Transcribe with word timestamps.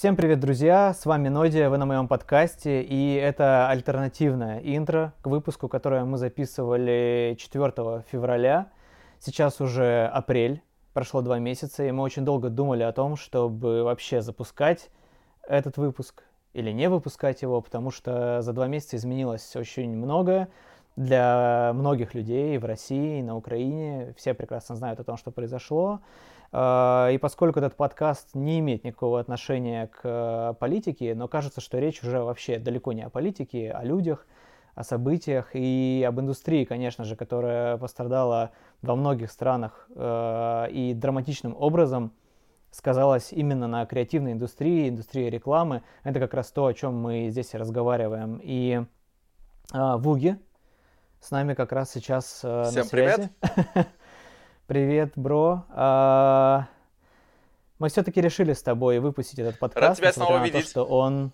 Всем 0.00 0.16
привет, 0.16 0.40
друзья! 0.40 0.94
С 0.94 1.04
вами 1.04 1.28
Нодия, 1.28 1.68
вы 1.68 1.76
на 1.76 1.84
моем 1.84 2.08
подкасте, 2.08 2.80
и 2.80 3.16
это 3.16 3.68
альтернативное 3.68 4.58
интро 4.60 5.12
к 5.20 5.26
выпуску, 5.26 5.68
которое 5.68 6.06
мы 6.06 6.16
записывали 6.16 7.36
4 7.38 8.04
февраля. 8.10 8.70
Сейчас 9.18 9.60
уже 9.60 10.06
апрель, 10.06 10.62
прошло 10.94 11.20
два 11.20 11.38
месяца, 11.38 11.84
и 11.84 11.90
мы 11.90 12.02
очень 12.02 12.24
долго 12.24 12.48
думали 12.48 12.82
о 12.82 12.92
том, 12.92 13.16
чтобы 13.16 13.82
вообще 13.82 14.22
запускать 14.22 14.88
этот 15.46 15.76
выпуск 15.76 16.22
или 16.54 16.70
не 16.70 16.88
выпускать 16.88 17.42
его, 17.42 17.60
потому 17.60 17.90
что 17.90 18.40
за 18.40 18.54
два 18.54 18.68
месяца 18.68 18.96
изменилось 18.96 19.54
очень 19.54 19.94
многое 19.94 20.48
для 20.96 21.72
многих 21.74 22.14
людей 22.14 22.56
в 22.56 22.64
России, 22.64 23.20
на 23.20 23.36
Украине. 23.36 24.14
Все 24.16 24.32
прекрасно 24.32 24.76
знают 24.76 24.98
о 24.98 25.04
том, 25.04 25.18
что 25.18 25.30
произошло. 25.30 26.00
А, 26.52 27.10
и 27.12 27.18
поскольку 27.18 27.60
этот 27.60 27.76
подкаст 27.76 28.34
не 28.34 28.58
имеет 28.58 28.82
никакого 28.84 29.20
отношения 29.20 29.86
к 29.86 30.00
э, 30.02 30.54
политике, 30.58 31.14
но 31.14 31.28
кажется, 31.28 31.60
что 31.60 31.78
речь 31.78 32.02
уже 32.02 32.20
вообще 32.22 32.58
далеко 32.58 32.92
не 32.92 33.02
о 33.02 33.10
политике, 33.10 33.70
о 33.70 33.84
людях, 33.84 34.26
о 34.74 34.82
событиях 34.82 35.50
и 35.54 36.04
об 36.06 36.18
индустрии, 36.18 36.64
конечно 36.64 37.04
же, 37.04 37.14
которая 37.14 37.76
пострадала 37.76 38.50
во 38.82 38.96
многих 38.96 39.30
странах 39.30 39.88
э, 39.94 40.66
и 40.72 40.92
драматичным 40.94 41.54
образом 41.56 42.12
сказалась 42.72 43.32
именно 43.32 43.68
на 43.68 43.86
креативной 43.86 44.32
индустрии, 44.32 44.88
индустрии 44.88 45.30
рекламы. 45.30 45.82
Это 46.02 46.18
как 46.18 46.34
раз 46.34 46.50
то, 46.50 46.66
о 46.66 46.74
чем 46.74 46.96
мы 46.96 47.28
здесь 47.30 47.54
разговариваем. 47.54 48.40
И 48.42 48.82
э, 49.72 49.96
Вуги 49.98 50.36
с 51.20 51.30
нами 51.30 51.54
как 51.54 51.70
раз 51.70 51.92
сейчас 51.92 52.38
Всем 52.38 52.50
на 52.50 52.70
связи. 52.70 52.90
привет! 52.90 53.88
Привет, 54.70 55.14
бро. 55.16 55.64
А, 55.70 56.68
мы 57.80 57.88
все-таки 57.88 58.20
решили 58.20 58.52
с 58.52 58.62
тобой 58.62 59.00
выпустить 59.00 59.40
этот 59.40 59.58
подкаст. 59.58 59.84
Рад 59.84 59.96
тебя 59.96 60.12
снова 60.12 60.34
на 60.34 60.38
то, 60.38 60.44
видеть. 60.44 60.68
что 60.68 60.84
он, 60.84 61.32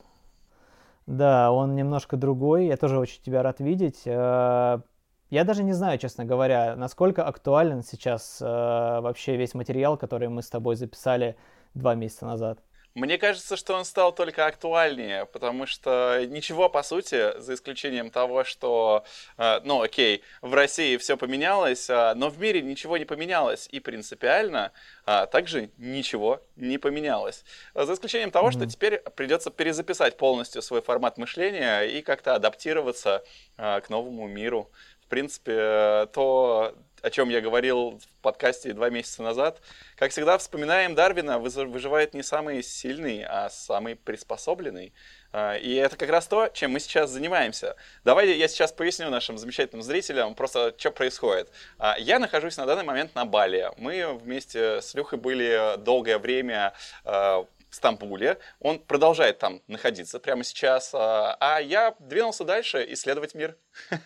да, 1.06 1.52
он 1.52 1.74
немножко 1.74 2.16
другой. 2.16 2.64
Я 2.64 2.78
тоже 2.78 2.98
очень 2.98 3.20
тебя 3.20 3.42
рад 3.42 3.60
видеть. 3.60 4.04
А, 4.06 4.80
Я 5.28 5.44
даже 5.44 5.64
не 5.64 5.74
знаю, 5.74 5.98
честно 5.98 6.24
говоря, 6.24 6.76
насколько 6.76 7.26
актуален 7.26 7.82
сейчас 7.82 8.38
а, 8.40 9.02
вообще 9.02 9.36
весь 9.36 9.52
материал, 9.52 9.98
который 9.98 10.28
мы 10.30 10.40
с 10.40 10.48
тобой 10.48 10.76
записали 10.76 11.36
два 11.74 11.94
месяца 11.94 12.24
назад. 12.24 12.60
Мне 12.96 13.18
кажется, 13.18 13.58
что 13.58 13.74
он 13.74 13.84
стал 13.84 14.14
только 14.14 14.46
актуальнее, 14.46 15.26
потому 15.26 15.66
что 15.66 16.24
ничего, 16.30 16.70
по 16.70 16.82
сути, 16.82 17.38
за 17.38 17.52
исключением 17.52 18.10
того, 18.10 18.42
что, 18.42 19.04
э, 19.36 19.60
ну, 19.64 19.82
окей, 19.82 20.22
в 20.40 20.54
России 20.54 20.96
все 20.96 21.18
поменялось, 21.18 21.90
а, 21.90 22.14
но 22.14 22.30
в 22.30 22.38
мире 22.40 22.62
ничего 22.62 22.96
не 22.96 23.04
поменялось, 23.04 23.68
и 23.70 23.80
принципиально 23.80 24.72
а, 25.04 25.26
также 25.26 25.68
ничего 25.76 26.40
не 26.56 26.78
поменялось. 26.78 27.44
За 27.74 27.92
исключением 27.92 28.30
того, 28.30 28.50
что 28.50 28.60
Мгм. 28.60 28.70
теперь 28.70 29.00
придется 29.14 29.50
перезаписать 29.50 30.16
полностью 30.16 30.62
свой 30.62 30.80
формат 30.80 31.18
мышления 31.18 31.82
и 31.82 32.00
как-то 32.00 32.34
адаптироваться 32.34 33.22
а, 33.58 33.82
к 33.82 33.90
новому 33.90 34.26
миру. 34.26 34.70
В 35.02 35.08
принципе, 35.08 36.08
то, 36.14 36.74
о 37.06 37.10
чем 37.10 37.28
я 37.28 37.40
говорил 37.40 38.00
в 38.00 38.20
подкасте 38.20 38.72
два 38.72 38.90
месяца 38.90 39.22
назад, 39.22 39.60
как 39.94 40.10
всегда, 40.10 40.38
вспоминаем 40.38 40.96
Дарвина, 40.96 41.38
выживает 41.38 42.14
не 42.14 42.24
самый 42.24 42.64
сильный, 42.64 43.24
а 43.24 43.48
самый 43.48 43.94
приспособленный. 43.94 44.92
А, 45.32 45.54
И 45.54 45.72
это 45.74 45.96
как 45.96 46.10
раз 46.10 46.26
то, 46.26 46.48
чем 46.48 46.72
мы 46.72 46.80
сейчас 46.80 47.10
занимаемся. 47.10 47.76
Давай 48.02 48.36
я 48.36 48.48
сейчас 48.48 48.72
поясню 48.72 49.08
нашим 49.08 49.38
замечательным 49.38 49.84
зрителям 49.84 50.34
просто, 50.34 50.74
что 50.76 50.90
происходит. 50.90 51.48
А, 51.78 51.94
Я 51.96 52.18
нахожусь 52.18 52.56
на 52.56 52.66
данный 52.66 52.82
момент 52.82 53.14
на 53.14 53.24
Бали. 53.24 53.70
Мы 53.76 54.12
вместе 54.14 54.82
с 54.82 54.92
Люхой 54.94 55.20
были 55.20 55.76
долгое 55.78 56.18
время 56.18 56.72
а, 57.04 57.46
в 57.70 57.74
Стамбуле. 57.76 58.38
Он 58.58 58.80
продолжает 58.80 59.38
там 59.38 59.62
находиться 59.68 60.18
прямо 60.18 60.42
сейчас. 60.42 60.90
а 60.92 61.60
я 61.60 61.94
двинулся 62.00 62.42
дальше 62.42 62.84
исследовать 62.88 63.34
мир. 63.34 63.56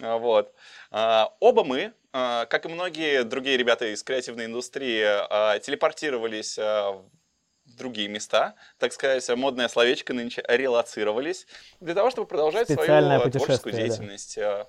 Вот. 0.00 0.54
А, 0.90 1.32
Оба 1.40 1.64
мы, 1.64 1.92
а, 2.12 2.46
как 2.46 2.66
и 2.66 2.68
многие 2.68 3.22
другие 3.24 3.56
ребята 3.56 3.92
из 3.92 4.02
креативной 4.02 4.46
индустрии, 4.46 5.02
а, 5.06 5.58
телепортировались 5.60 6.58
в 6.58 7.76
другие 7.76 8.08
места, 8.08 8.56
так 8.78 8.92
сказать, 8.92 9.28
модное 9.36 9.68
словечко 9.68 10.12
нынче, 10.12 10.42
релацировались, 10.48 11.46
для 11.80 11.94
того, 11.94 12.10
чтобы 12.10 12.26
продолжать 12.26 12.66
Специальное 12.66 13.18
свою 13.18 13.30
творческую 13.30 13.72
да. 13.72 13.78
деятельность. 13.78 14.38
А, 14.38 14.66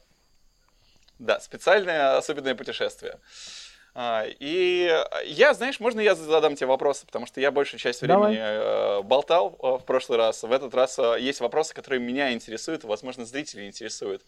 Да, 1.18 1.40
специальное 1.40 2.18
особенное 2.18 2.56
путешествие. 2.56 3.19
И 3.94 5.03
я, 5.25 5.53
знаешь, 5.53 5.81
можно 5.81 6.00
я 6.00 6.16
задам 6.16 6.56
тебе 6.56 6.67
вопросы, 6.67 7.06
потому 7.06 7.25
что 7.25 7.41
я 7.41 7.51
большую 7.51 7.78
часть 7.78 8.01
Давай. 8.01 8.31
времени 8.31 8.41
э, 8.41 9.01
болтал 9.01 9.57
э, 9.62 9.67
в 9.79 9.85
прошлый 9.85 10.17
раз. 10.17 10.44
В 10.44 10.51
этот 10.53 10.73
раз 10.73 10.97
э, 10.97 11.17
есть 11.19 11.41
вопросы, 11.41 11.73
которые 11.73 12.00
меня 12.00 12.31
интересуют, 12.31 12.85
возможно, 12.85 13.25
зрителей 13.25 13.67
интересуют. 13.67 14.23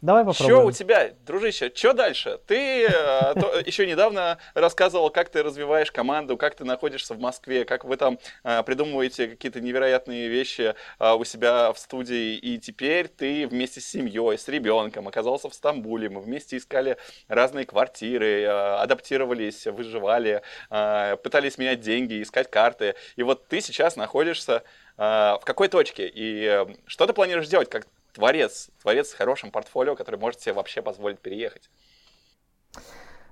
Давай 0.00 0.22
Что 0.32 0.44
попробуем. 0.44 0.66
у 0.68 0.70
тебя, 0.70 1.10
дружище, 1.26 1.72
что 1.74 1.92
дальше? 1.92 2.38
Ты 2.46 2.86
э, 2.86 3.34
то- 3.34 3.60
еще 3.66 3.84
недавно 3.84 4.38
рассказывал, 4.54 5.10
как 5.10 5.28
ты 5.28 5.42
развиваешь 5.42 5.90
команду, 5.90 6.36
как 6.36 6.54
ты 6.54 6.64
находишься 6.64 7.14
в 7.14 7.18
Москве, 7.18 7.64
как 7.64 7.84
вы 7.84 7.96
там 7.96 8.20
э, 8.44 8.62
придумываете 8.62 9.26
какие-то 9.26 9.60
невероятные 9.60 10.28
вещи 10.28 10.76
э, 11.00 11.12
у 11.14 11.24
себя 11.24 11.72
в 11.72 11.78
студии, 11.78 12.36
и 12.36 12.58
теперь 12.58 13.08
ты 13.08 13.48
вместе 13.48 13.80
с 13.80 13.86
семьей, 13.86 14.38
с 14.38 14.46
ребенком 14.46 15.08
оказался 15.08 15.48
в 15.50 15.54
Стамбуле, 15.54 16.08
мы 16.08 16.20
вместе 16.20 16.58
искали 16.58 16.96
разные 17.26 17.66
квартиры, 17.66 18.44
адаптировались, 18.44 19.66
выживали, 19.66 20.42
пытались 20.68 21.58
менять 21.58 21.80
деньги, 21.80 22.22
искать 22.22 22.48
карты, 22.50 22.94
и 23.16 23.24
вот 23.24 23.48
ты 23.48 23.60
сейчас 23.60 23.96
находишься 23.96 24.62
в 24.96 25.40
какой 25.44 25.68
точке, 25.68 26.10
и 26.12 26.66
что 26.86 27.06
ты 27.06 27.12
планируешь 27.12 27.48
делать, 27.48 27.68
как 27.70 27.86
творец, 28.18 28.70
творец 28.82 29.10
с 29.10 29.14
хорошим 29.14 29.52
портфолио, 29.52 29.94
который 29.94 30.18
может 30.18 30.40
себе 30.40 30.52
вообще 30.54 30.82
позволить 30.82 31.20
переехать. 31.20 31.70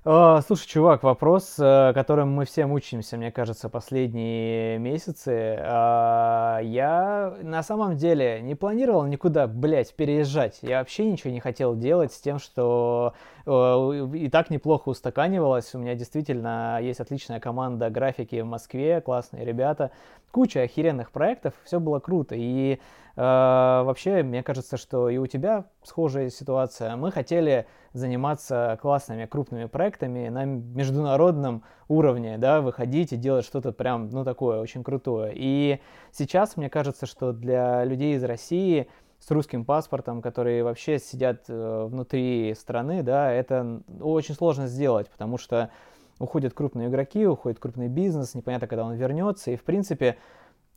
А, 0.05 0.39
Слушай, 0.41 0.67
чувак, 0.69 1.03
вопрос, 1.03 1.55
э, 1.59 1.91
которым 1.93 2.31
мы 2.31 2.45
все 2.45 2.65
мучаемся, 2.65 3.17
мне 3.17 3.29
кажется, 3.29 3.67
последние 3.67 4.77
месяцы. 4.77 5.57
А, 5.59 6.59
Я 6.61 7.35
на 7.41 7.61
самом 7.63 7.97
деле 7.97 8.39
не 8.41 8.55
планировал 8.55 9.05
никуда, 9.05 9.47
блядь, 9.47 9.93
переезжать. 9.93 10.59
Я 10.61 10.79
вообще 10.79 11.03
ничего 11.03 11.33
не 11.33 11.41
хотел 11.41 11.75
делать 11.75 12.13
с 12.13 12.21
тем, 12.21 12.39
что 12.39 13.13
э, 13.45 14.07
и 14.13 14.29
так 14.29 14.49
неплохо 14.49 14.87
устаканивалось. 14.87 15.75
У 15.75 15.79
меня 15.79 15.95
действительно 15.95 16.79
есть 16.81 17.01
отличная 17.01 17.41
команда 17.41 17.89
графики 17.89 18.39
в 18.39 18.45
Москве, 18.45 19.01
классные 19.01 19.43
ребята, 19.43 19.91
куча 20.31 20.61
охеренных 20.61 21.11
проектов, 21.11 21.53
все 21.65 21.81
было 21.81 21.99
круто. 21.99 22.33
И 22.37 22.79
вообще, 23.17 24.21
мне 24.21 24.43
кажется, 24.43 24.77
что 24.77 25.09
и 25.09 25.17
у 25.17 25.25
тебя 25.25 25.65
схожая 25.83 26.29
ситуация. 26.29 26.95
Мы 26.95 27.11
хотели 27.11 27.65
заниматься 27.93 28.77
классными 28.81 29.25
крупными 29.25 29.65
проектами 29.65 30.29
на 30.29 30.45
международном 30.45 31.63
уровне, 31.87 32.37
да, 32.37 32.61
выходить 32.61 33.13
и 33.13 33.17
делать 33.17 33.45
что-то 33.45 33.71
прям, 33.71 34.09
ну, 34.09 34.23
такое 34.23 34.59
очень 34.59 34.83
крутое. 34.83 35.33
И 35.35 35.81
сейчас 36.11 36.57
мне 36.57 36.69
кажется, 36.69 37.05
что 37.05 37.33
для 37.33 37.83
людей 37.85 38.15
из 38.15 38.23
России 38.23 38.87
с 39.19 39.31
русским 39.31 39.65
паспортом, 39.65 40.21
которые 40.21 40.63
вообще 40.63 40.99
сидят 40.99 41.45
э, 41.47 41.87
внутри 41.89 42.53
страны, 42.53 43.01
да, 43.01 43.31
это 43.31 43.81
очень 43.99 44.35
сложно 44.35 44.67
сделать, 44.67 45.09
потому 45.09 45.37
что 45.37 45.71
уходят 46.19 46.53
крупные 46.53 46.87
игроки, 46.87 47.25
уходит 47.25 47.59
крупный 47.59 47.87
бизнес, 47.87 48.35
непонятно, 48.35 48.67
когда 48.67 48.85
он 48.85 48.93
вернется. 48.93 49.51
И, 49.51 49.55
в 49.55 49.63
принципе, 49.63 50.17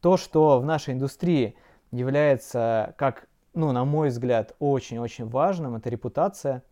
то, 0.01 0.17
что 0.17 0.59
в 0.59 0.65
нашей 0.65 0.95
индустрии 0.95 1.55
является, 1.91 2.95
как, 2.97 3.29
ну, 3.55 3.73
на 3.73 3.85
мой 3.85 4.09
взгляд, 4.09 4.55
очень-очень 4.59 5.27
важным, 5.29 5.77
это 5.77 5.89
репутация. 5.91 6.63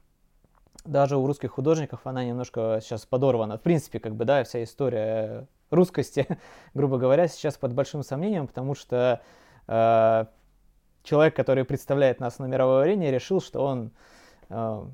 Даже 0.85 1.17
у 1.17 1.27
русских 1.27 1.53
художников 1.53 2.01
она 2.05 2.25
немножко 2.25 2.79
сейчас 2.83 3.05
подорвана. 3.05 3.59
В 3.59 3.63
принципе, 3.63 4.01
как 4.01 4.15
бы, 4.15 4.25
да, 4.25 4.45
вся 4.45 4.63
история 4.63 5.47
русскости, 5.71 6.27
грубо 6.75 6.99
говоря, 6.99 7.29
сейчас 7.29 7.57
под 7.57 7.75
большим 7.75 8.03
сомнением, 8.03 8.47
потому 8.47 8.75
что 8.75 9.21
э, 9.67 10.25
человек, 11.03 11.37
который 11.37 11.65
представляет 11.65 12.21
нас 12.21 12.39
на 12.39 12.47
мировой 12.47 12.85
арене, 12.85 13.11
решил, 13.11 13.41
что 13.41 13.65
он, 13.65 13.91
э, 14.49 14.85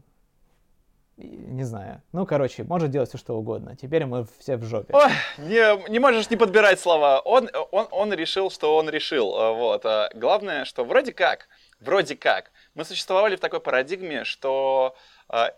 не 1.16 1.62
знаю, 1.64 2.02
ну, 2.12 2.26
короче, 2.26 2.64
может 2.64 2.90
делать 2.90 3.08
все, 3.08 3.18
что 3.18 3.36
угодно. 3.36 3.76
Теперь 3.76 4.04
мы 4.04 4.26
все 4.38 4.56
в 4.56 4.64
жопе. 4.64 4.92
Ой, 4.94 5.10
не, 5.38 5.88
не 5.90 5.98
можешь 6.00 6.28
не 6.30 6.36
подбирать 6.36 6.80
слова. 6.80 7.20
Он, 7.20 7.48
он, 7.70 7.86
он 7.90 8.12
решил, 8.12 8.50
что 8.50 8.76
он 8.76 8.88
решил. 8.90 9.34
а, 9.36 9.52
Вот. 9.52 9.86
а 9.86 10.10
Главное, 10.14 10.64
что 10.64 10.84
вроде 10.84 11.12
как, 11.12 11.48
вроде 11.80 12.16
как, 12.16 12.50
мы 12.74 12.84
существовали 12.84 13.36
в 13.36 13.40
такой 13.40 13.60
парадигме, 13.60 14.24
что 14.24 14.96
а, 15.28 15.52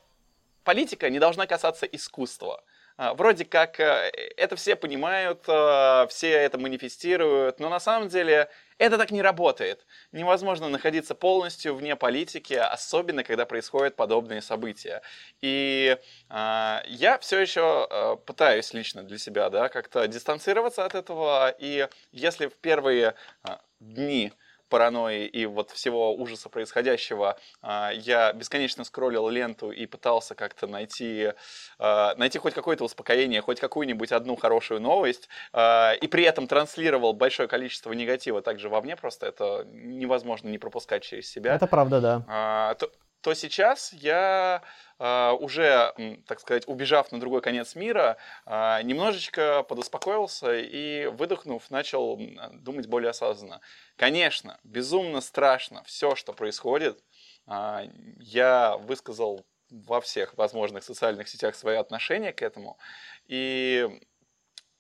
политика 0.64 1.08
не 1.08 1.18
должна 1.18 1.46
касаться 1.46 1.86
искусства. 1.86 2.62
а, 2.98 3.14
вроде 3.14 3.44
как 3.44 3.80
э, 3.80 4.10
это 4.36 4.56
все 4.56 4.76
понимают, 4.76 5.44
э, 5.48 6.06
все 6.08 6.32
это 6.32 6.58
манифестируют, 6.58 7.60
но 7.60 7.68
на 7.68 7.80
самом 7.80 8.08
деле 8.08 8.48
это 8.78 8.98
так 8.98 9.10
не 9.10 9.22
работает. 9.22 9.86
Невозможно 10.12 10.68
находиться 10.68 11.14
полностью 11.14 11.74
вне 11.74 11.96
политики, 11.96 12.54
особенно 12.54 13.24
когда 13.24 13.46
происходят 13.46 13.96
подобные 13.96 14.42
события. 14.42 15.02
И 15.40 15.96
э, 16.28 16.78
я 16.86 17.18
все 17.18 17.40
еще 17.40 17.86
э, 17.88 18.16
пытаюсь 18.24 18.74
лично 18.74 19.02
для 19.02 19.18
себя 19.18 19.50
да, 19.50 19.68
как-то 19.68 20.06
дистанцироваться 20.06 20.84
от 20.84 20.94
этого. 20.94 21.54
И 21.58 21.88
если 22.12 22.46
в 22.46 22.56
первые 22.56 23.14
э, 23.44 23.56
дни 23.80 24.32
паранойи 24.68 25.26
и 25.26 25.46
вот 25.46 25.70
всего 25.70 26.14
ужаса 26.14 26.48
происходящего, 26.48 27.38
а, 27.62 27.90
я 27.92 28.32
бесконечно 28.32 28.84
скроллил 28.84 29.28
ленту 29.28 29.70
и 29.70 29.86
пытался 29.86 30.34
как-то 30.34 30.66
найти, 30.66 31.32
а, 31.78 32.14
найти 32.16 32.38
хоть 32.38 32.54
какое-то 32.54 32.84
успокоение, 32.84 33.40
хоть 33.40 33.60
какую-нибудь 33.60 34.12
одну 34.12 34.36
хорошую 34.36 34.80
новость, 34.80 35.28
а, 35.52 35.92
и 35.92 36.06
при 36.08 36.24
этом 36.24 36.46
транслировал 36.46 37.12
большое 37.12 37.48
количество 37.48 37.92
негатива 37.92 38.42
также 38.42 38.68
вовне, 38.68 38.96
просто 38.96 39.26
это 39.26 39.64
невозможно 39.66 40.48
не 40.48 40.58
пропускать 40.58 41.02
через 41.02 41.30
себя. 41.30 41.54
Это 41.54 41.66
правда, 41.66 42.00
да. 42.00 42.74
То, 42.74 42.90
то 43.20 43.34
сейчас 43.34 43.92
я 43.92 44.62
а, 44.98 45.34
уже, 45.34 45.94
так 46.26 46.40
сказать, 46.40 46.66
убежав 46.66 47.12
на 47.12 47.20
другой 47.20 47.42
конец 47.42 47.74
мира, 47.74 48.16
а, 48.46 48.80
немножечко 48.82 49.62
подуспокоился 49.62 50.56
и, 50.56 51.06
выдохнув, 51.06 51.70
начал 51.70 52.18
думать 52.52 52.86
более 52.86 53.10
осознанно. 53.10 53.60
Конечно, 53.96 54.58
безумно 54.64 55.20
страшно 55.20 55.82
все, 55.84 56.14
что 56.14 56.32
происходит. 56.32 57.02
А, 57.46 57.82
я 58.18 58.76
высказал 58.78 59.44
во 59.68 60.00
всех 60.00 60.36
возможных 60.38 60.84
социальных 60.84 61.28
сетях 61.28 61.56
свои 61.56 61.76
отношения 61.76 62.32
к 62.32 62.40
этому. 62.40 62.78
И, 63.26 64.00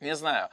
не 0.00 0.14
знаю, 0.14 0.48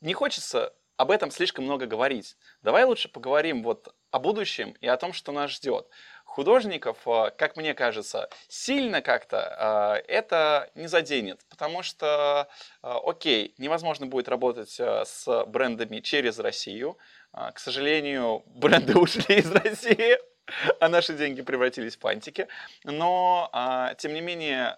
не 0.00 0.12
хочется 0.12 0.74
об 0.96 1.10
этом 1.10 1.30
слишком 1.30 1.64
много 1.64 1.86
говорить. 1.86 2.36
Давай 2.62 2.84
лучше 2.84 3.08
поговорим 3.08 3.62
вот 3.62 3.94
о 4.10 4.18
будущем 4.18 4.72
и 4.80 4.86
о 4.86 4.96
том, 4.96 5.12
что 5.12 5.32
нас 5.32 5.50
ждет 5.50 5.88
художников, 6.34 6.98
а, 7.06 7.30
как 7.30 7.56
мне 7.56 7.74
кажется, 7.74 8.28
сильно 8.48 9.02
как-то 9.02 9.38
а, 9.56 9.94
это 10.08 10.68
не 10.74 10.88
заденет, 10.88 11.40
потому 11.48 11.84
что, 11.84 12.48
а, 12.82 12.98
окей, 13.04 13.54
невозможно 13.56 14.06
будет 14.06 14.28
работать 14.28 14.80
с 14.80 15.44
брендами 15.46 16.00
через 16.00 16.38
Россию. 16.40 16.98
К 17.32 17.58
сожалению, 17.58 18.42
бренды 18.46 18.98
ушли 18.98 19.36
из 19.36 19.50
России, 19.52 20.18
а 20.80 20.88
наши 20.88 21.14
деньги 21.14 21.42
превратились 21.42 21.96
в 21.96 22.00
фантики. 22.00 22.48
Но, 22.82 23.50
тем 23.98 24.12
не 24.12 24.20
менее, 24.20 24.76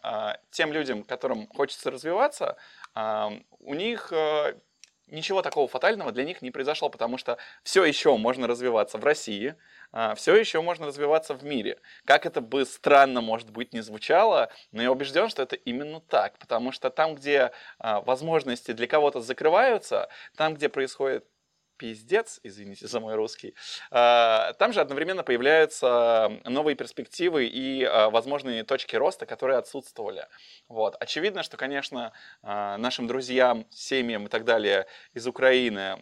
тем 0.51 0.73
людям, 0.73 1.05
которым 1.05 1.47
хочется 1.49 1.91
развиваться, 1.91 2.57
у 2.95 3.75
них 3.75 4.13
ничего 5.09 5.43
такого 5.43 5.69
фатального 5.69 6.13
для 6.13 6.25
них 6.25 6.43
не 6.43 6.51
произошло, 6.51 6.89
потому 6.89 7.19
что 7.19 7.39
все 7.63 7.85
еще 7.85 8.17
можно 8.17 8.47
развиваться 8.47 8.99
в 8.99 9.05
России, 9.05 9.55
а, 9.93 10.15
все 10.15 10.35
еще 10.35 10.61
можно 10.61 10.87
развиваться 10.87 11.35
в 11.35 11.45
мире. 11.45 11.79
Как 12.05 12.27
это 12.27 12.41
бы 12.41 12.65
странно, 12.65 13.21
может 13.21 13.51
быть, 13.51 13.73
не 13.73 13.81
звучало, 13.81 14.51
но 14.73 14.83
я 14.83 14.91
убежден, 14.91 15.29
что 15.29 15.43
это 15.43 15.57
именно 15.57 16.01
так, 16.01 16.39
потому 16.39 16.73
что 16.73 16.91
там, 16.91 17.15
где 17.15 17.53
а, 17.79 18.01
возможности 18.01 18.73
для 18.73 18.87
кого-то 18.87 19.21
закрываются, 19.21 20.09
там, 20.37 20.55
где 20.55 20.69
происходит 20.69 21.25
пиздец, 21.77 22.41
извините 22.43 22.87
за 22.87 23.01
мой 23.01 23.15
русский, 23.15 23.55
а, 23.91 24.53
там 24.55 24.73
же 24.73 24.81
одновременно 24.81 25.23
появляются 25.23 26.33
новые 26.45 26.77
перспективы 26.77 27.47
и 27.47 27.89
возможные 28.11 28.65
точки 28.65 28.97
роста, 28.97 29.27
которые 29.27 29.59
отсутствовали. 29.59 30.27
Вот. 30.69 30.97
Очевидно, 31.01 31.43
что, 31.43 31.57
конечно, 31.57 32.13
нашим 32.43 33.07
друзьям, 33.07 33.67
семьям 33.71 34.27
и 34.27 34.29
так 34.29 34.45
далее 34.45 34.87
из 35.15 35.27
Украины 35.27 35.99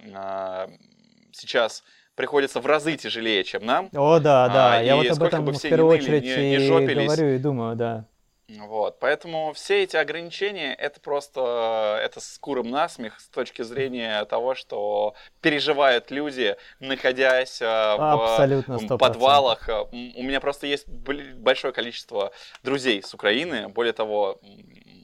сейчас 1.32 1.84
приходится 2.14 2.60
в 2.60 2.66
разы 2.66 2.96
тяжелее, 2.96 3.44
чем 3.44 3.66
нам. 3.66 3.90
О, 3.94 4.18
да, 4.18 4.48
да, 4.48 4.78
а, 4.78 4.82
я 4.82 4.96
вот 4.96 5.10
об 5.10 5.22
этом 5.22 5.46
в 5.46 5.60
первую 5.60 5.96
очередь 5.96 6.24
не, 6.24 6.58
не 6.58 6.68
говорю 6.68 7.34
и 7.34 7.38
думаю, 7.38 7.76
да. 7.76 8.06
Вот, 8.48 8.98
поэтому 9.00 9.52
все 9.54 9.84
эти 9.84 9.96
ограничения 9.96 10.74
это 10.74 11.00
просто 11.00 11.98
это 12.02 12.20
курам 12.20 12.38
на 12.38 12.70
смех 12.70 13.18
с 13.18 13.28
точки 13.28 13.62
зрения 13.62 14.22
того, 14.26 14.54
что 14.54 15.14
переживают 15.40 16.10
люди, 16.10 16.56
находясь 16.78 17.60
а, 17.62 17.94
Абсолютно, 17.94 18.78
в 18.78 18.98
подвалах. 18.98 19.68
У 19.92 20.22
меня 20.22 20.40
просто 20.40 20.66
есть 20.66 20.86
большое 20.88 21.72
количество 21.72 22.32
друзей 22.62 23.02
с 23.02 23.14
Украины, 23.14 23.68
более 23.68 23.94
того, 23.94 24.40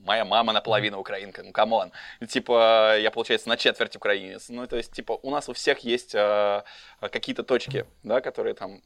моя 0.04 0.24
мама 0.24 0.52
наполовину 0.52 0.98
украинка, 0.98 1.42
ну 1.42 1.52
come 1.52 1.75
on. 1.75 1.92
Типа, 2.28 2.98
я, 2.98 3.10
получается, 3.10 3.48
на 3.48 3.56
четверть 3.56 3.96
украинец. 3.96 4.48
Ну, 4.48 4.66
то 4.66 4.76
есть, 4.76 4.92
типа, 4.92 5.18
у 5.22 5.30
нас 5.30 5.48
у 5.48 5.52
всех 5.52 5.80
есть 5.80 6.14
э, 6.14 6.62
какие-то 7.00 7.42
точки, 7.42 7.86
да, 8.02 8.20
которые 8.20 8.54
там 8.54 8.82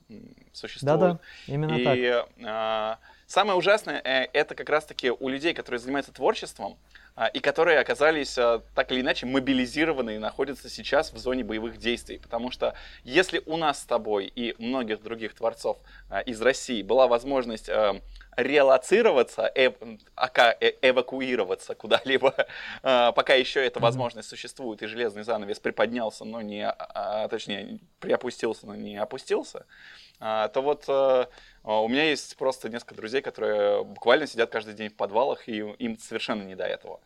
существуют. 0.53 1.01
Да-да, 1.01 1.19
именно 1.47 1.75
и, 1.75 1.85
так. 1.85 1.99
Э, 2.47 2.97
самое 3.27 3.57
ужасное, 3.57 4.01
э, 4.05 4.29
это 4.33 4.55
как 4.55 4.69
раз-таки 4.69 5.11
у 5.11 5.29
людей, 5.29 5.55
которые 5.55 5.81
занимаются 5.81 6.13
творчеством, 6.13 6.79
а, 7.17 7.29
и 7.29 7.39
которые 7.39 7.79
оказались 7.79 8.37
а, 8.37 8.61
так 8.75 8.91
или 8.91 9.01
иначе 9.01 9.25
мобилизированы 9.27 10.17
и 10.17 10.19
находятся 10.19 10.69
сейчас 10.69 11.13
в 11.13 11.19
зоне 11.19 11.45
боевых 11.45 11.77
действий. 11.77 12.19
Потому 12.19 12.51
что 12.51 12.75
если 13.05 13.41
у 13.47 13.57
нас 13.57 13.83
с 13.83 13.85
тобой 13.85 14.27
и 14.27 14.57
многих 14.59 15.01
других 15.01 15.33
творцов 15.35 15.79
а, 16.11 16.21
из 16.21 16.43
России 16.43 16.83
была 16.83 17.07
возможность 17.07 17.71
релацироваться, 18.37 19.49
эв, 19.55 19.75
ака, 20.17 20.57
э, 20.61 20.73
эвакуироваться 20.83 21.77
куда-либо, 21.77 22.35
пока 22.83 23.35
еще 23.35 23.65
эта 23.65 23.79
возможность 23.79 24.29
существует, 24.29 24.83
и 24.83 24.87
железный 24.87 25.23
занавес 25.23 25.61
приподнялся, 25.61 26.25
но 26.25 26.43
не, 26.43 26.69
точнее, 27.31 27.79
приопустился, 28.01 28.67
но 28.67 28.75
не 28.75 28.97
опустился, 28.97 29.67
то 30.19 30.53
вот 30.57 30.85
а, 30.89 31.29
у 31.65 31.89
меня 31.89 32.05
есть 32.05 32.37
просто 32.37 32.69
несколько 32.69 32.95
друзей, 32.95 33.23
которые 33.23 33.85
буквально 33.85 34.27
сидят 34.27 34.51
каждый 34.51 34.75
день 34.75 34.91
в 34.91 34.97
подвалах, 34.97 35.49
и 35.49 35.59
им 35.59 35.99
совершенно 35.99 36.43
не 36.43 36.55
до 36.55 36.65
этого. 36.65 37.01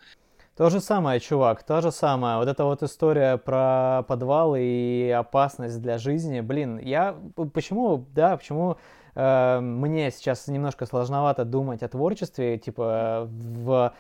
То 0.57 0.71
же 0.71 0.81
самое, 0.81 1.21
чувак, 1.21 1.63
то 1.63 1.81
же 1.81 1.93
самое. 1.93 2.39
Вот 2.39 2.49
эта 2.49 2.65
вот 2.65 2.83
история 2.83 3.37
про 3.37 4.03
подвалы 4.09 4.61
и 4.61 5.09
опасность 5.11 5.81
для 5.81 5.99
жизни. 5.99 6.41
Блин, 6.41 6.79
я 6.79 7.17
почему, 7.55 8.05
да, 8.13 8.37
почему 8.37 8.77
э, 9.15 9.61
мне 9.61 10.11
сейчас 10.11 10.49
немножко 10.49 10.85
сложновато 10.87 11.45
думать 11.45 11.85
о 11.85 11.89
творчестве, 11.89 12.59
типа 12.59 13.29
в 13.31 13.95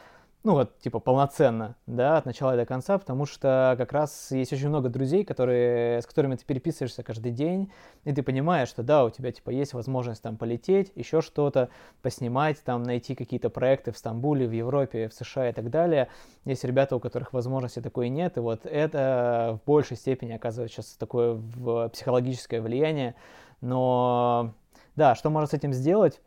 ну 0.45 0.53
вот, 0.53 0.79
типа, 0.79 1.01
полноценно, 1.01 1.75
да, 1.87 2.17
от 2.17 2.25
начала 2.25 2.57
до 2.57 2.65
конца, 2.65 2.97
потому 2.97 3.27
что 3.27 3.75
как 3.77 3.93
раз 3.93 4.31
есть 4.31 4.53
очень 4.53 4.69
много 4.69 4.89
друзей, 4.89 5.25
которые, 5.25 6.01
с 6.01 6.07
которыми 6.07 6.37
ты 6.37 6.45
переписываешься 6.45 7.03
каждый 7.03 7.33
день, 7.33 7.73
и 8.05 8.13
ты 8.13 8.23
понимаешь, 8.23 8.69
что 8.69 8.85
да, 8.85 9.05
у 9.05 9.11
тебя, 9.11 9.33
типа, 9.33 9.51
есть 9.51 9.75
возможность 9.75 10.23
там 10.23 10.37
полететь, 10.37 10.93
еще 10.95 11.23
что-то, 11.23 11.71
поснимать, 12.03 12.63
там, 12.63 12.85
найти 12.85 13.17
какие-то 13.17 13.51
проекты 13.51 13.91
в 13.91 13.99
Стамбуле, 13.99 14.47
в 14.47 14.53
Европе, 14.53 15.09
в 15.09 15.13
США 15.13 15.51
и 15.51 15.53
так 15.53 15.71
далее. 15.71 16.09
Есть 16.45 16.65
ребята, 16.65 16.95
у 16.95 17.01
которых 17.01 17.33
возможности 17.33 17.81
такой 17.81 18.09
нет, 18.09 18.37
и 18.37 18.41
вот 18.41 18.65
это 18.65 19.59
в 19.61 19.67
большей 19.67 19.97
степени 19.97 20.33
оказывает 20.33 20.71
сейчас 20.71 20.97
такое 20.99 21.41
психологическое 21.89 22.61
влияние, 22.61 23.17
но 23.61 24.55
да, 24.95 25.17
что 25.17 25.31
можно 25.31 25.49
с 25.49 25.53
этим 25.53 25.73
сделать? 25.73 26.21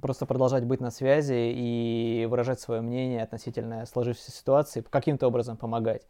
Просто 0.00 0.26
продолжать 0.26 0.64
быть 0.64 0.80
на 0.80 0.90
связи 0.90 1.52
и 1.54 2.26
выражать 2.28 2.60
свое 2.60 2.80
мнение 2.80 3.22
относительно 3.22 3.84
сложившейся 3.86 4.32
ситуации, 4.32 4.84
каким-то 4.88 5.26
образом 5.26 5.56
помогать. 5.56 6.02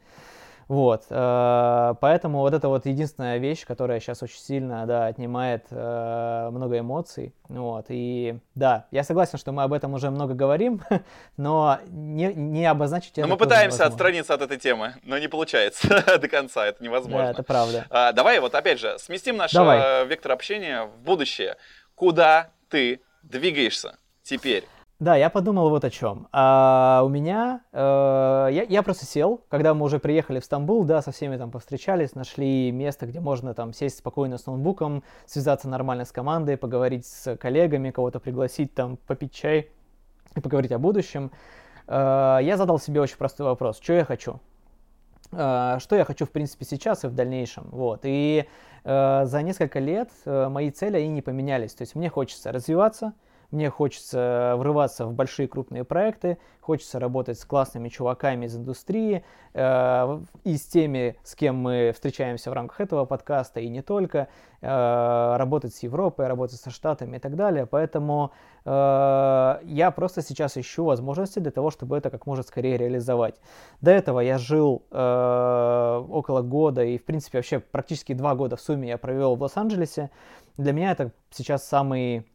Вот, 0.68 1.04
э, 1.10 1.94
поэтому 2.00 2.38
вот 2.38 2.54
это 2.54 2.68
вот 2.68 2.86
единственная 2.86 3.38
вещь, 3.38 3.66
которая 3.66 4.00
сейчас 4.00 4.22
очень 4.22 4.38
сильно, 4.38 4.86
да, 4.86 5.06
отнимает 5.06 5.66
э, 5.70 6.48
много 6.50 6.78
эмоций, 6.78 7.34
вот, 7.48 7.86
и 7.88 8.38
да, 8.54 8.86
я 8.90 9.02
согласен, 9.02 9.38
что 9.38 9.52
мы 9.52 9.64
об 9.64 9.72
этом 9.72 9.92
уже 9.94 10.10
много 10.10 10.34
говорим, 10.34 10.82
но 11.36 11.78
не, 11.88 12.32
не 12.32 12.64
обозначить 12.64 13.18
это 13.18 13.22
Но 13.22 13.34
мы 13.34 13.36
пытаемся 13.36 13.86
отстраниться 13.86 14.34
от 14.34 14.42
этой 14.42 14.56
темы, 14.56 14.94
но 15.02 15.18
не 15.18 15.28
получается 15.28 15.88
до 16.18 16.28
конца, 16.28 16.66
это 16.66 16.82
невозможно. 16.82 17.26
Да, 17.26 17.30
это 17.32 17.42
правда. 17.42 17.86
А, 17.90 18.12
давай 18.12 18.40
вот 18.40 18.54
опять 18.54 18.78
же 18.78 18.98
сместим 18.98 19.36
наш 19.36 19.52
давай. 19.52 20.06
Вектор 20.06 20.32
общения 20.32 20.84
в 20.84 20.96
будущее. 21.02 21.56
Куда 21.94 22.50
ты 22.68 23.00
двигаешься 23.22 23.98
теперь? 24.22 24.64
Да, 25.02 25.16
я 25.16 25.30
подумал 25.30 25.68
вот 25.68 25.84
о 25.84 25.90
чем. 25.90 26.28
А, 26.30 27.02
у 27.04 27.08
меня, 27.08 27.62
э, 27.72 27.78
я, 28.52 28.62
я 28.62 28.82
просто 28.84 29.04
сел, 29.04 29.40
когда 29.48 29.74
мы 29.74 29.84
уже 29.84 29.98
приехали 29.98 30.38
в 30.38 30.44
Стамбул, 30.44 30.84
да, 30.84 31.02
со 31.02 31.10
всеми 31.10 31.36
там 31.36 31.50
повстречались, 31.50 32.14
нашли 32.14 32.70
место, 32.70 33.06
где 33.06 33.18
можно 33.18 33.52
там 33.52 33.72
сесть 33.72 33.98
спокойно 33.98 34.38
с 34.38 34.46
ноутбуком, 34.46 35.02
связаться 35.26 35.68
нормально 35.68 36.04
с 36.04 36.12
командой, 36.12 36.56
поговорить 36.56 37.04
с 37.04 37.36
коллегами, 37.36 37.90
кого-то 37.90 38.20
пригласить 38.20 38.74
там 38.74 38.96
попить 38.96 39.34
чай 39.34 39.70
и 40.36 40.40
поговорить 40.40 40.70
о 40.70 40.78
будущем. 40.78 41.32
Э, 41.88 42.38
я 42.40 42.56
задал 42.56 42.78
себе 42.78 43.00
очень 43.00 43.16
простой 43.16 43.46
вопрос, 43.46 43.80
что 43.82 43.94
я 43.94 44.04
хочу? 44.04 44.38
Э, 45.32 45.78
что 45.80 45.96
я 45.96 46.04
хочу, 46.04 46.26
в 46.26 46.30
принципе, 46.30 46.64
сейчас 46.64 47.02
и 47.02 47.08
в 47.08 47.14
дальнейшем, 47.16 47.64
вот. 47.72 48.02
И 48.04 48.46
за 48.84 49.42
несколько 49.42 49.78
лет 49.78 50.10
э, 50.24 50.48
мои 50.48 50.70
цели, 50.70 50.96
они 50.96 51.08
не 51.08 51.22
поменялись. 51.22 51.74
То 51.74 51.82
есть 51.82 51.94
мне 51.94 52.08
хочется 52.08 52.50
развиваться, 52.52 53.12
мне 53.52 53.68
хочется 53.70 54.54
врываться 54.56 55.06
в 55.06 55.12
большие 55.12 55.46
крупные 55.46 55.84
проекты, 55.84 56.38
хочется 56.60 56.98
работать 56.98 57.38
с 57.38 57.44
классными 57.44 57.88
чуваками 57.90 58.46
из 58.46 58.56
индустрии 58.56 59.24
э, 59.52 60.20
и 60.44 60.56
с 60.56 60.64
теми, 60.66 61.16
с 61.22 61.34
кем 61.34 61.56
мы 61.56 61.92
встречаемся 61.92 62.50
в 62.50 62.54
рамках 62.54 62.80
этого 62.80 63.04
подкаста, 63.04 63.60
и 63.60 63.68
не 63.68 63.82
только, 63.82 64.28
э, 64.62 65.36
работать 65.36 65.74
с 65.74 65.82
Европой, 65.82 66.28
работать 66.28 66.60
со 66.60 66.70
Штатами 66.70 67.18
и 67.18 67.20
так 67.20 67.36
далее. 67.36 67.66
Поэтому 67.66 68.32
э, 68.64 69.58
я 69.64 69.90
просто 69.94 70.22
сейчас 70.22 70.56
ищу 70.56 70.84
возможности 70.84 71.38
для 71.38 71.50
того, 71.50 71.70
чтобы 71.70 71.98
это 71.98 72.08
как 72.08 72.26
можно 72.26 72.42
скорее 72.42 72.78
реализовать. 72.78 73.38
До 73.82 73.90
этого 73.90 74.20
я 74.20 74.38
жил 74.38 74.82
э, 74.90 76.04
около 76.08 76.40
года, 76.40 76.82
и 76.82 76.96
в 76.96 77.04
принципе 77.04 77.38
вообще 77.38 77.58
практически 77.60 78.14
два 78.14 78.34
года 78.34 78.56
в 78.56 78.60
сумме 78.62 78.88
я 78.88 78.98
провел 78.98 79.36
в 79.36 79.42
Лос-Анджелесе. 79.42 80.10
Для 80.56 80.72
меня 80.72 80.92
это 80.92 81.12
сейчас 81.30 81.66
самый 81.66 82.26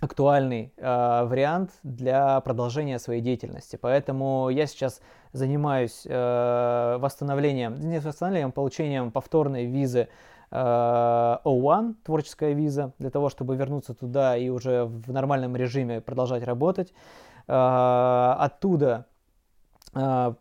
актуальный 0.00 0.72
э, 0.76 1.24
вариант 1.24 1.72
для 1.82 2.40
продолжения 2.40 2.98
своей 2.98 3.20
деятельности. 3.20 3.76
Поэтому 3.76 4.48
я 4.48 4.66
сейчас 4.66 5.00
занимаюсь 5.32 6.02
э, 6.06 6.96
восстановлением, 6.98 7.78
не 7.80 8.00
восстановлением, 8.00 8.48
а 8.48 8.52
получением 8.52 9.12
повторной 9.12 9.66
визы 9.66 10.08
э, 10.50 10.56
O1, 10.56 11.96
творческая 12.02 12.54
виза, 12.54 12.92
для 12.98 13.10
того, 13.10 13.28
чтобы 13.28 13.56
вернуться 13.56 13.94
туда 13.94 14.36
и 14.36 14.48
уже 14.48 14.84
в 14.84 15.12
нормальном 15.12 15.54
режиме 15.54 16.00
продолжать 16.00 16.44
работать. 16.44 16.94
Э, 17.46 18.34
оттуда 18.38 19.06
э, 19.94 20.34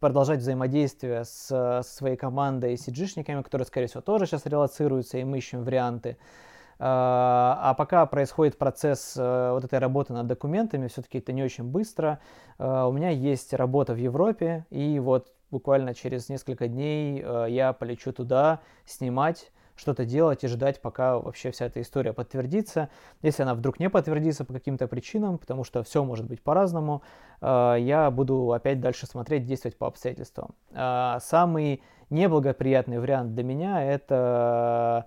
продолжать 0.00 0.40
взаимодействие 0.40 1.24
с, 1.24 1.46
со 1.46 1.82
своей 1.84 2.16
командой 2.16 2.74
и 2.74 2.76
cg 2.76 3.42
которые, 3.44 3.66
скорее 3.66 3.86
всего, 3.86 4.00
тоже 4.00 4.26
сейчас 4.26 4.44
релацируются, 4.44 5.18
и 5.18 5.24
мы 5.24 5.38
ищем 5.38 5.62
варианты. 5.62 6.16
А, 6.18 6.53
а 6.78 7.74
пока 7.78 8.04
происходит 8.06 8.58
процесс 8.58 9.14
э, 9.16 9.50
вот 9.52 9.64
этой 9.64 9.78
работы 9.78 10.12
над 10.12 10.26
документами, 10.26 10.88
все-таки 10.88 11.18
это 11.18 11.32
не 11.32 11.42
очень 11.42 11.64
быстро. 11.64 12.18
А, 12.58 12.86
у 12.86 12.92
меня 12.92 13.10
есть 13.10 13.54
работа 13.54 13.94
в 13.94 13.96
Европе, 13.96 14.66
и 14.70 14.98
вот 14.98 15.32
буквально 15.50 15.94
через 15.94 16.28
несколько 16.28 16.68
дней 16.68 17.22
э, 17.24 17.46
я 17.48 17.72
полечу 17.72 18.12
туда 18.12 18.60
снимать 18.84 19.50
что-то 19.76 20.04
делать 20.04 20.44
и 20.44 20.48
ждать, 20.48 20.80
пока 20.80 21.18
вообще 21.18 21.50
вся 21.50 21.66
эта 21.66 21.80
история 21.80 22.12
подтвердится. 22.12 22.90
Если 23.22 23.42
она 23.42 23.54
вдруг 23.54 23.80
не 23.80 23.90
подтвердится 23.90 24.44
по 24.44 24.52
каким-то 24.52 24.86
причинам, 24.86 25.38
потому 25.38 25.64
что 25.64 25.82
все 25.82 26.04
может 26.04 26.26
быть 26.26 26.42
по-разному, 26.42 27.02
э, 27.40 27.76
я 27.80 28.10
буду 28.10 28.52
опять 28.52 28.80
дальше 28.80 29.06
смотреть, 29.06 29.46
действовать 29.46 29.76
по 29.76 29.86
обстоятельствам. 29.86 30.54
А, 30.72 31.18
самый 31.20 31.82
неблагоприятный 32.10 32.98
вариант 32.98 33.34
для 33.34 33.44
меня 33.44 33.82
это 33.82 35.06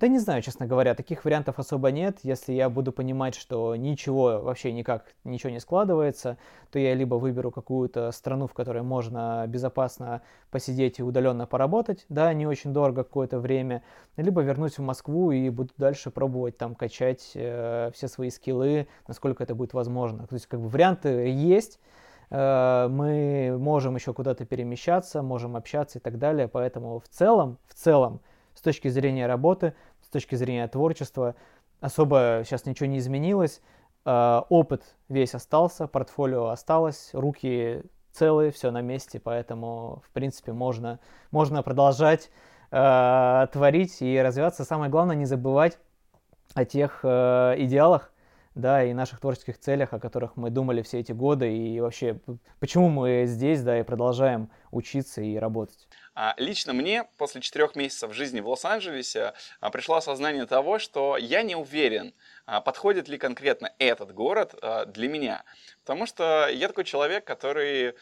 да 0.00 0.06
не 0.06 0.20
знаю, 0.20 0.42
честно 0.42 0.66
говоря, 0.66 0.94
таких 0.94 1.24
вариантов 1.24 1.58
особо 1.58 1.90
нет. 1.90 2.20
Если 2.22 2.52
я 2.52 2.70
буду 2.70 2.92
понимать, 2.92 3.34
что 3.34 3.74
ничего, 3.74 4.40
вообще 4.40 4.72
никак, 4.72 5.06
ничего 5.24 5.50
не 5.50 5.58
складывается, 5.58 6.38
то 6.70 6.78
я 6.78 6.94
либо 6.94 7.16
выберу 7.16 7.50
какую-то 7.50 8.12
страну, 8.12 8.46
в 8.46 8.54
которой 8.54 8.82
можно 8.82 9.44
безопасно 9.48 10.22
посидеть 10.52 11.00
и 11.00 11.02
удаленно 11.02 11.46
поработать, 11.46 12.06
да, 12.08 12.32
не 12.32 12.46
очень 12.46 12.72
дорого 12.72 13.02
какое-то 13.02 13.40
время, 13.40 13.82
либо 14.16 14.40
вернусь 14.40 14.78
в 14.78 14.82
Москву 14.82 15.32
и 15.32 15.50
буду 15.50 15.72
дальше 15.76 16.10
пробовать 16.10 16.56
там 16.56 16.76
качать 16.76 17.32
э, 17.34 17.90
все 17.92 18.06
свои 18.06 18.30
скиллы, 18.30 18.86
насколько 19.08 19.42
это 19.42 19.56
будет 19.56 19.72
возможно. 19.72 20.28
То 20.28 20.34
есть 20.34 20.46
как 20.46 20.60
бы 20.60 20.68
варианты 20.68 21.08
есть, 21.28 21.80
э, 22.30 22.86
мы 22.88 23.56
можем 23.58 23.96
еще 23.96 24.14
куда-то 24.14 24.44
перемещаться, 24.44 25.22
можем 25.22 25.56
общаться 25.56 25.98
и 25.98 26.00
так 26.00 26.18
далее, 26.18 26.46
поэтому 26.46 27.00
в 27.00 27.08
целом, 27.08 27.58
в 27.66 27.74
целом, 27.74 28.20
с 28.58 28.60
точки 28.60 28.88
зрения 28.88 29.28
работы, 29.28 29.74
с 30.08 30.10
точки 30.10 30.36
зрения 30.36 30.66
творчества 30.68 31.34
особо 31.80 32.42
сейчас 32.44 32.64
ничего 32.64 32.86
не 32.86 32.98
изменилось. 32.98 33.60
А, 34.06 34.46
опыт 34.48 34.96
весь 35.10 35.34
остался, 35.34 35.86
портфолио 35.86 36.46
осталось, 36.48 37.10
руки 37.12 37.82
целые, 38.12 38.50
все 38.50 38.70
на 38.70 38.80
месте, 38.80 39.20
поэтому, 39.20 40.02
в 40.06 40.10
принципе, 40.12 40.52
можно, 40.52 40.98
можно 41.30 41.62
продолжать 41.62 42.30
э, 42.70 43.46
творить 43.52 44.00
и 44.00 44.20
развиваться. 44.20 44.64
Самое 44.64 44.90
главное, 44.90 45.14
не 45.14 45.26
забывать 45.26 45.78
о 46.54 46.64
тех 46.64 47.00
э, 47.02 47.54
идеалах, 47.58 48.10
да, 48.58 48.84
и 48.84 48.92
наших 48.92 49.20
творческих 49.20 49.58
целях, 49.58 49.92
о 49.92 50.00
которых 50.00 50.36
мы 50.36 50.50
думали 50.50 50.82
все 50.82 51.00
эти 51.00 51.12
годы, 51.12 51.56
и 51.56 51.80
вообще, 51.80 52.20
почему 52.60 52.88
мы 52.88 53.24
здесь, 53.26 53.62
да, 53.62 53.78
и 53.78 53.82
продолжаем 53.82 54.50
учиться 54.70 55.22
и 55.22 55.36
работать. 55.36 55.88
А 56.14 56.34
лично 56.36 56.72
мне 56.72 57.04
после 57.16 57.40
четырех 57.40 57.76
месяцев 57.76 58.12
жизни 58.12 58.40
в 58.40 58.48
Лос-Анджелесе 58.48 59.34
а, 59.60 59.70
пришло 59.70 59.96
осознание 59.96 60.46
того, 60.46 60.80
что 60.80 61.16
я 61.16 61.42
не 61.42 61.54
уверен, 61.54 62.12
а, 62.44 62.60
подходит 62.60 63.08
ли 63.08 63.16
конкретно 63.16 63.72
этот 63.78 64.12
город 64.12 64.54
для 64.88 65.08
меня. 65.08 65.44
Потому 65.82 66.06
что 66.06 66.48
я 66.48 66.66
такой 66.66 66.84
человек, 66.84 67.24
который 67.24 67.94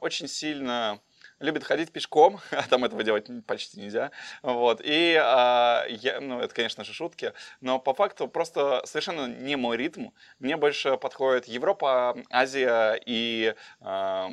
очень 0.00 0.28
сильно 0.28 1.00
любит 1.40 1.64
ходить 1.64 1.92
пешком, 1.92 2.40
а 2.50 2.62
там 2.68 2.84
этого 2.84 3.02
делать 3.02 3.28
почти 3.46 3.80
нельзя. 3.80 4.10
Вот. 4.42 4.80
И 4.84 5.14
а, 5.20 5.84
я, 5.88 6.20
ну, 6.20 6.40
это, 6.40 6.54
конечно 6.54 6.84
же, 6.84 6.92
шутки, 6.92 7.32
но 7.60 7.78
по 7.78 7.94
факту 7.94 8.28
просто 8.28 8.82
совершенно 8.84 9.26
не 9.26 9.56
мой 9.56 9.76
ритм. 9.76 10.08
Мне 10.38 10.56
больше 10.56 10.96
подходит 10.96 11.46
Европа, 11.46 12.16
Азия 12.30 13.00
и 13.04 13.54
а, 13.80 14.30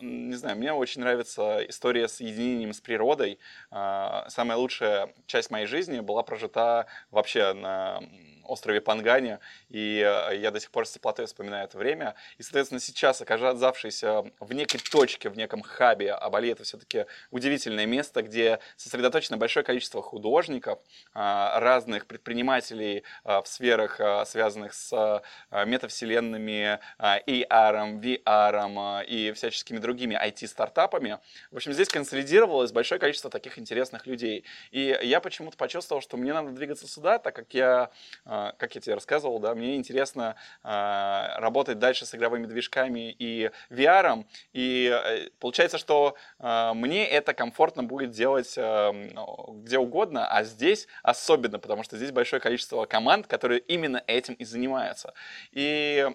не 0.00 0.34
знаю, 0.34 0.56
мне 0.56 0.72
очень 0.72 1.00
нравится 1.00 1.60
история 1.68 2.08
с 2.08 2.20
единением 2.20 2.72
с 2.72 2.80
природой. 2.80 3.38
А, 3.70 4.26
самая 4.28 4.58
лучшая 4.58 5.14
часть 5.26 5.50
моей 5.50 5.66
жизни 5.66 6.00
была 6.00 6.22
прожита 6.22 6.86
вообще 7.10 7.52
на 7.52 8.00
острове 8.46 8.80
Пангане, 8.80 9.40
и 9.68 10.00
э, 10.00 10.36
я 10.36 10.50
до 10.50 10.60
сих 10.60 10.70
пор 10.70 10.86
с 10.86 10.92
теплотой 10.92 11.26
вспоминаю 11.26 11.64
это 11.64 11.78
время. 11.78 12.14
И, 12.38 12.42
соответственно, 12.42 12.80
сейчас, 12.80 13.20
оказавшись 13.20 14.02
в 14.02 14.52
некой 14.52 14.80
точке, 14.80 15.28
в 15.28 15.36
неком 15.36 15.62
хабе, 15.62 16.12
а 16.12 16.30
Бали 16.30 16.50
это 16.50 16.64
все-таки 16.64 17.06
удивительное 17.30 17.86
место, 17.86 18.22
где 18.22 18.60
сосредоточено 18.76 19.36
большое 19.36 19.64
количество 19.64 20.02
художников, 20.02 20.78
а, 21.14 21.58
разных 21.60 22.06
предпринимателей 22.06 23.04
а, 23.24 23.42
в 23.42 23.48
сферах, 23.48 24.00
а, 24.00 24.24
связанных 24.24 24.74
с 24.74 25.22
метавселенными, 25.50 26.78
AR, 26.98 28.00
VR 28.00 29.04
и 29.06 29.32
всяческими 29.32 29.78
другими 29.78 30.14
IT-стартапами. 30.14 31.18
В 31.50 31.56
общем, 31.56 31.72
здесь 31.72 31.88
консолидировалось 31.88 32.72
большое 32.72 32.98
количество 32.98 33.30
таких 33.30 33.58
интересных 33.58 34.06
людей. 34.06 34.44
И 34.70 34.98
я 35.02 35.20
почему-то 35.20 35.56
почувствовал, 35.56 36.00
что 36.00 36.16
мне 36.16 36.32
надо 36.32 36.50
двигаться 36.50 36.86
сюда, 36.86 37.18
так 37.18 37.34
как 37.34 37.54
я 37.54 37.90
а, 38.24 38.35
как 38.58 38.74
я 38.74 38.80
тебе 38.80 38.94
рассказывал, 38.94 39.38
да, 39.38 39.54
мне 39.54 39.76
интересно 39.76 40.36
а, 40.62 41.38
работать 41.38 41.78
дальше 41.78 42.06
с 42.06 42.14
игровыми 42.14 42.46
движками 42.46 43.14
и 43.18 43.50
VR, 43.70 44.24
и 44.52 44.90
э, 44.92 45.28
получается, 45.38 45.78
что 45.78 46.14
а, 46.38 46.74
мне 46.74 47.06
это 47.06 47.34
комфортно 47.34 47.82
будет 47.84 48.10
делать 48.10 48.54
ну, 48.56 49.60
где 49.62 49.78
угодно, 49.78 50.26
а 50.26 50.44
здесь 50.44 50.86
особенно, 51.02 51.58
потому 51.58 51.82
что 51.82 51.96
здесь 51.96 52.10
большое 52.10 52.40
количество 52.40 52.84
команд, 52.86 53.26
которые 53.26 53.60
именно 53.60 54.02
этим 54.06 54.34
и 54.34 54.44
занимаются. 54.44 55.14
И, 55.52 56.06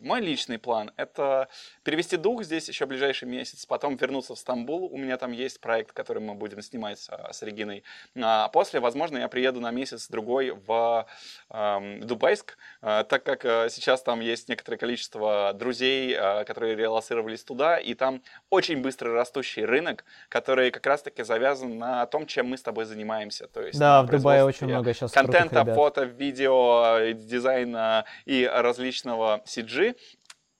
мой 0.00 0.20
личный 0.20 0.58
план— 0.58 0.92
это 0.96 1.48
перевести 1.82 2.16
дух 2.16 2.44
здесь 2.44 2.68
еще 2.68 2.86
ближайший 2.86 3.28
месяц, 3.28 3.66
потом 3.66 3.96
вернуться 3.96 4.34
в 4.34 4.38
Стамбул, 4.38 4.84
у 4.92 4.96
меня 4.96 5.16
там 5.16 5.32
есть 5.32 5.60
проект, 5.60 5.92
который 5.92 6.22
мы 6.22 6.34
будем 6.34 6.62
снимать 6.62 6.98
с 6.98 7.42
Региной, 7.42 7.84
а 8.16 8.48
после, 8.48 8.80
возможно, 8.80 9.18
я 9.18 9.28
приеду 9.28 9.60
на 9.60 9.70
месяц-другой 9.70 10.50
в 10.50 11.06
Дубайск, 11.52 12.56
а, 12.80 13.04
так 13.04 13.24
как 13.24 13.44
а, 13.44 13.68
сейчас 13.68 14.02
там 14.02 14.20
есть 14.20 14.48
некоторое 14.48 14.78
количество 14.78 15.52
друзей, 15.54 16.16
а, 16.18 16.44
которые 16.44 16.74
релацировались 16.74 17.44
туда, 17.44 17.76
и 17.78 17.92
там 17.94 18.22
очень 18.48 18.80
быстро 18.80 19.12
растущий 19.12 19.64
рынок, 19.64 20.04
который 20.30 20.70
как 20.70 20.86
раз-таки 20.86 21.22
завязан 21.22 21.78
на 21.78 22.06
том, 22.06 22.26
чем 22.26 22.48
мы 22.48 22.56
с 22.56 22.62
тобой 22.62 22.86
занимаемся. 22.86 23.48
То 23.48 23.62
есть 23.62 23.78
да, 23.78 24.02
в 24.02 24.08
Дубае 24.08 24.44
очень 24.44 24.66
много 24.66 24.94
сейчас 24.94 25.12
контента, 25.12 25.64
фото, 25.74 26.04
видео, 26.04 27.12
дизайна 27.12 28.06
и 28.24 28.50
различного 28.50 29.42
CG. 29.46 29.96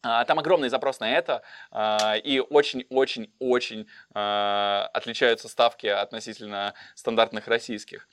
Там 0.02 0.40
огромный 0.40 0.68
запрос 0.68 0.98
на 0.98 1.08
это, 1.12 1.42
и 2.24 2.42
очень-очень-очень 2.50 3.86
отличаются 4.12 5.48
ставки 5.48 5.86
относительно 5.86 6.74
стандартных 6.96 7.46
российских. 7.46 8.08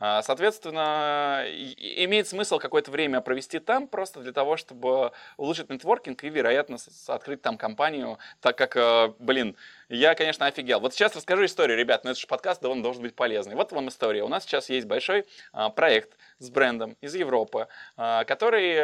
А, 0.00 0.22
соответственно, 0.22 1.44
имеет 1.76 2.28
смысл 2.28 2.58
какое-то 2.58 2.90
время 2.90 3.20
провести 3.20 3.58
там 3.58 3.88
просто 3.88 4.20
для 4.20 4.32
того, 4.32 4.56
чтобы 4.56 5.12
улучшить 5.36 5.70
нетворкинг 5.70 6.22
и, 6.24 6.28
вероятно, 6.28 6.76
открыть 7.08 7.42
там 7.42 7.58
компанию, 7.58 8.18
так 8.40 8.56
как, 8.56 8.76
э, 8.76 9.12
блин, 9.18 9.56
я, 9.88 10.14
конечно, 10.14 10.46
офигел. 10.46 10.80
Вот 10.80 10.94
сейчас 10.94 11.16
расскажу 11.16 11.44
историю, 11.44 11.78
ребят, 11.78 12.04
но 12.04 12.10
это 12.10 12.20
же 12.20 12.26
подкаст, 12.26 12.62
да 12.62 12.68
он 12.68 12.82
должен 12.82 13.02
быть 13.02 13.14
полезный. 13.14 13.54
Вот 13.54 13.72
вам 13.72 13.88
история. 13.88 14.22
У 14.22 14.28
нас 14.28 14.44
сейчас 14.44 14.68
есть 14.68 14.86
большой 14.86 15.24
а, 15.52 15.70
проект 15.70 16.16
с 16.38 16.50
брендом 16.50 16.96
из 17.00 17.14
Европы, 17.14 17.68
а, 17.96 18.24
который 18.24 18.76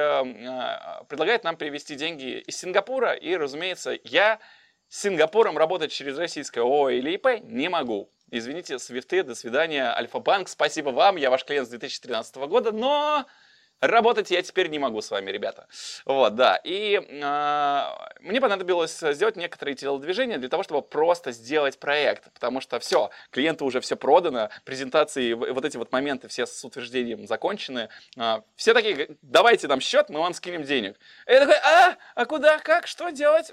предлагает 1.09 1.45
нам 1.45 1.57
привести 1.57 1.95
деньги 1.95 2.39
из 2.47 2.57
Сингапура, 2.57 3.13
и, 3.13 3.37
разумеется, 3.37 3.99
я 4.05 4.39
с 4.89 5.03
Сингапуром 5.03 5.59
работать 5.59 5.93
через 5.93 6.17
российское 6.19 6.61
ООО 6.61 6.91
или 6.91 7.13
ИП 7.13 7.43
не 7.43 7.69
могу. 7.69 8.09
Извините, 8.37 8.81
свифты, 8.81 9.23
до 9.23 9.37
свидания, 9.37 9.95
Альфа-банк, 9.97 10.49
спасибо 10.49 10.91
вам, 10.91 11.15
я 11.15 11.31
ваш 11.31 11.45
клиент 11.45 11.69
с 11.69 11.71
2013 11.71 12.35
года, 12.49 12.73
но 12.73 13.27
работать 13.87 14.31
я 14.31 14.43
теперь 14.43 14.69
не 14.69 14.79
могу 14.79 15.01
с 15.01 15.11
вами, 15.11 15.31
ребята. 15.31 15.67
Вот, 16.05 16.35
да. 16.35 16.61
И 16.65 17.01
э, 17.01 17.83
мне 18.21 18.41
понадобилось 18.41 18.99
сделать 18.99 19.37
некоторые 19.37 19.75
телодвижения 19.75 20.39
для 20.39 20.49
того, 20.49 20.63
чтобы 20.63 20.83
просто 20.83 21.33
сделать 21.33 21.79
проект, 21.79 22.33
потому 22.33 22.61
что 22.61 22.79
все, 22.79 23.11
клиенту 23.31 23.65
уже 23.65 23.81
все 23.81 23.97
продано, 23.97 24.51
презентации, 24.65 25.33
вот 25.33 25.65
эти 25.65 25.77
вот 25.77 25.93
моменты 25.93 26.29
все 26.29 26.47
с 26.47 26.65
утверждением 26.65 27.27
закончены. 27.27 27.89
Э, 28.17 28.41
все 28.57 28.75
такие, 28.75 29.09
давайте 29.23 29.69
нам 29.69 29.81
счет, 29.81 30.09
мы 30.09 30.21
вам 30.21 30.35
скинем 30.35 30.63
денег. 30.63 30.97
И 31.27 31.33
я 31.33 31.41
такой, 31.41 31.57
а, 31.57 31.97
а 32.15 32.25
куда, 32.27 32.59
как, 32.59 32.87
что 32.87 33.11
делать? 33.11 33.51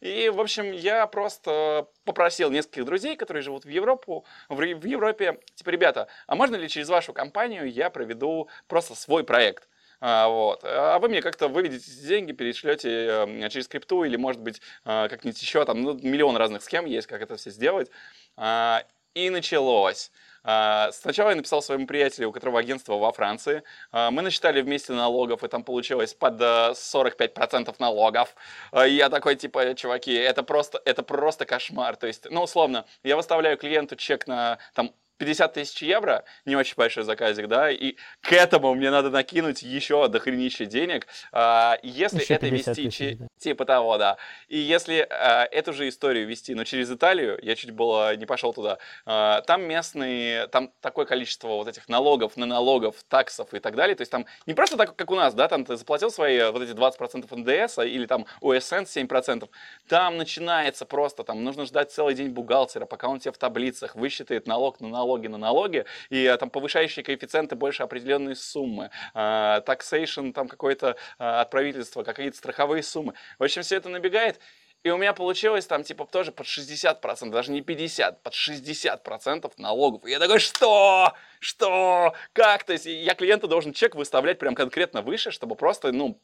И, 0.00 0.28
в 0.28 0.40
общем, 0.40 0.72
я 0.72 1.06
просто 1.06 1.88
попросил 2.04 2.50
нескольких 2.50 2.84
друзей, 2.84 3.16
которые 3.16 3.42
живут 3.42 3.64
в, 3.64 3.68
Европу, 3.68 4.24
в 4.48 4.60
Европе, 4.62 5.40
типа, 5.54 5.70
ребята, 5.70 6.08
а 6.26 6.34
можно 6.34 6.56
ли 6.56 6.68
через 6.68 6.88
вашу 6.88 7.12
компанию 7.12 7.70
я 7.70 7.90
проведу 7.90 8.48
просто 8.66 8.94
свой 8.94 9.24
проект? 9.24 9.67
А, 10.00 10.28
вот. 10.28 10.60
а 10.64 10.98
вы 10.98 11.08
мне 11.08 11.22
как-то 11.22 11.48
выведете 11.48 11.90
деньги, 12.06 12.32
перешлете 12.32 12.88
э, 12.88 13.48
через 13.48 13.68
крипту 13.68 14.04
или, 14.04 14.16
может 14.16 14.40
быть, 14.40 14.60
э, 14.84 15.08
как-нибудь 15.08 15.40
еще, 15.40 15.64
там 15.64 15.82
ну, 15.82 15.94
миллион 15.94 16.36
разных 16.36 16.62
схем 16.62 16.86
есть, 16.86 17.06
как 17.06 17.22
это 17.22 17.36
все 17.36 17.50
сделать. 17.50 17.90
А, 18.36 18.84
и 19.14 19.30
началось. 19.30 20.12
А, 20.44 20.90
сначала 20.92 21.30
я 21.30 21.36
написал 21.36 21.60
своему 21.60 21.86
приятелю, 21.86 22.28
у 22.28 22.32
которого 22.32 22.60
агентство 22.60 22.94
во 22.94 23.12
Франции. 23.12 23.62
А, 23.90 24.10
мы 24.10 24.22
насчитали 24.22 24.62
вместе 24.62 24.92
налогов, 24.92 25.42
и 25.44 25.48
там 25.48 25.64
получилось 25.64 26.14
под 26.14 26.40
45% 26.40 27.68
э, 27.68 27.72
налогов. 27.78 28.34
А, 28.70 28.86
и 28.86 28.94
я 28.94 29.10
такой, 29.10 29.36
типа, 29.36 29.74
чуваки, 29.74 30.12
это 30.12 30.42
просто, 30.42 30.80
это 30.84 31.02
просто 31.02 31.44
кошмар. 31.44 31.96
То 31.96 32.06
есть, 32.06 32.30
ну, 32.30 32.42
условно, 32.42 32.86
я 33.02 33.16
выставляю 33.16 33.58
клиенту 33.58 33.96
чек 33.96 34.26
на 34.26 34.58
там 34.74 34.94
50 35.18 35.52
тысяч 35.52 35.82
евро, 35.82 36.24
не 36.44 36.56
очень 36.56 36.74
большой 36.76 37.02
заказик, 37.02 37.48
да, 37.48 37.70
и 37.70 37.96
к 38.20 38.32
этому 38.32 38.74
мне 38.74 38.90
надо 38.90 39.10
накинуть 39.10 39.62
еще 39.62 40.08
дохренище 40.08 40.64
денег, 40.64 41.06
а, 41.32 41.78
если 41.82 42.20
еще 42.20 42.34
это 42.34 42.46
вести, 42.48 42.74
тысяч, 42.74 43.18
да. 43.18 43.26
типа 43.38 43.64
того, 43.64 43.98
да, 43.98 44.16
и 44.48 44.56
если 44.56 45.06
а, 45.10 45.44
эту 45.50 45.72
же 45.72 45.88
историю 45.88 46.26
вести, 46.26 46.54
но 46.54 46.64
через 46.64 46.90
Италию, 46.90 47.38
я 47.42 47.56
чуть 47.56 47.72
было 47.72 48.14
не 48.16 48.26
пошел 48.26 48.52
туда, 48.54 48.78
а, 49.04 49.42
там 49.42 49.62
местные, 49.62 50.46
там 50.46 50.70
такое 50.80 51.04
количество 51.04 51.48
вот 51.48 51.68
этих 51.68 51.88
налогов 51.88 52.36
на 52.36 52.46
налогов, 52.46 52.96
таксов 53.08 53.52
и 53.54 53.58
так 53.58 53.74
далее, 53.74 53.96
то 53.96 54.02
есть 54.02 54.12
там 54.12 54.24
не 54.46 54.54
просто 54.54 54.76
так, 54.76 54.94
как 54.94 55.10
у 55.10 55.16
нас, 55.16 55.34
да, 55.34 55.48
там 55.48 55.64
ты 55.64 55.76
заплатил 55.76 56.10
свои 56.10 56.50
вот 56.50 56.62
эти 56.62 56.72
20% 56.72 57.26
НДС 57.36 57.78
или 57.78 58.06
там 58.06 58.26
УСН 58.40 58.84
7%, 58.84 59.48
там 59.88 60.16
начинается 60.16 60.86
просто, 60.86 61.24
там 61.24 61.42
нужно 61.42 61.66
ждать 61.66 61.90
целый 61.90 62.14
день 62.14 62.28
бухгалтера, 62.28 62.86
пока 62.86 63.08
он 63.08 63.18
тебе 63.18 63.32
в 63.32 63.38
таблицах 63.38 63.96
высчитает 63.96 64.46
налог 64.46 64.80
на 64.80 64.88
налог, 64.88 65.07
налоги 65.08 65.26
на 65.28 65.38
налоги, 65.38 65.84
и 66.10 66.24
э, 66.24 66.36
там 66.36 66.50
повышающие 66.50 67.02
коэффициенты 67.02 67.56
больше 67.56 67.82
определенной 67.82 68.36
суммы, 68.36 68.90
э, 69.14 69.18
taxation 69.66 70.32
там 70.32 70.48
какое-то 70.48 70.96
э, 71.18 71.24
от 71.24 71.50
правительства, 71.50 72.02
какие-то 72.02 72.36
страховые 72.36 72.82
суммы. 72.82 73.14
В 73.38 73.44
общем, 73.44 73.62
все 73.62 73.76
это 73.76 73.88
набегает, 73.88 74.38
и 74.84 74.90
у 74.90 74.98
меня 74.98 75.12
получилось 75.12 75.66
там 75.66 75.82
типа 75.82 76.04
тоже 76.04 76.30
под 76.30 76.46
60%, 76.46 77.30
даже 77.30 77.50
не 77.50 77.62
50, 77.62 78.22
под 78.22 78.34
60% 78.34 79.52
налогов. 79.56 80.04
И 80.04 80.10
я 80.10 80.18
такой, 80.18 80.38
что? 80.38 81.14
Что? 81.40 82.14
Как? 82.32 82.64
То 82.64 82.74
есть 82.74 82.86
я 82.86 83.14
клиенту 83.14 83.48
должен 83.48 83.72
чек 83.72 83.94
выставлять 83.94 84.38
прям 84.38 84.54
конкретно 84.54 85.00
выше, 85.00 85.30
чтобы 85.30 85.56
просто, 85.56 85.90
ну, 85.90 86.20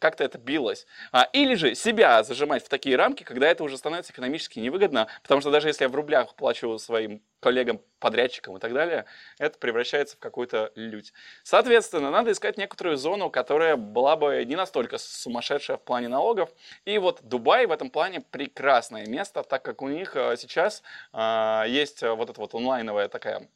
как-то 0.00 0.24
это 0.24 0.38
билось. 0.38 0.86
А, 1.12 1.28
или 1.32 1.54
же 1.54 1.74
себя 1.74 2.22
зажимать 2.22 2.64
в 2.64 2.68
такие 2.68 2.96
рамки, 2.96 3.22
когда 3.22 3.48
это 3.48 3.64
уже 3.64 3.76
становится 3.76 4.12
экономически 4.12 4.58
невыгодно, 4.58 5.08
потому 5.22 5.40
что 5.40 5.50
даже 5.50 5.68
если 5.68 5.84
я 5.84 5.88
в 5.88 5.94
рублях 5.94 6.34
плачу 6.34 6.78
своим 6.78 7.22
коллегам, 7.40 7.80
подрядчикам 8.00 8.56
и 8.56 8.60
так 8.60 8.72
далее, 8.72 9.04
это 9.38 9.58
превращается 9.58 10.16
в 10.16 10.18
какую-то 10.18 10.72
лють. 10.74 11.12
Соответственно, 11.42 12.10
надо 12.10 12.32
искать 12.32 12.58
некоторую 12.58 12.96
зону, 12.96 13.30
которая 13.30 13.76
была 13.76 14.16
бы 14.16 14.44
не 14.44 14.56
настолько 14.56 14.98
сумасшедшая 14.98 15.76
в 15.76 15.82
плане 15.82 16.08
налогов. 16.08 16.50
И 16.84 16.98
вот 16.98 17.20
Дубай 17.22 17.66
в 17.66 17.72
этом 17.72 17.90
плане 17.90 18.20
прекрасное 18.20 19.06
место, 19.06 19.42
так 19.42 19.62
как 19.62 19.82
у 19.82 19.88
них 19.88 20.16
э, 20.16 20.36
сейчас 20.36 20.82
э, 21.12 21.64
есть 21.68 22.02
вот 22.02 22.30
эта 22.30 22.40
вот 22.40 22.54
онлайновая 22.54 23.08
такая 23.08 23.48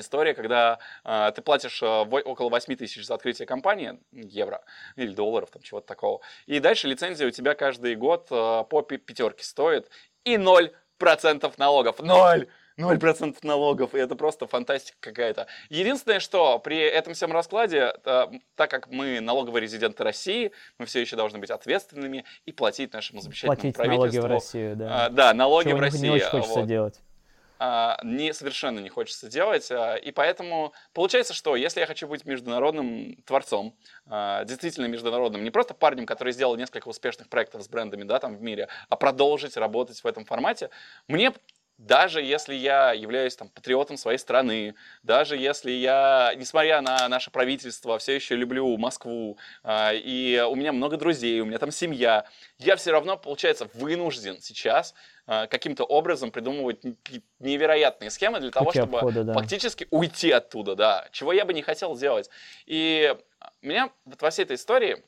история, 0.00 0.34
когда 0.34 0.78
э, 1.04 1.32
ты 1.34 1.42
платишь 1.42 1.82
э, 1.82 1.86
около 1.86 2.48
8 2.48 2.76
тысяч 2.76 3.04
за 3.04 3.14
открытие 3.14 3.46
компании, 3.46 3.98
евро 4.12 4.62
или 4.96 5.12
долларов, 5.12 5.50
там 5.50 5.62
чего-то 5.62 5.86
такого. 5.86 6.20
И 6.46 6.58
дальше 6.60 6.88
лицензия 6.88 7.26
у 7.26 7.30
тебя 7.30 7.54
каждый 7.54 7.94
год 7.96 8.28
э, 8.30 8.64
по 8.68 8.82
пятерке 8.82 9.44
стоит. 9.44 9.88
И 10.24 10.36
0% 10.36 11.54
налогов. 11.58 12.00
Ноль! 12.00 12.48
0% 12.78 13.38
налогов, 13.42 13.94
и 13.94 13.98
это 13.98 14.16
просто 14.16 14.46
фантастика 14.46 14.96
какая-то. 15.00 15.46
Единственное, 15.70 16.20
что 16.20 16.58
при 16.58 16.78
этом 16.78 17.14
всем 17.14 17.32
раскладе, 17.32 17.94
э, 18.04 18.26
так 18.54 18.70
как 18.70 18.88
мы 18.88 19.20
налоговые 19.20 19.62
резиденты 19.62 20.04
России, 20.04 20.52
мы 20.78 20.86
все 20.86 21.00
еще 21.00 21.16
должны 21.16 21.38
быть 21.38 21.50
ответственными 21.50 22.24
и 22.44 22.52
платить 22.52 22.92
нашему 22.92 23.20
замечательному 23.22 23.56
платить 23.56 23.76
правительству. 23.76 24.02
налоги 24.02 24.18
в 24.18 24.26
Россию, 24.26 24.76
да. 24.76 25.06
А, 25.06 25.08
да, 25.08 25.34
налоги 25.34 25.68
Чего 25.68 25.78
в 25.78 25.80
России. 25.80 26.02
не 26.02 26.10
очень 26.10 26.26
хочется 26.26 26.60
вот. 26.60 26.66
делать. 26.66 27.00
А, 27.58 27.98
не, 28.02 28.34
совершенно 28.34 28.80
не 28.80 28.88
хочется 28.88 29.28
делать. 29.28 29.70
А, 29.70 29.94
и 29.94 30.10
поэтому 30.12 30.72
получается, 30.92 31.32
что 31.32 31.56
если 31.56 31.80
я 31.80 31.86
хочу 31.86 32.06
быть 32.06 32.24
международным 32.24 33.16
творцом, 33.24 33.74
а, 34.06 34.44
действительно 34.44 34.86
международным, 34.86 35.42
не 35.42 35.50
просто 35.50 35.72
парнем, 35.72 36.06
который 36.06 36.32
сделал 36.32 36.56
несколько 36.56 36.88
успешных 36.88 37.28
проектов 37.28 37.62
с 37.62 37.68
брендами 37.68 38.04
да, 38.04 38.18
там 38.18 38.36
в 38.36 38.42
мире, 38.42 38.68
а 38.88 38.96
продолжить 38.96 39.56
работать 39.56 40.02
в 40.02 40.06
этом 40.06 40.24
формате, 40.24 40.70
мне 41.08 41.32
даже 41.78 42.22
если 42.22 42.54
я 42.54 42.92
являюсь 42.94 43.36
там 43.36 43.50
патриотом 43.50 43.98
своей 43.98 44.16
страны, 44.16 44.74
даже 45.02 45.36
если 45.36 45.70
я, 45.70 46.32
несмотря 46.34 46.80
на 46.80 47.06
наше 47.06 47.30
правительство, 47.30 47.98
все 47.98 48.14
еще 48.14 48.34
люблю 48.34 48.78
Москву, 48.78 49.36
и 49.68 50.42
у 50.48 50.54
меня 50.54 50.72
много 50.72 50.96
друзей, 50.96 51.38
у 51.40 51.44
меня 51.44 51.58
там 51.58 51.70
семья, 51.70 52.24
я 52.58 52.76
все 52.76 52.92
равно, 52.92 53.18
получается, 53.18 53.68
вынужден 53.74 54.40
сейчас 54.40 54.94
Э, 54.94 55.15
каким-то 55.26 55.84
образом 55.84 56.30
придумывать 56.30 56.82
невероятные 57.40 58.10
схемы 58.10 58.38
для 58.38 58.50
того, 58.50 58.66
Пути 58.66 58.78
чтобы 58.78 58.98
обхода, 58.98 59.24
да. 59.24 59.34
фактически 59.34 59.88
уйти 59.90 60.30
оттуда, 60.30 60.76
да, 60.76 61.08
чего 61.10 61.32
я 61.32 61.44
бы 61.44 61.52
не 61.52 61.62
хотел 61.62 61.96
делать. 61.96 62.30
И 62.64 63.14
меня 63.60 63.90
вот 64.04 64.22
во 64.22 64.30
всей 64.30 64.42
этой 64.42 64.54
истории, 64.54 65.02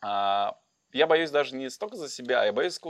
а, 0.00 0.56
я 0.92 1.06
боюсь 1.06 1.30
даже 1.30 1.54
не 1.54 1.70
столько 1.70 1.96
за 1.96 2.08
себя, 2.08 2.44
я 2.44 2.52
боюсь, 2.52 2.80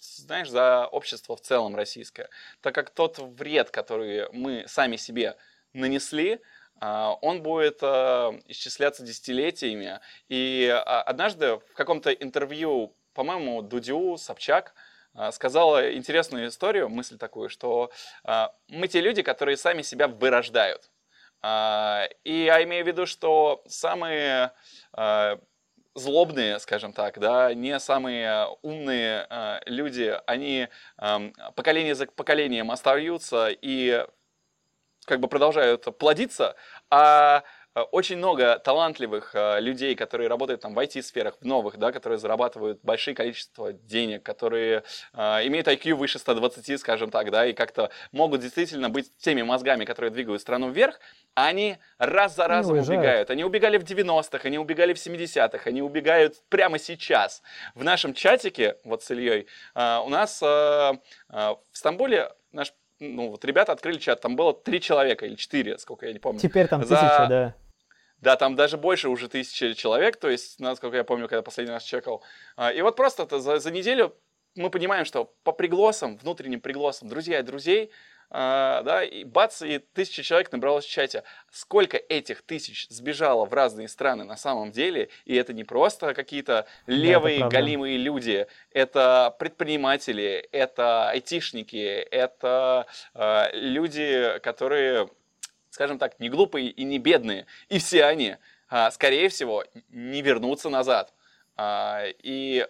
знаешь, 0.00 0.48
за 0.48 0.86
общество 0.86 1.36
в 1.36 1.40
целом 1.40 1.74
российское, 1.74 2.28
так 2.60 2.74
как 2.74 2.90
тот 2.90 3.18
вред, 3.18 3.70
который 3.70 4.30
мы 4.32 4.64
сами 4.68 4.96
себе 4.96 5.36
нанесли, 5.72 6.40
а, 6.80 7.14
он 7.22 7.42
будет 7.42 7.82
исчисляться 7.82 9.02
десятилетиями. 9.02 9.98
И 10.28 10.68
а, 10.72 11.02
однажды 11.02 11.56
в 11.56 11.74
каком-то 11.74 12.12
интервью, 12.12 12.94
по-моему, 13.14 13.62
Дудю, 13.62 14.16
Собчак– 14.16 14.74
а, 14.84 14.87
сказала 15.32 15.92
интересную 15.94 16.48
историю, 16.48 16.88
мысль 16.88 17.18
такую, 17.18 17.48
что 17.48 17.90
а, 18.24 18.54
мы 18.68 18.88
те 18.88 19.00
люди, 19.00 19.22
которые 19.22 19.56
сами 19.56 19.82
себя 19.82 20.08
вырождают. 20.08 20.90
А, 21.40 22.08
и 22.24 22.44
я 22.44 22.62
имею 22.64 22.84
в 22.84 22.88
виду, 22.88 23.06
что 23.06 23.62
самые 23.66 24.52
злобные, 25.94 26.60
скажем 26.60 26.92
так, 26.92 27.18
да, 27.18 27.52
не 27.54 27.78
самые 27.80 28.46
умные 28.62 29.26
люди, 29.66 30.16
они 30.26 30.68
поколение 31.56 31.96
за 31.96 32.06
поколением 32.06 32.70
остаются 32.70 33.48
и 33.48 34.06
как 35.08 35.20
бы 35.20 35.26
продолжают 35.26 35.98
плодиться, 35.98 36.54
а 36.90 37.42
очень 37.82 38.16
много 38.18 38.58
талантливых 38.58 39.30
э, 39.34 39.60
людей, 39.60 39.94
которые 39.94 40.28
работают 40.28 40.60
там 40.60 40.74
в 40.74 40.78
IT-сферах, 40.78 41.36
в 41.40 41.44
новых, 41.44 41.78
да, 41.78 41.92
которые 41.92 42.18
зарабатывают 42.18 42.80
большое 42.82 43.14
количество 43.14 43.72
денег, 43.72 44.22
которые 44.22 44.82
э, 45.12 45.20
имеют 45.46 45.68
IQ 45.68 45.94
выше 45.94 46.18
120, 46.18 46.80
скажем 46.80 47.10
так, 47.10 47.30
да, 47.30 47.46
и 47.46 47.52
как-то 47.52 47.90
могут 48.12 48.40
действительно 48.40 48.90
быть 48.90 49.16
теми 49.18 49.42
мозгами, 49.42 49.84
которые 49.84 50.10
двигают 50.10 50.40
страну 50.40 50.70
вверх, 50.70 51.00
а 51.34 51.46
они 51.46 51.76
раз 51.98 52.36
за 52.36 52.48
разом 52.48 52.74
они 52.74 52.82
убегают. 52.82 53.30
Они 53.30 53.44
убегали 53.44 53.78
в 53.78 53.84
90-х, 53.84 54.40
они 54.44 54.58
убегали 54.58 54.94
в 54.94 54.96
70-х, 54.96 55.68
они 55.68 55.82
убегают 55.82 56.36
прямо 56.48 56.78
сейчас. 56.78 57.42
В 57.74 57.84
нашем 57.84 58.14
чатике, 58.14 58.76
вот 58.84 59.02
с 59.02 59.10
Ильей, 59.10 59.46
э, 59.74 59.98
у 60.04 60.08
нас 60.08 60.42
э, 60.42 60.46
э, 60.46 61.54
в 61.72 61.76
Стамбуле 61.76 62.30
наш 62.52 62.72
ну, 63.00 63.30
вот 63.30 63.44
ребята 63.44 63.72
открыли 63.72 63.98
чат, 63.98 64.20
там 64.20 64.36
было 64.36 64.52
три 64.52 64.80
человека 64.80 65.26
или 65.26 65.36
четыре, 65.36 65.78
сколько 65.78 66.06
я 66.06 66.12
не 66.12 66.18
помню. 66.18 66.40
Теперь 66.40 66.66
там 66.66 66.84
за... 66.84 66.96
тысяча, 66.96 67.26
да. 67.28 67.54
Да, 68.20 68.36
там 68.36 68.56
даже 68.56 68.76
больше 68.76 69.08
уже 69.08 69.28
тысячи 69.28 69.74
человек, 69.74 70.16
то 70.16 70.28
есть, 70.28 70.58
насколько 70.58 70.96
я 70.96 71.04
помню, 71.04 71.28
когда 71.28 71.42
последний 71.42 71.72
раз 71.72 71.84
чекал. 71.84 72.22
А, 72.56 72.72
и 72.72 72.82
вот 72.82 72.96
просто 72.96 73.22
это 73.22 73.38
за, 73.38 73.58
за 73.58 73.70
неделю 73.70 74.16
мы 74.56 74.70
понимаем, 74.70 75.04
что 75.04 75.32
по 75.44 75.52
пригласам, 75.52 76.16
внутренним 76.16 76.60
пригласам, 76.60 77.08
друзья 77.08 77.38
и 77.38 77.42
друзей, 77.42 77.92
Uh, 78.30 78.82
да, 78.82 79.04
и 79.04 79.24
бац, 79.24 79.62
и 79.62 79.78
тысяча 79.78 80.22
человек 80.22 80.52
набралось 80.52 80.84
в 80.84 80.90
чате. 80.90 81.22
Сколько 81.50 81.96
этих 81.96 82.42
тысяч 82.42 82.86
сбежало 82.90 83.46
в 83.46 83.54
разные 83.54 83.88
страны 83.88 84.24
на 84.24 84.36
самом 84.36 84.70
деле, 84.70 85.08
и 85.24 85.34
это 85.34 85.54
не 85.54 85.64
просто 85.64 86.12
какие-то 86.12 86.66
левые, 86.86 87.40
да, 87.40 87.48
галимые 87.48 87.96
люди, 87.96 88.46
это 88.70 89.34
предприниматели, 89.38 90.46
это 90.52 91.08
айтишники, 91.08 91.76
это 91.76 92.86
uh, 93.14 93.48
люди, 93.54 94.38
которые 94.42 95.08
скажем 95.78 95.98
так, 95.98 96.18
не 96.18 96.28
глупые 96.28 96.70
и 96.70 96.82
не 96.82 96.98
бедные. 96.98 97.46
И 97.68 97.78
все 97.78 98.04
они 98.04 98.36
а, 98.68 98.90
скорее 98.90 99.28
всего, 99.28 99.64
не 99.90 100.22
вернуться 100.22 100.68
назад. 100.68 101.14
А, 101.56 102.02
и 102.22 102.66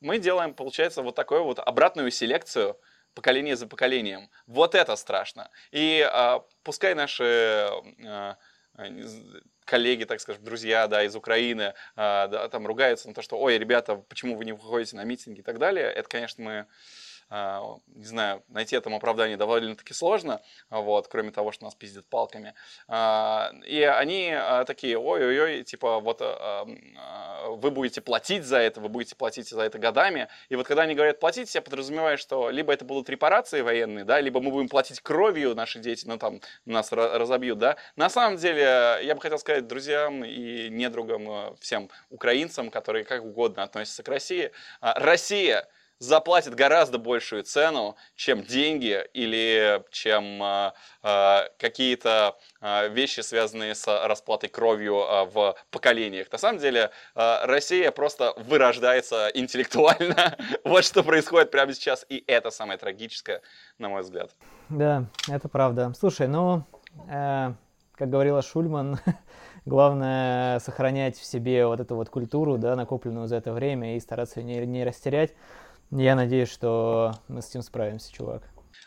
мы 0.00 0.18
делаем, 0.18 0.54
получается, 0.54 1.02
вот 1.02 1.14
такую 1.14 1.44
вот 1.44 1.60
обратную 1.60 2.10
селекцию 2.10 2.76
поколение 3.14 3.54
за 3.54 3.68
поколением. 3.68 4.28
Вот 4.48 4.74
это 4.74 4.96
страшно. 4.96 5.50
И 5.70 6.04
а, 6.12 6.44
пускай 6.64 6.94
наши 6.94 7.70
коллеги, 9.64 10.04
так 10.04 10.20
скажем, 10.20 10.42
друзья, 10.42 10.86
да, 10.88 11.04
из 11.04 11.14
Украины, 11.14 11.74
да, 11.94 12.48
там 12.48 12.66
ругаются 12.66 13.06
на 13.08 13.14
то, 13.14 13.22
что, 13.22 13.38
ой, 13.38 13.58
ребята, 13.58 13.96
почему 13.96 14.36
вы 14.36 14.44
не 14.44 14.52
выходите 14.52 14.96
на 14.96 15.04
митинги 15.04 15.40
и 15.40 15.42
так 15.42 15.58
далее. 15.58 15.86
Это, 15.86 16.08
конечно, 16.08 16.42
мы 16.42 16.66
не 17.30 18.04
знаю, 18.04 18.42
найти 18.48 18.76
этому 18.76 18.96
оправдание 18.96 19.36
довольно-таки 19.36 19.92
сложно, 19.92 20.40
вот, 20.70 21.08
кроме 21.08 21.30
того, 21.30 21.52
что 21.52 21.64
нас 21.64 21.74
пиздят 21.74 22.06
палками. 22.06 22.54
А, 22.86 23.52
и 23.66 23.82
они 23.82 24.32
а, 24.32 24.64
такие, 24.64 24.98
ой-ой-ой, 24.98 25.62
типа, 25.64 26.00
вот 26.00 26.20
вы 27.48 27.70
будете 27.70 28.00
платить 28.00 28.44
за 28.44 28.58
это, 28.58 28.80
вы 28.80 28.88
будете 28.88 29.14
платить 29.14 29.48
за 29.48 29.62
это 29.62 29.78
годами. 29.78 30.28
И 30.48 30.56
вот 30.56 30.66
когда 30.66 30.82
они 30.82 30.94
говорят 30.94 31.20
платить, 31.20 31.54
я 31.54 31.62
подразумеваю, 31.62 32.18
что 32.18 32.50
либо 32.50 32.72
это 32.72 32.84
будут 32.84 33.08
репарации 33.08 33.60
военные, 33.60 34.04
да, 34.04 34.20
либо 34.20 34.40
мы 34.40 34.50
будем 34.50 34.68
платить 34.68 35.00
кровью 35.00 35.54
наши 35.54 35.78
дети, 35.78 36.06
ну 36.06 36.18
там 36.18 36.40
нас 36.64 36.92
разобьют, 36.92 37.58
да. 37.58 37.76
На 37.96 38.08
самом 38.08 38.36
деле, 38.38 38.98
я 39.02 39.14
бы 39.14 39.20
хотел 39.20 39.38
сказать 39.38 39.66
друзьям 39.66 40.24
и 40.24 40.68
недругам, 40.70 41.56
всем 41.58 41.90
украинцам, 42.10 42.70
которые 42.70 43.04
как 43.04 43.24
угодно 43.24 43.62
относятся 43.62 44.02
к 44.02 44.08
России, 44.08 44.50
Россия 44.80 45.68
заплатит 45.98 46.54
гораздо 46.54 46.98
большую 46.98 47.42
цену, 47.42 47.96
чем 48.14 48.42
деньги 48.42 49.04
или 49.12 49.82
чем 49.90 50.42
э, 50.42 50.72
э, 51.02 51.38
какие-то 51.58 52.36
э, 52.60 52.88
вещи, 52.88 53.20
связанные 53.20 53.74
с 53.74 53.86
расплатой 54.06 54.48
кровью 54.48 54.96
э, 54.96 55.24
в 55.26 55.56
поколениях. 55.70 56.30
На 56.30 56.38
самом 56.38 56.60
деле 56.60 56.90
э, 57.14 57.44
Россия 57.44 57.90
просто 57.90 58.32
вырождается 58.36 59.30
интеллектуально. 59.34 60.36
вот 60.64 60.84
что 60.84 61.02
происходит 61.02 61.50
прямо 61.50 61.72
сейчас, 61.74 62.06
и 62.08 62.22
это 62.26 62.50
самое 62.50 62.78
трагическое, 62.78 63.42
на 63.78 63.88
мой 63.88 64.02
взгляд. 64.02 64.30
Да, 64.68 65.04
это 65.28 65.48
правда. 65.48 65.92
Слушай, 65.98 66.28
ну, 66.28 66.64
э, 67.08 67.52
как 67.94 68.10
говорила 68.10 68.42
Шульман, 68.42 69.00
главное 69.66 70.60
сохранять 70.60 71.16
в 71.16 71.24
себе 71.24 71.66
вот 71.66 71.80
эту 71.80 71.96
вот 71.96 72.08
культуру, 72.08 72.56
да, 72.56 72.76
накопленную 72.76 73.26
за 73.26 73.36
это 73.36 73.52
время, 73.52 73.96
и 73.96 74.00
стараться 74.00 74.40
ее 74.40 74.64
не, 74.64 74.66
не 74.66 74.84
растерять. 74.84 75.34
Я 75.90 76.14
надеюсь, 76.14 76.52
что 76.52 77.14
мы 77.28 77.40
с 77.40 77.48
этим 77.48 77.62
справимся, 77.62 78.12
чувак. 78.12 78.42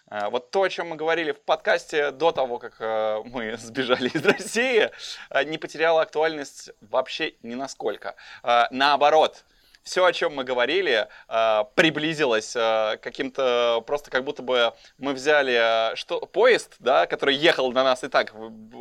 А, 0.08 0.30
вот 0.30 0.52
то, 0.52 0.62
о 0.62 0.70
чем 0.70 0.90
мы 0.90 0.98
говорили 0.98 1.32
в 1.32 1.42
подкасте 1.42 2.12
до 2.12 2.32
того, 2.32 2.60
как 2.60 2.76
э, 2.80 3.24
мы 3.26 3.58
сбежали 3.62 4.10
из 4.10 4.24
России, 4.24 4.92
э, 5.32 5.44
не 5.46 5.58
потеряло 5.58 6.04
актуальность 6.04 6.70
вообще 6.82 7.34
ни 7.42 7.56
насколько. 7.56 8.16
Э, 8.44 8.66
наоборот, 8.70 9.46
все, 9.84 10.06
о 10.06 10.14
чем 10.14 10.36
мы 10.36 10.44
говорили, 10.44 11.08
э, 11.28 11.64
приблизилось 11.76 12.56
э, 12.56 12.98
каким-то, 13.02 13.84
просто 13.86 14.12
как 14.12 14.24
будто 14.24 14.44
бы 14.44 14.74
мы 14.98 15.14
взяли 15.14 15.92
э, 15.92 15.96
что, 15.96 16.20
поезд, 16.22 16.76
да, 16.80 17.08
который 17.08 17.36
ехал 17.36 17.72
на 17.72 17.84
нас 17.84 18.04
и 18.04 18.08
так, 18.08 18.34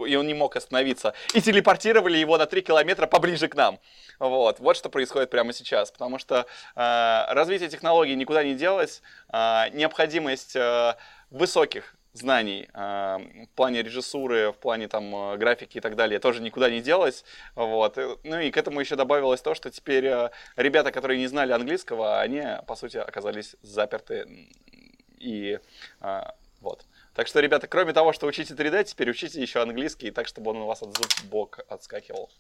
и 0.07 0.17
он 0.17 0.27
не 0.27 0.35
мог 0.35 0.57
остановиться, 0.57 1.15
и 1.35 1.41
телепортировали 1.41 2.19
его 2.19 2.37
на 2.39 2.47
3 2.47 2.63
километра 2.63 3.07
поближе 3.07 3.49
к 3.49 3.55
нам. 3.55 3.79
Вот, 4.19 4.61
вот 4.61 4.77
что 4.77 4.91
происходит 4.91 5.31
прямо 5.31 5.53
сейчас, 5.53 5.91
потому 5.91 6.19
что 6.19 6.47
развитие 6.75 7.71
технологий 7.71 8.15
никуда 8.15 8.45
не 8.45 8.55
делось, 8.55 9.03
необходимость 9.33 10.57
высоких 11.31 11.95
знаний 12.13 12.69
э, 12.73 13.19
в 13.45 13.55
плане 13.55 13.83
режиссуры, 13.83 14.53
в 14.53 14.57
плане 14.57 14.89
там 14.89 15.15
э, 15.15 15.37
графики 15.37 15.79
и 15.79 15.81
так 15.81 15.97
далее 15.97 16.19
тоже 16.19 16.43
никуда 16.43 16.71
не 16.71 16.81
делось. 16.81 17.25
Вот. 17.55 17.99
Ну 18.25 18.39
и 18.41 18.51
к 18.51 18.57
этому 18.57 18.81
еще 18.81 18.97
добавилось 18.97 19.41
то, 19.41 19.55
что 19.55 19.71
теперь 19.71 20.07
э, 20.07 20.31
ребята, 20.57 20.93
которые 20.93 21.19
не 21.19 21.27
знали 21.27 21.53
английского, 21.53 22.21
они, 22.21 22.43
по 22.67 22.75
сути, 22.77 22.97
оказались 22.97 23.57
заперты. 23.63 24.49
И 25.19 25.59
э, 26.01 26.21
вот. 26.61 26.85
Так 27.15 27.27
что, 27.27 27.41
ребята, 27.41 27.67
кроме 27.67 27.93
того, 27.93 28.13
что 28.13 28.27
учите 28.27 28.55
3D, 28.55 28.85
теперь 28.85 29.11
учите 29.11 29.41
еще 29.41 29.63
английский, 29.63 30.11
так, 30.11 30.27
чтобы 30.27 30.51
он 30.51 30.59
у 30.59 30.67
вас 30.67 30.83
от 30.83 30.97
зубок 30.97 31.61
отскакивал 31.69 32.31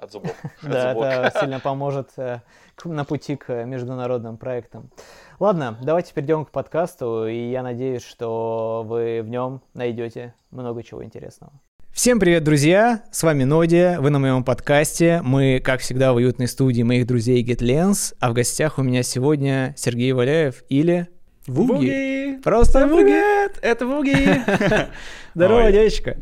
от 0.00 0.12
зубов. 0.12 0.34
Да, 0.62 0.92
это 0.92 1.38
сильно 1.40 1.60
поможет 1.60 2.10
э, 2.16 2.40
на 2.84 3.04
пути 3.04 3.36
к 3.36 3.64
международным 3.64 4.36
проектам. 4.36 4.90
Ладно, 5.38 5.76
давайте 5.82 6.12
перейдем 6.12 6.44
к 6.44 6.50
подкасту, 6.50 7.26
и 7.26 7.50
я 7.50 7.62
надеюсь, 7.62 8.04
что 8.04 8.84
вы 8.86 9.22
в 9.22 9.28
нем 9.28 9.60
найдете 9.74 10.34
много 10.50 10.82
чего 10.82 11.04
интересного. 11.04 11.52
Всем 11.92 12.20
привет, 12.20 12.44
друзья! 12.44 13.02
С 13.10 13.22
вами 13.22 13.44
Нодия, 13.44 14.00
вы 14.00 14.10
на 14.10 14.20
моем 14.20 14.44
подкасте. 14.44 15.20
Мы, 15.22 15.60
как 15.62 15.80
всегда, 15.80 16.12
в 16.12 16.16
уютной 16.16 16.46
студии 16.46 16.82
моих 16.82 17.06
друзей 17.06 17.44
GetLens, 17.44 18.14
а 18.20 18.30
в 18.30 18.32
гостях 18.32 18.78
у 18.78 18.82
меня 18.82 19.02
сегодня 19.02 19.74
Сергей 19.76 20.12
Валяев 20.12 20.62
или 20.68 21.08
Вуги. 21.46 21.72
Вуги. 21.72 22.40
Просто 22.42 22.86
Привет, 22.86 23.58
это 23.60 23.86
Вуги. 23.86 24.14
Здорово, 25.34 25.72
девочка. 25.72 26.16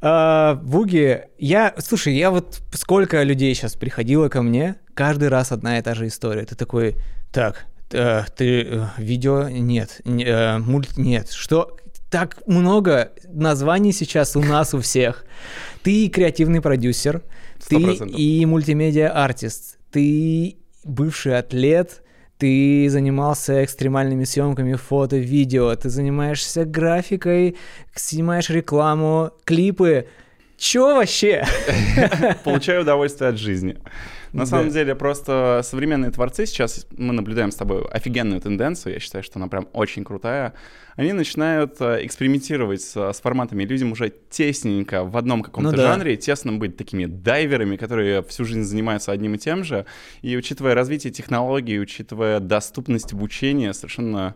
Uh, 0.00 0.60
Вуги, 0.62 1.24
я, 1.38 1.74
слушай, 1.78 2.14
я 2.14 2.30
вот 2.30 2.60
сколько 2.72 3.20
людей 3.24 3.52
сейчас 3.54 3.74
приходило 3.74 4.28
ко 4.28 4.42
мне, 4.42 4.76
каждый 4.94 5.28
раз 5.28 5.50
одна 5.50 5.78
и 5.78 5.82
та 5.82 5.94
же 5.94 6.06
история. 6.06 6.44
Ты 6.44 6.54
такой, 6.54 6.94
так, 7.32 7.66
э, 7.90 8.22
ты 8.36 8.62
э, 8.62 8.86
видео 8.96 9.48
нет, 9.48 10.00
э, 10.04 10.58
мульт 10.58 10.96
нет, 10.96 11.30
что 11.30 11.76
так 12.10 12.42
много 12.46 13.12
названий 13.28 13.92
сейчас 13.92 14.36
у 14.36 14.42
нас 14.42 14.72
у 14.74 14.80
всех. 14.80 15.24
Ты 15.82 16.08
креативный 16.08 16.60
продюсер, 16.60 17.22
100%. 17.58 17.68
ты 17.68 18.06
и 18.10 18.46
мультимедиа-артист, 18.46 19.78
ты 19.90 20.58
бывший 20.84 21.38
атлет, 21.38 22.02
ты 22.38 22.88
занимался 22.88 23.64
экстремальными 23.64 24.24
съемками 24.24 24.74
фото, 24.74 25.16
видео, 25.16 25.74
ты 25.74 25.90
занимаешься 25.90 26.64
графикой, 26.64 27.56
снимаешь 27.94 28.48
рекламу, 28.48 29.32
клипы. 29.44 30.06
Чё 30.56 30.96
вообще? 30.96 31.44
Получаю 32.44 32.82
удовольствие 32.82 33.30
от 33.30 33.38
жизни. 33.38 33.76
На 34.38 34.44
да. 34.44 34.50
самом 34.50 34.70
деле, 34.70 34.94
просто 34.94 35.60
современные 35.64 36.10
творцы 36.10 36.46
сейчас, 36.46 36.86
мы 36.96 37.12
наблюдаем 37.12 37.50
с 37.50 37.56
тобой 37.56 37.84
офигенную 37.88 38.40
тенденцию, 38.40 38.94
я 38.94 39.00
считаю, 39.00 39.24
что 39.24 39.38
она 39.38 39.48
прям 39.48 39.68
очень 39.72 40.04
крутая. 40.04 40.54
Они 40.96 41.12
начинают 41.12 41.76
э, 41.80 42.04
экспериментировать 42.04 42.80
с, 42.82 42.96
с 42.96 43.20
форматами. 43.20 43.64
Людям 43.64 43.92
уже 43.92 44.12
тесненько 44.30 45.04
в 45.04 45.16
одном 45.16 45.42
каком-то 45.42 45.70
ну, 45.70 45.76
да. 45.76 45.92
жанре, 45.92 46.16
тесно 46.16 46.52
быть 46.52 46.76
такими 46.76 47.06
дайверами, 47.06 47.76
которые 47.76 48.22
всю 48.22 48.44
жизнь 48.44 48.62
занимаются 48.62 49.12
одним 49.12 49.34
и 49.34 49.38
тем 49.38 49.64
же. 49.64 49.86
И 50.22 50.36
учитывая 50.36 50.74
развитие 50.74 51.12
технологий, 51.12 51.78
учитывая 51.78 52.40
доступность 52.40 53.12
обучения, 53.12 53.72
совершенно 53.74 54.34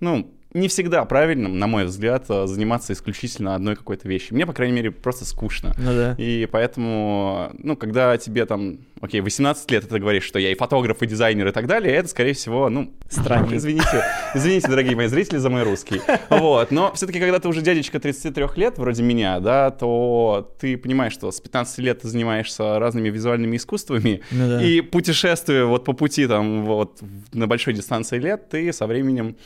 ну, 0.00 0.30
не 0.54 0.68
всегда 0.68 1.04
правильным, 1.04 1.58
на 1.58 1.66
мой 1.66 1.84
взгляд, 1.84 2.26
э, 2.28 2.46
заниматься 2.46 2.92
исключительно 2.92 3.56
одной 3.56 3.74
какой-то 3.74 4.08
вещью. 4.08 4.36
Мне, 4.36 4.46
по 4.46 4.52
крайней 4.52 4.74
мере, 4.74 4.92
просто 4.92 5.24
скучно. 5.24 5.74
Ну 5.76 5.92
да. 5.92 6.14
И 6.16 6.46
поэтому, 6.50 7.50
ну, 7.58 7.76
когда 7.76 8.16
тебе 8.16 8.46
там, 8.46 8.78
окей, 9.00 9.20
18 9.20 9.70
лет, 9.70 9.88
ты 9.88 9.98
говоришь, 9.98 10.24
что 10.24 10.38
я 10.38 10.50
и 10.50 10.54
фотограф, 10.54 11.02
и 11.02 11.06
дизайнер, 11.06 11.48
и 11.48 11.52
так 11.52 11.66
далее, 11.66 11.94
это, 11.94 12.08
скорее 12.08 12.32
всего, 12.32 12.68
ну, 12.68 12.92
странно. 13.08 13.54
Извините, 13.56 14.04
извините, 14.34 14.68
дорогие 14.68 14.96
мои 14.96 15.06
зрители, 15.06 15.38
за 15.38 15.50
мой 15.50 15.62
русский. 15.62 16.00
Вот, 16.28 16.70
но 16.70 16.92
все-таки, 16.94 17.20
когда 17.20 17.38
ты 17.38 17.48
уже 17.48 17.62
дядечка 17.62 18.00
33 18.00 18.46
лет, 18.56 18.78
вроде 18.78 19.02
меня, 19.02 19.40
да, 19.40 19.70
то 19.70 20.54
ты 20.58 20.76
понимаешь, 20.76 21.12
что 21.12 21.30
с 21.30 21.40
15 21.40 21.78
лет 21.78 22.00
ты 22.00 22.08
занимаешься 22.08 22.78
разными 22.78 23.08
визуальными 23.08 23.56
искусствами, 23.56 24.22
ну, 24.30 24.48
да. 24.48 24.62
и 24.62 24.80
путешествуя 24.80 25.64
вот 25.64 25.84
по 25.84 25.92
пути 25.92 26.26
там 26.26 26.64
вот 26.64 27.00
на 27.32 27.46
большой 27.46 27.74
дистанции 27.74 28.18
лет, 28.18 28.48
ты 28.48 28.72
со 28.72 28.86
временем 28.86 29.36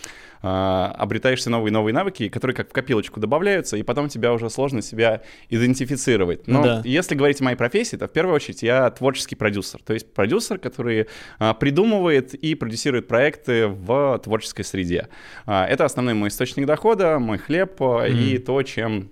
а, 0.43 0.95
обретаешь 0.97 1.41
все 1.41 1.51
новые 1.51 1.73
новые 1.73 1.93
навыки, 1.93 2.29
которые 2.29 2.55
как 2.55 2.71
в 2.71 2.73
копилочку 2.73 3.21
добавляются, 3.21 3.77
и 3.77 3.83
потом 3.83 4.09
тебя 4.09 4.33
уже 4.33 4.51
сложно 4.51 4.83
себя 4.83 5.23
идентифицировать. 5.49 6.47
Но 6.47 6.63
да. 6.63 6.83
если 6.85 7.15
говорить 7.15 7.41
о 7.41 7.45
моей 7.45 7.57
профессии, 7.57 7.97
то 7.97 8.07
в 8.07 8.13
первую 8.13 8.37
очередь 8.37 8.63
я 8.63 8.89
творческий 8.91 9.35
продюсер, 9.35 9.48
то 9.85 9.95
есть 9.95 10.13
продюсер, 10.13 10.59
который 10.59 11.07
а, 11.39 11.55
придумывает 11.55 12.35
и 12.35 12.55
продюсирует 12.55 13.09
проекты 13.09 13.69
в 13.69 14.21
творческой 14.23 14.65
среде. 14.65 15.09
А, 15.47 15.67
это 15.67 15.85
основной 15.85 16.15
мой 16.15 16.29
источник 16.29 16.67
дохода, 16.67 17.19
мой 17.19 17.39
хлеб 17.39 17.81
mm. 17.81 18.11
и 18.11 18.39
то, 18.39 18.63
чем 18.63 19.11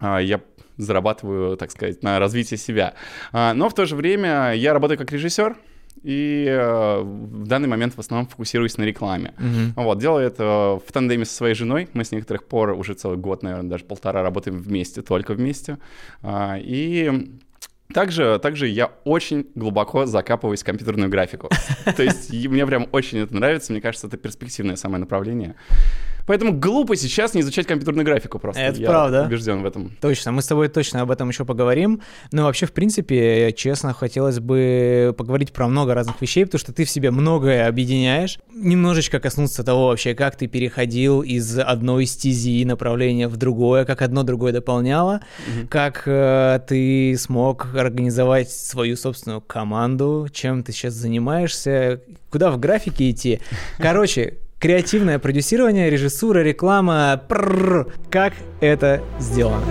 я 0.00 0.40
зарабатываю, 0.78 1.58
так 1.58 1.70
сказать, 1.70 2.02
на 2.02 2.18
развитие 2.18 2.56
себя. 2.56 2.94
Но 3.32 3.68
в 3.68 3.74
то 3.74 3.84
же 3.84 3.96
время 3.96 4.54
я 4.54 4.72
работаю 4.72 4.96
как 4.96 5.12
режиссер, 5.12 5.54
и 6.02 6.46
э, 6.48 7.00
в 7.02 7.46
данный 7.46 7.68
момент 7.68 7.94
в 7.94 7.98
основном 7.98 8.26
фокусируюсь 8.26 8.78
на 8.78 8.84
рекламе. 8.84 9.34
Uh-huh. 9.36 9.84
Вот, 9.84 9.98
делаю 9.98 10.26
это 10.26 10.80
в 10.86 10.92
тандеме 10.92 11.24
со 11.24 11.34
своей 11.34 11.54
женой. 11.54 11.88
Мы 11.92 12.04
с 12.04 12.12
некоторых 12.12 12.44
пор 12.44 12.70
уже 12.70 12.94
целый 12.94 13.18
год, 13.18 13.42
наверное, 13.42 13.68
даже 13.68 13.84
полтора 13.84 14.22
работаем 14.22 14.58
вместе, 14.58 15.02
только 15.02 15.34
вместе. 15.34 15.78
А, 16.22 16.56
и 16.58 17.30
также, 17.92 18.38
также 18.38 18.66
я 18.68 18.92
очень 19.04 19.46
глубоко 19.54 20.06
закапываюсь 20.06 20.62
в 20.62 20.64
компьютерную 20.64 21.10
графику. 21.10 21.48
То 21.96 22.02
есть 22.02 22.32
мне 22.32 22.66
прям 22.66 22.88
очень 22.92 23.18
это 23.18 23.34
нравится, 23.34 23.72
мне 23.72 23.80
кажется, 23.80 24.06
это 24.06 24.16
перспективное 24.16 24.76
самое 24.76 25.00
направление. 25.00 25.54
Поэтому 26.30 26.52
глупо 26.52 26.94
сейчас 26.94 27.34
не 27.34 27.40
изучать 27.40 27.66
компьютерную 27.66 28.04
графику 28.04 28.38
просто. 28.38 28.62
Это 28.62 28.80
Я 28.80 28.86
правда. 28.88 29.24
убежден 29.24 29.62
в 29.62 29.66
этом. 29.66 29.90
Точно, 30.00 30.30
мы 30.30 30.42
с 30.42 30.46
тобой 30.46 30.68
точно 30.68 31.00
об 31.00 31.10
этом 31.10 31.28
еще 31.28 31.44
поговорим. 31.44 32.02
Но 32.30 32.44
вообще, 32.44 32.66
в 32.66 32.72
принципе, 32.72 33.52
честно, 33.56 33.92
хотелось 33.94 34.38
бы 34.38 35.12
поговорить 35.18 35.52
про 35.52 35.66
много 35.66 35.92
разных 35.92 36.20
вещей, 36.22 36.44
потому 36.44 36.60
что 36.60 36.72
ты 36.72 36.84
в 36.84 36.90
себе 36.90 37.10
многое 37.10 37.66
объединяешь. 37.66 38.38
Немножечко 38.54 39.18
коснуться 39.18 39.64
того 39.64 39.88
вообще, 39.88 40.14
как 40.14 40.36
ты 40.36 40.46
переходил 40.46 41.22
из 41.22 41.58
одной 41.58 42.06
стези 42.06 42.64
направления 42.64 43.26
в 43.26 43.36
другое, 43.36 43.84
как 43.84 44.00
одно 44.00 44.22
другое 44.22 44.52
дополняло, 44.52 45.22
Мгм. 45.48 45.66
как 45.66 46.04
э, 46.06 46.60
ты 46.68 47.16
смог 47.18 47.74
организовать 47.74 48.52
свою 48.52 48.96
собственную 48.96 49.40
команду, 49.40 50.28
чем 50.32 50.62
ты 50.62 50.70
сейчас 50.70 50.94
занимаешься, 50.94 52.02
куда 52.30 52.52
в 52.52 52.60
графике 52.60 53.10
идти. 53.10 53.40
Короче, 53.78 54.34
креативное 54.60 55.18
продюсирование, 55.18 55.90
режиссура, 55.90 56.40
реклама, 56.40 57.20
прррр. 57.28 57.92
как 58.10 58.34
это 58.60 59.02
сделано. 59.18 59.64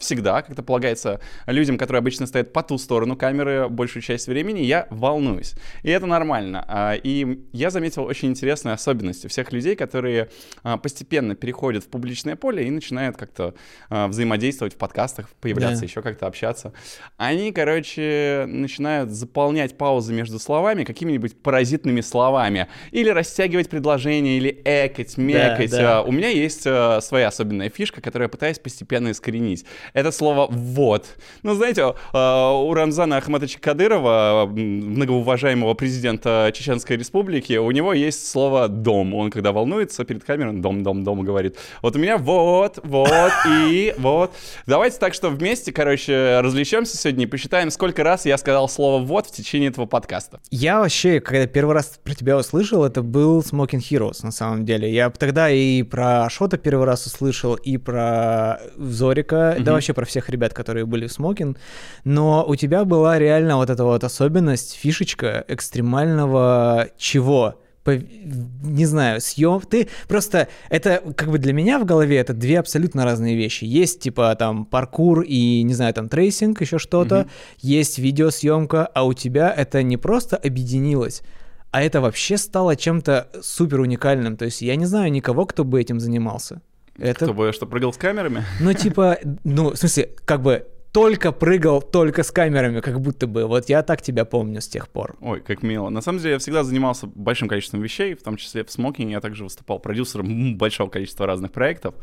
Всегда, 0.00 0.42
как 0.42 0.50
это 0.50 0.62
полагается 0.62 1.20
людям, 1.46 1.78
которые 1.78 1.98
обычно 2.00 2.26
стоят 2.26 2.52
по 2.52 2.62
ту 2.62 2.78
сторону 2.78 3.16
камеры 3.16 3.68
большую 3.68 4.02
часть 4.02 4.26
времени, 4.26 4.60
я 4.60 4.86
волнуюсь. 4.90 5.54
И 5.82 5.90
это 5.90 6.06
нормально. 6.06 6.64
А, 6.66 6.94
И 6.94 7.40
я 7.52 7.70
заметил 7.70 8.04
очень 8.04 8.30
интересную 8.30 8.74
особенность 8.74 9.24
у 9.26 9.28
всех 9.28 9.52
людей, 9.52 9.76
которые 9.76 10.28
а, 10.62 10.78
постепенно 10.78 11.34
переходят 11.34 11.84
в 11.84 11.88
публичное 11.88 12.34
поле 12.34 12.66
и 12.66 12.70
начинают 12.70 13.16
как-то 13.16 13.54
а, 13.90 14.08
взаимодействовать 14.08 14.74
в 14.74 14.76
подкастах, 14.78 15.28
появляться 15.40 15.80
Да. 15.80 15.86
еще 15.86 16.02
как-то 16.02 16.26
общаться. 16.26 16.72
Они, 17.18 17.52
короче, 17.52 18.46
начинают 18.48 19.10
заполнять 19.10 19.76
паузы 19.76 20.12
между 20.14 20.38
словами 20.38 20.84
какими-нибудь 20.84 21.36
паразитными 21.42 22.00
словами. 22.00 22.68
Или 22.90 23.10
растягивать 23.10 23.68
предложения, 23.68 24.38
или 24.38 24.62
экать, 24.64 25.18
мекать. 25.18 25.70
да. 25.70 25.98
А, 25.98 26.02
У 26.02 26.10
меня 26.12 26.28
есть 26.28 26.62
своя 26.62 27.28
особенная 27.28 27.68
фишка, 27.68 28.00
которую 28.00 28.24
я 28.26 28.28
пытаюсь 28.30 28.58
постепенно 28.58 29.10
искоренить. 29.10 29.66
Это 29.92 30.12
слово 30.12 30.46
«вот». 30.50 31.06
Ну, 31.42 31.54
знаете, 31.54 31.94
э, 32.12 32.52
у 32.52 32.72
Рамзана 32.74 33.16
Ахматовича 33.16 33.58
Кадырова, 33.60 34.46
многоуважаемого 34.50 35.74
президента 35.74 36.50
Чеченской 36.54 36.96
Республики, 36.96 37.54
у 37.54 37.70
него 37.70 37.92
есть 37.92 38.28
слово 38.28 38.68
«дом». 38.68 39.14
Он, 39.14 39.30
когда 39.30 39.52
волнуется 39.52 40.04
перед 40.04 40.24
камерой, 40.24 40.54
«дом, 40.60 40.82
дом, 40.82 41.02
дом» 41.02 41.22
говорит. 41.22 41.56
Вот 41.82 41.96
у 41.96 41.98
меня 41.98 42.18
«вот, 42.18 42.78
вот 42.82 43.32
и 43.48 43.94
вот». 43.98 44.32
Давайте 44.66 44.98
так, 44.98 45.14
что 45.14 45.28
вместе, 45.28 45.72
короче, 45.72 46.40
развлечемся 46.40 46.96
сегодня 46.96 47.24
и 47.24 47.26
посчитаем, 47.26 47.70
сколько 47.70 48.04
раз 48.04 48.26
я 48.26 48.38
сказал 48.38 48.68
слово 48.68 49.02
«вот» 49.02 49.26
в 49.26 49.32
течение 49.32 49.70
этого 49.70 49.86
подкаста. 49.86 50.40
Я 50.50 50.80
вообще, 50.80 51.20
когда 51.20 51.46
первый 51.46 51.74
раз 51.74 51.98
про 52.02 52.14
тебя 52.14 52.36
услышал, 52.36 52.84
это 52.84 53.02
был 53.02 53.40
Smoking 53.40 53.80
Heroes, 53.80 54.20
на 54.22 54.30
самом 54.30 54.64
деле. 54.64 54.92
Я 54.92 55.10
тогда 55.10 55.50
и 55.50 55.82
про 55.82 56.28
Шота 56.30 56.58
первый 56.58 56.86
раз 56.86 57.06
услышал, 57.06 57.54
и 57.54 57.76
про 57.76 58.60
Зорика, 58.76 59.56
да 59.58 59.72
Мгм. 59.72 59.79
Вообще 59.80 59.94
про 59.94 60.04
всех 60.04 60.28
ребят, 60.28 60.52
которые 60.52 60.84
были 60.84 61.06
в 61.06 61.12
Smoking. 61.12 61.56
Но 62.04 62.44
у 62.46 62.54
тебя 62.54 62.84
была 62.84 63.18
реально 63.18 63.56
вот 63.56 63.70
эта 63.70 63.84
вот 63.84 64.04
особенность, 64.04 64.74
фишечка 64.74 65.44
экстремального 65.48 66.88
чего? 66.98 67.56
По- 67.82 67.96
не 67.96 68.84
знаю, 68.84 69.22
съем. 69.22 69.62
Ты 69.62 69.88
просто 70.06 70.48
это 70.68 71.02
как 71.16 71.30
бы 71.30 71.38
для 71.38 71.54
меня 71.54 71.78
в 71.78 71.86
голове 71.86 72.18
это 72.18 72.34
две 72.34 72.58
абсолютно 72.58 73.04
разные 73.04 73.36
вещи. 73.36 73.64
Есть 73.64 74.00
типа 74.00 74.36
там 74.38 74.66
паркур 74.66 75.22
и 75.22 75.62
не 75.62 75.72
знаю 75.72 75.94
там 75.94 76.10
трейсинг 76.10 76.60
еще 76.60 76.78
что-то. 76.78 77.20
Мгм. 77.20 77.30
Есть 77.60 77.98
видеосъемка, 77.98 78.84
а 78.84 79.04
у 79.04 79.14
тебя 79.14 79.50
это 79.50 79.82
не 79.82 79.96
просто 79.96 80.36
объединилось, 80.36 81.22
а 81.70 81.82
это 81.82 82.02
вообще 82.02 82.36
стало 82.36 82.76
чем-то 82.76 83.28
супер 83.42 83.80
уникальным. 83.80 84.36
То 84.36 84.44
есть 84.44 84.60
я 84.60 84.76
не 84.76 84.84
знаю 84.84 85.10
никого, 85.10 85.46
кто 85.46 85.64
бы 85.64 85.80
этим 85.80 86.00
занимался. 86.00 86.60
Это, 86.98 87.26
Кто 87.26 87.52
что, 87.52 87.66
прыгал 87.66 87.92
с 87.92 87.96
камерами? 87.96 88.44
ну 88.60 88.72
типа, 88.72 89.18
ну 89.44 89.70
в 89.70 89.76
смысле, 89.76 90.10
как 90.24 90.42
бы 90.42 90.66
только 90.92 91.30
прыгал 91.30 91.80
только 91.82 92.24
с 92.24 92.32
камерами, 92.32 92.80
как 92.80 93.00
будто 93.00 93.28
бы. 93.28 93.46
Вот 93.46 93.68
я 93.68 93.82
так 93.84 94.02
тебя 94.02 94.24
помню 94.24 94.60
с 94.60 94.66
тех 94.66 94.88
пор. 94.88 95.16
Ой, 95.20 95.40
как 95.40 95.62
мило. 95.62 95.88
На 95.88 96.00
самом 96.00 96.18
деле 96.18 96.32
я 96.32 96.38
всегда 96.40 96.64
занимался 96.64 97.06
большим 97.06 97.46
количеством 97.46 97.80
вещей, 97.80 98.14
в 98.14 98.22
том 98.24 98.36
числе 98.36 98.64
в 98.64 98.72
смокинге. 98.72 99.12
Я 99.12 99.20
также 99.20 99.44
выступал 99.44 99.78
продюсером 99.78 100.56
большого 100.58 100.90
количества 100.90 101.26
разных 101.26 101.52
проектов. 101.52 101.94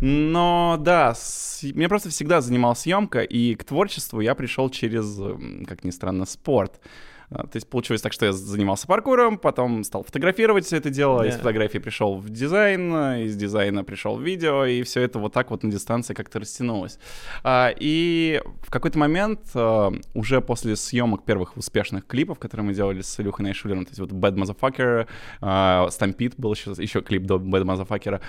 Но 0.00 0.76
да, 0.80 1.14
с- 1.14 1.64
меня 1.64 1.88
просто 1.88 2.10
всегда 2.10 2.40
занимала 2.40 2.74
съемка, 2.74 3.22
и 3.22 3.56
к 3.56 3.64
творчеству 3.64 4.20
я 4.20 4.36
пришел 4.36 4.70
через, 4.70 5.18
как 5.66 5.82
ни 5.82 5.90
странно, 5.90 6.24
спорт. 6.24 6.80
А, 7.30 7.42
То 7.46 7.56
есть 7.56 7.68
получилось 7.68 8.00
так, 8.02 8.12
что 8.12 8.26
я 8.26 8.32
занимался 8.32 8.86
паркуром, 8.86 9.38
потом 9.38 9.84
стал 9.84 10.02
фотографировать 10.02 10.64
все 10.66 10.76
это 10.78 10.90
дело, 10.90 11.22
из 11.26 11.32
Да. 11.34 11.38
фотографии 11.40 11.78
пришел 11.78 12.16
в 12.18 12.30
дизайн, 12.30 12.92
из 13.26 13.36
дизайна 13.36 13.84
пришел 13.84 14.16
в 14.16 14.22
видео, 14.22 14.64
и 14.64 14.82
все 14.82 15.02
это 15.02 15.18
вот 15.18 15.32
так 15.32 15.50
вот 15.50 15.62
на 15.62 15.70
дистанции 15.70 16.14
как-то 16.14 16.40
растянулось. 16.40 16.98
А, 17.44 17.70
И 17.78 18.40
в 18.62 18.70
какой-то 18.70 18.98
момент, 18.98 19.40
а, 19.54 19.92
уже 20.14 20.40
после 20.40 20.74
съемок 20.76 21.24
первых 21.24 21.56
успешных 21.56 22.06
клипов, 22.06 22.38
которые 22.38 22.66
мы 22.66 22.74
делали 22.74 23.02
с 23.02 23.20
Илюхой 23.20 23.44
Найшулером, 23.44 23.84
то 23.84 23.90
есть 23.90 24.00
вот 24.00 24.10
Bad 24.12 24.34
Motherfucker, 24.34 25.06
Stampede 25.88 26.34
был 26.36 26.52
еще, 26.54 26.72
еще 26.78 27.00
клип 27.02 27.24
до 27.24 27.36
Bad 27.36 27.64
Motherfucker, 27.64 28.20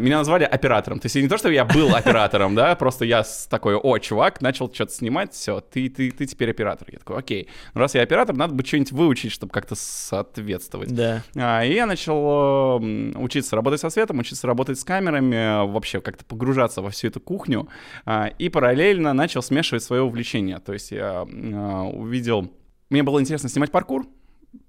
меня 0.00 0.18
назвали 0.18 0.44
оператором. 0.44 0.98
То 0.98 1.06
есть 1.06 1.16
не 1.16 1.28
то, 1.28 1.38
что 1.38 1.48
я 1.50 1.64
был 1.64 1.94
оператором, 1.94 2.54
да, 2.54 2.74
просто 2.76 3.04
я 3.04 3.24
такой, 3.50 3.76
о, 3.76 3.98
чувак, 3.98 4.40
начал 4.40 4.72
что-то 4.72 4.92
снимать, 4.92 5.32
все, 5.32 5.60
ты, 5.60 5.88
ты, 5.88 6.10
ты 6.10 6.26
теперь 6.26 6.50
оператор. 6.50 6.88
Я 6.90 6.98
такой, 6.98 7.18
окей, 7.18 7.48
ну 7.74 7.80
раз 7.80 7.94
я 7.94 8.02
оператор, 8.02 8.25
надо 8.32 8.54
бы 8.54 8.64
что-нибудь 8.64 8.92
выучить, 8.92 9.32
чтобы 9.32 9.52
как-то 9.52 9.74
соответствовать. 9.74 10.94
Да. 10.94 11.22
А, 11.34 11.64
и 11.64 11.74
я 11.74 11.86
начал 11.86 12.76
учиться 13.16 13.56
работать 13.56 13.80
со 13.80 13.90
светом, 13.90 14.18
учиться 14.18 14.46
работать 14.46 14.78
с 14.78 14.84
камерами, 14.84 15.66
вообще 15.70 16.00
как-то 16.00 16.24
погружаться 16.24 16.82
во 16.82 16.90
всю 16.90 17.08
эту 17.08 17.20
кухню. 17.20 17.68
А, 18.04 18.26
и 18.38 18.48
параллельно 18.48 19.12
начал 19.12 19.42
смешивать 19.42 19.82
свое 19.82 20.02
увлечение. 20.02 20.58
То 20.58 20.72
есть 20.72 20.90
я 20.90 21.26
а, 21.26 21.82
увидел... 21.84 22.50
Мне 22.88 23.02
было 23.02 23.20
интересно 23.20 23.48
снимать 23.48 23.72
паркур, 23.72 24.06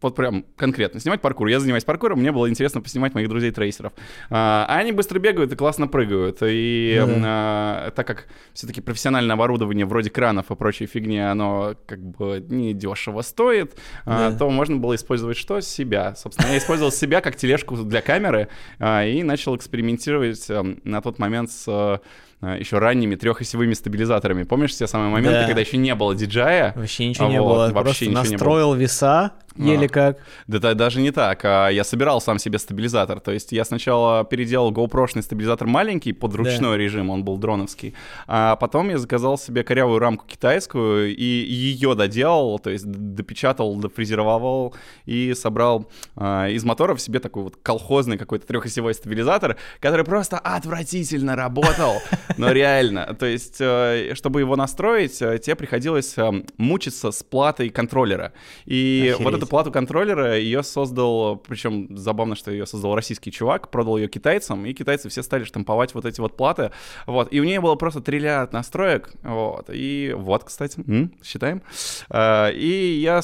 вот 0.02 0.16
прям 0.16 0.46
конкретно 0.56 1.00
снимать 1.00 1.22
паркур. 1.22 1.48
Я 1.48 1.60
занимаюсь 1.60 1.84
паркуром, 1.84 2.20
мне 2.20 2.32
было 2.32 2.50
интересно 2.50 2.82
поснимать 2.82 3.14
моих 3.14 3.30
друзей-трейсеров. 3.30 3.94
А, 4.30 4.66
а 4.68 4.78
они 4.78 4.92
быстро 4.92 5.20
бегают 5.20 5.52
и 5.52 5.56
классно 5.56 5.88
прыгают. 5.88 6.38
И 6.42 6.96
да. 7.06 7.14
а, 7.26 7.92
так 7.92 8.08
как 8.08 8.28
все-таки 8.54 8.82
профессиональное 8.82 9.34
оборудование 9.36 9.86
вроде 9.86 10.10
кранов 10.10 10.52
и 10.52 10.56
прочей 10.56 10.86
фигни, 10.86 11.20
оно 11.20 11.76
как 11.86 12.00
бы 12.00 12.44
не 12.48 12.74
дешево 12.74 13.22
стоит, 13.22 13.76
а, 14.06 14.32
Да. 14.32 14.38
то 14.38 14.50
можно 14.50 14.78
было 14.78 14.96
использовать 14.96 15.38
что? 15.38 15.60
Себя. 15.62 16.16
Собственно, 16.16 16.52
я 16.52 16.58
использовал 16.58 16.92
себя 16.92 17.22
как 17.22 17.36
тележку 17.36 17.76
для 17.78 18.02
камеры 18.02 18.48
а, 18.80 19.04
и 19.06 19.24
начал 19.24 19.56
экспериментировать 19.56 20.46
а, 20.50 20.64
на 20.84 21.02
тот 21.02 21.20
момент 21.20 21.52
с 21.52 21.66
а, 21.68 22.00
еще 22.42 22.78
ранними 22.78 23.16
трехосевыми 23.16 23.74
стабилизаторами. 23.74 24.44
Помнишь 24.44 24.76
те 24.76 24.86
самые 24.88 25.10
моменты, 25.10 25.40
Да. 25.40 25.46
когда 25.48 25.62
еще 25.62 25.78
не 25.78 25.94
было 25.96 26.14
диджая? 26.14 26.74
Вообще 26.76 27.08
ничего 27.08 27.26
А 27.28 27.30
не 27.30 27.40
вот, 27.42 27.48
было. 27.48 27.62
вообще 27.72 27.82
Просто 27.84 28.06
ничего 28.06 28.22
не 28.22 28.26
было. 28.28 28.32
настроил 28.34 28.74
веса, 28.76 29.32
еле 29.58 29.88
А. 29.88 29.90
как. 29.90 30.18
Да, 30.48 30.60
да, 30.60 30.74
даже 30.74 31.02
не 31.02 31.12
так. 31.12 31.44
а 31.44 31.70
Я 31.70 31.84
собирал 31.84 32.22
сам 32.22 32.40
себе 32.40 32.60
стабилизатор. 32.60 33.20
То 33.20 33.32
есть 33.32 33.52
я 33.52 33.66
сначала 33.66 34.24
переделал 34.24 34.72
GoPro-шный 34.72 35.22
стабилизатор 35.22 35.68
маленький 35.68 36.14
под 36.14 36.36
ручной 36.36 36.78
режим, 36.78 37.10
он 37.10 37.24
был 37.24 37.38
дроновский. 37.38 37.94
А 38.28 38.56
потом 38.56 38.90
я 38.90 38.98
заказал 38.98 39.38
себе 39.38 39.64
корявую 39.64 40.00
рамку 40.00 40.26
китайскую 40.28 41.16
и 41.16 41.24
ее 41.24 41.96
доделал, 41.96 42.60
то 42.60 42.70
есть 42.70 42.86
допечатал, 42.86 43.76
дофрезеровал 43.76 44.76
и 45.06 45.34
собрал 45.34 45.90
а, 46.16 46.48
из 46.48 46.64
моторов 46.64 47.02
себе 47.02 47.20
такой 47.20 47.44
вот 47.44 47.58
колхозный 47.62 48.18
какой-то 48.18 48.46
трехосевой 48.48 48.94
стабилизатор, 48.94 49.58
который 49.80 50.06
просто 50.06 50.38
отвратительно 50.38 51.36
работал. 51.36 52.02
Но 52.38 52.52
реально. 52.52 53.16
То 53.20 53.26
есть, 53.26 53.58
э, 53.60 54.14
чтобы 54.14 54.42
его 54.42 54.56
настроить, 54.56 55.22
э, 55.22 55.40
тебе 55.40 55.56
приходилось 55.56 56.18
э, 56.18 56.44
мучиться 56.58 57.12
с 57.12 57.24
платой 57.24 57.70
контроллера. 57.70 58.34
И 58.66 59.16
вот 59.20 59.28
Охереть. 59.28 59.47
Плату 59.48 59.72
контроллера 59.72 60.38
ее 60.38 60.64
создал, 60.64 61.38
причем 61.38 61.98
забавно, 61.98 62.36
что 62.36 62.52
ее 62.52 62.66
создал 62.66 62.96
российский 62.96 63.32
чувак, 63.32 63.70
продал 63.72 63.98
ее 63.98 64.08
китайцам, 64.08 64.66
и 64.66 64.74
китайцы 64.74 65.10
все 65.10 65.24
стали 65.24 65.44
штамповать 65.44 65.94
вот 65.96 66.06
эти 66.06 66.22
вот 66.22 66.38
платы. 66.38 66.72
Вот. 67.06 67.34
И 67.34 67.40
у 67.40 67.44
нее 67.44 67.62
было 67.62 67.76
просто 67.76 68.02
триллиард 68.02 68.54
настроек. 68.54 69.12
Вот. 69.24 69.70
И 69.74 70.14
вот, 70.16 70.44
кстати, 70.44 70.80
считаем. 71.24 71.62
Э, 72.10 72.52
И 72.54 73.00
я 73.02 73.22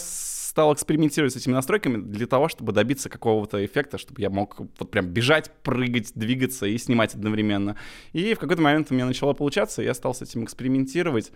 стал 0.53 0.71
экспериментировать 0.71 1.33
с 1.33 1.35
этими 1.35 1.53
настройками 1.53 1.97
для 1.97 2.27
того, 2.27 2.47
чтобы 2.47 2.73
добиться 2.73 3.09
какого-то 3.09 3.65
эффекта, 3.65 3.97
чтобы 3.97 4.21
я 4.21 4.29
мог 4.29 4.59
вот 4.59 4.91
прям 4.91 5.07
бежать, 5.07 5.49
прыгать, 5.63 6.11
двигаться 6.13 6.67
и 6.67 6.77
снимать 6.77 7.15
одновременно. 7.15 7.75
И 8.11 8.35
в 8.35 8.39
какой-то 8.39 8.61
момент 8.61 8.91
у 8.91 8.93
меня 8.93 9.07
начало 9.07 9.33
получаться, 9.33 9.81
и 9.81 9.85
я 9.85 9.95
стал 9.95 10.13
с 10.13 10.21
этим 10.21 10.43
экспериментировать. 10.43 11.31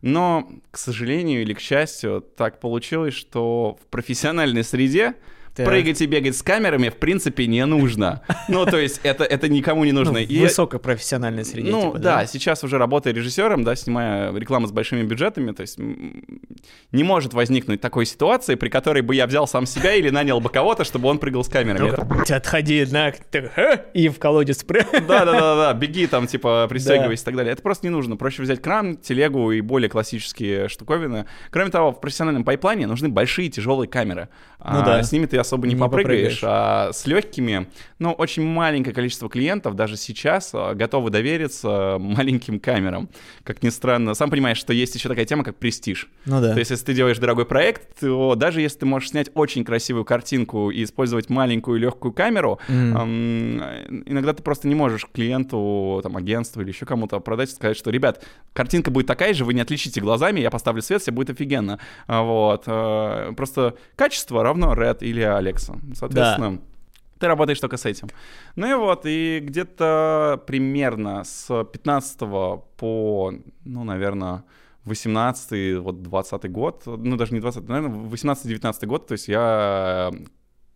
Но, 0.00 0.50
к 0.70 0.78
сожалению 0.78 1.42
или 1.42 1.52
к 1.52 1.60
счастью, 1.60 2.24
так 2.34 2.60
получилось, 2.60 3.12
что 3.12 3.76
в 3.78 3.86
профессиональной 3.88 4.64
среде 4.64 5.16
Так. 5.54 5.66
Прыгать 5.66 6.00
и 6.00 6.06
бегать 6.06 6.34
с 6.34 6.42
камерами, 6.42 6.88
в 6.88 6.96
принципе, 6.96 7.46
не 7.46 7.66
нужно. 7.66 8.22
Ну, 8.48 8.64
то 8.64 8.78
есть, 8.78 9.00
это, 9.02 9.24
это 9.24 9.50
никому 9.50 9.84
не 9.84 9.92
нужно. 9.92 10.14
Ну, 10.14 10.18
и... 10.18 10.40
Высокопрофессиональной 10.40 11.44
среде. 11.44 11.70
Ну, 11.70 11.88
типа, 11.88 11.98
да, 11.98 12.20
да, 12.20 12.26
сейчас 12.26 12.64
уже 12.64 12.78
работая 12.78 13.12
режиссером, 13.12 13.62
да, 13.62 13.76
снимая 13.76 14.34
рекламу 14.34 14.66
с 14.66 14.72
большими 14.72 15.02
бюджетами, 15.02 15.52
то 15.52 15.60
есть 15.60 15.78
не 15.78 17.04
может 17.04 17.34
возникнуть 17.34 17.82
такой 17.82 18.06
ситуации, 18.06 18.54
при 18.54 18.70
которой 18.70 19.02
бы 19.02 19.14
я 19.14 19.26
взял 19.26 19.46
сам 19.46 19.66
себя 19.66 19.94
или 19.94 20.08
нанял 20.08 20.40
бы 20.40 20.48
кого-то, 20.48 20.84
чтобы 20.84 21.08
он 21.08 21.18
прыгал 21.18 21.44
с 21.44 21.48
камерами. 21.48 21.90
Это... 21.90 22.36
Отходи 22.36 22.86
на... 22.90 23.12
И 23.92 24.08
в 24.08 24.18
колодец 24.18 24.64
Да-да-да, 24.64 25.74
беги 25.74 26.06
там, 26.06 26.26
типа, 26.26 26.66
пристегивайся 26.68 27.22
и 27.22 27.26
так 27.26 27.36
далее. 27.36 27.52
Это 27.52 27.62
просто 27.62 27.86
не 27.86 27.90
нужно. 27.90 28.16
Проще 28.16 28.42
взять 28.42 28.62
кран, 28.62 28.96
телегу 28.96 29.52
и 29.52 29.60
более 29.60 29.90
классические 29.90 30.68
штуковины. 30.68 31.26
Кроме 31.50 31.70
того, 31.70 31.92
в 31.92 32.00
профессиональном 32.00 32.44
пайплайне 32.44 32.86
нужны 32.86 33.10
большие 33.10 33.50
тяжелые 33.50 33.88
камеры. 33.88 34.28
Ну 34.58 34.80
а, 34.80 34.82
да. 34.82 35.02
С 35.02 35.12
ними 35.12 35.26
ты 35.26 35.41
особо 35.42 35.66
не, 35.66 35.74
не 35.74 35.80
попрыгаешь. 35.80 36.40
попрыгаешь. 36.40 36.40
А 36.44 36.92
с 36.92 37.06
легкими, 37.06 37.68
ну, 37.98 38.12
очень 38.12 38.44
маленькое 38.44 38.94
количество 38.94 39.28
клиентов 39.28 39.76
даже 39.76 39.96
сейчас 39.96 40.50
а, 40.54 40.74
готовы 40.74 41.10
довериться 41.10 41.96
маленьким 41.98 42.58
камерам. 42.58 43.08
Как 43.44 43.62
ни 43.62 43.68
странно. 43.68 44.14
Сам 44.14 44.30
понимаешь, 44.30 44.58
что 44.58 44.72
есть 44.72 44.94
еще 44.94 45.08
такая 45.08 45.24
тема, 45.24 45.44
как 45.44 45.56
престиж. 45.56 46.08
Ну 46.24 46.40
да. 46.40 46.52
То 46.52 46.58
есть, 46.58 46.70
если 46.70 46.84
ты 46.86 46.94
делаешь 46.94 47.18
дорогой 47.18 47.46
проект, 47.46 48.00
то 48.00 48.34
даже 48.34 48.60
если 48.60 48.80
ты 48.80 48.86
можешь 48.86 49.10
снять 49.10 49.30
очень 49.34 49.64
красивую 49.64 50.04
картинку 50.04 50.70
и 50.70 50.84
использовать 50.84 51.28
маленькую 51.30 51.78
легкую 51.78 52.12
камеру, 52.12 52.58
mm. 52.68 53.00
эм, 53.00 54.02
иногда 54.06 54.32
ты 54.32 54.42
просто 54.42 54.68
не 54.68 54.74
можешь 54.74 55.06
клиенту, 55.12 56.00
там, 56.02 56.16
агентству 56.16 56.62
или 56.62 56.68
еще 56.68 56.86
кому-то 56.86 57.20
продать 57.20 57.50
и 57.50 57.54
сказать, 57.54 57.76
что, 57.76 57.90
ребят, 57.90 58.24
картинка 58.52 58.90
будет 58.90 59.06
такая 59.06 59.34
же, 59.34 59.44
вы 59.44 59.54
не 59.54 59.60
отличите 59.60 60.00
глазами, 60.00 60.40
я 60.40 60.50
поставлю 60.50 60.82
свет, 60.82 61.02
все 61.02 61.10
будет 61.10 61.30
офигенно. 61.30 61.78
А, 62.06 62.22
вот. 62.22 62.64
Э, 62.66 63.32
просто 63.36 63.76
качество 63.96 64.42
равно 64.42 64.74
Red 64.74 64.98
или 65.00 65.20
Alexa. 65.38 65.78
Соответственно, 65.94 66.56
да. 66.56 66.62
ты 67.18 67.26
работаешь 67.28 67.60
только 67.60 67.76
с 67.76 67.86
этим. 67.86 68.08
Ну 68.56 68.70
и 68.70 68.74
вот, 68.74 69.02
и 69.04 69.40
где-то 69.42 70.42
примерно 70.46 71.24
с 71.24 71.64
15 71.64 72.18
по, 72.76 73.32
ну, 73.64 73.84
наверное, 73.84 74.44
18 74.84 75.78
вот 75.78 76.02
20 76.02 76.50
год, 76.50 76.82
ну 76.86 77.16
даже 77.16 77.34
не 77.34 77.40
20, 77.40 77.68
наверное, 77.68 78.08
18-19 78.08 78.86
год, 78.86 79.06
то 79.06 79.12
есть 79.12 79.28
я 79.28 80.10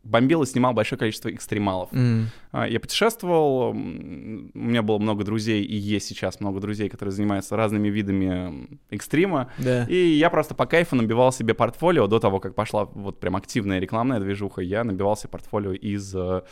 бомбил 0.07 0.43
и 0.43 0.47
снимал 0.47 0.73
большое 0.73 0.99
количество 0.99 1.31
экстремалов. 1.31 1.93
Mm. 1.93 2.27
Я 2.69 2.81
путешествовал, 2.81 3.71
у 3.71 3.75
меня 3.75 4.83
было 4.83 4.99
много 4.99 5.25
друзей, 5.25 5.63
и 5.63 5.77
есть 5.77 6.07
сейчас 6.07 6.41
много 6.41 6.61
друзей, 6.61 6.89
которые 6.89 7.13
занимаются 7.13 7.57
разными 7.57 7.89
видами 7.89 8.69
экстрима. 8.91 9.51
Yeah. 9.59 9.89
И 9.89 10.17
я 10.17 10.31
просто 10.31 10.55
по 10.55 10.67
кайфу 10.67 10.97
набивал 10.97 11.33
себе 11.33 11.55
портфолио 11.55 12.07
до 12.07 12.19
того, 12.19 12.41
как 12.41 12.55
пошла 12.55 12.85
вот 12.85 13.21
прям 13.21 13.37
активная 13.37 13.79
рекламная 13.79 14.21
движуха. 14.21 14.63
Я 14.63 14.85
набивал 14.85 15.17
себе 15.17 15.31
портфолио 15.31 15.73
из 15.73 16.15
э, 16.15 16.43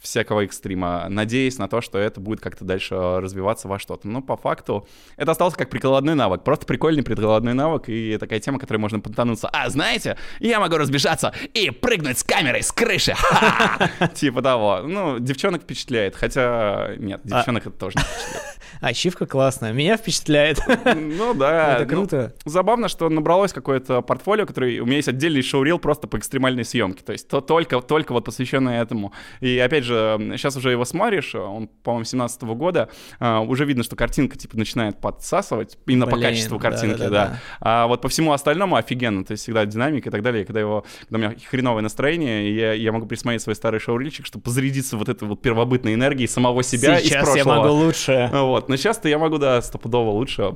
всякого 0.00 0.44
экстрима, 0.44 1.06
надеясь 1.08 1.58
на 1.58 1.68
то, 1.68 1.80
что 1.80 1.98
это 1.98 2.20
будет 2.20 2.40
как-то 2.40 2.64
дальше 2.64 2.94
развиваться 2.94 3.68
во 3.68 3.78
что-то. 3.78 4.08
Но 4.08 4.22
по 4.22 4.36
факту 4.36 4.88
это 5.16 5.32
остался 5.32 5.56
как 5.56 5.70
прикладной 5.70 6.14
навык. 6.14 6.42
Просто 6.42 6.66
прикольный 6.66 7.02
прикладной 7.02 7.54
навык 7.54 7.88
и 7.88 8.16
такая 8.18 8.40
тема, 8.40 8.58
которой 8.58 8.78
можно 8.78 9.00
понтануться. 9.00 9.48
А, 9.48 9.68
знаете, 9.68 10.16
я 10.40 10.58
могу 10.58 10.76
разбежаться 10.76 11.34
и 11.52 11.70
прыгнуть 11.70 12.18
с 12.18 12.24
камерой 12.24 12.62
с 12.62 12.72
крыши. 12.72 13.14
Типа 14.14 14.42
того. 14.42 14.80
Ну, 14.84 15.18
девчонок 15.18 15.62
впечатляет. 15.62 16.16
Хотя, 16.16 16.94
нет, 16.96 17.20
а 17.24 17.28
девчонок 17.28 17.66
это 17.66 17.78
тоже 17.78 17.98
не 17.98 18.02
впечатляет. 18.02 18.50
Ачивка 18.80 19.26
классная. 19.26 19.72
Меня 19.72 19.96
впечатляет. 19.96 20.60
Ну 21.00 21.34
да. 21.34 21.76
Это 21.76 21.86
круто. 21.86 22.34
Ну, 22.44 22.50
забавно, 22.50 22.88
что 22.88 23.08
набралось 23.08 23.52
какое-то 23.52 24.00
портфолио, 24.00 24.46
которое... 24.46 24.80
У 24.80 24.86
меня 24.86 24.96
есть 24.96 25.08
отдельный 25.08 25.42
шоурил 25.42 25.78
просто 25.78 26.06
по 26.06 26.18
экстремальной 26.18 26.64
съемке. 26.64 27.02
То 27.02 27.12
есть 27.12 27.28
то, 27.28 27.40
только, 27.40 27.80
только 27.80 28.12
вот 28.12 28.24
посвященное 28.24 28.82
этому. 28.82 29.12
И 29.40 29.58
опять 29.58 29.84
же, 29.84 29.89
сейчас 29.90 30.56
уже 30.56 30.70
его 30.70 30.84
смотришь, 30.84 31.34
он, 31.34 31.68
по-моему, 31.68 32.04
17 32.04 32.42
-го 32.42 32.54
года, 32.54 32.88
а, 33.18 33.40
уже 33.40 33.64
видно, 33.64 33.82
что 33.82 33.96
картинка 33.96 34.36
типа 34.36 34.56
начинает 34.56 35.00
подсасывать, 35.00 35.78
именно 35.86 36.06
Блин, 36.06 36.16
по 36.16 36.22
качеству 36.22 36.58
картинки, 36.58 36.98
да, 36.98 37.04
да, 37.04 37.10
да, 37.10 37.26
да. 37.26 37.40
А 37.60 37.86
вот 37.86 38.00
по 38.02 38.08
всему 38.08 38.32
остальному 38.32 38.76
офигенно. 38.76 39.24
То 39.24 39.32
есть 39.32 39.42
всегда 39.42 39.66
динамика 39.66 40.08
и 40.08 40.12
так 40.12 40.22
далее. 40.22 40.44
Когда 40.44 40.60
его, 40.60 40.84
когда 41.08 41.16
у 41.16 41.20
меня 41.20 41.40
хреновое 41.50 41.82
настроение, 41.82 42.54
я, 42.54 42.72
я 42.72 42.92
могу 42.92 43.06
присмотреть 43.06 43.42
свой 43.42 43.54
старый 43.54 43.80
шоурильчик, 43.80 44.26
чтобы 44.26 44.44
позарядиться 44.44 44.96
вот 44.96 45.08
этой 45.08 45.28
вот 45.28 45.40
первобытной 45.42 45.94
энергией 45.94 46.28
самого 46.28 46.62
себя 46.62 47.00
сейчас 47.00 47.06
из 47.06 47.32
прошлого. 47.34 47.36
я 47.36 47.44
могу 47.44 47.74
лучше. 47.74 48.30
Вот. 48.32 48.68
Но 48.68 48.76
сейчас-то 48.76 49.08
я 49.08 49.18
могу, 49.18 49.38
да, 49.38 49.60
стопудово 49.62 50.10
лучше. 50.10 50.52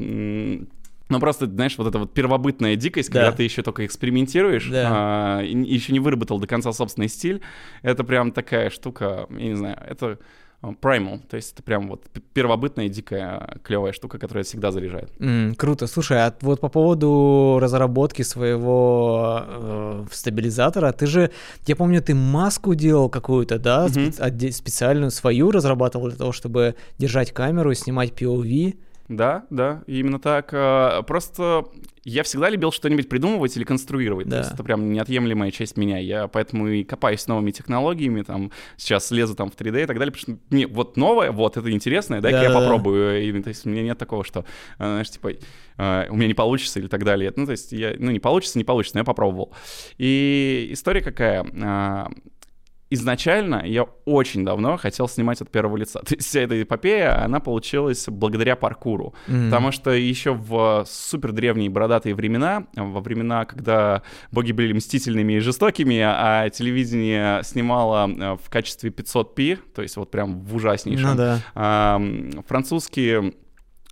Ну, 1.08 1.20
просто, 1.20 1.46
знаешь, 1.46 1.76
вот 1.76 1.86
эта 1.86 1.98
вот 1.98 2.14
первобытная 2.14 2.76
дикость, 2.76 3.10
да. 3.10 3.20
когда 3.20 3.36
ты 3.36 3.42
еще 3.42 3.62
только 3.62 3.84
экспериментируешь, 3.84 4.68
да. 4.70 4.88
а, 4.90 5.42
и 5.42 5.54
еще 5.54 5.92
не 5.92 6.00
выработал 6.00 6.38
до 6.38 6.46
конца 6.46 6.72
собственный 6.72 7.08
стиль, 7.08 7.42
это 7.82 8.04
прям 8.04 8.32
такая 8.32 8.70
штука, 8.70 9.26
я 9.30 9.48
не 9.48 9.54
знаю, 9.54 9.78
это 9.86 10.18
а, 10.62 10.68
primal, 10.72 11.20
то 11.28 11.36
есть 11.36 11.52
это 11.52 11.62
прям 11.62 11.88
вот 11.88 12.04
первобытная 12.32 12.88
дикая 12.88 13.58
клевая 13.62 13.92
штука, 13.92 14.18
которая 14.18 14.44
всегда 14.44 14.70
заряжает. 14.70 15.10
Mm, 15.18 15.56
круто. 15.56 15.86
Слушай, 15.86 16.24
а 16.24 16.34
вот 16.40 16.60
по 16.60 16.68
поводу 16.68 17.58
разработки 17.60 18.22
своего 18.22 19.42
э, 19.46 20.04
стабилизатора, 20.10 20.92
ты 20.92 21.06
же, 21.06 21.30
я 21.66 21.76
помню, 21.76 22.00
ты 22.00 22.14
маску 22.14 22.74
делал 22.74 23.10
какую-то, 23.10 23.58
да, 23.58 23.86
mm-hmm. 23.86 24.18
специ- 24.18 24.52
специальную 24.52 25.10
свою 25.10 25.50
разрабатывал 25.50 26.08
для 26.08 26.16
того, 26.16 26.32
чтобы 26.32 26.76
держать 26.96 27.32
камеру 27.32 27.70
и 27.70 27.74
снимать 27.74 28.12
POV. 28.12 28.76
Да, 29.08 29.44
да, 29.50 29.82
именно 29.86 30.18
так. 30.18 30.50
А, 30.52 31.02
просто 31.02 31.66
я 32.04 32.22
всегда 32.22 32.50
любил 32.50 32.70
что-нибудь 32.70 33.08
придумывать 33.08 33.56
или 33.56 33.64
конструировать. 33.64 34.28
Да. 34.28 34.36
То 34.36 34.42
есть 34.42 34.54
это 34.54 34.64
прям 34.64 34.92
неотъемлемая 34.92 35.50
часть 35.50 35.76
меня. 35.76 35.98
Я 35.98 36.28
поэтому 36.28 36.68
и 36.68 36.84
копаюсь 36.84 37.26
новыми 37.26 37.50
технологиями, 37.50 38.22
там, 38.22 38.50
сейчас 38.76 39.10
лезу 39.10 39.34
там 39.34 39.50
в 39.50 39.56
3D 39.56 39.84
и 39.84 39.86
так 39.86 39.98
далее, 39.98 40.12
потому 40.12 40.36
что 40.36 40.54
мне 40.54 40.66
вот 40.66 40.96
новое, 40.96 41.32
вот 41.32 41.56
это 41.56 41.70
интересное, 41.70 42.20
дай-ка 42.20 42.38
да, 42.38 42.44
я 42.44 42.50
попробую. 42.50 43.22
И, 43.22 43.42
то 43.42 43.48
есть 43.48 43.66
у 43.66 43.70
меня 43.70 43.82
нет 43.82 43.98
такого, 43.98 44.24
что, 44.24 44.44
а, 44.78 44.84
знаешь, 44.84 45.10
типа, 45.10 45.32
а, 45.76 46.06
у 46.10 46.16
меня 46.16 46.28
не 46.28 46.34
получится 46.34 46.78
или 46.78 46.88
так 46.88 47.04
далее. 47.04 47.32
Ну, 47.36 47.46
то 47.46 47.52
есть 47.52 47.72
я, 47.72 47.94
ну, 47.98 48.10
не 48.10 48.20
получится, 48.20 48.58
не 48.58 48.64
получится, 48.64 48.96
но 48.96 49.00
я 49.00 49.04
попробовал. 49.04 49.54
И 49.98 50.68
история 50.72 51.00
какая? 51.00 51.44
Изначально 52.94 53.62
я 53.64 53.84
очень 54.04 54.44
давно 54.44 54.76
хотел 54.76 55.08
снимать 55.08 55.40
от 55.40 55.50
первого 55.50 55.76
лица. 55.76 56.00
То 56.06 56.14
есть 56.14 56.26
вся 56.26 56.40
эта 56.40 56.60
эпопея, 56.62 57.24
она 57.24 57.40
получилась 57.40 58.06
благодаря 58.08 58.56
паркуру. 58.56 59.14
Mm-hmm. 59.26 59.44
Потому 59.46 59.72
что 59.72 59.90
еще 59.90 60.32
в 60.32 60.84
супер 60.88 61.32
древние 61.32 61.70
бородатые 61.70 62.14
времена, 62.14 62.66
во 62.74 63.00
времена, 63.00 63.44
когда 63.44 64.02
боги 64.30 64.52
были 64.52 64.72
мстительными 64.72 65.34
и 65.34 65.38
жестокими, 65.40 65.98
а 66.00 66.48
телевидение 66.50 67.42
снимало 67.44 68.08
э, 68.08 68.36
в 68.42 68.48
качестве 68.50 68.90
500p, 68.90 69.58
то 69.74 69.82
есть 69.82 69.96
вот 69.96 70.10
прям 70.10 70.40
в 70.40 70.54
ужаснейшем, 70.54 71.10
ну, 71.10 71.16
да. 71.16 72.00
французские 72.46 73.34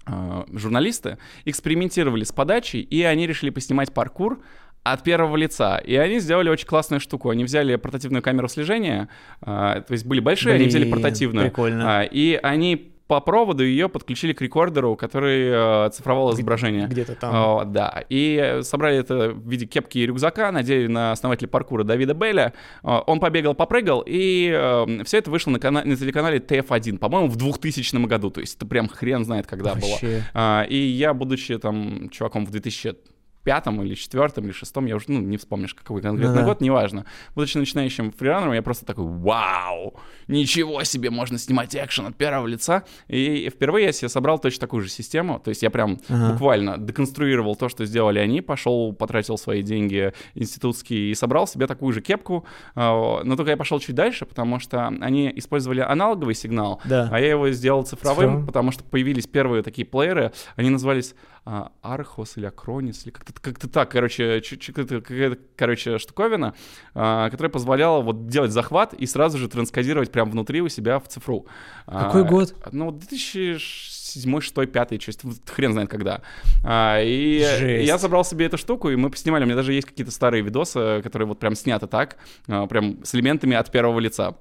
э, 0.07 0.45
журналисты 0.53 1.19
экспериментировали 1.45 2.25
с 2.25 2.33
подачей, 2.33 2.81
и 2.81 3.03
они 3.03 3.27
решили 3.27 3.51
поснимать 3.51 3.93
паркур, 3.93 4.41
от 4.83 5.03
первого 5.03 5.37
лица. 5.37 5.79
И 5.79 5.95
они 5.95 6.19
сделали 6.19 6.49
очень 6.49 6.67
классную 6.67 7.01
штуку. 7.01 7.31
Они 7.31 7.45
взяли 7.45 7.77
портативную 7.77 8.23
камеру 8.23 8.49
слежения, 8.49 9.09
а, 9.41 9.81
то 9.81 9.93
есть 9.93 10.05
были 10.05 10.21
большие, 10.21 10.55
Блин, 10.55 10.63
они 10.63 10.69
взяли 10.69 10.91
портативную. 10.91 11.47
Прикольно. 11.47 12.01
А, 12.01 12.03
и 12.03 12.39
они 12.43 12.89
по 13.07 13.21
проводу 13.21 13.63
ее 13.63 13.91
подключили 13.91 14.33
к 14.33 14.41
рекордеру, 14.41 14.97
который 14.97 15.51
э, 15.87 15.91
цифровал 15.91 16.33
изображение. 16.33 16.87
Где-то 16.87 17.15
там. 17.15 17.35
О, 17.35 17.65
да. 17.65 18.05
И 18.09 18.61
собрали 18.63 18.97
это 18.97 19.33
в 19.33 19.51
виде 19.51 19.67
кепки 19.67 19.99
и 19.99 20.07
рюкзака, 20.07 20.51
надели 20.51 20.87
на 20.87 21.13
основателя 21.13 21.49
паркура 21.49 21.85
Давида 21.85 22.15
Белля. 22.15 22.55
Он 22.83 23.21
побегал, 23.21 23.55
попрыгал, 23.55 24.03
и 24.07 24.51
э, 24.55 25.05
все 25.05 25.19
это 25.19 25.31
вышло 25.31 25.51
на, 25.51 25.59
кана- 25.59 25.85
на 25.85 25.95
телеканале 25.95 26.39
TF1, 26.39 26.97
по-моему, 26.97 27.29
в 27.29 27.37
2000 27.37 28.07
году. 28.07 28.31
То 28.31 28.41
есть 28.41 28.57
это 28.57 28.65
прям 28.65 28.89
хрен 28.89 29.27
знает, 29.27 29.47
когда 29.47 29.75
Вообще. 29.75 30.07
было. 30.07 30.23
А, 30.33 30.63
и 30.63 30.77
я, 30.77 31.13
будучи 31.13 31.59
там 31.59 32.09
чуваком 32.09 32.47
в 32.47 32.51
2000 32.51 32.97
пятом 33.43 33.83
или 33.83 33.95
четвертом 33.95 34.45
или 34.45 34.53
шестом, 34.53 34.87
я 34.87 34.97
уже, 34.97 35.07
ну, 35.09 35.21
не 35.21 35.37
вспомнишь, 35.37 35.75
какой 35.75 36.03
конкретно 36.03 36.41
ну, 36.41 36.47
год, 36.47 36.61
неважно. 36.61 37.05
Будучи 37.35 37.57
начинающим 37.59 38.13
фриранером, 38.13 38.53
я 38.53 38.63
просто 38.63 38.87
такой, 38.87 39.05
вау, 39.05 39.95
ничего 40.29 40.83
себе, 40.85 41.11
можно 41.11 41.39
снимать 41.39 41.75
экшен 41.75 42.07
от 42.07 42.17
первого 42.17 42.47
лица. 42.47 42.85
И 43.09 43.51
впервые 43.51 43.87
я 43.87 43.93
себе 43.93 44.09
собрал 44.09 44.39
точно 44.39 44.61
такую 44.61 44.83
же 44.83 44.89
систему, 44.89 45.41
то 45.41 45.49
есть 45.49 45.63
я 45.63 45.71
прям 45.71 45.99
ага. 46.09 46.33
буквально 46.33 46.79
деконструировал 46.79 47.57
то, 47.57 47.69
что 47.69 47.85
сделали 47.85 48.19
они, 48.19 48.41
пошел, 48.41 48.93
потратил 48.93 49.39
свои 49.39 49.63
деньги 49.63 50.13
институтские 50.35 51.11
и 51.11 51.15
собрал 51.15 51.47
себе 51.47 51.67
такую 51.67 51.93
же 51.93 52.01
кепку, 52.01 52.45
а, 52.75 53.23
но 53.25 53.37
только 53.37 53.51
я 53.51 53.57
пошел 53.57 53.81
чуть 53.81 53.95
дальше, 53.95 54.27
потому 54.27 54.59
что 54.59 54.87
они 54.87 55.33
использовали 55.35 55.81
аналоговый 55.81 56.35
сигнал, 56.35 56.81
да. 56.85 57.09
а 57.11 57.21
я 57.21 57.31
его 57.31 57.51
сделал 57.51 57.83
цифровым, 57.83 58.23
Цифровым, 58.23 58.47
потому 58.47 58.71
что 58.73 58.85
появились 58.85 59.27
первые 59.27 59.63
такие 59.63 59.87
плееры, 59.87 60.33
они 60.57 60.71
назывались 60.71 61.15
а, 61.45 61.73
Архос 61.83 62.37
или 62.37 62.47
Акронис, 62.47 63.05
или 63.05 63.13
как-то 63.13 63.32
как-то 63.41 63.69
так, 63.69 63.91
короче, 63.91 64.41
какая-то, 64.41 65.39
короче, 65.57 65.99
штуковина, 65.99 66.55
а, 66.95 67.31
которая 67.31 67.51
позволяла 67.51 68.03
вот 68.03 68.27
делать 68.27 68.53
захват 68.53 68.95
и 68.95 69.07
сразу 69.07 69.39
же 69.39 69.49
транскодировать 69.49 70.11
прямо 70.11 70.31
внутри 70.31 70.61
у 70.61 70.69
себя 70.69 70.99
в 70.99 71.09
цифру. 71.09 71.47
Какой 71.87 72.23
а, 72.23 72.25
год? 72.25 72.55
Ну, 72.73 72.91
2007, 72.93 74.41
6, 74.41 74.73
5 74.73 75.01
часть, 75.01 75.21
хрен 75.47 75.73
знает 75.73 75.89
когда. 75.91 76.23
А, 76.65 77.01
и 77.03 77.39
Жесть. 77.39 77.87
я 77.87 77.99
забрал 77.99 78.25
себе 78.25 78.47
эту 78.47 78.59
штуку, 78.59 78.91
и 78.91 78.97
мы 78.97 79.11
поснимали, 79.11 79.45
у 79.45 79.47
меня 79.47 79.57
даже 79.57 79.73
есть 79.73 79.87
какие-то 79.87 80.13
старые 80.13 80.43
видосы, 80.43 81.01
которые 81.03 81.29
вот 81.29 81.39
прям 81.39 81.55
сняты 81.55 81.87
так, 81.87 82.17
прям 82.47 83.05
с 83.05 83.15
элементами 83.15 83.57
от 83.57 83.71
первого 83.71 83.99
лица. 84.01 84.37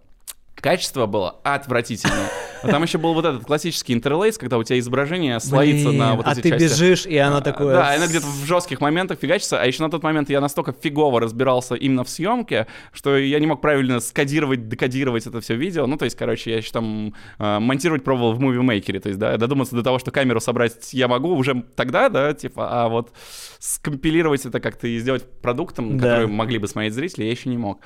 Качество 0.61 1.07
было 1.07 1.37
отвратительное. 1.43 2.29
А 2.61 2.67
там 2.67 2.83
еще 2.83 2.99
был 2.99 3.15
вот 3.15 3.25
этот 3.25 3.43
классический 3.45 3.93
интерлейс, 3.93 4.37
когда 4.37 4.59
у 4.59 4.63
тебя 4.63 4.77
изображение 4.77 5.39
слоится 5.39 5.87
Блин, 5.87 5.99
на 5.99 6.15
вот 6.15 6.27
а 6.27 6.33
эти 6.33 6.41
ты 6.41 6.49
части. 6.49 6.63
бежишь, 6.63 7.05
и 7.07 7.17
оно 7.17 7.41
такое... 7.41 7.73
Да, 7.73 7.95
она 7.95 8.05
где-то 8.05 8.27
в 8.27 8.45
жестких 8.45 8.79
моментах 8.79 9.19
фигачится, 9.19 9.59
а 9.59 9.65
еще 9.65 9.81
на 9.81 9.89
тот 9.89 10.03
момент 10.03 10.29
я 10.29 10.39
настолько 10.39 10.71
фигово 10.71 11.19
разбирался 11.19 11.73
именно 11.73 12.03
в 12.03 12.09
съемке, 12.09 12.67
что 12.93 13.17
я 13.17 13.39
не 13.39 13.47
мог 13.47 13.61
правильно 13.61 13.99
скодировать, 13.99 14.67
декодировать 14.67 15.25
это 15.25 15.41
все 15.41 15.55
видео. 15.55 15.87
Ну, 15.87 15.97
то 15.97 16.05
есть, 16.05 16.15
короче, 16.15 16.51
я 16.51 16.57
еще 16.57 16.71
там 16.71 17.15
э, 17.39 17.59
монтировать 17.59 18.03
пробовал 18.03 18.33
в 18.33 18.39
Maker, 18.39 18.99
то 18.99 19.09
есть, 19.09 19.19
да, 19.19 19.37
додуматься 19.37 19.75
до 19.75 19.81
того, 19.81 19.97
что 19.97 20.11
камеру 20.11 20.39
собрать 20.39 20.93
я 20.93 21.07
могу 21.07 21.35
уже 21.35 21.65
тогда, 21.75 22.09
да, 22.09 22.33
типа, 22.33 22.83
а 22.83 22.89
вот 22.89 23.11
скомпилировать 23.57 24.45
это 24.45 24.59
как-то 24.59 24.87
и 24.87 24.99
сделать 24.99 25.25
продуктом, 25.41 25.97
да. 25.97 26.03
который 26.03 26.27
могли 26.27 26.59
бы 26.59 26.67
смотреть 26.67 26.93
зрители, 26.93 27.23
я 27.23 27.31
еще 27.31 27.49
не 27.49 27.57
мог. 27.57 27.79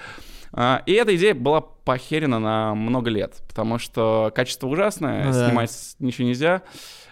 А, 0.57 0.81
и 0.85 0.93
эта 0.93 1.15
идея 1.17 1.35
была 1.35 1.59
похерена 1.59 2.39
на 2.39 2.73
много 2.75 3.09
лет, 3.09 3.43
потому 3.47 3.77
что 3.77 4.31
качество 4.33 4.67
ужасное, 4.67 5.25
ну, 5.25 5.33
снимать 5.33 5.95
да. 5.99 6.05
ничего 6.05 6.27
нельзя. 6.27 6.61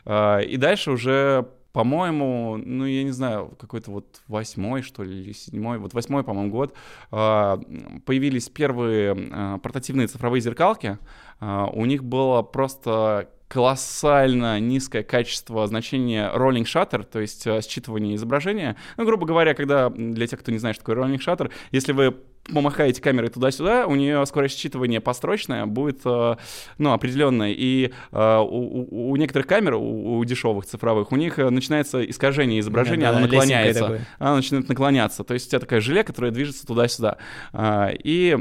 А, 0.05 0.39
и 0.39 0.57
дальше 0.57 0.91
уже 0.91 1.47
по-моему, 1.73 2.57
ну, 2.63 2.85
я 2.85 3.03
не 3.03 3.09
знаю, 3.09 3.51
какой-то 3.59 3.89
вот 3.89 4.21
восьмой, 4.27 4.83
что 4.83 5.01
ли, 5.01 5.19
или 5.19 5.33
седьмой, 5.33 5.79
вот 5.79 5.95
восьмой, 5.95 6.23
по-моему, 6.23 6.51
год, 6.51 6.75
а, 7.09 7.59
появились 8.05 8.47
первые 8.47 9.59
портативные 9.59 10.07
цифровые 10.07 10.39
зеркалки. 10.39 10.99
У 11.41 11.85
них 11.85 12.03
было 12.03 12.43
просто 12.43 13.27
колоссально 13.53 14.59
низкое 14.59 15.03
качество 15.03 15.67
значения 15.67 16.31
rolling 16.33 16.63
shutter, 16.63 17.03
то 17.03 17.19
есть 17.19 17.45
э, 17.45 17.59
считывание 17.59 18.15
изображения. 18.15 18.75
Ну, 18.97 19.05
грубо 19.05 19.27
говоря, 19.27 19.53
когда, 19.53 19.89
для 19.91 20.25
тех, 20.25 20.39
кто 20.39 20.51
не 20.51 20.57
знает, 20.57 20.75
что 20.75 20.83
такое 20.83 21.05
rolling 21.05 21.19
shutter, 21.19 21.51
если 21.69 21.91
вы 21.91 22.15
помахаете 22.51 22.99
камерой 22.99 23.29
туда-сюда, 23.29 23.85
у 23.85 23.93
нее 23.93 24.25
скорость 24.25 24.57
считывания 24.57 24.99
построчная 24.99 25.67
будет, 25.67 26.01
э, 26.03 26.35
ну, 26.79 26.93
определенная. 26.93 27.51
И 27.51 27.91
э, 28.11 28.37
у, 28.39 29.11
у 29.11 29.15
некоторых 29.17 29.45
камер, 29.45 29.75
у, 29.75 30.17
у 30.17 30.25
дешевых 30.25 30.65
цифровых, 30.65 31.11
у 31.11 31.15
них 31.15 31.37
начинается 31.37 32.03
искажение 32.03 32.59
изображения, 32.59 33.03
да, 33.03 33.09
оно 33.11 33.19
наклоняется. 33.19 34.01
Оно 34.17 34.37
начинает 34.37 34.67
наклоняться. 34.67 35.23
То 35.23 35.35
есть 35.35 35.45
у 35.45 35.49
тебя 35.51 35.59
такая 35.59 35.79
желе, 35.79 36.03
которая 36.03 36.31
движется 36.31 36.65
туда-сюда. 36.65 37.17
И 37.53 38.35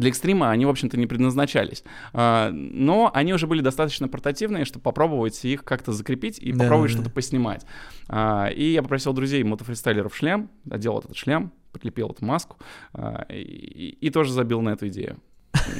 для 0.00 0.10
экстрима 0.10 0.50
они, 0.50 0.66
в 0.66 0.70
общем-то, 0.70 0.96
не 0.96 1.06
предназначались. 1.06 1.84
А, 2.12 2.50
но 2.52 3.10
они 3.14 3.32
уже 3.32 3.46
были 3.46 3.60
достаточно 3.60 4.08
портативные, 4.08 4.64
чтобы 4.64 4.82
попробовать 4.82 5.44
их 5.44 5.64
как-то 5.64 5.92
закрепить 5.92 6.38
и 6.38 6.52
да, 6.52 6.64
попробовать 6.64 6.92
да, 6.92 6.98
что-то 6.98 7.10
поснимать. 7.10 7.64
А, 8.08 8.48
и 8.48 8.72
я 8.72 8.82
попросил 8.82 9.12
друзей 9.12 9.42
мотофристайлеров 9.44 10.16
шлем, 10.16 10.50
одел 10.70 10.98
этот 10.98 11.16
шлем, 11.16 11.52
прикрепил 11.72 12.10
эту 12.10 12.24
маску 12.24 12.56
а, 12.92 13.26
и, 13.30 13.96
и 14.00 14.10
тоже 14.10 14.32
забил 14.32 14.60
на 14.60 14.70
эту 14.70 14.88
идею. 14.88 15.18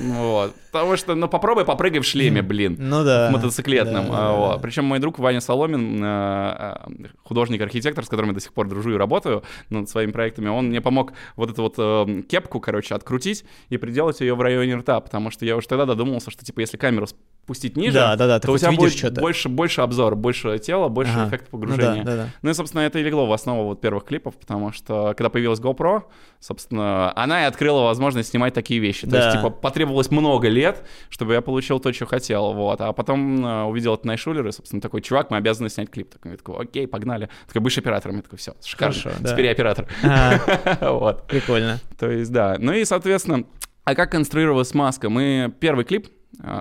Вот. 0.01 0.55
Потому 0.73 0.97
что, 0.97 1.15
ну, 1.15 1.29
попробуй 1.29 1.65
попрыгай 1.65 2.01
в 2.01 2.05
шлеме, 2.05 2.43
блин. 2.43 2.77
Ну 2.79 3.05
да. 3.05 3.31
Мотоциклетном. 3.33 4.11
Да, 4.11 4.33
вот. 4.33 4.57
да. 4.57 4.59
Причем 4.59 4.85
мой 4.85 4.99
друг 4.99 5.19
Ваня 5.19 5.41
Соломин, 5.41 6.03
э, 6.03 6.77
э, 6.87 7.07
художник-архитектор, 7.23 8.05
с 8.05 8.09
которым 8.09 8.31
я 8.31 8.35
до 8.35 8.41
сих 8.41 8.53
пор 8.53 8.69
дружу 8.69 8.93
и 8.93 8.97
работаю 8.97 9.43
над 9.69 9.89
своими 9.89 10.11
проектами, 10.11 10.49
он 10.49 10.69
мне 10.69 10.81
помог 10.81 11.13
вот 11.37 11.51
эту 11.51 11.63
вот 11.63 11.75
э, 11.79 12.23
кепку, 12.29 12.61
короче, 12.61 12.95
открутить 12.95 13.45
и 13.69 13.77
приделать 13.77 14.21
ее 14.21 14.35
в 14.35 14.41
районе 14.41 14.77
рта, 14.77 15.01
потому 15.01 15.31
что 15.31 15.45
я 15.45 15.57
уже 15.57 15.69
тогда 15.69 15.87
додумался, 15.87 16.31
что, 16.31 16.45
типа, 16.45 16.61
если 16.61 16.77
камеру 16.77 17.07
спустить 17.45 17.77
ниже, 17.77 17.95
да, 17.95 18.17
да, 18.17 18.27
да, 18.27 18.39
то 18.39 18.53
у 18.53 18.59
тебя 18.59 18.73
будет 18.73 19.19
больше, 19.19 19.49
больше 19.49 19.81
обзор, 19.81 20.15
больше 20.15 20.59
тела, 20.59 20.89
больше 20.89 21.13
ага. 21.13 21.29
эффекта 21.29 21.51
погружения. 21.51 22.03
Ну, 22.03 22.05
да, 22.05 22.17
да, 22.17 22.17
да. 22.25 22.29
ну 22.43 22.51
и, 22.51 22.55
собственно, 22.55 22.83
это 22.83 22.99
и 22.99 23.03
легло 23.03 23.27
в 23.27 23.33
основу 23.33 23.65
вот 23.65 23.81
первых 23.81 24.05
клипов, 24.05 24.37
потому 24.37 24.73
что 24.73 25.15
когда 25.17 25.31
появилась 25.31 25.59
GoPro, 25.61 26.05
собственно, 26.39 27.13
она 27.17 27.43
и 27.43 27.45
открыла 27.47 27.83
возможность 27.83 28.31
снимать 28.31 28.55
такие 28.55 28.79
вещи. 28.79 29.07
Да. 29.07 29.11
То 29.11 29.25
есть, 29.25 29.37
типа, 29.37 29.51
потребовалось 29.51 30.11
много 30.11 30.49
лет, 30.49 30.85
чтобы 31.09 31.35
я 31.35 31.41
получил 31.41 31.81
то, 31.81 31.93
что 31.93 32.07
хотел, 32.07 32.53
вот. 32.53 32.81
А 32.81 32.93
потом 32.93 33.45
uh, 33.45 33.65
увидел 33.65 33.95
это 33.95 34.07
Найшулер, 34.07 34.47
и, 34.47 34.53
собственно, 34.53 34.81
такой, 34.81 35.03
чувак, 35.03 35.31
мы 35.31 35.37
обязаны 35.37 35.71
снять 35.71 35.91
клип. 35.91 36.13
Такой, 36.13 36.33
я 36.33 36.37
такой, 36.37 36.63
окей, 36.63 36.87
погнали. 36.87 37.29
Такой, 37.47 37.63
будешь 37.63 37.79
оператором? 37.79 38.17
Я 38.17 38.23
такой, 38.23 38.39
все, 38.39 38.55
шикарно. 38.65 38.95
Хорошо, 38.95 39.19
да. 39.21 39.33
Теперь 39.33 39.47
я 39.47 39.53
оператор. 39.53 39.87
Вот. 40.81 41.27
Прикольно. 41.27 41.79
То 41.99 42.11
есть, 42.11 42.33
да. 42.33 42.57
Ну 42.59 42.73
и, 42.73 42.85
соответственно, 42.85 43.45
а 43.85 43.95
как 43.95 44.13
конструировалась 44.13 44.75
маска? 44.75 45.09
Мы 45.09 45.53
первый 45.59 45.85
клип 45.85 46.09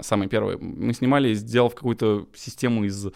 самый 0.01 0.28
первый, 0.28 0.57
мы 0.57 0.93
снимали, 0.93 1.34
сделав 1.34 1.76
какую-то 1.76 2.28
систему 2.36 2.86
из, 2.86 3.07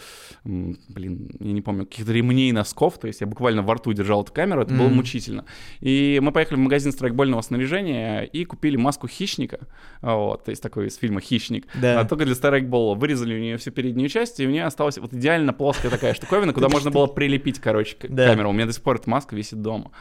блин, 0.44 1.32
я 1.40 1.52
не 1.52 1.62
помню, 1.62 1.86
каких-то 1.86 2.12
ремней, 2.12 2.52
носков, 2.52 3.00
то 3.00 3.08
есть 3.08 3.22
я 3.22 3.28
буквально 3.28 3.64
во 3.64 3.76
рту 3.76 3.92
держал 3.94 4.24
эту 4.24 4.32
камеру, 4.32 4.62
это 4.62 4.74
mm-hmm. 4.74 4.78
было 4.78 4.88
мучительно. 4.90 5.46
И 5.82 6.20
мы 6.22 6.32
поехали 6.32 6.58
в 6.58 6.62
магазин 6.62 6.92
страйкбольного 6.92 7.42
снаряжения 7.42 8.22
и 8.22 8.46
купили 8.46 8.78
маску 8.78 9.08
хищника, 9.08 9.60
вот, 10.02 10.46
то 10.46 10.52
есть 10.52 10.62
такой 10.62 10.88
из 10.88 10.96
фильма 10.96 11.22
«Хищник», 11.22 11.68
да. 11.76 12.00
а 12.00 12.06
только 12.06 12.26
для 12.26 12.36
страйкбола. 12.36 12.96
Вырезали 12.96 13.36
у 13.36 13.40
нее 13.40 13.58
всю 13.58 13.72
переднюю 13.72 14.10
часть, 14.10 14.40
и 14.40 14.48
у 14.48 14.50
нее 14.50 14.66
осталась 14.66 14.98
вот 14.98 15.14
идеально 15.14 15.54
плоская 15.54 15.92
такая 15.92 16.14
штуковина, 16.14 16.54
куда 16.54 16.70
можно 16.70 16.92
было 16.92 17.08
прилепить, 17.08 17.60
короче, 17.60 17.96
камеру. 17.96 18.50
У 18.50 18.54
меня 18.54 18.66
до 18.66 18.74
сих 18.74 18.84
пор 18.84 18.98
эта 18.98 19.10
маска 19.10 19.36
висит 19.36 19.62
дома. 19.62 19.92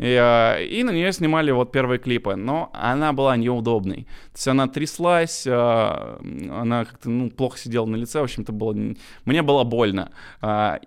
И, 0.00 0.18
э, 0.18 0.64
и 0.64 0.82
на 0.82 0.92
нее 0.92 1.12
снимали 1.12 1.50
вот 1.50 1.72
первые 1.72 1.98
клипы, 1.98 2.34
но 2.34 2.70
она 2.72 3.12
была 3.12 3.36
неудобной. 3.36 4.04
То 4.32 4.36
есть 4.36 4.48
она 4.48 4.66
тряслась, 4.66 5.46
э, 5.46 5.50
она 5.52 6.86
как-то 6.86 7.10
ну, 7.10 7.30
плохо 7.30 7.58
сидела 7.58 7.84
на 7.84 7.96
лице, 7.96 8.20
в 8.20 8.24
общем-то, 8.24 8.50
было... 8.50 8.74
мне 9.26 9.42
было 9.42 9.64
больно. 9.64 10.10
А, 10.40 10.80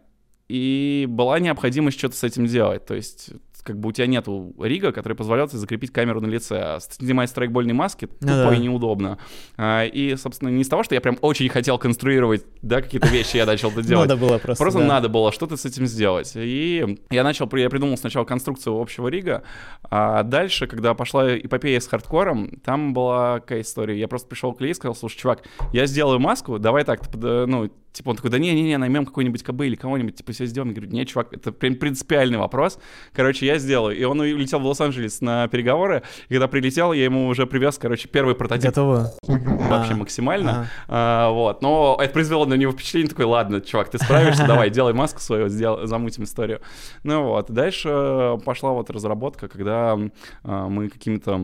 и 0.49 1.05
была 1.07 1.39
необходимость 1.39 1.99
что-то 1.99 2.16
с 2.16 2.24
этим 2.24 2.47
делать. 2.47 2.88
То 2.88 2.95
есть 2.95 3.30
как 3.64 3.80
бы 3.80 3.89
у 3.89 3.91
тебя 3.91 4.07
нету 4.07 4.53
рига, 4.59 4.91
который 4.91 5.14
позволяет 5.14 5.51
тебе 5.51 5.59
закрепить 5.59 5.91
камеру 5.91 6.22
на 6.22 6.28
лице. 6.28 6.57
А 6.57 6.80
снимать 6.80 7.30
страйкбольные 7.30 7.74
маски 7.74 8.07
ну, 8.20 8.28
тупо 8.28 8.49
да. 8.49 8.55
и 8.55 8.59
неудобно. 8.59 9.18
А, 9.57 9.86
и, 9.86 10.16
собственно, 10.16 10.49
не 10.49 10.61
из 10.61 10.68
того, 10.68 10.84
что 10.84 10.95
я 10.95 11.01
прям 11.01 11.18
очень 11.22 11.49
хотел 11.49 11.78
конструировать, 11.78 12.45
да, 12.61 12.82
какие-то 12.82 13.07
вещи 13.07 13.38
я 13.38 13.45
начал 13.45 13.72
это 13.72 13.82
делать. 13.84 14.09
Надо 14.09 14.20
было 14.20 14.38
просто, 14.38 14.64
Просто 14.64 14.80
надо 14.82 15.09
было 15.09 15.32
что-то 15.32 15.57
с 15.57 15.66
этим 15.66 15.88
сделать. 15.88 16.34
И 16.36 16.97
я 17.09 17.24
начал, 17.24 17.49
я 17.53 17.70
придумал 17.70 17.97
сначала 17.97 18.26
конструкцию 18.26 18.80
общего 18.80 19.07
рига, 19.07 19.43
а 19.84 20.24
дальше, 20.24 20.68
когда 20.68 20.93
пошла 20.93 21.36
эпопея 21.38 21.80
с 21.80 21.88
хардкором, 21.88 22.59
там 22.64 22.93
была 22.93 23.39
какая 23.39 23.61
история. 23.61 23.97
Я 23.97 24.07
просто 24.07 24.28
пришел 24.28 24.53
к 24.53 24.61
Ли 24.61 24.72
и 24.72 24.74
сказал, 24.74 24.95
слушай, 24.95 25.18
чувак, 25.18 25.43
я 25.72 25.86
сделаю 25.86 26.20
маску, 26.20 26.59
давай 26.59 26.84
так, 26.84 27.01
ну, 27.14 27.70
Типа 27.93 28.09
он 28.09 28.16
такой, 28.16 28.32
да 28.32 28.39
не-не-не, 28.39 28.78
наймем 28.80 29.05
какой-нибудь 29.05 29.43
КБ 29.43 29.61
или 29.61 29.76
кого-нибудь, 29.76 30.16
типа, 30.16 30.32
все 30.32 30.47
сделаем. 30.47 30.74
Я 30.74 30.76
говорю, 30.78 30.91
нет, 30.91 31.07
чувак, 31.07 31.32
это 31.32 31.51
прям 31.51 31.76
принципиальный 31.76 32.39
вопрос. 32.39 32.80
Короче, 33.14 33.45
я 33.45 33.53
сделаю. 33.58 33.97
И 33.97 34.04
он 34.04 34.20
улетел 34.20 34.60
в 34.60 34.66
Лос-Анджелес 34.66 35.22
на 35.22 35.47
переговоры, 35.47 36.04
и 36.30 36.34
когда 36.34 36.47
прилетел, 36.47 36.93
я 36.93 37.06
ему 37.06 37.28
уже 37.28 37.45
привез, 37.45 37.78
короче, 37.78 38.08
первый 38.08 38.36
прототип. 38.36 38.70
Готово. 38.70 39.14
Вообще 39.28 39.93
а, 39.93 39.95
максимально. 39.95 40.68
А, 40.88 41.30
вот. 41.30 41.62
Но 41.62 41.97
это 42.01 42.14
произвело 42.14 42.45
на 42.45 42.56
него 42.56 42.72
впечатление, 42.72 43.10
такой, 43.10 43.26
ладно, 43.26 43.62
чувак, 43.62 43.89
ты 43.89 43.97
справишься, 43.97 44.45
давай, 44.47 44.70
делай 44.70 44.93
маску 44.93 45.20
свою, 45.20 45.49
сделай, 45.49 45.88
замутим 45.88 46.24
историю. 46.24 46.62
Ну 47.04 47.24
вот. 47.24 47.51
Дальше 47.51 48.38
пошла 48.45 48.72
вот 48.72 48.89
разработка, 48.89 49.47
когда 49.47 49.97
а, 50.43 50.68
мы 50.68 50.89
какими-то 50.89 51.41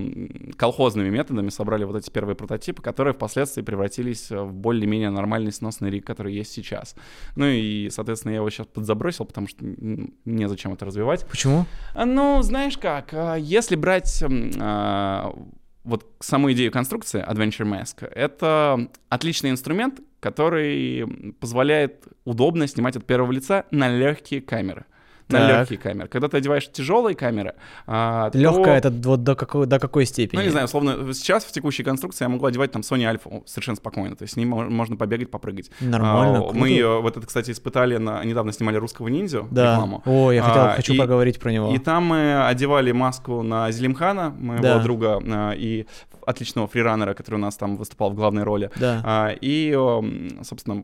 колхозными 0.58 1.10
методами 1.10 1.50
собрали 1.50 1.84
вот 1.84 1.96
эти 1.96 2.10
первые 2.10 2.36
прототипы, 2.36 2.82
которые 2.82 3.14
впоследствии 3.14 3.62
превратились 3.62 4.30
в 4.30 4.52
более-менее 4.54 5.10
нормальный 5.10 5.52
сносный 5.52 5.90
рик, 5.90 6.06
который 6.06 6.34
есть 6.34 6.52
сейчас. 6.52 6.96
Ну 7.36 7.46
и, 7.46 7.90
соответственно, 7.90 8.32
я 8.32 8.38
его 8.38 8.50
сейчас 8.50 8.68
подзабросил, 8.68 9.26
потому 9.26 9.48
что 9.48 9.64
незачем 10.26 10.74
это 10.74 10.86
развивать. 10.86 11.26
Почему? 11.26 11.66
А, 12.00 12.06
ну, 12.06 12.42
знаешь 12.44 12.78
как, 12.78 13.10
а, 13.12 13.36
если 13.36 13.76
брать 13.76 14.24
а, 14.58 15.36
вот 15.84 16.06
саму 16.22 16.50
идею 16.54 16.72
конструкции 16.72 17.22
Adventure 17.22 17.68
Mask, 17.68 18.10
это 18.16 18.88
отличный 19.10 19.50
инструмент, 19.50 20.00
который 20.22 21.34
позволяет 21.42 22.08
удобно 22.24 22.68
снимать 22.68 22.96
от 22.96 23.06
первого 23.06 23.34
лица 23.34 23.66
на 23.72 23.90
легкие 23.90 24.40
камеры 24.40 24.86
на 25.30 25.48
легкие 25.48 25.80
камеры. 25.80 26.08
Когда 26.08 26.28
ты 26.28 26.38
одеваешь 26.38 26.70
тяжелые 26.72 27.16
камеры, 27.16 27.56
а, 27.88 28.30
Легкая 28.34 28.82
то... 28.82 28.90
это 28.90 29.10
вот 29.10 29.24
до 29.24 29.36
какой, 29.36 29.68
до 29.68 29.80
какой 29.80 30.06
степени? 30.06 30.40
Ну, 30.40 30.44
не 30.44 30.52
знаю, 30.52 30.66
условно, 30.66 31.14
сейчас 31.14 31.44
в 31.44 31.52
текущей 31.52 31.84
конструкции 31.84 32.26
я 32.26 32.30
могу 32.30 32.46
одевать 32.46 32.72
там 32.72 32.82
Sony 32.82 33.12
Alpha 33.12 33.44
совершенно 33.46 33.78
спокойно, 33.78 34.16
то 34.16 34.24
есть 34.24 34.34
с 34.34 34.38
ним 34.38 34.50
можно 34.50 34.96
побегать, 34.98 35.30
попрыгать. 35.32 35.70
Нормально, 35.80 36.50
а, 36.50 36.54
Мы 36.54 36.70
ее, 36.70 37.02
вот 37.02 37.18
это, 37.18 37.26
кстати, 37.26 37.52
испытали, 37.52 37.98
на, 37.98 38.24
недавно 38.24 38.52
снимали 38.52 38.78
русского 38.78 39.08
ниндзю, 39.08 39.48
да. 39.52 39.74
рекламу. 39.74 40.02
О, 40.06 40.32
я 40.32 40.42
хотел, 40.42 40.64
а, 40.64 40.74
хочу 40.76 40.94
и, 40.94 40.98
поговорить 40.98 41.40
про 41.40 41.52
него. 41.52 41.74
И 41.74 41.78
там 41.78 42.06
мы 42.06 42.46
одевали 42.48 42.92
маску 42.92 43.44
на 43.44 43.72
Зелимхана, 43.72 44.32
моего 44.32 44.64
да. 44.64 44.80
друга, 44.80 45.22
а, 45.26 45.52
и 45.52 45.86
отличного 46.26 46.68
фрираннера, 46.68 47.14
который 47.14 47.36
у 47.36 47.40
нас 47.40 47.58
там 47.58 47.76
выступал 47.76 48.12
в 48.12 48.16
главной 48.16 48.44
роли. 48.44 48.70
Да. 48.76 49.02
А, 49.04 49.36
и, 49.40 49.74
собственно, 50.44 50.84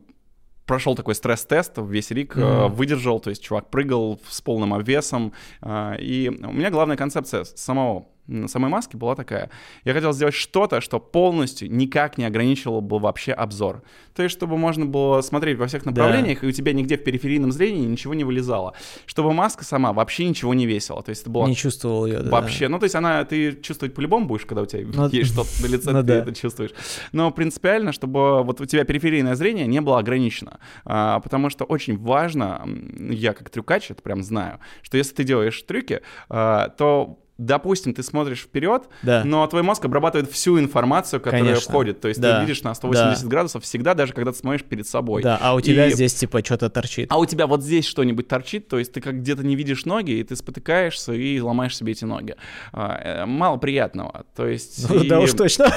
прошел 0.66 0.94
такой 0.94 1.14
стресс-тест, 1.14 1.78
весь 1.78 2.10
рик 2.10 2.36
mm-hmm. 2.36 2.68
выдержал, 2.68 3.20
то 3.20 3.30
есть 3.30 3.42
чувак 3.42 3.70
прыгал 3.70 4.20
с 4.28 4.40
полным 4.40 4.74
обвесом. 4.74 5.32
И 5.64 6.30
у 6.42 6.52
меня 6.52 6.70
главная 6.70 6.96
концепция 6.96 7.44
самого 7.44 8.08
на 8.26 8.48
самой 8.48 8.70
маске 8.70 8.96
была 8.96 9.14
такая. 9.14 9.50
Я 9.84 9.92
хотел 9.92 10.12
сделать 10.12 10.34
что-то, 10.34 10.80
что 10.80 10.98
полностью 10.98 11.70
никак 11.70 12.18
не 12.18 12.24
ограничивало 12.24 12.80
бы 12.80 12.98
вообще 12.98 13.32
обзор. 13.32 13.82
То 14.14 14.22
есть, 14.22 14.34
чтобы 14.34 14.56
можно 14.56 14.86
было 14.86 15.20
смотреть 15.20 15.58
во 15.58 15.66
всех 15.66 15.84
направлениях, 15.84 16.40
да. 16.40 16.46
и 16.46 16.50
у 16.50 16.52
тебя 16.52 16.72
нигде 16.72 16.96
в 16.96 17.04
периферийном 17.04 17.52
зрении 17.52 17.86
ничего 17.86 18.14
не 18.14 18.24
вылезало. 18.24 18.74
Чтобы 19.04 19.32
маска 19.32 19.64
сама 19.64 19.92
вообще 19.92 20.26
ничего 20.26 20.54
не 20.54 20.66
весила. 20.66 21.02
То 21.02 21.10
есть, 21.10 21.22
это 21.22 21.30
было... 21.30 21.46
Не 21.46 21.54
чувствовал 21.54 22.06
ее, 22.06 22.20
да. 22.20 22.30
Вообще. 22.30 22.68
Ну, 22.68 22.78
то 22.78 22.84
есть, 22.84 22.94
она, 22.94 23.24
ты 23.24 23.52
чувствовать 23.60 23.94
по-любому 23.94 24.26
будешь, 24.26 24.46
когда 24.46 24.62
у 24.62 24.66
тебя 24.66 24.86
ну, 24.92 25.08
есть 25.12 25.32
что-то 25.32 25.50
на 25.62 25.66
лице, 25.66 25.92
ну, 25.92 26.00
ты 26.00 26.06
да. 26.06 26.14
это 26.16 26.34
чувствуешь. 26.34 26.70
Но 27.12 27.30
принципиально, 27.30 27.92
чтобы 27.92 28.42
вот 28.42 28.60
у 28.60 28.64
тебя 28.64 28.84
периферийное 28.84 29.34
зрение 29.34 29.66
не 29.66 29.80
было 29.80 29.98
ограничено. 29.98 30.58
А, 30.84 31.20
потому 31.20 31.50
что 31.50 31.64
очень 31.64 31.98
важно, 31.98 32.66
я 33.10 33.32
как 33.32 33.50
трюкач 33.50 33.90
это 33.90 34.02
прям 34.02 34.22
знаю, 34.22 34.60
что 34.82 34.96
если 34.96 35.14
ты 35.14 35.24
делаешь 35.24 35.60
трюки, 35.62 36.00
а, 36.28 36.68
то 36.70 37.18
допустим, 37.38 37.92
ты 37.92 38.02
смотришь 38.02 38.40
вперед, 38.40 38.84
да. 39.02 39.22
но 39.24 39.46
твой 39.46 39.62
мозг 39.62 39.84
обрабатывает 39.84 40.30
всю 40.30 40.58
информацию, 40.58 41.20
которая 41.20 41.44
Конечно. 41.44 41.70
входит. 41.70 42.00
То 42.00 42.08
есть 42.08 42.20
да. 42.20 42.36
ты 42.36 42.46
видишь 42.46 42.62
на 42.62 42.74
180 42.74 43.22
да. 43.22 43.28
градусов 43.28 43.64
всегда, 43.64 43.94
даже 43.94 44.12
когда 44.12 44.32
ты 44.32 44.38
смотришь 44.38 44.64
перед 44.64 44.86
собой. 44.86 45.22
Да, 45.22 45.38
а 45.40 45.54
у 45.54 45.60
тебя 45.60 45.86
и... 45.86 45.92
здесь 45.92 46.14
типа 46.14 46.44
что-то 46.44 46.70
торчит. 46.70 47.08
А 47.10 47.18
у 47.18 47.26
тебя 47.26 47.46
вот 47.46 47.62
здесь 47.62 47.84
что-нибудь 47.84 48.28
торчит, 48.28 48.68
то 48.68 48.78
есть 48.78 48.92
ты 48.92 49.00
как 49.00 49.20
где-то 49.20 49.44
не 49.44 49.56
видишь 49.56 49.84
ноги, 49.84 50.12
и 50.12 50.24
ты 50.24 50.34
спотыкаешься 50.34 51.12
и 51.12 51.38
ломаешь 51.40 51.76
себе 51.76 51.92
эти 51.92 52.04
ноги. 52.04 52.36
А, 52.72 53.22
э, 53.22 53.26
мало 53.26 53.58
приятного. 53.58 54.24
То 54.34 54.46
есть... 54.46 54.88
Ну, 54.88 55.02
и... 55.02 55.08
Да 55.08 55.20
уж 55.20 55.32
точно. 55.32 55.66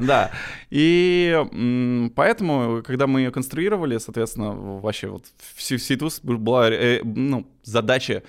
Да. 0.00 0.30
И 0.70 2.10
поэтому, 2.14 2.82
когда 2.84 3.06
мы 3.06 3.20
ее 3.20 3.30
конструировали, 3.30 3.98
соответственно, 3.98 4.52
вообще 4.52 5.08
вот 5.08 5.24
всю, 5.56 5.76
всю 5.78 5.98
была 6.22 6.70
э, 6.70 7.00
ну, 7.02 7.46
задача 7.62 8.22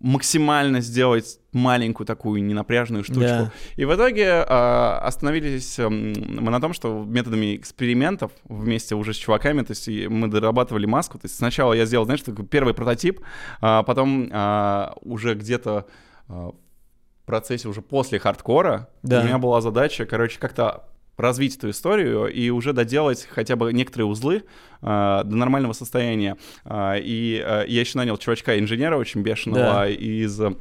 максимально 0.00 0.80
сделать 0.80 1.38
маленькую 1.52 2.06
такую 2.06 2.42
ненапряжную 2.42 3.04
штучку. 3.04 3.20
Да. 3.20 3.52
И 3.76 3.84
в 3.84 3.94
итоге 3.94 4.24
э, 4.24 4.44
остановились 4.44 5.78
э, 5.78 5.88
мы 5.88 6.50
на 6.50 6.60
том, 6.60 6.72
что 6.72 7.04
методами 7.06 7.56
экспериментов 7.56 8.32
вместе 8.44 8.94
уже 8.94 9.12
с 9.12 9.16
чуваками, 9.16 9.62
то 9.62 9.72
есть 9.72 9.88
мы 10.08 10.28
дорабатывали 10.28 10.86
маску. 10.86 11.18
То 11.18 11.26
есть 11.26 11.36
сначала 11.36 11.74
я 11.74 11.84
сделал, 11.84 12.06
знаешь, 12.06 12.22
такой 12.22 12.46
первый 12.46 12.72
прототип, 12.72 13.20
а 13.60 13.82
потом 13.82 14.30
э, 14.32 14.90
уже 15.02 15.34
где-то 15.34 15.86
э, 16.28 16.32
в 16.32 17.26
процессе 17.26 17.68
уже 17.68 17.82
после 17.82 18.18
хардкора 18.18 18.88
да. 19.02 19.20
у 19.20 19.24
меня 19.24 19.38
была 19.38 19.60
задача, 19.60 20.06
короче, 20.06 20.38
как-то 20.38 20.89
развить 21.20 21.56
эту 21.56 21.70
историю 21.70 22.26
и 22.26 22.50
уже 22.50 22.72
доделать 22.72 23.26
хотя 23.30 23.56
бы 23.56 23.72
некоторые 23.72 24.06
узлы 24.06 24.36
э, 24.36 24.42
до 24.82 25.36
нормального 25.36 25.72
состояния. 25.72 26.36
Э, 26.64 26.98
и 26.98 27.42
э, 27.44 27.64
я 27.68 27.80
еще 27.80 27.98
нанял 27.98 28.16
чувачка-инженера 28.16 28.96
очень 28.96 29.22
бешеного 29.22 29.64
да. 29.64 29.88
из 29.88 30.40
э, 30.40 30.54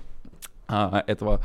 этого 1.07 1.41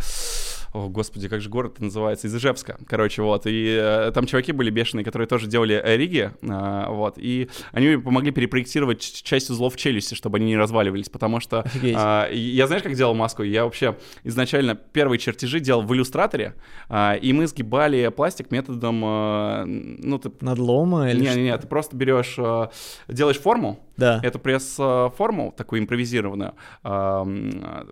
о, 0.74 0.88
господи, 0.88 1.28
как 1.28 1.40
же 1.40 1.48
город 1.48 1.78
называется, 1.78 2.26
из 2.26 2.34
Ижевска, 2.34 2.76
короче, 2.88 3.22
вот, 3.22 3.46
и 3.46 3.78
э, 3.80 4.10
там 4.12 4.26
чуваки 4.26 4.50
были 4.50 4.70
бешеные, 4.70 5.04
которые 5.04 5.28
тоже 5.28 5.46
делали 5.46 5.80
риги, 5.84 6.32
э, 6.42 6.84
вот, 6.88 7.14
и 7.16 7.48
они 7.70 7.96
помогли 7.96 8.32
перепроектировать 8.32 9.00
часть 9.00 9.50
узлов 9.50 9.76
челюсти, 9.76 10.14
чтобы 10.14 10.38
они 10.38 10.46
не 10.46 10.56
разваливались, 10.56 11.08
потому 11.08 11.38
что 11.38 11.64
э, 11.80 12.34
я, 12.34 12.66
знаешь, 12.66 12.82
как 12.82 12.94
делал 12.94 13.14
маску? 13.14 13.44
Я 13.44 13.62
вообще 13.64 13.96
изначально 14.24 14.74
первые 14.74 15.20
чертежи 15.20 15.60
делал 15.60 15.82
в 15.82 15.94
иллюстраторе, 15.94 16.54
э, 16.88 17.18
и 17.18 17.32
мы 17.32 17.46
сгибали 17.46 18.08
пластик 18.08 18.50
методом, 18.50 19.00
э, 19.04 19.64
ну, 19.66 20.18
ты... 20.18 20.32
Надлома 20.40 21.08
или 21.08 21.20
Не-не-не, 21.20 21.56
ты 21.56 21.68
просто 21.68 21.96
берешь, 21.96 22.34
э, 22.36 22.66
делаешь 23.06 23.38
форму, 23.38 23.78
да. 23.96 24.18
эту 24.24 24.40
пресс-форму, 24.40 25.54
такую 25.56 25.82
импровизированную, 25.82 26.54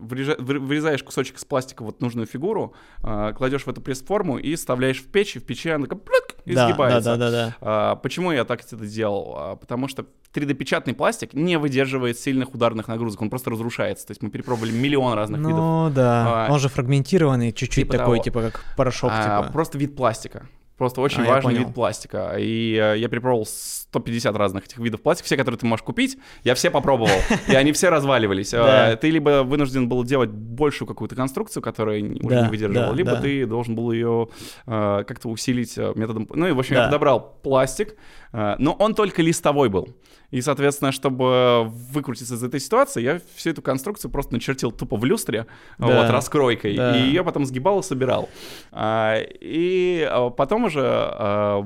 вырезаешь 0.01 1.05
кусочек 1.05 1.37
из 1.37 1.45
пластика 1.45 1.85
вот 1.85 2.01
нужную 2.01 2.27
фигуру, 2.27 2.72
кладешь 3.01 3.63
в 3.63 3.69
эту 3.69 3.81
пресс-форму 3.81 4.39
и 4.39 4.55
вставляешь 4.55 5.01
в 5.01 5.07
печь, 5.07 5.37
и 5.37 5.39
в 5.39 5.45
печи 5.45 5.71
она 5.71 5.87
такая 5.87 6.01
и 6.45 6.55
да, 6.55 6.69
сгибается. 6.69 7.17
Да, 7.17 7.17
да, 7.17 7.31
да, 7.31 7.57
да. 7.61 7.97
Почему 7.97 8.33
я 8.33 8.45
так 8.45 8.61
это 8.65 8.77
делал? 8.77 9.35
А, 9.37 9.57
потому 9.57 9.89
что 9.89 10.07
3D-печатный 10.35 10.95
пластик 10.95 11.35
не 11.35 11.57
выдерживает 11.59 12.19
сильных 12.19 12.55
ударных 12.55 12.89
нагрузок, 12.89 13.23
он 13.23 13.31
просто 13.31 13.51
разрушается. 13.51 14.07
То 14.07 14.11
есть 14.13 14.23
мы 14.23 14.31
перепробовали 14.31 14.73
миллион 14.73 15.15
разных 15.15 15.41
ну, 15.41 15.49
видов. 15.49 15.61
Ну 15.61 15.91
да, 15.95 16.47
а, 16.47 16.53
он 16.53 16.59
же 16.59 16.69
фрагментированный, 16.69 17.53
чуть-чуть 17.53 17.85
типа 17.85 17.93
такой, 17.93 18.19
того. 18.19 18.25
типа 18.25 18.43
как 18.43 18.65
порошок. 18.77 19.11
А, 19.13 19.41
типа. 19.41 19.53
Просто 19.53 19.79
вид 19.79 19.95
пластика. 19.95 20.49
Просто 20.79 21.01
очень 21.01 21.23
а, 21.23 21.29
важный 21.29 21.55
вид 21.55 21.75
пластика. 21.75 22.37
И 22.39 22.75
э, 22.75 22.99
я 22.99 23.09
перепробовал 23.09 23.47
150 23.47 24.35
разных 24.37 24.65
этих 24.65 24.79
видов 24.79 25.03
пластика, 25.03 25.27
все, 25.27 25.37
которые 25.37 25.59
ты 25.59 25.67
можешь 25.67 25.85
купить, 25.85 26.19
я 26.45 26.55
все 26.55 26.71
попробовал, 26.71 27.11
и 27.49 27.55
они 27.55 27.73
все 27.73 27.91
разваливались. 27.91 28.55
Э, 28.55 28.97
ты 29.01 29.11
либо 29.11 29.43
вынужден 29.43 29.89
был 29.89 30.03
делать 30.03 30.31
большую 30.31 30.89
какую-то 30.89 31.15
конструкцию, 31.15 31.63
которая 31.63 32.01
уже 32.01 32.43
не 32.43 32.49
выдерживала, 32.49 32.95
либо 32.95 33.17
ты 33.17 33.47
должен 33.47 33.75
был 33.75 33.93
ее 33.93 34.29
э, 34.67 35.05
как-то 35.07 35.29
усилить 35.29 35.77
методом... 35.77 36.27
Ну 36.31 36.47
и, 36.47 36.53
в 36.53 36.59
общем, 36.59 36.77
я 36.77 36.87
подобрал 36.87 37.39
пластик, 37.43 37.97
но 38.33 38.73
он 38.79 38.95
только 38.95 39.23
листовой 39.23 39.69
был. 39.69 39.89
И, 40.33 40.41
соответственно, 40.41 40.93
чтобы 40.93 41.65
выкрутиться 41.67 42.35
из 42.35 42.43
этой 42.43 42.59
ситуации, 42.59 43.03
я 43.03 43.21
всю 43.35 43.51
эту 43.51 43.61
конструкцию 43.61 44.11
просто 44.11 44.33
начертил 44.33 44.73
тупо 44.73 44.97
в 44.97 45.05
люстре, 45.05 45.47
да. 45.79 45.87
вот, 45.87 46.11
раскройкой, 46.11 46.75
да. 46.75 46.97
и 46.97 47.03
ее 47.03 47.23
потом 47.23 47.45
сгибал 47.45 47.81
и 47.81 47.83
собирал. 47.83 48.31
А, 48.73 49.19
и 49.19 50.09
а, 50.11 50.31
потом 50.31 50.65
уже, 50.65 50.83
а, 50.83 51.59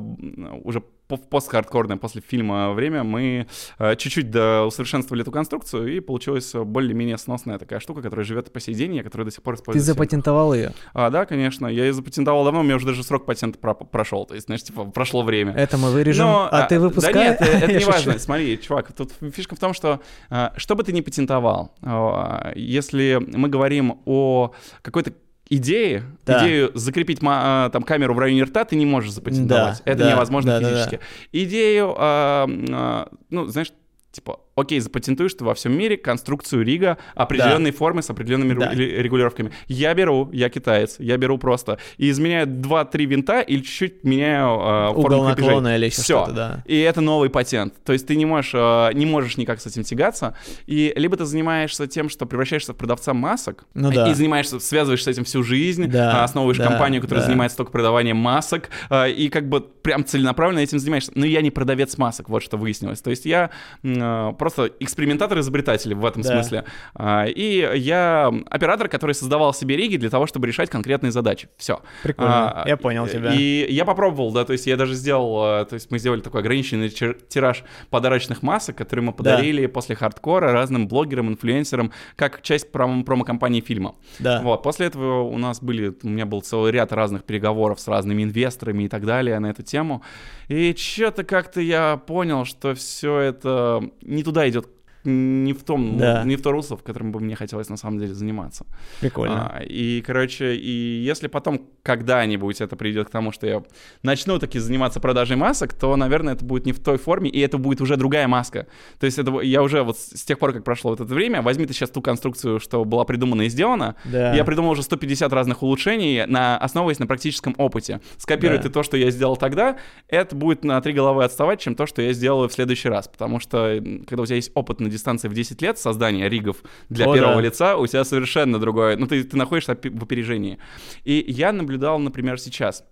уже 0.64 0.82
в 1.08 1.28
пост-хардкорное 1.28 1.96
после 1.96 2.20
фильма 2.20 2.72
время 2.72 3.04
мы 3.04 3.46
э, 3.78 3.96
чуть-чуть 3.96 4.28
усовершенствовали 4.28 5.22
эту 5.22 5.30
конструкцию, 5.30 5.94
и 5.94 6.00
получилась 6.00 6.52
более-менее 6.52 7.18
сносная 7.18 7.58
такая 7.58 7.80
штука, 7.80 8.02
которая 8.02 8.24
живет 8.24 8.52
по 8.52 8.60
сей 8.60 8.74
день, 8.74 8.96
и 8.96 9.02
которая 9.02 9.26
до 9.26 9.30
сих 9.30 9.42
пор 9.42 9.54
используется. 9.54 9.86
Ты 9.86 9.94
запатентовал 9.94 10.54
ее? 10.54 10.72
А, 10.94 11.10
да, 11.10 11.26
конечно. 11.26 11.66
Я 11.66 11.84
ее 11.84 11.92
запатентовал 11.92 12.44
давно, 12.44 12.60
у 12.60 12.62
меня 12.62 12.76
уже 12.76 12.86
даже 12.86 13.02
срок 13.04 13.26
патента 13.26 13.58
про 13.58 13.74
прошел. 13.74 14.26
То 14.26 14.34
есть, 14.34 14.46
знаешь, 14.46 14.62
типа, 14.62 14.84
прошло 14.84 15.22
время. 15.22 15.52
Это 15.52 15.76
мы 15.76 15.90
вырежем. 15.90 16.26
Но, 16.26 16.48
а 16.50 16.62
ты 16.62 16.80
выпускаешь? 16.80 17.38
Да 17.38 17.46
нет, 17.46 17.62
это 17.62 17.72
не 17.72 17.84
важно. 17.84 18.18
Смотри, 18.18 18.60
чувак, 18.60 18.92
тут 18.92 19.12
фишка 19.34 19.54
в 19.54 19.58
том, 19.58 19.74
что 19.74 20.00
э, 20.30 20.50
что 20.56 20.74
бы 20.74 20.82
ты 20.82 20.92
ни 20.92 21.00
патентовал, 21.00 21.72
э, 21.82 22.52
если 22.56 23.20
мы 23.20 23.48
говорим 23.48 24.00
о 24.04 24.52
какой-то 24.82 25.12
идеи, 25.48 26.02
да. 26.24 26.44
идею 26.44 26.70
закрепить 26.74 27.20
а, 27.22 27.70
там 27.70 27.82
камеру 27.82 28.14
в 28.14 28.18
районе 28.18 28.44
рта 28.44 28.64
ты 28.64 28.76
не 28.76 28.86
можешь 28.86 29.12
запатентовать. 29.12 29.82
Да, 29.84 29.92
Это 29.92 30.04
да, 30.04 30.12
невозможно 30.12 30.58
да, 30.58 30.68
физически. 30.68 30.96
Да, 30.96 31.00
да. 31.00 31.38
Идею, 31.44 31.94
а, 31.96 32.48
а, 32.70 33.08
ну, 33.30 33.46
знаешь, 33.46 33.72
типа 34.12 34.40
окей, 34.56 34.80
запатентуешь 34.80 35.34
ты 35.34 35.44
во 35.44 35.54
всем 35.54 35.76
мире 35.76 35.96
конструкцию 35.96 36.64
рига 36.64 36.98
определенной 37.14 37.70
да. 37.70 37.76
формы 37.76 38.02
с 38.02 38.10
определенными 38.10 38.58
да. 38.58 38.72
регулировками. 38.72 39.52
Я 39.68 39.94
беру, 39.94 40.30
я 40.32 40.48
китаец, 40.48 40.96
я 40.98 41.16
беру 41.18 41.38
просто 41.38 41.78
и 41.98 42.10
изменяю 42.10 42.46
2-3 42.46 43.04
винта 43.04 43.40
или 43.42 43.60
чуть-чуть 43.60 44.04
меняю 44.04 44.46
э, 44.46 44.88
Угол 44.90 45.02
форму 45.02 45.24
наклона 45.24 45.76
или 45.76 45.86
еще 45.86 46.02
Все. 46.02 46.26
да. 46.32 46.62
И 46.64 46.78
это 46.78 47.00
новый 47.00 47.28
патент. 47.28 47.74
То 47.84 47.92
есть 47.92 48.06
ты 48.06 48.16
не 48.16 48.24
можешь, 48.24 48.52
э, 48.54 48.90
не 48.94 49.04
можешь 49.04 49.36
никак 49.36 49.60
с 49.60 49.66
этим 49.66 49.82
тягаться. 49.82 50.34
И 50.66 50.92
либо 50.96 51.16
ты 51.16 51.26
занимаешься 51.26 51.86
тем, 51.86 52.08
что 52.08 52.24
превращаешься 52.24 52.72
в 52.72 52.76
продавца 52.76 53.12
масок, 53.12 53.66
ну, 53.74 53.92
да. 53.92 54.10
и 54.10 54.14
занимаешься, 54.14 54.58
связываешь 54.58 55.04
с 55.04 55.06
этим 55.06 55.24
всю 55.24 55.42
жизнь, 55.42 55.86
да. 55.88 56.24
основываешь 56.24 56.58
да. 56.58 56.68
компанию, 56.68 57.02
которая 57.02 57.22
да. 57.22 57.26
занимается 57.26 57.58
только 57.58 57.72
продаванием 57.72 58.16
масок, 58.16 58.70
э, 58.88 59.10
и 59.10 59.28
как 59.28 59.48
бы 59.48 59.60
прям 59.60 60.04
целенаправленно 60.04 60.60
этим 60.60 60.78
занимаешься. 60.78 61.12
Но 61.14 61.26
я 61.26 61.42
не 61.42 61.50
продавец 61.50 61.98
масок, 61.98 62.30
вот 62.30 62.42
что 62.42 62.56
выяснилось. 62.56 63.02
То 63.02 63.10
есть 63.10 63.26
я 63.26 63.50
э, 63.82 64.32
просто 64.46 64.70
экспериментатор-изобретатель 64.78 65.92
в 65.94 66.04
этом 66.04 66.22
да. 66.22 66.30
смысле. 66.30 66.64
А, 66.94 67.24
и 67.24 67.68
я 67.78 68.32
оператор, 68.48 68.88
который 68.88 69.12
создавал 69.12 69.52
себе 69.52 69.76
риги 69.76 69.96
для 69.96 70.08
того, 70.08 70.28
чтобы 70.28 70.46
решать 70.46 70.70
конкретные 70.70 71.10
задачи. 71.10 71.48
Все. 71.56 71.80
Прикольно. 72.04 72.62
А, 72.62 72.68
я 72.68 72.76
понял 72.76 73.08
тебя. 73.08 73.34
И 73.34 73.66
я 73.72 73.84
попробовал, 73.84 74.30
да, 74.32 74.44
то 74.44 74.52
есть 74.52 74.68
я 74.68 74.76
даже 74.76 74.94
сделал, 74.94 75.42
а, 75.42 75.64
то 75.64 75.74
есть 75.74 75.90
мы 75.90 75.98
сделали 75.98 76.20
такой 76.20 76.42
ограниченный 76.42 76.90
тираж 76.90 77.64
подарочных 77.90 78.42
масок, 78.42 78.76
которые 78.76 79.04
мы 79.04 79.12
подарили 79.12 79.66
да. 79.66 79.72
после 79.72 79.96
хардкора 79.96 80.52
разным 80.52 80.86
блогерам, 80.86 81.28
инфлюенсерам, 81.28 81.90
как 82.14 82.42
часть 82.42 82.70
пром- 82.70 83.02
промо-компании 83.02 83.60
фильма. 83.60 83.96
Да. 84.20 84.40
Вот. 84.42 84.62
После 84.62 84.86
этого 84.86 85.22
у 85.22 85.38
нас 85.38 85.60
были, 85.60 85.92
у 86.04 86.08
меня 86.08 86.24
был 86.24 86.40
целый 86.40 86.70
ряд 86.70 86.92
разных 86.92 87.24
переговоров 87.24 87.80
с 87.80 87.88
разными 87.88 88.22
инвесторами 88.22 88.84
и 88.84 88.88
так 88.88 89.04
далее 89.04 89.40
на 89.40 89.50
эту 89.50 89.64
тему. 89.64 90.02
И 90.46 90.72
что-то 90.76 91.24
как-то 91.24 91.60
я 91.60 91.96
понял, 91.96 92.44
что 92.44 92.76
все 92.76 93.18
это 93.18 93.82
не 94.02 94.22
туда 94.22 94.35
идет 94.44 94.68
не 95.06 95.52
в 95.52 95.62
том, 95.64 95.96
Да. 95.96 96.24
не 96.24 96.36
в 96.36 96.42
то 96.42 96.52
русло, 96.52 96.76
в 96.76 96.82
котором 96.82 97.12
бы 97.12 97.20
мне 97.20 97.34
хотелось 97.36 97.68
на 97.68 97.76
самом 97.76 97.98
деле 97.98 98.14
заниматься. 98.14 98.66
Прикольно. 99.00 99.50
А, 99.56 99.62
и, 99.62 100.02
короче, 100.02 100.54
и 100.56 101.02
если 101.02 101.28
потом 101.28 101.62
когда-нибудь 101.82 102.60
это 102.60 102.76
придет 102.76 103.08
к 103.08 103.10
тому, 103.10 103.32
что 103.32 103.46
я 103.46 103.62
начну 104.02 104.38
таки 104.38 104.58
заниматься 104.58 105.00
продажей 105.00 105.36
масок, 105.36 105.72
то, 105.72 105.94
наверное, 105.96 106.34
это 106.34 106.44
будет 106.44 106.66
не 106.66 106.72
в 106.72 106.80
той 106.80 106.98
форме, 106.98 107.30
и 107.30 107.40
это 107.40 107.58
будет 107.58 107.80
уже 107.80 107.96
другая 107.96 108.28
маска. 108.28 108.66
То 108.98 109.06
есть 109.06 109.18
это 109.18 109.40
я 109.40 109.62
уже 109.62 109.82
вот 109.82 109.96
с 109.98 110.24
тех 110.24 110.38
пор, 110.38 110.52
как 110.52 110.64
прошло 110.64 110.90
вот 110.90 111.00
это 111.00 111.14
время, 111.14 111.42
возьми 111.42 111.64
ты 111.66 111.72
сейчас 111.72 111.90
ту 111.90 112.02
конструкцию, 112.02 112.60
что 112.60 112.84
была 112.84 113.04
придумана 113.04 113.42
и 113.42 113.48
сделана, 113.48 113.94
Да. 114.04 114.34
я 114.34 114.44
придумал 114.44 114.72
уже 114.72 114.82
150 114.82 115.32
разных 115.32 115.62
улучшений, 115.62 116.24
на, 116.26 116.58
основываясь 116.58 116.98
на 116.98 117.06
практическом 117.06 117.54
опыте. 117.58 118.00
Скопируй 118.18 118.56
Да. 118.58 118.64
ты 118.64 118.70
то, 118.70 118.82
что 118.82 118.96
я 118.96 119.10
сделал 119.10 119.36
тогда, 119.36 119.78
это 120.08 120.34
будет 120.36 120.64
на 120.64 120.80
три 120.80 120.92
головы 120.92 121.24
отставать, 121.24 121.60
чем 121.60 121.74
то, 121.74 121.86
что 121.86 122.02
я 122.02 122.12
сделаю 122.12 122.48
в 122.48 122.52
следующий 122.52 122.88
раз. 122.88 123.08
Потому 123.08 123.40
что, 123.40 123.80
когда 124.08 124.22
у 124.22 124.26
тебя 124.26 124.36
есть 124.36 124.50
опыт 124.54 124.80
на 124.80 124.88
дистанции 124.96 125.28
в 125.28 125.34
10 125.34 125.62
лет 125.62 125.78
создания 125.78 126.28
ригов 126.28 126.56
для 126.88 127.06
О, 127.08 127.14
первого 127.14 127.36
да. 127.36 127.40
лица, 127.42 127.76
у 127.76 127.86
тебя 127.86 128.04
совершенно 128.04 128.58
другое. 128.58 128.96
Ну, 128.96 129.06
ты, 129.06 129.22
ты 129.24 129.36
находишься 129.36 129.74
в 129.74 130.02
опережении. 130.02 130.58
И 131.04 131.24
я 131.28 131.52
наблюдал, 131.52 131.98
например, 131.98 132.38
сейчас. 132.40 132.84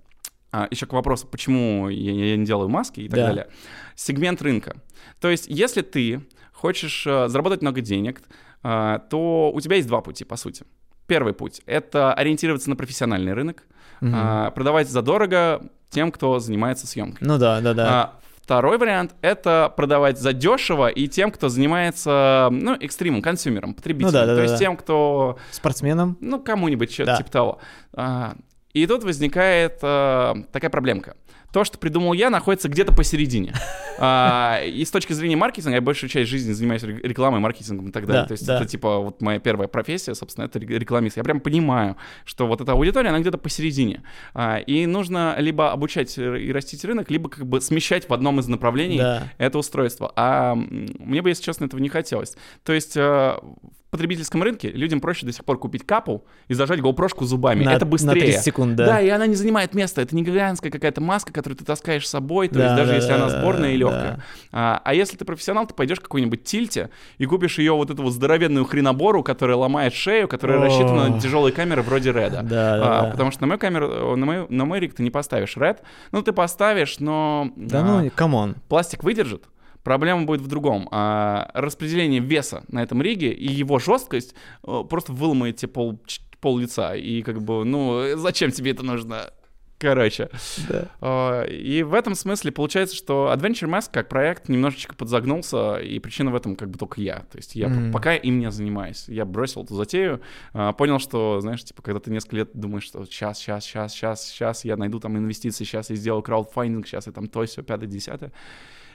А, 0.53 0.69
еще 0.71 0.87
к 0.87 0.93
вопросу, 0.93 1.27
почему 1.27 1.89
я, 1.89 2.13
я 2.13 2.37
не 2.37 2.45
делаю 2.47 2.69
маски 2.69 3.01
и 3.01 3.09
так 3.09 3.17
Да. 3.19 3.27
далее. 3.27 3.49
Сегмент 3.97 4.41
рынка. 4.41 4.77
То 5.21 5.29
есть, 5.29 5.47
если 5.49 5.83
ты 5.83 6.21
хочешь 6.53 7.05
э, 7.07 7.29
заработать 7.29 7.61
много 7.63 7.81
денег, 7.81 8.23
э, 8.63 8.99
то 9.11 9.51
у 9.53 9.61
тебя 9.61 9.77
есть 9.77 9.89
два 9.89 10.01
пути, 10.01 10.25
по 10.25 10.37
сути. 10.37 10.65
Первый 11.07 11.33
путь— 11.35 11.61
это 11.67 12.15
ориентироваться 12.15 12.71
на 12.71 12.77
профессиональный 12.77 13.33
рынок, 13.35 13.65
Мгм. 14.01 14.13
а, 14.15 14.51
продавать 14.53 14.89
задорого 14.89 15.61
тем, 15.91 16.11
кто 16.13 16.39
занимается 16.39 16.87
съемкой. 16.87 17.27
Ну 17.27 17.37
да, 17.39 17.61
да, 17.61 17.75
да. 17.75 17.87
А, 17.89 18.21
Второй 18.45 18.77
вариант— 18.77 19.15
это 19.23 19.73
продавать 19.75 20.19
задешево 20.21 20.89
и 20.89 21.09
тем, 21.09 21.31
кто 21.31 21.49
занимается, 21.49 22.49
ну, 22.53 22.75
экстримом, 22.79 23.23
консюмером, 23.23 23.73
потребителем. 23.73 24.09
Ну 24.09 24.13
да, 24.13 24.27
да, 24.27 24.33
То 24.33 24.37
да, 24.37 24.43
есть 24.43 24.55
да. 24.55 24.59
тем, 24.59 24.77
кто, 24.77 25.39
Спортсменом. 25.51 26.19
ну, 26.21 26.39
кому-нибудь 26.39 26.93
что-то 26.93 27.13
Да. 27.13 27.17
типа 27.17 27.31
того. 27.31 27.59
А, 27.95 28.35
И 28.75 28.87
тут 28.87 29.03
возникает 29.03 29.79
а, 29.81 30.35
такая 30.53 30.69
проблемка. 30.71 31.17
То, 31.55 31.63
что 31.63 31.79
придумал 31.79 32.15
я, 32.15 32.31
находится 32.31 32.69
где-то 32.69 32.93
посередине. 32.93 33.55
А, 33.97 34.61
И 34.65 34.85
с 34.85 34.91
точки 34.91 35.13
зрения 35.13 35.37
маркетинга, 35.37 35.77
я 35.77 35.81
большую 35.81 36.11
часть 36.11 36.29
жизни 36.29 36.51
занимаюсь 36.51 36.83
ре- 36.83 36.99
рекламой, 37.01 37.39
маркетингом 37.39 37.91
и 37.91 37.93
так 37.93 38.07
далее. 38.07 38.23
Да, 38.23 38.27
То 38.27 38.33
есть 38.33 38.45
да. 38.45 38.57
это 38.57 38.67
типа 38.67 38.99
вот 38.99 39.23
моя 39.23 39.39
первая 39.39 39.69
профессия, 39.69 40.17
собственно, 40.17 40.47
это 40.47 40.59
ре- 40.59 40.81
рекламист. 40.81 41.17
Я 41.17 41.23
прям 41.23 41.39
понимаю, 41.39 41.97
что 42.25 42.49
вот 42.49 42.61
эта 42.61 42.73
аудитория, 42.73 43.11
она 43.11 43.21
где-то 43.21 43.39
посередине. 43.39 44.03
А, 44.35 44.59
И 44.59 44.87
нужно 44.87 45.37
либо 45.39 45.71
обучать 45.71 46.19
и 46.19 46.51
растить 46.53 46.85
рынок, 46.85 47.09
либо 47.09 47.29
как 47.31 47.47
бы 47.47 47.61
смещать 47.61 48.09
в 48.09 48.13
одном 48.13 48.41
из 48.41 48.49
направлений 48.49 48.99
Да. 48.99 49.29
это 49.39 49.59
устройство. 49.59 50.13
А 50.17 50.57
мне 50.57 51.23
бы, 51.23 51.29
если 51.29 51.45
честно, 51.45 51.67
этого 51.67 51.79
не 51.81 51.89
хотелось. 51.89 52.37
То 52.65 52.73
есть 52.73 52.97
э, 52.97 53.01
в 53.01 53.84
потребительском 53.95 54.43
рынке 54.43 54.73
людям 54.73 55.01
проще 55.01 55.25
до 55.25 55.31
сих 55.33 55.45
пор 55.45 55.57
купить 55.57 55.87
капу 55.87 56.25
и 56.49 56.55
зажать 56.55 56.81
GoPro 56.81 57.25
зубами. 57.25 57.63
На- 57.63 57.75
это 57.75 57.87
быстрее. 57.87 58.15
На 58.15 58.21
30 58.21 58.43
секунд, 58.43 58.75
да. 58.75 58.87
Да, 58.87 59.01
и 59.01 59.09
она 59.09 59.29
не 59.29 59.37
занимает 59.37 59.73
места. 59.73 60.03
Это 60.03 60.17
не 60.17 60.25
гигантская 60.25 60.73
какая-то 60.73 61.01
маска, 61.01 61.33
которую 61.33 61.57
ты 61.57 61.65
таскаешь 61.65 62.05
с 62.05 62.11
собой, 62.11 62.49
то 62.49 62.57
Да, 62.57 62.65
есть 62.65 62.77
даже 62.77 62.91
да, 62.91 62.97
если 62.97 63.09
да, 63.11 63.15
она 63.15 63.27
да, 63.29 63.39
сборная 63.39 63.71
и 63.71 63.73
да. 63.75 63.79
легкая. 63.79 64.25
А, 64.51 64.83
а 64.85 64.95
если 64.95 65.17
ты 65.17 65.25
профессионал, 65.25 65.69
ты 65.69 65.75
пойдешь 65.75 65.99
в 65.99 66.03
какой-нибудь 66.03 66.43
Тильте 66.43 66.91
и 67.19 67.27
купишь 67.27 67.59
ее 67.61 67.73
вот 67.73 67.91
эту 67.91 68.03
вот 68.03 68.11
здоровенную 68.13 68.65
хренобору, 68.65 69.23
которая 69.23 69.57
ломает 69.57 69.95
шею, 69.95 70.27
которая 70.27 70.59
О. 70.59 70.65
рассчитана 70.65 71.09
на 71.11 71.21
тяжелые 71.21 71.53
камеры 71.53 71.83
вроде 71.83 72.11
Red 72.11 72.29
а. 72.29 72.41
Да, 72.43 72.77
да, 72.79 72.99
А, 72.99 73.03
да. 73.05 73.11
Потому 73.13 73.31
что 73.31 73.43
на 73.43 73.47
мою 73.47 73.61
камеру, 73.61 73.89
э, 73.89 74.17
на, 74.17 74.27
мою, 74.27 74.47
на 74.49 74.65
мой 74.65 74.81
rig 74.81 74.95
ты 74.95 75.05
не 75.05 75.11
поставишь 75.11 75.57
Red. 75.57 75.79
Ну, 76.11 76.21
ты 76.23 76.33
поставишь, 76.33 76.99
но... 76.99 77.53
Да 77.55 77.81
а, 77.81 78.03
ну, 78.03 78.11
come 78.11 78.37
on. 78.37 78.57
пластик 78.69 79.05
выдержит. 79.05 79.45
Проблема 79.85 80.25
будет 80.25 80.41
в 80.41 80.49
другом. 80.49 80.89
А, 80.91 81.51
распределение 81.55 82.21
веса 82.21 82.65
на 82.69 82.83
этом 82.83 83.01
риге 83.03 83.33
и 83.33 83.47
его 83.53 83.79
жесткость 83.79 84.35
э, 84.67 84.83
просто 84.89 85.13
выломает 85.13 85.57
тебе 85.57 85.71
пол, 85.71 86.01
пол 86.41 86.59
лица. 86.59 86.95
И 86.97 87.23
как 87.23 87.43
бы, 87.43 87.65
ну, 87.65 88.17
зачем 88.17 88.51
тебе 88.51 88.73
это 88.73 88.83
нужно? 88.83 89.31
Короче. 89.77 90.31
Да. 90.69 90.89
А, 91.03 91.43
И 91.45 91.83
в 91.83 91.93
этом 91.93 92.15
смысле 92.15 92.53
получается, 92.53 92.97
что 92.97 93.31
Adventure 93.37 93.69
Mask 93.69 93.91
как 93.93 94.09
проект 94.09 94.49
немножечко 94.49 94.95
подзагнулся, 94.95 95.77
и 95.77 95.99
причина 95.99 96.31
в 96.31 96.37
этом 96.37 96.57
как 96.57 96.71
бы 96.71 96.79
только 96.79 97.03
я. 97.03 97.17
То 97.31 97.37
есть 97.37 97.55
я 97.55 97.69
Мгм. 97.69 97.93
пока 97.93 98.15
им 98.15 98.39
не 98.39 98.51
занимаюсь. 98.51 99.05
Я 99.09 99.27
бросил 99.27 99.65
эту 99.65 99.75
затею, 99.75 100.23
а, 100.55 100.73
понял, 100.73 100.99
что, 100.99 101.41
знаешь, 101.41 101.63
типа, 101.63 101.83
когда 101.83 102.01
ты 102.01 102.11
несколько 102.11 102.37
лет 102.37 102.51
думаешь, 102.55 102.85
что 102.85 103.05
сейчас, 103.05 103.39
сейчас, 103.39 103.65
сейчас, 103.65 103.93
сейчас, 103.93 104.27
сейчас 104.31 104.65
я 104.65 104.77
найду 104.79 105.01
там 105.01 105.19
инвестиции, 105.19 105.65
сейчас 105.65 105.91
я 105.91 105.97
сделаю 105.97 106.23
краудфандинг, 106.23 106.87
сейчас 106.87 107.07
я 107.07 107.13
там 107.13 107.27
то, 107.27 107.45
все, 107.45 107.63
пятое, 107.63 107.89
десятое. 107.89 108.33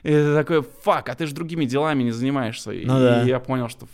И 0.03 0.09
ты 0.09 0.33
такой, 0.35 0.63
фак, 0.83 1.09
а 1.09 1.15
ты 1.15 1.25
же 1.25 1.33
другими 1.33 1.65
делами 1.65 2.03
не 2.03 2.11
занимаешься. 2.11 2.69
Ну 2.71 2.75
и 2.75 2.85
да. 2.85 3.23
я 3.23 3.39
понял, 3.39 3.69
что 3.69 3.87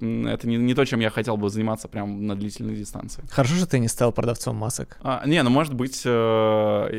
это 0.00 0.48
не, 0.48 0.56
не 0.56 0.74
то, 0.74 0.84
чем 0.84 1.00
я 1.00 1.10
хотел 1.10 1.36
бы 1.36 1.48
заниматься 1.48 1.88
прям 1.88 2.26
на 2.26 2.34
длительной 2.34 2.74
дистанции. 2.74 3.22
Хорошо, 3.30 3.54
что 3.54 3.66
ты 3.66 3.78
не 3.78 3.88
стал 3.88 4.12
продавцом 4.12 4.56
масок. 4.56 4.98
А, 5.02 5.22
не, 5.26 5.42
ну 5.42 5.50
может 5.50 5.74
быть, 5.74 6.02
э, 6.04 6.08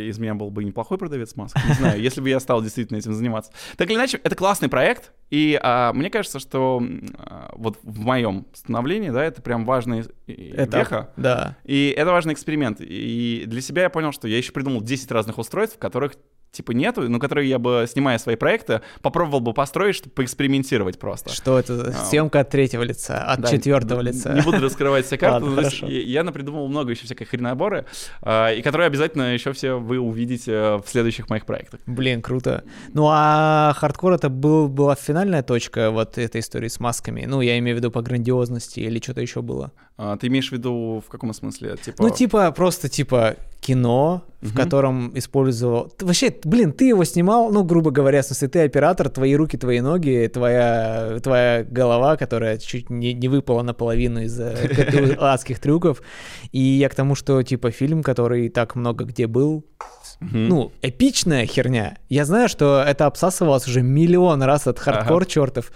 из 0.09 0.18
меня 0.18 0.34
был 0.36 0.49
бы 0.49 0.63
неплохой 0.63 0.97
продавец 0.97 1.36
масок. 1.36 1.61
Не 1.68 1.74
знаю, 1.74 2.01
если 2.01 2.22
бы 2.22 2.30
я 2.30 2.39
стал 2.39 2.61
действительно 2.61 2.97
этим 2.97 3.13
заниматься. 3.13 3.51
Так 3.76 3.89
или 3.89 3.95
иначе, 3.97 4.20
это 4.24 4.36
классный 4.36 4.70
проект, 4.70 5.11
и 5.30 5.59
а, 5.61 5.93
мне 5.93 6.09
кажется, 6.09 6.39
что 6.39 6.82
а, 7.18 7.51
вот 7.55 7.78
в 7.84 7.99
моем 7.99 8.47
становлении, 8.53 9.09
да, 9.09 9.24
это 9.24 9.41
прям 9.41 9.65
важная 9.65 10.05
и- 10.28 10.53
Это, 10.55 10.80
веха. 10.80 11.09
да. 11.18 11.57
И 11.65 11.93
это 11.95 12.11
важный 12.11 12.34
эксперимент. 12.34 12.80
И 12.80 13.43
для 13.45 13.61
себя 13.61 13.84
я 13.84 13.89
понял, 13.89 14.11
что 14.11 14.28
я 14.28 14.38
еще 14.38 14.51
придумал 14.51 14.82
10 14.82 15.11
разных 15.11 15.38
устройств, 15.38 15.76
в 15.76 15.80
которых 15.80 16.13
типа 16.52 16.72
нету, 16.72 17.10
но 17.10 17.20
которые 17.20 17.50
я 17.50 17.60
бы, 17.60 17.86
снимая 17.89 18.18
свои 18.18 18.36
проекты, 18.36 18.82
попробовал 19.02 19.39
бы 19.39 19.54
построить, 19.54 19.95
чтобы 19.95 20.14
поэкспериментировать 20.16 21.00
просто. 21.00 21.30
Что 21.32 21.60
это? 21.60 21.93
А. 21.95 22.06
Съемка 22.06 22.39
от 22.39 22.50
третьего 22.50 22.84
лица, 22.84 23.24
от 23.24 23.41
Да, 23.41 23.50
четвертого 23.50 24.02
лица. 24.02 24.34
Не 24.34 24.41
буду 24.41 24.60
раскрывать 24.60 25.06
все 25.06 25.18
карты. 25.18 25.45
Ладно, 25.45 25.62
есть 25.62 25.82
я, 25.82 25.88
я 25.88 26.24
напридумывал 26.24 26.68
много 26.68 26.91
еще 26.91 27.06
всякой 27.06 27.26
хреноборы, 27.26 27.86
а, 28.22 28.52
и 28.52 28.62
которые 28.62 28.88
обязательно 28.88 29.34
еще 29.34 29.54
все 29.54 29.74
вы 29.74 30.00
увидите 30.00 30.52
э, 30.52 30.76
в 30.78 30.86
следующих 30.88 31.30
моих 31.30 31.45
проектах. 31.45 31.80
Блин, 31.86 32.22
круто. 32.22 32.64
Ну 32.93 33.08
а 33.10 33.74
хардкор 33.78 34.14
это 34.14 34.30
был, 34.30 34.68
была 34.68 34.95
финальная 34.95 35.43
точка 35.43 35.91
вот 35.91 36.18
этой 36.18 36.41
истории 36.41 36.68
с 36.68 36.80
масками. 36.80 37.26
Ну, 37.26 37.41
я 37.41 37.58
имею 37.60 37.78
в 37.78 37.80
виду 37.80 37.91
по 37.91 38.02
грандиозности 38.02 38.80
или 38.80 39.00
что-то 39.00 39.22
еще 39.22 39.41
было. 39.41 39.72
А, 39.98 40.18
ты 40.18 40.28
имеешь 40.28 40.50
в 40.50 40.52
виду 40.52 41.04
в 41.06 41.10
каком 41.10 41.34
смысле? 41.34 41.78
Типа... 41.78 42.04
Ну, 42.04 42.10
типа, 42.10 42.52
просто 42.52 42.89
типа 42.89 43.36
кино, 43.68 44.24
в 44.41 44.53
Мгм. 44.53 44.55
котором 44.55 45.11
использовал... 45.18 45.91
Вообще, 45.99 46.34
блин, 46.43 46.72
ты 46.72 46.88
его 46.88 47.03
снимал, 47.03 47.51
ну, 47.51 47.63
грубо 47.63 47.91
говоря, 47.91 48.22
в 48.22 48.26
смысле, 48.26 48.47
ты 48.47 48.59
оператор, 48.61 49.09
твои 49.09 49.36
руки, 49.36 49.57
твои 49.57 49.82
ноги, 49.82 50.30
твоя, 50.34 51.20
твоя 51.22 51.63
голова, 51.63 52.15
которая 52.15 52.57
чуть 52.57 52.89
не, 52.89 53.13
не 53.13 53.28
выпала 53.28 53.63
наполовину 53.63 54.22
из-за 54.22 54.51
каких-то 54.61 55.34
адских 55.34 55.59
трюков. 55.59 56.01
И 56.53 56.59
я 56.59 56.88
к 56.88 56.95
тому, 56.95 57.15
что, 57.15 57.43
типа, 57.43 57.72
фильм, 57.72 58.03
который 58.03 58.49
так 58.49 58.76
много 58.76 59.03
где 59.05 59.28
был, 59.28 59.65
Мгм. 60.20 60.47
ну, 60.47 60.72
эпичная 60.82 61.45
херня. 61.45 61.97
Я 62.09 62.26
знаю, 62.26 62.49
что 62.49 62.82
это 62.82 63.05
обсасывалось 63.05 63.68
уже 63.68 63.82
миллион 63.82 64.41
раз 64.43 64.65
от 64.68 64.80
хардкор 64.80 65.26
чертов, 65.26 65.72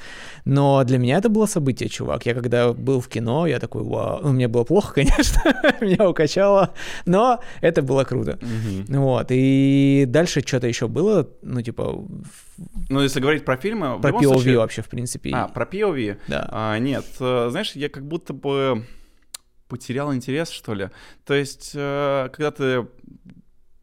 но 0.46 0.84
для 0.84 0.98
меня 0.98 1.18
это 1.18 1.30
было 1.30 1.46
событие, 1.46 1.90
чувак. 1.90 2.26
Я 2.26 2.34
когда 2.34 2.74
был 2.74 3.02
в 3.02 3.08
кино, 3.08 3.46
я 3.46 3.60
такой, 3.60 3.84
вау, 3.84 4.20
ну, 4.24 4.32
мне 4.34 4.48
было 4.48 4.64
плохо, 4.64 4.94
конечно, 4.96 5.42
меня 5.80 6.10
укачало, 6.10 6.74
но 7.06 7.40
это 7.62 7.82
было 7.84 8.04
круто. 8.04 8.40
Мгм. 8.42 9.02
Вот, 9.02 9.28
и 9.30 10.06
дальше 10.08 10.42
что-то 10.46 10.68
еще 10.68 10.88
было, 10.88 11.30
ну, 11.44 11.62
типа, 11.62 12.04
Ну, 12.90 13.02
если 13.02 13.20
говорить 13.20 13.46
про 13.46 13.58
фильмы, 13.58 14.00
про 14.00 14.10
POV 14.12 14.24
случае- 14.24 14.58
вообще, 14.58 14.82
в 14.82 14.90
принципе. 14.90 15.32
А, 15.36 15.48
про 15.48 15.66
POV? 15.66 16.18
Да. 16.28 16.48
А, 16.52 16.78
нет, 16.80 17.06
э, 17.20 17.48
знаешь, 17.52 17.74
я 17.76 17.90
как 17.90 18.08
будто 18.08 18.34
бы 18.34 18.86
потерял 19.68 20.14
интерес, 20.14 20.50
что 20.50 20.74
ли. 20.74 20.90
То 21.26 21.34
есть, 21.34 21.72
э, 21.76 22.30
когда 22.34 22.52
ты 22.52 22.88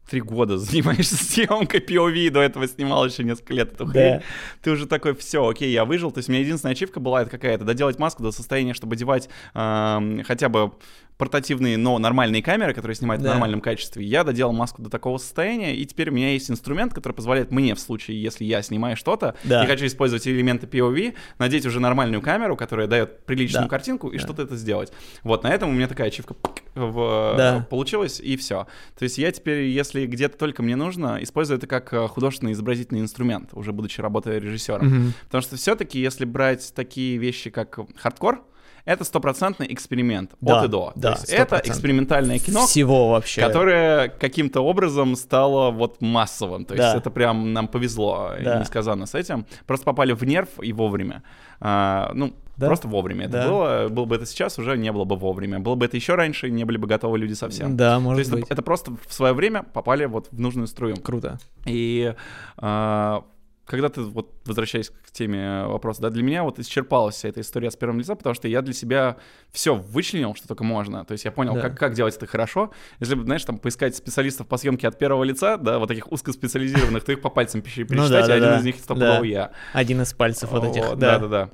три 0.09 0.21
года 0.21 0.57
занимаешься 0.57 1.15
съемкой 1.15 1.79
POV, 1.81 2.29
до 2.31 2.41
этого 2.41 2.67
снимал 2.67 3.05
еще 3.05 3.23
несколько 3.23 3.53
лет 3.53 3.73
эту 3.73 3.85
хрень, 3.85 4.17
Да. 4.19 4.23
ты 4.61 4.71
уже 4.71 4.87
такой, 4.87 5.15
все, 5.15 5.47
окей, 5.47 5.71
я 5.71 5.85
выжил. 5.85 6.11
То 6.11 6.19
есть 6.19 6.29
у 6.29 6.31
меня 6.31 6.41
единственная 6.41 6.73
ачивка 6.73 6.99
была 6.99 7.21
это 7.21 7.31
какая-то, 7.31 7.63
доделать 7.65 7.99
маску 7.99 8.23
до 8.23 8.31
состояния, 8.31 8.73
чтобы 8.73 8.95
одевать 8.95 9.29
эм, 9.53 10.23
хотя 10.23 10.49
бы 10.49 10.71
портативные, 11.19 11.75
но 11.77 11.99
нормальные 11.99 12.41
камеры, 12.41 12.73
которые 12.73 12.95
снимают 12.95 13.21
Да. 13.21 13.29
в 13.29 13.31
нормальном 13.33 13.59
качестве. 13.59 14.05
Я 14.05 14.23
доделал 14.23 14.53
маску 14.53 14.81
до 14.81 14.89
такого 14.89 15.17
состояния, 15.17 15.75
и 15.75 15.85
теперь 15.85 16.09
у 16.09 16.13
меня 16.13 16.31
есть 16.31 16.49
инструмент, 16.49 16.93
который 16.93 17.11
позволяет 17.11 17.51
мне, 17.51 17.75
в 17.75 17.79
случае, 17.79 18.23
если 18.23 18.45
я 18.45 18.61
снимаю 18.61 18.95
что-то, 18.95 19.35
Да. 19.43 19.65
и 19.65 19.67
хочу 19.67 19.85
использовать 19.85 20.25
элементы 20.29 20.65
POV, 20.65 21.13
надеть 21.37 21.65
уже 21.65 21.81
нормальную 21.81 22.21
камеру, 22.21 22.55
которая 22.55 22.87
дает 22.87 23.25
приличную 23.25 23.65
Да. 23.65 23.69
картинку, 23.69 24.07
и 24.07 24.17
Да. 24.17 24.23
что-то 24.23 24.43
это 24.43 24.55
сделать. 24.55 24.93
Вот, 25.23 25.43
на 25.43 25.49
этом 25.53 25.69
у 25.69 25.73
меня 25.73 25.89
такая 25.89 26.07
ачивка 26.07 26.35
в- 26.73 27.33
Да. 27.37 27.67
получилась, 27.69 28.21
и 28.21 28.37
все. 28.37 28.65
То 28.97 29.03
есть 29.03 29.17
я 29.17 29.29
теперь, 29.33 29.63
если 29.63 30.05
где-то 30.05 30.37
только 30.37 30.63
мне 30.63 30.77
нужно, 30.77 31.19
использую 31.21 31.57
это 31.57 31.67
как 31.67 31.93
э, 31.93 32.07
художественный 32.07 32.53
изобразительный 32.53 33.01
инструмент, 33.01 33.49
уже 33.51 33.73
будучи 33.73 33.99
работая 33.99 34.39
режиссером. 34.39 34.87
Мгм. 34.87 35.13
Потому 35.25 35.41
что 35.41 35.57
все-таки, 35.57 35.99
если 35.99 36.23
брать 36.23 36.71
такие 36.73 37.17
вещи, 37.17 37.49
как 37.49 37.77
хардкор, 37.97 38.41
это 38.85 39.03
стопроцентный 39.03 39.71
эксперимент 39.73 40.31
Да, 40.41 40.59
от 40.59 40.65
и 40.65 40.67
до. 40.67 40.91
да, 40.95 41.13
То 41.13 41.19
есть 41.21 41.29
это 41.33 41.55
100%. 41.57 41.67
экспериментальное 41.69 42.39
кино, 42.39 42.65
Всего 42.67 43.09
вообще. 43.09 43.41
которое 43.41 44.09
каким-то 44.09 44.61
образом 44.61 45.15
стало 45.15 45.71
вот 45.71 46.01
массовым. 46.01 46.65
То 46.65 46.73
есть 46.75 46.91
Да. 46.93 46.97
это 46.97 47.09
прям 47.09 47.53
нам 47.53 47.67
повезло 47.67 48.31
э, 48.37 48.43
Да. 48.43 48.59
несказанно 48.59 49.05
с 49.05 49.15
этим. 49.15 49.45
Просто 49.67 49.85
попали 49.85 50.13
в 50.13 50.23
нерв 50.23 50.49
и 50.61 50.73
вовремя. 50.73 51.23
А, 51.61 52.11
ну, 52.13 52.33
Да. 52.57 52.67
просто 52.67 52.87
вовремя 52.87 53.25
это 53.25 53.33
Да. 53.33 53.47
было. 53.47 53.87
Было 53.89 54.05
бы 54.05 54.15
это 54.15 54.25
сейчас, 54.25 54.57
уже 54.59 54.77
не 54.77 54.91
было 54.91 55.03
бы 55.05 55.15
вовремя. 55.15 55.59
Было 55.59 55.75
бы 55.75 55.85
это 55.85 55.95
еще 55.97 56.15
раньше, 56.15 56.49
не 56.49 56.63
были 56.65 56.77
бы 56.77 56.87
готовы 56.87 57.17
люди 57.17 57.33
совсем. 57.33 57.75
Да, 57.77 57.95
То 57.95 57.99
может 58.01 58.19
есть 58.19 58.29
это- 58.31 58.39
быть. 58.39 58.49
это 58.49 58.61
просто 58.61 58.91
в 59.07 59.13
свое 59.13 59.33
время 59.33 59.63
попали 59.63 60.05
вот 60.05 60.27
в 60.31 60.39
нужную 60.39 60.67
струю. 60.67 60.95
Круто. 60.97 61.39
И 61.65 62.13
а, 62.57 63.23
когда 63.69 63.89
ты, 63.89 64.01
вот 64.01 64.33
возвращаясь 64.45 64.89
к 64.89 65.11
теме 65.11 65.65
вопроса, 65.65 66.01
да, 66.01 66.09
для 66.09 66.23
меня 66.23 66.43
вот 66.43 66.59
исчерпалась 66.59 67.15
вся 67.15 67.29
эта 67.29 67.41
история 67.41 67.69
с 67.71 67.75
первым 67.75 67.99
лица, 67.99 68.15
потому 68.15 68.33
что 68.33 68.47
я 68.47 68.61
для 68.61 68.73
себя 68.73 69.17
все 69.51 69.75
вычленил, 69.75 70.35
что 70.35 70.47
только 70.47 70.63
можно. 70.63 71.05
То 71.05 71.11
есть 71.13 71.25
я 71.25 71.31
понял, 71.31 71.53
Да. 71.53 71.61
как, 71.61 71.77
как 71.77 71.93
делать 71.93 72.15
это 72.15 72.25
хорошо. 72.27 72.71
Если, 72.99 73.15
бы, 73.15 73.23
знаешь, 73.23 73.45
там 73.45 73.57
поискать 73.59 73.95
специалистов 73.95 74.47
по 74.47 74.57
съемке 74.57 74.87
от 74.87 74.97
первого 74.97 75.23
лица, 75.23 75.57
да, 75.57 75.79
вот 75.79 75.87
таких 75.87 76.11
узкоспециализированных, 76.11 77.03
то 77.03 77.11
их 77.11 77.21
по 77.21 77.29
пальцам 77.29 77.59
Ну 77.65 77.85
пересчитать, 77.85 78.09
да, 78.09 78.23
и 78.23 78.27
да, 78.27 78.33
один 78.35 78.49
да. 78.49 78.57
из 78.59 78.63
них 78.63 78.75
стопудово 78.77 79.19
Да. 79.19 79.25
я. 79.25 79.51
Один 79.73 80.01
из 80.01 80.13
пальцев 80.13 80.51
вот 80.51 80.63
этих. 80.63 80.81
Да, 80.97 81.19
Да-да-да. 81.19 81.49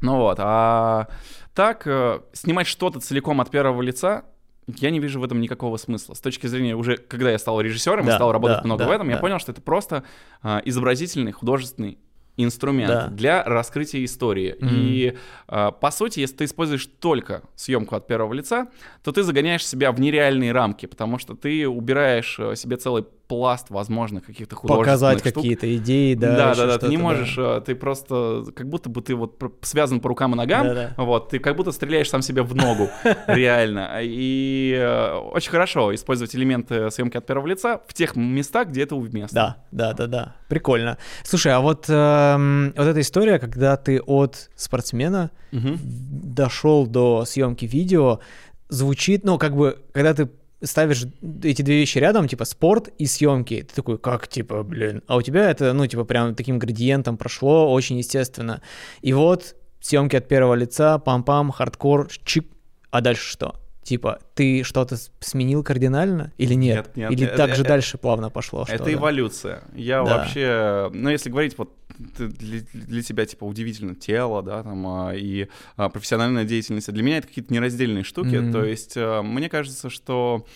Ну 0.00 0.16
вот, 0.18 0.38
а 0.40 1.08
так, 1.54 1.86
э, 1.86 2.20
снимать 2.32 2.66
что-то 2.66 3.00
целиком 3.00 3.40
от 3.40 3.50
первого 3.50 3.80
лица, 3.80 4.24
я 4.66 4.90
не 4.90 5.00
вижу 5.00 5.20
в 5.20 5.24
этом 5.24 5.40
никакого 5.40 5.76
смысла. 5.76 6.14
С 6.14 6.20
точки 6.20 6.46
зрения 6.46 6.74
уже, 6.74 6.96
когда 6.96 7.30
я 7.30 7.38
стал 7.38 7.60
режиссером 7.60 8.04
и 8.04 8.06
Да, 8.06 8.16
стал 8.16 8.32
работать 8.32 8.58
да, 8.58 8.64
много 8.64 8.84
да, 8.84 8.88
в 8.88 8.92
этом, 8.92 9.08
я 9.08 9.16
да. 9.16 9.20
понял, 9.20 9.38
что 9.38 9.52
это 9.52 9.60
просто 9.60 10.04
а, 10.42 10.62
изобразительный, 10.64 11.32
художественный 11.32 11.98
инструмент 12.36 12.88
Да. 12.90 13.06
для 13.08 13.44
раскрытия 13.44 14.04
истории. 14.04 14.56
Мгм. 14.58 14.68
И 14.72 15.16
а, 15.46 15.70
по 15.70 15.90
сути, 15.90 16.20
если 16.20 16.36
ты 16.36 16.44
используешь 16.44 16.86
только 16.86 17.42
съемку 17.54 17.94
от 17.94 18.06
первого 18.06 18.32
лица, 18.32 18.68
то 19.02 19.12
ты 19.12 19.22
загоняешь 19.22 19.66
себя 19.66 19.92
в 19.92 20.00
нереальные 20.00 20.52
рамки, 20.52 20.86
потому 20.86 21.18
что 21.18 21.34
ты 21.36 21.68
убираешь 21.68 22.36
э, 22.40 22.56
себе 22.56 22.76
целый 22.76 23.04
пласт 23.26 23.70
возможных 23.70 24.26
каких-то 24.26 24.54
художественных 24.56 24.86
Показать 24.86 25.18
штук. 25.20 25.34
какие-то 25.34 25.76
идеи, 25.76 26.14
да. 26.14 26.36
Да, 26.36 26.54
да, 26.54 26.66
да, 26.66 26.78
ты 26.78 26.88
не 26.88 26.96
да. 26.96 27.02
можешь, 27.02 27.34
э, 27.38 27.62
ты 27.64 27.74
просто, 27.74 28.44
как 28.54 28.68
будто 28.68 28.88
бы 28.90 29.00
ты 29.02 29.14
вот 29.14 29.42
связан 29.62 30.00
по 30.00 30.08
рукам 30.08 30.34
и 30.34 30.36
ногам, 30.36 30.66
Да-да. 30.66 30.94
вот, 30.96 31.30
ты 31.30 31.38
как 31.38 31.56
будто 31.56 31.72
стреляешь 31.72 32.10
сам 32.10 32.22
себе 32.22 32.42
в 32.42 32.54
ногу, 32.54 32.88
реально. 33.26 33.98
И 34.02 34.74
э, 34.78 35.12
очень 35.14 35.50
хорошо 35.50 35.94
использовать 35.94 36.34
элементы 36.36 36.90
съемки 36.90 37.16
от 37.16 37.26
первого 37.26 37.46
лица 37.46 37.80
в 37.86 37.94
тех 37.94 38.16
местах, 38.16 38.68
где 38.68 38.82
это 38.82 38.94
уместно. 38.96 39.56
Да, 39.72 39.92
да, 39.92 39.92
да, 39.94 40.06
да. 40.06 40.36
Прикольно. 40.48 40.98
Слушай, 41.22 41.52
а 41.52 41.60
вот, 41.60 41.86
эм, 41.88 42.72
вот 42.76 42.86
эта 42.86 43.00
история, 43.00 43.38
когда 43.38 43.76
ты 43.76 44.00
от 44.00 44.50
спортсмена 44.54 45.30
дошел 45.52 46.86
до 46.86 47.24
съемки 47.24 47.64
видео, 47.64 48.20
звучит, 48.68 49.24
ну, 49.24 49.38
как 49.38 49.54
бы, 49.56 49.78
когда 49.92 50.14
ты 50.14 50.28
ставишь 50.64 51.06
эти 51.42 51.62
две 51.62 51.76
вещи 51.76 51.98
рядом, 51.98 52.28
типа 52.28 52.44
спорт 52.44 52.88
и 52.98 53.06
съемки, 53.06 53.62
ты 53.62 53.74
такой, 53.74 53.98
как, 53.98 54.28
типа, 54.28 54.62
блин, 54.62 55.02
а 55.06 55.16
у 55.16 55.22
тебя 55.22 55.50
это, 55.50 55.72
ну, 55.72 55.86
типа, 55.86 56.04
прям 56.04 56.34
таким 56.34 56.58
градиентом 56.58 57.16
прошло, 57.16 57.72
очень 57.72 57.98
естественно. 57.98 58.62
И 59.02 59.12
вот 59.12 59.56
съемки 59.80 60.16
от 60.16 60.28
первого 60.28 60.54
лица, 60.54 61.00
пам-пам, 61.04 61.52
хардкор, 61.52 62.08
чик, 62.24 62.46
а 62.90 63.00
дальше 63.00 63.30
что? 63.30 63.63
Типа, 63.84 64.18
ты 64.34 64.62
что-то 64.64 64.96
сменил 65.20 65.62
кардинально 65.62 66.32
или 66.38 66.54
нет? 66.54 66.86
Нет, 66.88 66.96
нет, 66.96 67.12
или 67.12 67.26
это- 67.26 67.36
так 67.36 67.50
же 67.54 67.60
это- 67.60 67.68
дальше 67.68 67.98
плавно 67.98 68.30
пошло? 68.30 68.62
Это 68.62 68.76
что-то? 68.76 68.92
эволюция. 68.94 69.62
Я 69.74 70.02
Да. 70.02 70.16
вообще, 70.18 70.90
ну 70.92 71.10
если 71.10 71.28
говорить 71.30 71.56
вот 71.58 71.76
для, 72.18 72.60
для 72.72 73.02
тебя 73.02 73.26
типа 73.26 73.44
удивительно 73.44 73.94
тело, 73.94 74.42
да, 74.42 74.62
там 74.62 74.86
а, 74.86 75.14
и 75.14 75.48
а, 75.76 75.90
профессиональная 75.90 76.44
деятельность, 76.44 76.88
а 76.88 76.92
для 76.92 77.02
меня 77.02 77.18
это 77.18 77.28
какие-то 77.28 77.52
нераздельные 77.52 78.04
штуки. 78.04 78.36
Мгм. 78.36 78.52
То 78.52 78.64
есть 78.64 78.96
мне 78.96 79.48
кажется, 79.50 79.90
что 79.90 80.46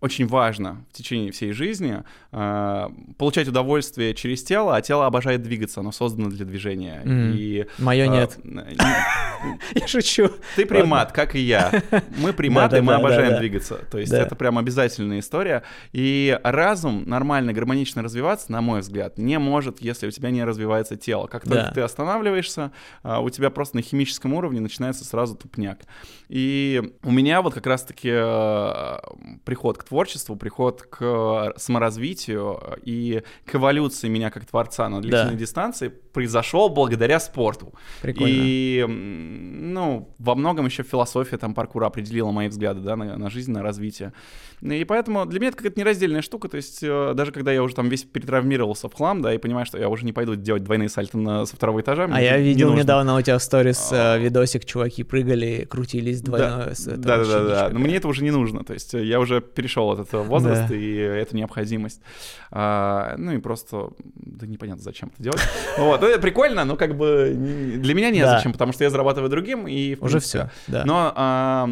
очень 0.00 0.26
важно 0.26 0.84
в 0.90 0.96
течение 0.96 1.32
всей 1.32 1.52
жизни 1.52 2.02
а, 2.30 2.92
получать 3.16 3.48
удовольствие 3.48 4.14
через 4.14 4.44
тело, 4.44 4.76
а 4.76 4.82
тело 4.82 5.06
обожает 5.06 5.42
двигаться, 5.42 5.80
оно 5.80 5.92
создано 5.92 6.28
для 6.28 6.44
движения. 6.44 7.00
Мгм. 7.04 7.34
И 7.36 7.66
Мое 7.78 8.04
а, 8.04 8.06
нет. 8.06 8.38
Я 9.74 9.86
шучу. 9.86 10.30
ты 10.56 10.66
примат, 10.66 11.12
как 11.12 11.34
и 11.34 11.40
я. 11.40 11.82
Мы 12.18 12.32
приматы, 12.32 12.82
мы 12.82 12.94
обожаем 12.94 13.38
двигаться. 13.38 13.80
То 13.90 13.98
есть 13.98 14.12
это 14.12 14.34
прям 14.34 14.58
обязательная 14.58 15.20
история. 15.20 15.62
И 15.92 16.38
разум 16.42 17.04
нормально, 17.06 17.52
гармонично 17.52 18.02
развиваться, 18.02 18.50
на 18.52 18.60
мой 18.60 18.80
взгляд, 18.80 19.18
не 19.18 19.38
может, 19.38 19.80
если 19.80 20.06
у 20.06 20.10
тебя 20.10 20.30
не 20.30 20.44
развивается 20.44 20.96
тело. 20.96 21.26
Как 21.26 21.44
только 21.44 21.72
ты 21.74 21.80
останавливаешься, 21.80 22.72
а, 23.02 23.20
у 23.20 23.30
тебя 23.30 23.50
просто 23.50 23.76
на 23.76 23.82
химическом 23.82 24.34
уровне 24.34 24.60
начинается 24.60 25.04
сразу 25.04 25.34
тупняк. 25.34 25.80
И 26.28 26.92
у 27.02 27.10
меня 27.10 27.42
вот 27.42 27.54
как 27.54 27.66
раз-таки 27.66 28.10
э, 28.12 28.98
приход 29.44 29.78
к 29.78 29.87
творчеству, 29.88 30.36
приход 30.36 30.82
к 30.82 31.54
саморазвитию 31.56 32.60
и 32.84 33.22
к 33.44 33.54
эволюции 33.54 34.08
меня 34.08 34.30
как 34.30 34.44
творца 34.46 34.88
на 34.88 35.00
длительной 35.00 35.32
Да. 35.32 35.38
дистанции 35.38 35.88
произошел 36.18 36.68
благодаря 36.68 37.20
спорту. 37.20 37.72
Прикольно. 38.02 38.32
И, 38.34 38.84
ну, 38.88 40.12
во 40.18 40.34
многом 40.34 40.66
еще 40.66 40.82
философия 40.82 41.36
там 41.36 41.54
паркура 41.54 41.86
определила 41.86 42.32
мои 42.32 42.48
взгляды, 42.48 42.80
да, 42.80 42.96
на, 42.96 43.16
на 43.16 43.30
жизнь, 43.30 43.52
на 43.52 43.62
развитие. 43.62 44.12
И 44.60 44.84
поэтому 44.84 45.24
для 45.26 45.38
меня 45.38 45.50
это 45.50 45.58
какая-то 45.58 45.78
нераздельная 45.78 46.20
штука, 46.20 46.48
то 46.48 46.56
есть 46.56 46.80
э, 46.82 47.12
даже 47.14 47.30
когда 47.30 47.52
я 47.52 47.62
уже 47.62 47.76
там 47.76 47.88
весь 47.88 48.02
перетравмировался 48.02 48.88
в 48.88 48.94
хлам, 48.94 49.22
да, 49.22 49.32
и 49.32 49.38
понимаю, 49.38 49.64
что 49.64 49.78
я 49.78 49.88
уже 49.88 50.04
не 50.04 50.12
пойду 50.12 50.34
делать 50.34 50.64
двойные 50.64 50.88
сальто 50.88 51.16
на, 51.18 51.46
со 51.46 51.54
второго 51.54 51.80
этажа. 51.80 52.08
А 52.12 52.20
я 52.20 52.36
не 52.38 52.42
видел 52.42 52.70
нужно. 52.70 52.82
недавно 52.82 53.16
у 53.16 53.22
тебя 53.22 53.38
в 53.38 53.42
сторис 53.44 53.90
А. 53.92 54.16
э, 54.16 54.20
видосик, 54.20 54.64
чуваки 54.64 55.04
прыгали, 55.04 55.64
крутились 55.70 56.20
двойное. 56.22 56.74
Да, 56.96 57.24
да, 57.24 57.44
да. 57.44 57.68
Но 57.70 57.78
мне 57.78 57.94
это 57.94 58.08
уже 58.08 58.24
не 58.24 58.32
нужно. 58.32 58.64
То 58.64 58.72
есть 58.72 58.92
э, 58.94 59.04
я 59.04 59.20
уже 59.20 59.40
перешел 59.40 59.92
этот 59.94 60.12
возраст, 60.12 60.68
Да. 60.68 60.74
и 60.74 60.94
это 60.96 61.36
необходимость. 61.36 62.02
А, 62.50 63.14
ну 63.16 63.30
и 63.30 63.38
просто, 63.38 63.90
да 64.16 64.48
непонятно, 64.48 64.82
зачем 64.82 65.12
это 65.14 65.22
делать. 65.22 65.40
Вот, 65.78 66.02
это 66.10 66.20
прикольно, 66.20 66.64
но 66.64 66.76
как 66.76 66.96
бы 66.96 67.32
для 67.34 67.94
меня 67.94 68.10
не 68.10 68.20
Да. 68.20 68.36
зачем, 68.36 68.52
потому 68.52 68.72
что 68.72 68.84
я 68.84 68.90
зарабатываю 68.90 69.30
другим, 69.30 69.66
и 69.66 69.94
в 69.94 70.02
Уже 70.02 70.18
принципе, 70.18 70.50
все, 70.66 70.72
да. 70.72 70.84
Но 70.84 71.12
а, 71.14 71.68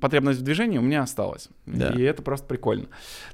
потребность 0.00 0.40
в 0.40 0.42
движении 0.42 0.78
у 0.78 0.82
меня 0.82 1.02
осталась. 1.02 1.48
Да. 1.66 1.90
И 1.90 2.02
это 2.02 2.22
просто 2.22 2.46
прикольно. 2.46 2.86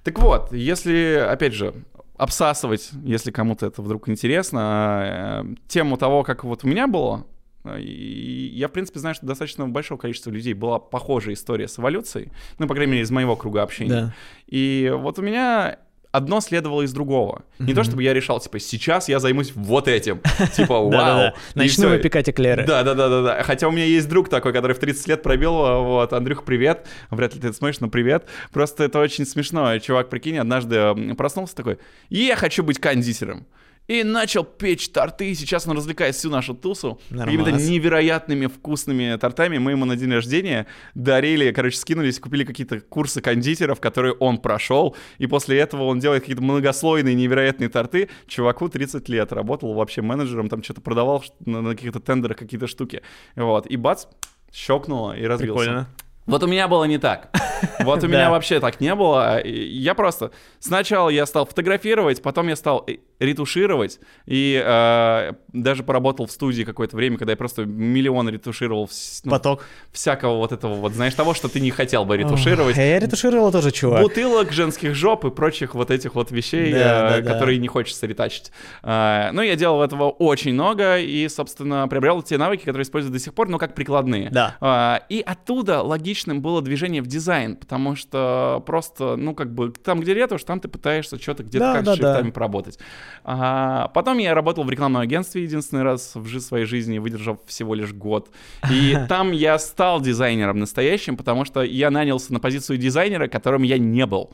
Так 0.05 0.19
вот, 0.19 0.53
если, 0.53 1.25
опять 1.29 1.55
же, 1.55 1.75
обсасывать, 2.17 2.91
если 3.03 3.31
кому-то 3.31 3.67
это 3.67 3.81
вдруг 3.83 4.09
интересно, 4.09 5.43
э, 5.47 5.55
тему 5.69 5.97
того, 5.97 6.23
как 6.23 6.45
вот 6.45 6.65
у 6.65 6.69
меня 6.69 6.87
было, 6.87 7.25
э, 7.65 7.81
и 7.81 8.51
я, 8.55 8.69
в 8.69 8.73
принципе, 8.73 9.01
знаю, 9.01 9.15
что 9.15 9.25
достаточно 9.27 9.67
большого 9.67 9.99
количества 9.99 10.31
людей 10.31 10.53
была 10.53 10.79
похожая 10.79 11.35
история 11.35 11.67
с 11.67 11.79
эволюцией, 11.79 12.31
ну, 12.59 12.67
по 12.67 12.75
крайней 12.75 12.93
мере, 12.93 13.05
из 13.05 13.11
моего 13.11 13.37
круга 13.37 13.63
общения. 13.63 13.89
Да. 13.89 14.15
И 14.49 14.93
вот 14.95 15.19
у 15.19 15.23
меня 15.23 15.79
одно 16.13 16.41
следовало 16.41 16.83
из 16.83 16.93
другого. 16.93 17.45
Не 17.59 17.75
то, 17.75 17.85
чтобы 17.85 18.03
я 18.03 18.13
решал, 18.15 18.41
типа, 18.41 18.59
сейчас 18.59 19.09
я 19.09 19.21
займусь 19.21 19.53
вот 19.55 19.89
этим. 19.89 20.21
Типа, 20.57 20.81
вау. 20.81 21.33
Начну 21.55 21.89
выпекать 21.89 22.29
эклеры. 22.29 22.65
Да, 22.67 22.83
да, 22.83 22.95
да, 22.95 23.09
да, 23.09 23.23
да. 23.23 23.43
Хотя 23.43 23.69
у 23.69 23.71
меня 23.71 23.85
есть 23.85 24.09
друг 24.09 24.29
такой, 24.29 24.53
который 24.53 24.75
в 24.75 24.79
30 24.79 25.09
лет 25.09 25.23
пробил. 25.23 25.53
Вот, 25.53 26.13
Андрюх, 26.13 26.45
привет. 26.45 26.87
Вряд 27.11 27.35
ли 27.35 27.41
ты 27.41 27.49
это 27.49 27.57
смотришь, 27.57 27.81
но 27.81 27.89
привет. 27.89 28.27
Просто 28.53 28.85
это 28.85 28.99
очень 28.99 29.27
смешно. 29.27 29.79
Чувак, 29.79 30.09
прикинь, 30.09 30.39
однажды 30.39 31.15
проснулся 31.15 31.55
такой: 31.55 31.79
Я 32.09 32.37
хочу 32.37 32.63
быть 32.63 32.79
кондитером. 32.79 33.47
И 33.89 34.05
начал 34.05 34.45
печь 34.45 34.89
торты, 34.91 35.31
и 35.31 35.35
сейчас 35.35 35.67
он 35.67 35.77
развлекает 35.77 36.15
всю 36.15 36.31
нашу 36.31 36.55
тусу 36.55 37.01
какими-то 37.11 37.51
невероятными 37.51 38.47
вкусными 38.47 39.17
тортами. 39.17 39.59
Мы 39.59 39.73
ему 39.73 39.85
на 39.85 39.97
день 39.97 40.13
рождения 40.13 40.67
дарили, 40.95 41.51
короче, 41.51 41.77
скинулись, 41.77 42.21
купили 42.21 42.45
какие-то 42.45 42.81
курсы 42.81 43.21
кондитеров, 43.21 43.81
которые 43.81 44.13
он 44.15 44.39
прошел, 44.39 44.95
и 45.19 45.27
после 45.27 45.59
этого 45.59 45.85
он 45.85 45.99
делает 45.99 46.23
какие-то 46.23 46.43
многослойные 46.43 47.17
невероятные 47.17 47.69
торты. 47.69 48.09
Чуваку 48.29 48.69
30 48.69 49.09
лет, 49.09 49.33
работал 49.33 49.75
вообще 49.75 50.03
менеджером, 50.03 50.49
там 50.49 50.63
что-то 50.63 50.81
продавал 50.81 51.25
на, 51.45 51.71
каких-то 51.71 51.99
тендерах 51.99 52.37
какие-то 52.37 52.69
штуки. 52.69 53.03
Вот, 53.35 53.67
и 53.67 53.77
бац, 53.77 54.07
щелкнуло 54.53 55.17
и 55.17 55.25
разбился. 55.25 55.65
Прикольно. 55.65 55.89
Вот 56.27 56.45
у 56.45 56.47
меня 56.47 56.69
было 56.69 56.85
не 56.85 56.99
так. 56.99 57.31
Вот 57.81 58.03
у 58.05 58.09
меня 58.09 58.31
вообще 58.31 58.61
так 58.61 58.81
не 58.81 58.95
было. 58.95 59.45
Я 59.45 59.95
просто... 59.95 60.31
Сначала 60.61 61.11
я 61.11 61.27
стал 61.27 61.45
фотографировать, 61.45 62.23
потом 62.23 62.49
я 62.49 62.57
стал 62.57 62.85
э, 62.87 62.99
ретушировать. 63.21 64.01
И 64.27 64.61
э, 64.65 65.33
даже 65.53 65.83
поработал 65.85 66.27
в 66.27 66.31
студии 66.33 66.63
какое-то 66.65 66.97
время, 66.97 67.19
когда 67.19 67.33
я 67.33 67.37
просто 67.37 67.65
миллион 67.65 68.29
ретушировал 68.31 68.87
вс- 68.87 69.21
ну, 69.25 69.31
Поток. 69.31 69.65
всякого 69.93 70.37
вот 70.39 70.53
этого 70.53 70.75
вот, 70.75 70.93
знаешь, 70.95 71.15
того, 71.15 71.35
что 71.35 71.49
ты 71.49 71.61
не 71.61 71.71
хотел 71.71 72.05
бы 72.05 72.17
ретушировать. 72.17 72.77
Я 72.77 72.99
ретушировал 72.99 73.53
тоже, 73.53 73.71
чувак. 73.71 74.03
Бутылок, 74.03 74.51
женских 74.53 74.95
жоп 74.95 75.27
и 75.27 75.31
прочих 75.31 75.75
вот 75.75 75.91
этих 75.91 76.15
вот 76.15 76.31
вещей, 76.31 76.73
Да, 76.73 76.79
э, 76.79 76.83
да, 76.83 77.21
да. 77.23 77.33
которые 77.35 77.59
не 77.59 77.69
хочется 77.69 78.07
ретачить. 78.07 78.51
А, 78.83 79.31
Ну, 79.33 79.43
я 79.43 79.55
делал 79.55 79.83
этого 79.83 80.09
очень 80.11 80.55
много 80.55 80.99
и, 80.99 81.29
собственно, 81.29 81.87
приобрел 81.89 82.23
те 82.23 82.39
навыки, 82.39 82.61
которые 82.65 82.83
использую 82.85 83.13
до 83.13 83.19
сих 83.19 83.35
пор, 83.35 83.49
но 83.49 83.59
как 83.59 83.75
прикладные. 83.75 84.31
Да. 84.31 84.57
А, 84.61 85.03
И 85.11 85.21
оттуда 85.21 85.83
логичным 85.83 86.41
было 86.41 86.63
движение 86.63 87.03
в 87.03 87.07
дизайн, 87.07 87.57
потому 87.57 87.97
что 87.97 88.63
просто, 88.67 89.17
ну, 89.17 89.35
как 89.35 89.53
бы, 89.55 89.71
там, 89.73 90.01
где 90.01 90.15
ретушь, 90.15 90.45
там 90.45 90.59
ты 90.61 90.69
пытаешься 90.69 91.21
что-то 91.21 91.43
где-то 91.43 91.65
Да, 91.67 91.75
как 91.75 91.85
да, 91.85 91.93
с 91.95 91.97
шрифтами 91.99 92.27
да. 92.29 92.33
поработать. 92.33 92.79
А 93.25 93.89
потом 93.89 94.19
я 94.19 94.35
работал 94.35 94.65
в 94.65 94.71
рекламном 94.71 95.03
агентстве 95.03 95.43
единственный 95.43 95.83
раз 95.83 96.13
в 96.15 96.41
своей 96.41 96.65
жизни, 96.65 96.99
выдержав 96.99 97.39
всего 97.47 97.75
лишь 97.75 97.93
год. 97.93 98.31
И 98.71 98.97
там 99.09 99.33
я 99.33 99.59
стал 99.59 100.01
дизайнером 100.01 100.59
настоящим, 100.59 101.17
потому 101.17 101.45
что 101.45 101.63
я 101.63 101.91
нанялся 101.91 102.33
на 102.33 102.41
позицию 102.41 102.79
дизайнера, 102.79 103.29
которым 103.29 103.63
я 103.63 103.79
не 103.79 104.07
был. 104.07 104.31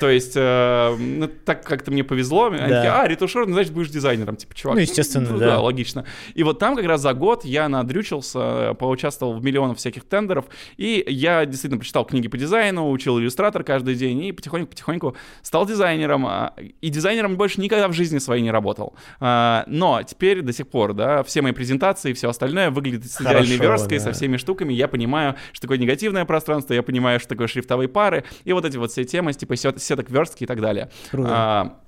То 0.00 0.08
есть, 0.08 0.32
э, 0.36 0.96
ну, 0.98 1.28
так 1.28 1.64
как-то 1.64 1.90
мне 1.90 2.04
повезло. 2.04 2.46
Они 2.46 2.58
такие, 2.58 2.92
а, 2.92 3.06
ретушер, 3.06 3.46
ну, 3.46 3.54
значит, 3.54 3.72
будешь 3.72 3.90
дизайнером. 3.90 4.36
Типа, 4.36 4.54
чувак. 4.54 4.76
Ну, 4.76 4.80
естественно, 4.82 5.30
ну, 5.30 5.38
да. 5.38 5.46
Да, 5.46 5.60
логично. 5.60 6.04
И 6.34 6.42
вот 6.42 6.58
там 6.58 6.76
как 6.76 6.84
раз 6.86 7.00
за 7.00 7.14
год 7.14 7.44
я 7.44 7.68
надрючился, 7.68 8.74
поучаствовал 8.74 9.34
в 9.34 9.44
миллионах 9.44 9.78
всяких 9.78 10.04
тендеров, 10.04 10.46
и 10.76 11.04
я 11.06 11.46
действительно 11.46 11.78
прочитал 11.78 12.04
книги 12.04 12.28
по 12.28 12.36
дизайну, 12.36 12.90
учил 12.90 13.18
иллюстратор 13.18 13.64
каждый 13.64 13.94
день, 13.94 14.24
и 14.24 14.32
потихоньку-потихоньку 14.32 15.16
стал 15.42 15.66
дизайнером. 15.66 16.26
а, 16.26 16.54
И 16.80 16.88
дизайнером 16.88 17.36
больше 17.36 17.60
никогда 17.60 17.88
в 17.88 17.92
жизни 17.92 18.15
своей 18.20 18.42
не 18.42 18.50
работал. 18.50 18.94
А, 19.20 19.64
Но 19.66 20.02
теперь 20.02 20.42
до 20.42 20.52
сих 20.52 20.68
пор, 20.68 20.92
да, 20.94 21.22
все 21.22 21.42
мои 21.42 21.52
презентации 21.52 22.10
и 22.10 22.14
все 22.14 22.28
остальное 22.30 22.70
выглядит 22.70 23.10
с 23.10 23.20
идеальной 23.20 23.56
версткой, 23.56 23.98
да. 23.98 24.04
со 24.04 24.12
всеми 24.12 24.36
штуками. 24.36 24.72
Я 24.72 24.88
понимаю, 24.88 25.36
что 25.52 25.62
такое 25.62 25.78
негативное 25.78 26.24
пространство, 26.24 26.74
я 26.74 26.82
понимаю, 26.82 27.20
что 27.20 27.28
такое 27.30 27.46
шрифтовые 27.46 27.88
пары, 27.88 28.24
и 28.44 28.52
вот 28.52 28.64
эти 28.64 28.76
вот 28.76 28.90
все 28.90 29.04
темы, 29.04 29.32
типа 29.32 29.56
сет- 29.56 29.80
сеток 29.82 30.10
верстки 30.10 30.44
и 30.44 30.46
так 30.46 30.60
далее. 30.60 30.90
Круто. 31.10 31.30
А, 31.32 31.80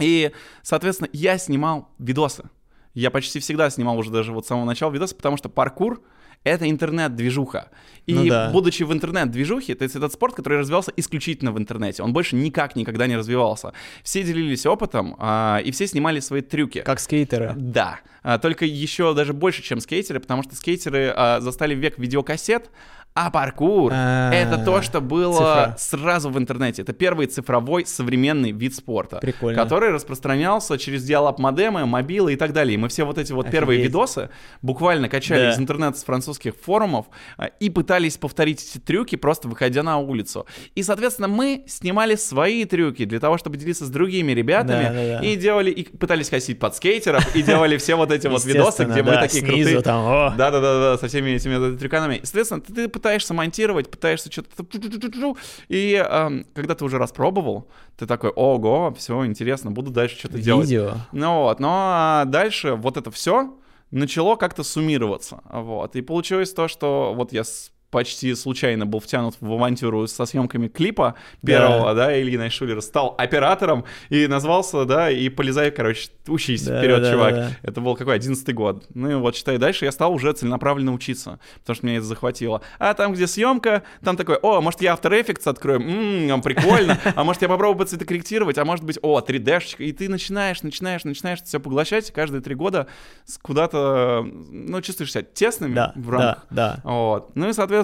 И, 0.00 0.30
соответственно, 0.62 1.08
я 1.12 1.38
снимал 1.38 1.88
видосы. 1.98 2.48
Я 2.94 3.10
почти 3.10 3.38
всегда 3.40 3.70
снимал 3.70 3.96
уже 3.98 4.10
даже 4.10 4.32
вот 4.32 4.44
с 4.44 4.48
самого 4.48 4.64
начала 4.64 4.90
видосы, 4.90 5.14
потому 5.14 5.36
что 5.36 5.48
паркур— 5.48 6.02
это 6.44 6.68
интернет-движуха. 6.70 7.68
И 8.06 8.14
Ну 8.14 8.26
да. 8.26 8.50
будучи 8.50 8.84
в 8.84 8.92
интернет-движухе, 8.92 9.74
то 9.74 9.82
есть 9.82 9.94
этот 9.94 10.12
спорт, 10.12 10.34
который 10.34 10.58
развивался 10.58 10.92
исключительно 10.96 11.52
в 11.52 11.58
интернете, 11.58 12.02
он 12.02 12.12
больше 12.12 12.36
никак 12.36 12.74
никогда 12.74 13.06
не 13.06 13.16
развивался. 13.16 13.72
Все 14.02 14.22
делились 14.22 14.64
опытом, 14.64 15.14
а, 15.18 15.60
и 15.62 15.70
все 15.72 15.86
снимали 15.86 16.20
свои 16.20 16.40
трюки. 16.40 16.80
Как 16.80 17.00
скейтеры. 17.00 17.52
Да, 17.56 18.00
А, 18.22 18.38
только 18.38 18.64
еще 18.64 19.14
даже 19.14 19.32
больше, 19.32 19.62
чем 19.62 19.80
скейтеры, 19.80 20.20
потому 20.20 20.42
что 20.42 20.54
скейтеры 20.56 21.12
а, 21.14 21.40
застали 21.40 21.74
век 21.74 21.98
видеокассет, 21.98 22.70
а 23.26 23.30
паркур 23.30 23.90
А, 23.94 24.30
это 24.32 24.58
то, 24.64 24.80
что 24.82 25.00
было 25.00 25.34
цифра. 25.36 25.76
сразу 25.78 26.30
в 26.30 26.38
интернете. 26.38 26.82
Это 26.82 26.92
первый 26.92 27.26
цифровой 27.26 27.84
современный 27.86 28.52
вид 28.52 28.74
спорта, 28.74 29.16
Прикольно. 29.18 29.60
который 29.60 29.90
распространялся 29.90 30.78
через 30.78 31.02
диалап 31.04 31.38
модемы, 31.38 31.84
мобилы 31.86 32.34
и 32.34 32.36
так 32.36 32.52
далее. 32.52 32.74
И 32.74 32.76
мы 32.76 32.88
все 32.88 33.04
вот 33.04 33.18
эти 33.18 33.32
вот 33.32 33.50
первые 33.50 33.78
Офигеть. 33.78 33.88
видосы 33.92 34.30
буквально 34.62 35.08
качали 35.08 35.40
Да. 35.42 35.50
из 35.50 35.58
интернета 35.58 35.98
с 35.98 36.04
французских 36.04 36.54
форумов 36.56 37.06
а, 37.36 37.46
и 37.46 37.70
пытались 37.70 38.16
повторить 38.16 38.62
эти 38.62 38.78
трюки, 38.78 39.16
просто 39.16 39.48
выходя 39.48 39.82
на 39.82 39.98
улицу. 39.98 40.46
И, 40.74 40.82
соответственно, 40.82 41.28
мы 41.28 41.64
снимали 41.66 42.14
свои 42.16 42.64
трюки 42.64 43.04
для 43.04 43.20
того, 43.20 43.38
чтобы 43.38 43.56
делиться 43.56 43.84
с 43.84 43.90
другими 43.90 44.32
ребятами 44.32 44.84
Да, 44.84 44.90
да, 44.92 45.20
да. 45.20 45.26
и 45.26 45.36
делали, 45.36 45.70
и 45.70 45.84
пытались 45.96 46.28
косить 46.30 46.58
под 46.58 46.76
скейтеров, 46.76 47.34
и 47.34 47.42
делали 47.42 47.76
все 47.78 47.94
вот 47.96 48.12
эти 48.12 48.26
вот 48.28 48.44
видосы, 48.44 48.84
где 48.84 49.02
мы 49.02 49.12
такие 49.12 49.44
крутые. 49.44 49.80
Да, 49.80 50.32
да, 50.36 50.50
да, 50.50 50.60
да, 50.60 50.98
со 50.98 51.08
всеми 51.08 51.30
этими 51.30 51.76
трюканами. 51.76 52.20
Соответственно, 52.22 52.60
ты, 52.60 52.72
ты 52.74 52.88
пытаешься 53.08 53.32
монтировать, 53.32 53.90
пытаешься 53.90 54.30
что-то. 54.30 54.50
И 55.68 55.94
эм, 55.94 56.46
когда 56.54 56.74
ты 56.74 56.84
уже 56.84 56.98
распробовал, 56.98 57.68
ты 57.96 58.06
такой, 58.06 58.28
ого, 58.30 58.92
все 58.98 59.24
интересно, 59.24 59.70
буду 59.70 59.90
дальше 59.90 60.18
что-то 60.18 60.38
делать. 60.38 60.68
Видео. 60.68 60.92
Ну 61.12 61.42
вот, 61.44 61.58
но 61.58 61.68
а, 61.72 62.24
дальше 62.26 62.74
вот 62.74 62.98
это 62.98 63.10
все 63.10 63.54
начало 63.90 64.36
как-то 64.36 64.62
суммироваться. 64.62 65.40
Вот. 65.50 65.96
И 65.96 66.02
получилось 66.02 66.52
то, 66.52 66.68
что 66.68 67.14
вот 67.16 67.32
я 67.32 67.44
с- 67.44 67.72
почти 67.90 68.34
случайно 68.34 68.84
был 68.86 69.00
втянут 69.00 69.36
в 69.40 69.50
авантюру 69.52 70.06
со 70.06 70.26
съемками 70.26 70.68
клипа 70.68 71.14
первого, 71.44 71.94
да, 71.94 72.20
Ильи 72.20 72.36
Найшулера, 72.36 72.80
стал 72.82 73.14
оператором 73.16 73.84
и 74.10 74.26
назвался, 74.26 74.84
да, 74.84 75.10
и 75.10 75.28
полезай, 75.30 75.70
короче, 75.70 76.10
учись 76.26 76.64
Да, 76.64 76.78
вперед, 76.80 77.02
да, 77.02 77.12
чувак. 77.12 77.34
да. 77.34 77.50
Это 77.62 77.80
был 77.80 77.96
какой, 77.96 78.16
одиннадцатый 78.16 78.52
год. 78.54 78.84
Ну 78.94 79.10
и 79.10 79.14
вот, 79.14 79.36
считай, 79.36 79.56
дальше 79.58 79.86
я 79.86 79.92
стал 79.92 80.12
уже 80.12 80.32
целенаправленно 80.32 80.92
учиться, 80.92 81.38
потому 81.60 81.76
что 81.76 81.86
меня 81.86 81.96
это 81.98 82.06
захватило. 82.06 82.60
А 82.78 82.92
там, 82.92 83.14
где 83.14 83.26
съемка, 83.26 83.82
там 84.04 84.16
такой, 84.16 84.36
о, 84.36 84.60
может, 84.60 84.82
я 84.82 84.92
After 84.92 85.10
Effects 85.24 85.48
открою, 85.48 85.80
М, 85.80 86.42
прикольно, 86.42 86.98
а 87.14 87.24
может, 87.24 87.40
я 87.42 87.48
попробую 87.48 87.86
цветокорректировать, 87.86 88.58
а 88.58 88.64
может 88.66 88.84
быть, 88.84 88.98
о, 89.00 89.20
3D-шечка, 89.20 89.82
и 89.82 89.92
ты 89.92 90.08
начинаешь, 90.10 90.62
начинаешь, 90.62 91.04
начинаешь 91.04 91.42
все 91.42 91.58
поглощать, 91.58 92.10
каждые 92.10 92.42
три 92.42 92.54
года 92.54 92.86
куда-то, 93.42 94.26
ну, 94.50 94.80
чувствуешь 94.82 95.12
себя 95.12 95.22
тесными 95.22 95.74
Да, 95.74 95.92
в 95.96 96.10
рамках. 96.10 96.46
да, 96.50 96.80
да. 96.82 96.90
Вот. 96.90 97.34
Ну 97.34 97.48
и, 97.48 97.52
соответственно, 97.52 97.77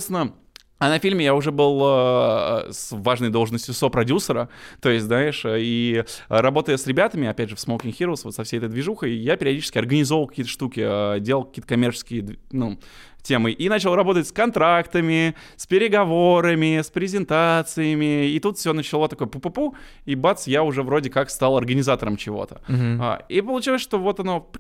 а 0.79 0.89
на 0.89 0.99
фильме 0.99 1.25
я 1.25 1.35
уже 1.35 1.51
был 1.53 1.81
э, 1.83 2.73
с 2.73 2.89
важной 2.91 3.31
должностью 3.31 3.73
сопродюсера, 3.75 4.49
то 4.81 4.91
есть, 4.91 5.07
знаешь, 5.07 5.43
и 5.47 6.05
работая 6.29 6.77
с 6.77 6.87
ребятами, 6.87 7.29
опять 7.29 7.49
же, 7.49 7.57
в 7.57 7.59
Smoking 7.59 7.97
Heroes, 7.97 8.21
вот 8.25 8.35
со 8.35 8.45
всей 8.45 8.59
этой 8.59 8.69
движухой, 8.69 9.15
я 9.15 9.37
периодически 9.37 9.79
организовал 9.79 10.27
какие-то 10.27 10.51
штуки, 10.51 10.83
э, 10.85 11.21
делал 11.21 11.45
какие-то 11.45 11.69
коммерческие, 11.69 12.39
ну, 12.51 12.79
темы, 13.25 13.51
и 13.51 13.69
начал 13.69 13.95
работать 13.95 14.29
с 14.29 14.33
контрактами, 14.33 15.35
с 15.57 15.67
переговорами, 15.67 16.81
с 16.81 16.91
презентациями, 16.91 18.29
и 18.29 18.39
тут 18.39 18.59
все 18.59 18.73
начало 18.73 19.09
такое 19.09 19.27
пу-пу-пу, 19.27 19.75
и 20.05 20.15
бац, 20.15 20.47
я 20.47 20.63
уже 20.63 20.83
вроде 20.83 21.11
как 21.11 21.31
стал 21.31 21.57
организатором 21.57 22.17
чего-то. 22.17 22.61
Мгм. 22.69 23.03
А, 23.03 23.23
и 23.29 23.41
получилось, 23.41 23.81
что 23.83 23.99
вот 23.99 24.21
оно, 24.21 24.51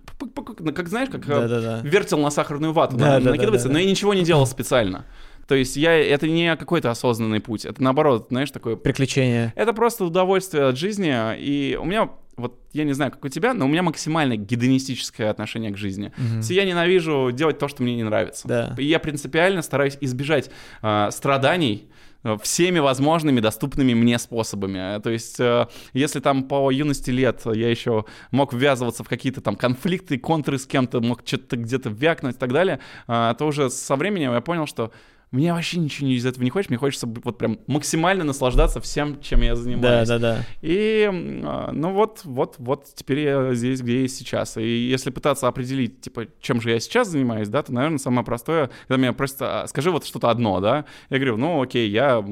ну, 0.58 0.72
как 0.72 0.88
знаешь, 0.88 1.10
как 1.10 1.24
э, 1.28 1.28
Да-да-да. 1.28 1.80
вертел 1.84 2.18
на 2.18 2.30
сахарную 2.30 2.72
вату, 2.72 2.96
Да, 2.96 3.18
да, 3.18 3.20
да, 3.20 3.30
накидывается, 3.30 3.68
да, 3.68 3.74
но 3.74 3.78
да. 3.78 3.84
я 3.84 3.90
ничего 3.90 4.14
не 4.14 4.22
делал 4.22 4.46
специально. 4.46 5.04
То 5.46 5.54
есть 5.54 5.76
я, 5.76 5.92
это 5.92 6.26
не 6.26 6.56
какой-то 6.56 6.90
осознанный 6.90 7.40
путь, 7.40 7.66
это 7.66 7.82
наоборот, 7.82 8.28
знаешь, 8.30 8.50
такое... 8.50 8.76
Приключения. 8.76 9.52
Это 9.56 9.74
просто 9.74 10.04
удовольствие 10.04 10.64
от 10.64 10.78
жизни, 10.78 11.14
и 11.38 11.78
у 11.80 11.84
меня, 11.84 12.08
вот 12.36 12.58
я 12.72 12.84
не 12.84 12.92
знаю, 12.92 13.12
как 13.12 13.24
у 13.24 13.28
тебя, 13.28 13.54
но 13.54 13.66
у 13.66 13.68
меня 13.68 13.82
максимально 13.82 14.36
гедонистическое 14.36 15.30
отношение 15.30 15.70
к 15.70 15.76
жизни. 15.76 16.12
Есть 16.36 16.50
я 16.50 16.64
ненавижу 16.64 17.30
делать 17.32 17.58
то, 17.58 17.68
что 17.68 17.82
мне 17.82 17.94
не 17.96 18.02
нравится. 18.02 18.46
Да. 18.48 18.74
И 18.78 18.84
я 18.84 18.98
принципиально 18.98 19.62
стараюсь 19.62 19.98
избежать 20.00 20.50
а, 20.82 21.10
страданий, 21.10 21.88
э, 22.22 22.36
всеми 22.42 22.78
возможными 22.78 23.40
доступными 23.40 23.94
мне 23.94 24.18
способами. 24.18 24.96
Э, 24.96 25.00
То 25.00 25.10
есть, 25.10 25.38
э, 25.38 25.66
если 25.92 26.20
там 26.20 26.44
по 26.44 26.70
юности 26.70 27.10
лет 27.10 27.42
я 27.44 27.70
еще 27.70 28.04
мог 28.30 28.52
ввязываться 28.52 29.04
в 29.04 29.08
какие-то 29.08 29.40
там 29.40 29.56
конфликты, 29.56 30.18
контры 30.18 30.58
с 30.58 30.66
кем-то, 30.66 31.00
мог 31.00 31.22
что-то 31.24 31.56
где-то 31.56 31.90
вякнуть 31.90 32.36
и 32.36 32.38
так 32.38 32.52
далее, 32.52 32.80
а, 33.06 33.34
то 33.34 33.46
уже 33.46 33.70
со 33.70 33.96
временем 33.96 34.32
я 34.32 34.40
понял, 34.40 34.66
что 34.66 34.90
мне 35.34 35.52
вообще 35.52 35.78
ничего 35.78 36.08
из 36.08 36.24
этого 36.24 36.44
не 36.44 36.50
хочется, 36.50 36.70
мне 36.70 36.78
хочется 36.78 37.06
вот 37.06 37.38
прям 37.38 37.58
максимально 37.66 38.24
наслаждаться 38.24 38.80
всем, 38.80 39.20
чем 39.20 39.42
я 39.42 39.50
Да, 39.50 39.56
занимаюсь. 39.56 40.08
да, 40.08 40.18
да. 40.18 40.38
И, 40.62 41.06
м, 41.08 41.42
а, 41.44 41.70
ну 41.72 41.92
вот, 41.92 42.20
вот, 42.24 42.54
вот 42.58 42.86
теперь 42.94 43.18
я 43.20 43.54
здесь, 43.54 43.80
где 43.82 44.02
я 44.02 44.08
сейчас. 44.08 44.56
И 44.56 44.62
если 44.66 45.10
пытаться 45.10 45.48
определить, 45.48 46.00
типа, 46.00 46.26
чем 46.40 46.60
же 46.60 46.70
я 46.70 46.80
сейчас 46.80 47.08
занимаюсь, 47.08 47.48
да, 47.48 47.62
то, 47.62 47.72
наверное, 47.72 47.98
самое 47.98 48.24
простое, 48.24 48.70
когда 48.88 49.00
меня 49.00 49.12
просят, 49.12 49.38
а, 49.42 49.66
скажи 49.66 49.90
вот 49.90 50.04
что-то 50.06 50.30
одно, 50.30 50.60
да, 50.60 50.84
я 51.10 51.18
говорю, 51.18 51.36
ну, 51.36 51.60
окей, 51.62 51.90
я 51.90 52.24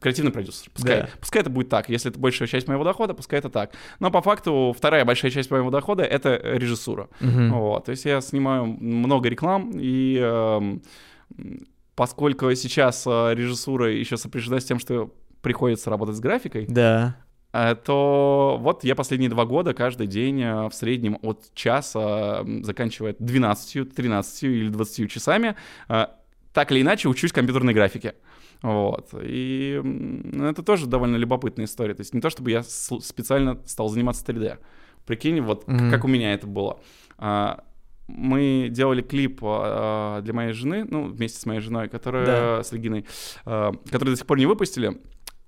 креативный 0.00 0.32
продюсер, 0.32 0.70
пускай, 0.72 1.02
Да. 1.02 1.08
пускай 1.20 1.42
это 1.42 1.50
будет 1.50 1.68
так, 1.68 1.88
если 1.88 2.10
это 2.10 2.18
большая 2.18 2.48
часть 2.48 2.68
моего 2.68 2.84
дохода, 2.84 3.14
пускай 3.14 3.38
это 3.38 3.50
так. 3.50 3.72
Но 4.00 4.10
по 4.10 4.22
факту 4.22 4.74
вторая 4.76 5.04
большая 5.04 5.30
часть 5.30 5.50
моего 5.50 5.70
дохода— 5.70 6.02
это 6.04 6.36
режиссура. 6.42 7.08
Мгм. 7.20 7.52
Вот, 7.52 7.84
то 7.84 7.90
есть 7.90 8.04
я 8.04 8.20
снимаю 8.20 8.64
много 8.66 9.28
реклам, 9.28 9.72
и 9.74 10.16
эм, 10.18 10.82
поскольку 11.96 12.52
сейчас 12.54 13.06
э, 13.06 13.34
режиссура 13.34 13.90
еще 13.92 14.16
сопряжена 14.16 14.60
с 14.60 14.64
тем, 14.64 14.78
что 14.78 15.12
приходится 15.42 15.90
работать 15.90 16.16
с 16.16 16.20
графикой, 16.20 16.66
Да. 16.68 17.16
э, 17.52 17.74
то 17.76 18.56
вот 18.60 18.82
я 18.84 18.94
последние 18.94 19.30
два 19.30 19.44
года 19.44 19.74
каждый 19.74 20.06
день 20.06 20.40
э, 20.42 20.68
в 20.68 20.72
среднем 20.74 21.18
от 21.22 21.52
часа, 21.54 22.40
м, 22.40 22.64
заканчивая 22.64 23.14
12, 23.18 23.84
13 23.94 24.42
или 24.44 24.68
20 24.68 25.08
часами, 25.10 25.54
так 25.88 26.70
или 26.72 26.82
иначе 26.82 27.08
учусь 27.08 27.32
компьютерной 27.32 27.74
графике. 27.74 28.14
Вот. 28.62 29.10
И 29.22 29.80
ну, 29.82 30.46
это 30.46 30.62
тоже 30.62 30.86
довольно 30.86 31.16
любопытная 31.16 31.66
история. 31.66 31.94
То 31.94 32.00
есть 32.00 32.14
не 32.14 32.20
то, 32.20 32.30
чтобы 32.30 32.50
я 32.50 32.62
специально 32.62 33.60
стал 33.66 33.88
заниматься 33.88 34.24
3D. 34.24 34.58
Прикинь, 35.04 35.40
вот 35.42 35.68
Мгм. 35.68 35.90
как 35.90 36.04
у 36.04 36.08
меня 36.08 36.32
это 36.32 36.46
было. 36.46 36.78
Мы 38.06 38.68
делали 38.70 39.00
клип 39.02 39.40
а, 39.42 40.20
для 40.20 40.32
моей 40.34 40.52
жены, 40.52 40.84
ну, 40.88 41.04
вместе 41.06 41.38
с 41.40 41.46
моей 41.46 41.60
женой, 41.60 41.88
которая 41.88 42.26
Да. 42.26 42.62
с 42.62 42.72
Региной, 42.72 43.06
а, 43.46 43.72
которую 43.90 44.14
до 44.14 44.16
сих 44.18 44.26
пор 44.26 44.38
не 44.38 44.46
выпустили. 44.46 45.00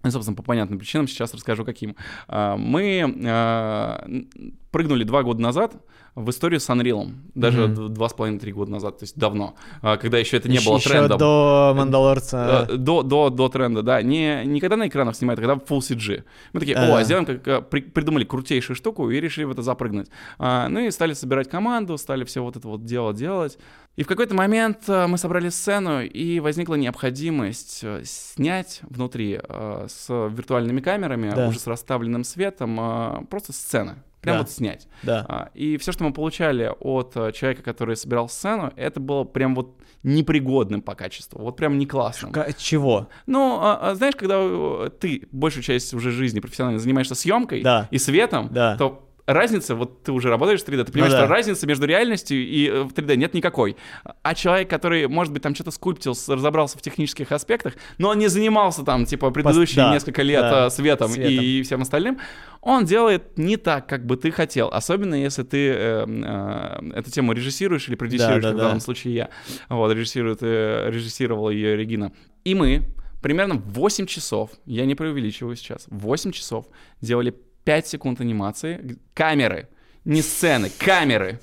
Ну, 0.02 0.10
собственно, 0.10 0.36
по 0.36 0.42
понятным 0.42 0.78
причинам, 0.78 1.08
сейчас 1.08 1.34
расскажу, 1.34 1.64
каким. 1.64 1.96
Мы 2.28 2.98
н- 3.00 4.28
прыгнули 4.70 5.02
два 5.04 5.22
года 5.24 5.40
назад 5.42 5.74
в 6.16 6.30
историю 6.30 6.58
с 6.60 6.68
Unreal, 6.70 7.12
даже 7.34 7.68
два 7.68 8.08
с 8.08 8.14
половиной-три 8.14 8.50
года 8.52 8.70
назад, 8.72 8.98
то 8.98 9.04
есть 9.04 9.16
давно, 9.16 9.54
а, 9.82 9.96
когда 9.98 10.18
еще 10.18 10.38
это 10.38 10.48
не 10.48 10.56
Ещё- 10.56 10.70
было 10.70 10.80
трендом. 10.80 11.18
до 11.18 11.74
Мандалорца. 11.76 12.66
Э, 12.68 12.76
До, 12.76 13.02
до, 13.02 13.30
до 13.30 13.48
тренда, 13.48 13.82
да. 13.82 14.02
Не, 14.02 14.42
не 14.44 14.58
когда 14.60 14.76
на 14.76 14.88
экранах 14.88 15.14
снимают, 15.14 15.38
а 15.40 15.42
когда 15.42 15.54
Full 15.64 15.78
CG. 15.80 16.24
Мы 16.54 16.60
такие, 16.60 16.76
о, 16.76 17.02
сделаем, 17.04 17.26
как, 17.26 17.46
э, 17.46 17.60
при- 17.62 17.82
придумали 17.82 18.24
крутейшую 18.24 18.74
штуку 18.76 19.10
и 19.10 19.20
решили 19.20 19.44
в 19.44 19.50
это 19.52 19.62
запрыгнуть. 19.62 20.08
А, 20.38 20.68
ну 20.68 20.80
и 20.80 20.90
стали 20.90 21.12
собирать 21.12 21.48
команду, 21.50 21.98
стали 21.98 22.24
все 22.24 22.42
вот 22.42 22.56
это 22.56 22.66
вот 22.66 22.84
дело 22.84 23.12
делать. 23.12 23.58
И 23.96 24.02
в 24.02 24.06
какой-то 24.06 24.34
момент 24.34 24.78
э, 24.88 25.06
мы 25.06 25.18
собрали 25.18 25.48
сцену, 25.50 26.02
и 26.02 26.40
возникла 26.40 26.74
необходимость 26.76 27.80
э, 27.82 28.02
снять 28.04 28.80
внутри 28.88 29.40
э, 29.42 29.86
с 29.88 30.08
виртуальными 30.28 30.80
камерами, 30.80 31.32
Да. 31.34 31.48
уже 31.48 31.58
с 31.58 31.66
расставленным 31.66 32.24
светом, 32.24 32.78
э, 32.80 33.24
просто 33.30 33.52
сцены. 33.52 33.96
Прям 34.26 34.36
Да. 34.36 34.42
вот 34.42 34.50
снять. 34.50 34.88
Да. 35.04 35.24
А, 35.28 35.50
И 35.54 35.76
все, 35.78 35.92
что 35.92 36.04
мы 36.04 36.12
получали 36.12 36.70
от 36.80 37.12
э, 37.16 37.32
человека, 37.32 37.62
который 37.62 37.96
собирал 37.96 38.28
сцену, 38.28 38.72
это 38.76 39.00
было 39.00 39.24
прям 39.24 39.54
вот 39.54 39.76
непригодным 40.02 40.82
по 40.82 40.94
качеству, 40.94 41.40
вот 41.40 41.56
прям 41.56 41.78
не 41.78 41.86
классным. 41.86 42.32
Ка- 42.32 42.52
Чего? 42.56 43.08
Ну, 43.26 43.58
а, 43.60 43.78
а, 43.90 43.94
знаешь, 43.94 44.14
когда 44.16 44.36
э, 44.38 44.90
ты 45.00 45.28
большую 45.32 45.62
часть 45.62 45.94
уже 45.94 46.10
жизни 46.10 46.40
профессионально 46.40 46.78
занимаешься 46.80 47.14
съемкой 47.14 47.62
Да. 47.62 47.88
и 47.90 47.98
светом, 47.98 48.48
Да. 48.52 48.76
то 48.76 49.05
разница, 49.26 49.74
вот 49.74 50.02
ты 50.02 50.12
уже 50.12 50.28
работаешь 50.30 50.62
в 50.62 50.68
3D, 50.68 50.84
ты 50.84 50.92
понимаешь, 50.92 51.12
Ну 51.12 51.18
да. 51.18 51.24
что 51.24 51.34
разницы 51.34 51.66
между 51.66 51.86
реальностью 51.86 52.38
и 52.38 52.68
э, 52.68 52.82
в 52.82 52.92
3D 52.92 53.16
нет 53.16 53.34
никакой. 53.34 53.76
А 54.22 54.34
человек, 54.34 54.70
который, 54.70 55.08
может 55.08 55.32
быть, 55.32 55.42
там 55.42 55.54
что-то 55.54 55.70
скульптил, 55.70 56.14
разобрался 56.28 56.78
в 56.78 56.82
технических 56.82 57.32
аспектах, 57.32 57.74
но 57.98 58.10
он 58.10 58.18
не 58.18 58.28
занимался 58.28 58.84
там, 58.84 59.04
типа, 59.04 59.30
предыдущие 59.30 59.84
да, 59.84 59.92
несколько 59.92 60.22
лет 60.22 60.40
да, 60.40 60.66
э, 60.66 60.70
светом, 60.70 61.10
светом. 61.10 61.44
и 61.44 61.62
всем 61.62 61.82
остальным, 61.82 62.18
он 62.60 62.84
делает 62.84 63.36
не 63.36 63.56
так, 63.56 63.88
как 63.88 64.06
бы 64.06 64.16
ты 64.16 64.30
хотел. 64.30 64.68
Особенно, 64.68 65.14
если 65.14 65.42
ты 65.42 65.70
э, 65.70 66.04
э, 66.06 66.90
эту 66.94 67.10
тему 67.10 67.32
режиссируешь 67.32 67.88
или 67.88 67.94
продюсируешь, 67.96 68.42
да, 68.42 68.50
как 68.50 68.54
в 68.54 68.58
да. 68.58 68.64
данном 68.64 68.80
случае 68.80 69.14
я. 69.14 69.28
Вот, 69.68 69.92
режиссирует, 69.92 70.38
э, 70.42 70.88
режиссировала 70.90 71.50
ее 71.50 71.76
Регина. 71.76 72.12
И 72.44 72.54
мы 72.54 72.82
примерно 73.22 73.56
8 73.56 74.06
часов, 74.06 74.50
я 74.66 74.86
не 74.86 74.94
преувеличиваю 74.94 75.56
сейчас, 75.56 75.86
8 75.90 76.30
часов 76.30 76.66
делали 77.00 77.34
5 77.66 77.86
секунд 77.88 78.20
анимации, 78.20 78.96
камеры, 79.12 79.68
не 80.04 80.22
сцены, 80.22 80.70
камеры. 80.70 81.40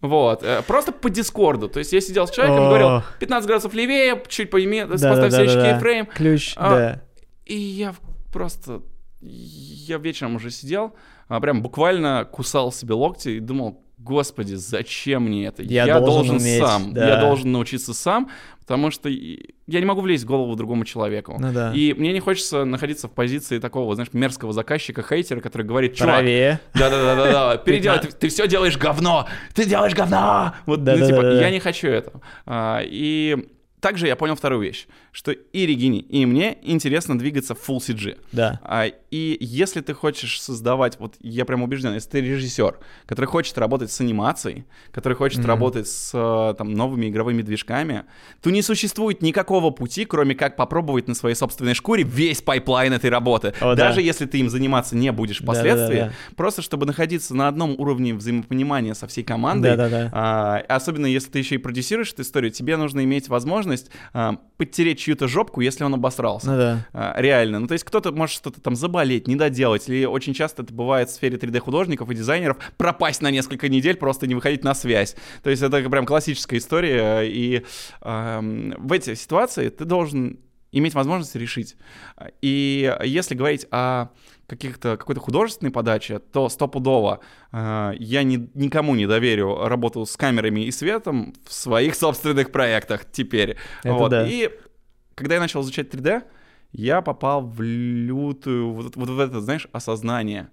Вот, 0.00 0.42
э, 0.42 0.60
просто 0.66 0.90
по 0.90 1.08
Дискорду. 1.08 1.68
То 1.68 1.78
есть 1.78 1.92
я 1.92 2.00
сидел 2.00 2.26
с 2.26 2.32
человеком, 2.32 2.64
О. 2.64 2.68
говорил, 2.68 3.02
15 3.20 3.46
градусов 3.46 3.72
левее, 3.72 4.20
чуть 4.26 4.50
пойми, 4.50 4.80
поставь 4.82 5.00
Да-да-да-да-да. 5.00 5.36
следующий 5.36 5.70
кейфрейм. 5.70 6.06
Ключ, 6.06 6.54
А, 6.56 6.70
да. 6.70 7.02
И 7.46 7.54
я 7.54 7.94
просто... 8.32 8.82
Я 9.20 9.98
вечером 9.98 10.34
уже 10.34 10.50
сидел, 10.50 10.96
а, 11.28 11.38
прям 11.40 11.62
буквально 11.62 12.24
кусал 12.24 12.72
себе 12.72 12.94
локти 12.94 13.28
и 13.28 13.40
думал, 13.40 13.84
господи, 14.02 14.54
зачем 14.54 15.24
мне 15.24 15.46
это? 15.46 15.62
Я 15.62 16.00
должен 16.00 16.36
уметь, 16.36 16.58
сам, 16.58 16.92
да. 16.92 17.08
я 17.08 17.20
должен 17.20 17.52
научиться 17.52 17.94
сам, 17.94 18.30
потому 18.60 18.90
что 18.90 19.08
я 19.08 19.80
не 19.80 19.84
могу 19.84 20.00
влезть 20.00 20.24
в 20.24 20.26
голову 20.26 20.54
другому 20.56 20.84
человеку. 20.84 21.36
Ну 21.38 21.52
да. 21.52 21.72
И 21.74 21.94
мне 21.94 22.12
не 22.12 22.20
хочется 22.20 22.64
находиться 22.64 23.08
в 23.08 23.12
позиции 23.12 23.58
такого, 23.58 23.94
знаешь, 23.94 24.12
мерзкого 24.12 24.52
заказчика, 24.52 25.02
хейтера, 25.02 25.40
который 25.40 25.66
говорит, 25.66 25.94
чувак, 25.94 26.16
Правее. 26.16 26.60
да-да-да-да, 26.74 27.56
переделай, 27.64 28.00
ты, 28.00 28.08
ты 28.08 28.28
все 28.28 28.46
делаешь 28.48 28.76
говно, 28.76 29.28
ты 29.54 29.64
делаешь 29.64 29.94
говно. 29.94 30.54
Вот, 30.66 30.80
ну, 30.80 30.94
типа, 30.94 31.06
Да-да-да-да. 31.06 31.40
я 31.40 31.50
не 31.50 31.60
хочу 31.60 31.88
этого. 31.88 32.20
А, 32.46 32.80
и 32.84 33.48
также 33.80 34.06
я 34.06 34.16
понял 34.16 34.36
вторую 34.36 34.62
вещь, 34.62 34.86
что 35.10 35.32
и 35.32 35.66
Регине, 35.66 35.98
и 35.98 36.24
мне 36.24 36.56
интересно 36.62 37.18
двигаться 37.18 37.54
в 37.54 37.68
Full 37.68 37.78
CG. 37.78 38.18
Да. 38.30 38.60
А, 38.62 38.86
и 39.12 39.36
если 39.40 39.82
ты 39.82 39.92
хочешь 39.92 40.40
создавать, 40.40 40.98
вот 40.98 41.16
я 41.20 41.44
прям 41.44 41.62
убежден, 41.62 41.92
если 41.92 42.08
ты 42.08 42.20
режиссер, 42.22 42.78
который 43.06 43.26
хочет 43.26 43.58
работать 43.58 43.92
с 43.92 44.00
анимацией, 44.00 44.64
который 44.90 45.12
хочет 45.14 45.40
Мгм. 45.40 45.48
работать 45.48 45.86
с 45.86 46.10
э, 46.14 46.54
там, 46.56 46.72
новыми 46.72 47.10
игровыми 47.10 47.42
движками, 47.42 48.04
то 48.40 48.50
не 48.50 48.62
существует 48.62 49.20
никакого 49.20 49.68
пути, 49.70 50.06
кроме 50.06 50.34
как 50.34 50.56
попробовать 50.56 51.08
на 51.08 51.14
своей 51.14 51.34
собственной 51.36 51.74
шкуре 51.74 52.04
весь 52.04 52.40
pipeline 52.40 52.94
этой 52.94 53.10
работы. 53.10 53.52
О, 53.60 53.74
да. 53.74 53.88
Даже 53.88 54.00
если 54.00 54.24
ты 54.24 54.38
им 54.38 54.48
заниматься 54.48 54.96
не 54.96 55.12
будешь 55.12 55.40
впоследствии, 55.42 55.98
Да-да-да-да. 55.98 56.34
просто 56.36 56.62
чтобы 56.62 56.86
находиться 56.86 57.34
на 57.34 57.48
одном 57.48 57.74
уровне 57.78 58.14
взаимопонимания 58.14 58.94
со 58.94 59.06
всей 59.06 59.24
командой, 59.24 59.76
Да-да-да. 59.76 60.08
а, 60.12 60.56
особенно 60.68 61.04
если 61.04 61.30
ты 61.30 61.38
еще 61.38 61.56
и 61.56 61.58
продюсируешь 61.58 62.12
эту 62.14 62.22
историю, 62.22 62.50
тебе 62.50 62.78
нужно 62.78 63.04
иметь 63.04 63.28
возможность 63.28 63.90
а, 64.14 64.36
подтереть 64.56 65.00
чью-то 65.00 65.28
жопку, 65.28 65.60
если 65.60 65.84
он 65.84 65.92
обосрался. 65.94 66.50
Ну 66.50 66.56
да. 66.56 66.86
А, 66.94 67.14
реально. 67.20 67.58
Ну, 67.60 67.66
то 67.66 67.72
есть 67.74 67.84
кто-то 67.84 68.10
может 68.12 68.34
что-то 68.36 68.60
там 68.62 68.74
заболеть, 68.74 69.01
не 69.04 69.36
доделать, 69.36 69.88
или 69.88 70.04
очень 70.04 70.34
часто 70.34 70.62
это 70.62 70.72
бывает 70.72 71.08
в 71.08 71.12
сфере 71.12 71.36
3D-художников 71.36 72.10
и 72.10 72.14
дизайнеров, 72.14 72.58
пропасть 72.76 73.22
на 73.22 73.30
несколько 73.30 73.68
недель, 73.68 73.96
просто 73.96 74.26
не 74.26 74.34
выходить 74.34 74.64
на 74.64 74.74
связь. 74.74 75.16
То 75.42 75.50
есть 75.50 75.62
это 75.62 75.80
прям 75.88 76.06
классическая 76.06 76.58
история, 76.58 77.22
и 77.22 77.64
ам, 78.00 78.74
в 78.78 78.92
эти 78.92 79.14
ситуации 79.14 79.68
ты 79.68 79.84
должен 79.84 80.40
иметь 80.72 80.94
возможность 80.94 81.36
решить. 81.36 81.76
И 82.40 82.96
если 83.04 83.34
говорить 83.34 83.66
о 83.70 84.08
каких-то 84.46 84.96
какой-то 84.96 85.20
художественной 85.20 85.70
подаче, 85.70 86.18
то 86.18 86.48
стопудово 86.48 87.20
э, 87.52 87.92
я 87.98 88.22
ни- 88.22 88.50
никому 88.54 88.94
не 88.94 89.06
доверю 89.06 89.66
работу 89.66 90.04
с 90.04 90.16
камерами 90.16 90.62
и 90.62 90.70
светом 90.70 91.34
в 91.46 91.52
своих 91.52 91.94
собственных 91.94 92.52
проектах 92.52 93.06
теперь. 93.10 93.56
Это 93.82 93.94
вот. 93.94 94.10
да. 94.10 94.26
И 94.26 94.50
когда 95.14 95.36
я 95.36 95.40
начал 95.40 95.62
изучать 95.62 95.88
3D, 95.88 96.24
я 96.72 97.00
попал 97.02 97.42
в 97.42 97.60
лютую, 97.60 98.72
вот, 98.72 98.96
вот 98.96 99.08
в 99.08 99.20
это, 99.20 99.40
знаешь, 99.40 99.68
осознание. 99.72 100.48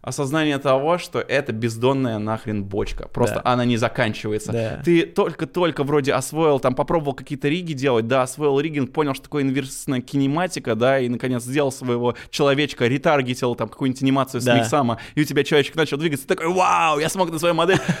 Осознание 0.00 0.58
того, 0.58 0.96
что 0.96 1.18
это 1.18 1.52
бездонная 1.52 2.18
нахрен 2.18 2.62
бочка. 2.64 3.08
Просто 3.08 3.42
Да. 3.44 3.52
она 3.52 3.64
не 3.64 3.76
заканчивается. 3.76 4.52
Да. 4.52 4.80
Ты 4.84 5.02
только-только 5.02 5.82
вроде 5.82 6.12
освоил, 6.12 6.60
там 6.60 6.76
попробовал 6.76 7.14
какие-то 7.14 7.48
риги 7.48 7.72
делать, 7.72 8.06
да, 8.06 8.22
освоил 8.22 8.60
ригинг, 8.60 8.92
понял, 8.92 9.12
что 9.14 9.24
такое 9.24 9.42
инверсная 9.42 10.00
кинематика, 10.00 10.76
да, 10.76 11.00
и 11.00 11.08
наконец 11.08 11.42
сделал 11.42 11.72
своего 11.72 12.14
человечка, 12.30 12.86
ретаргетил 12.86 13.56
там 13.56 13.68
какую-нибудь 13.68 14.00
анимацию 14.02 14.40
с 14.40 14.44
Да. 14.44 14.56
миксама, 14.58 14.98
и 15.16 15.20
у 15.20 15.24
тебя 15.24 15.42
человечек 15.42 15.74
начал 15.74 15.96
двигаться, 15.98 16.26
такой, 16.28 16.46
вау, 16.46 17.00
я 17.00 17.08
смог 17.08 17.30
на 17.32 17.38
свою 17.40 17.54
модель. 17.54 17.80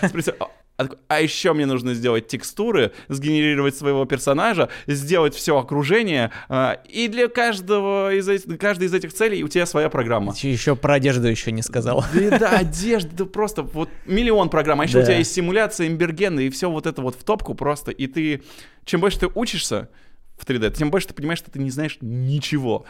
«А, 0.80 0.86
а 1.08 1.20
еще 1.20 1.54
мне 1.54 1.66
нужно 1.66 1.92
сделать 1.92 2.28
текстуры, 2.28 2.92
сгенерировать 3.08 3.76
своего 3.76 4.04
персонажа, 4.04 4.68
сделать 4.86 5.34
все 5.34 5.58
окружение, 5.58 6.30
а, 6.48 6.80
и 6.88 7.08
для 7.08 7.26
каждого 7.26 8.14
из 8.14 8.28
этих, 8.28 8.58
каждой 8.60 8.84
из 8.84 8.94
этих 8.94 9.12
целей 9.12 9.42
у 9.42 9.48
тебя 9.48 9.66
своя 9.66 9.88
программа. 9.88 10.32
Ты 10.34 10.46
еще 10.46 10.76
про 10.76 10.94
одежду 10.94 11.26
еще 11.26 11.50
не 11.50 11.62
сказал. 11.62 12.04
Да, 12.14 12.38
да, 12.38 12.50
одежда, 12.58 13.10
да 13.12 13.24
просто 13.24 13.62
вот 13.62 13.88
миллион 14.06 14.50
программ. 14.50 14.80
А 14.80 14.84
еще 14.84 14.98
у 14.98 15.00
Да. 15.00 15.06
тебя 15.06 15.18
есть 15.18 15.32
симуляция, 15.34 15.88
имбергены 15.88 16.46
и 16.46 16.50
все 16.50 16.70
вот 16.70 16.86
это 16.86 17.02
вот 17.02 17.16
в 17.16 17.24
топку 17.24 17.56
просто. 17.56 17.90
И 17.90 18.06
ты, 18.06 18.44
чем 18.84 19.00
больше 19.00 19.18
ты 19.18 19.26
учишься 19.34 19.88
в 20.36 20.46
3D, 20.46 20.70
тем 20.76 20.92
больше 20.92 21.08
ты 21.08 21.14
понимаешь, 21.14 21.40
что 21.40 21.50
ты 21.50 21.58
не 21.58 21.70
знаешь 21.72 21.98
ничего. 22.00 22.84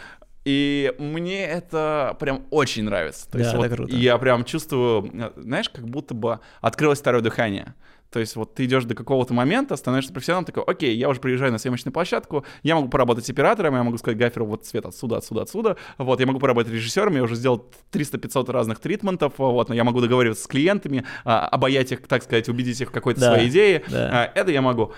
И 0.45 0.95
мне 0.99 1.45
это 1.45 2.17
прям 2.21 2.47
очень 2.51 2.85
нравится. 2.85 3.27
То 3.31 3.33
Да, 3.33 3.39
есть 3.39 3.51
это 3.51 3.59
вот 3.59 3.71
круто. 3.73 3.97
я 3.97 4.17
прям 4.19 4.45
чувствую, 4.45 5.33
знаешь, 5.37 5.69
как 5.69 5.87
будто 5.87 6.15
бы 6.15 6.41
открылось 6.61 7.01
второе 7.01 7.23
дыхание. 7.23 7.75
То 8.11 8.21
есть 8.21 8.37
вот 8.37 8.55
ты 8.55 8.65
идешь 8.65 8.85
до 8.85 8.95
какого-то 8.95 9.35
момента, 9.35 9.77
становишься 9.77 10.15
профессионалом, 10.15 10.47
такой, 10.47 10.63
окей, 10.65 10.97
я 10.97 11.11
уже 11.11 11.21
приезжаю 11.21 11.53
на 11.53 11.59
съемочную 11.59 11.93
площадку, 11.93 12.43
я 12.63 12.75
могу 12.75 12.89
поработать 12.89 13.27
с 13.27 13.31
оператором, 13.31 13.75
я 13.75 13.83
могу 13.83 13.99
сказать 13.99 14.17
гаферу, 14.17 14.47
вот 14.47 14.65
цвет 14.65 14.87
отсюда, 14.87 15.19
отсюда, 15.19 15.43
отсюда, 15.43 15.77
вот, 15.99 16.19
я 16.19 16.27
могу 16.27 16.39
поработать 16.39 16.73
режиссером, 16.73 17.17
я 17.17 17.23
уже 17.23 17.35
сделал 17.35 17.71
300-500 17.93 18.51
разных 18.51 18.79
тритментов, 18.79 19.35
вот, 19.37 19.69
но 19.69 19.75
я 19.75 19.85
могу 19.85 20.01
договариваться 20.01 20.45
с 20.45 20.47
клиентами, 20.47 21.05
а, 21.27 21.47
обаять 21.49 21.93
их, 21.93 22.07
так 22.09 22.23
сказать, 22.23 22.49
убедить 22.49 22.81
их 22.81 22.89
в 22.89 22.93
какой-то 22.93 23.21
Да, 23.21 23.33
своей 23.35 23.51
идее, 23.51 23.83
да. 23.91 24.11
А, 24.25 24.33
это 24.35 24.53
я 24.53 24.63
могу. 24.63 24.95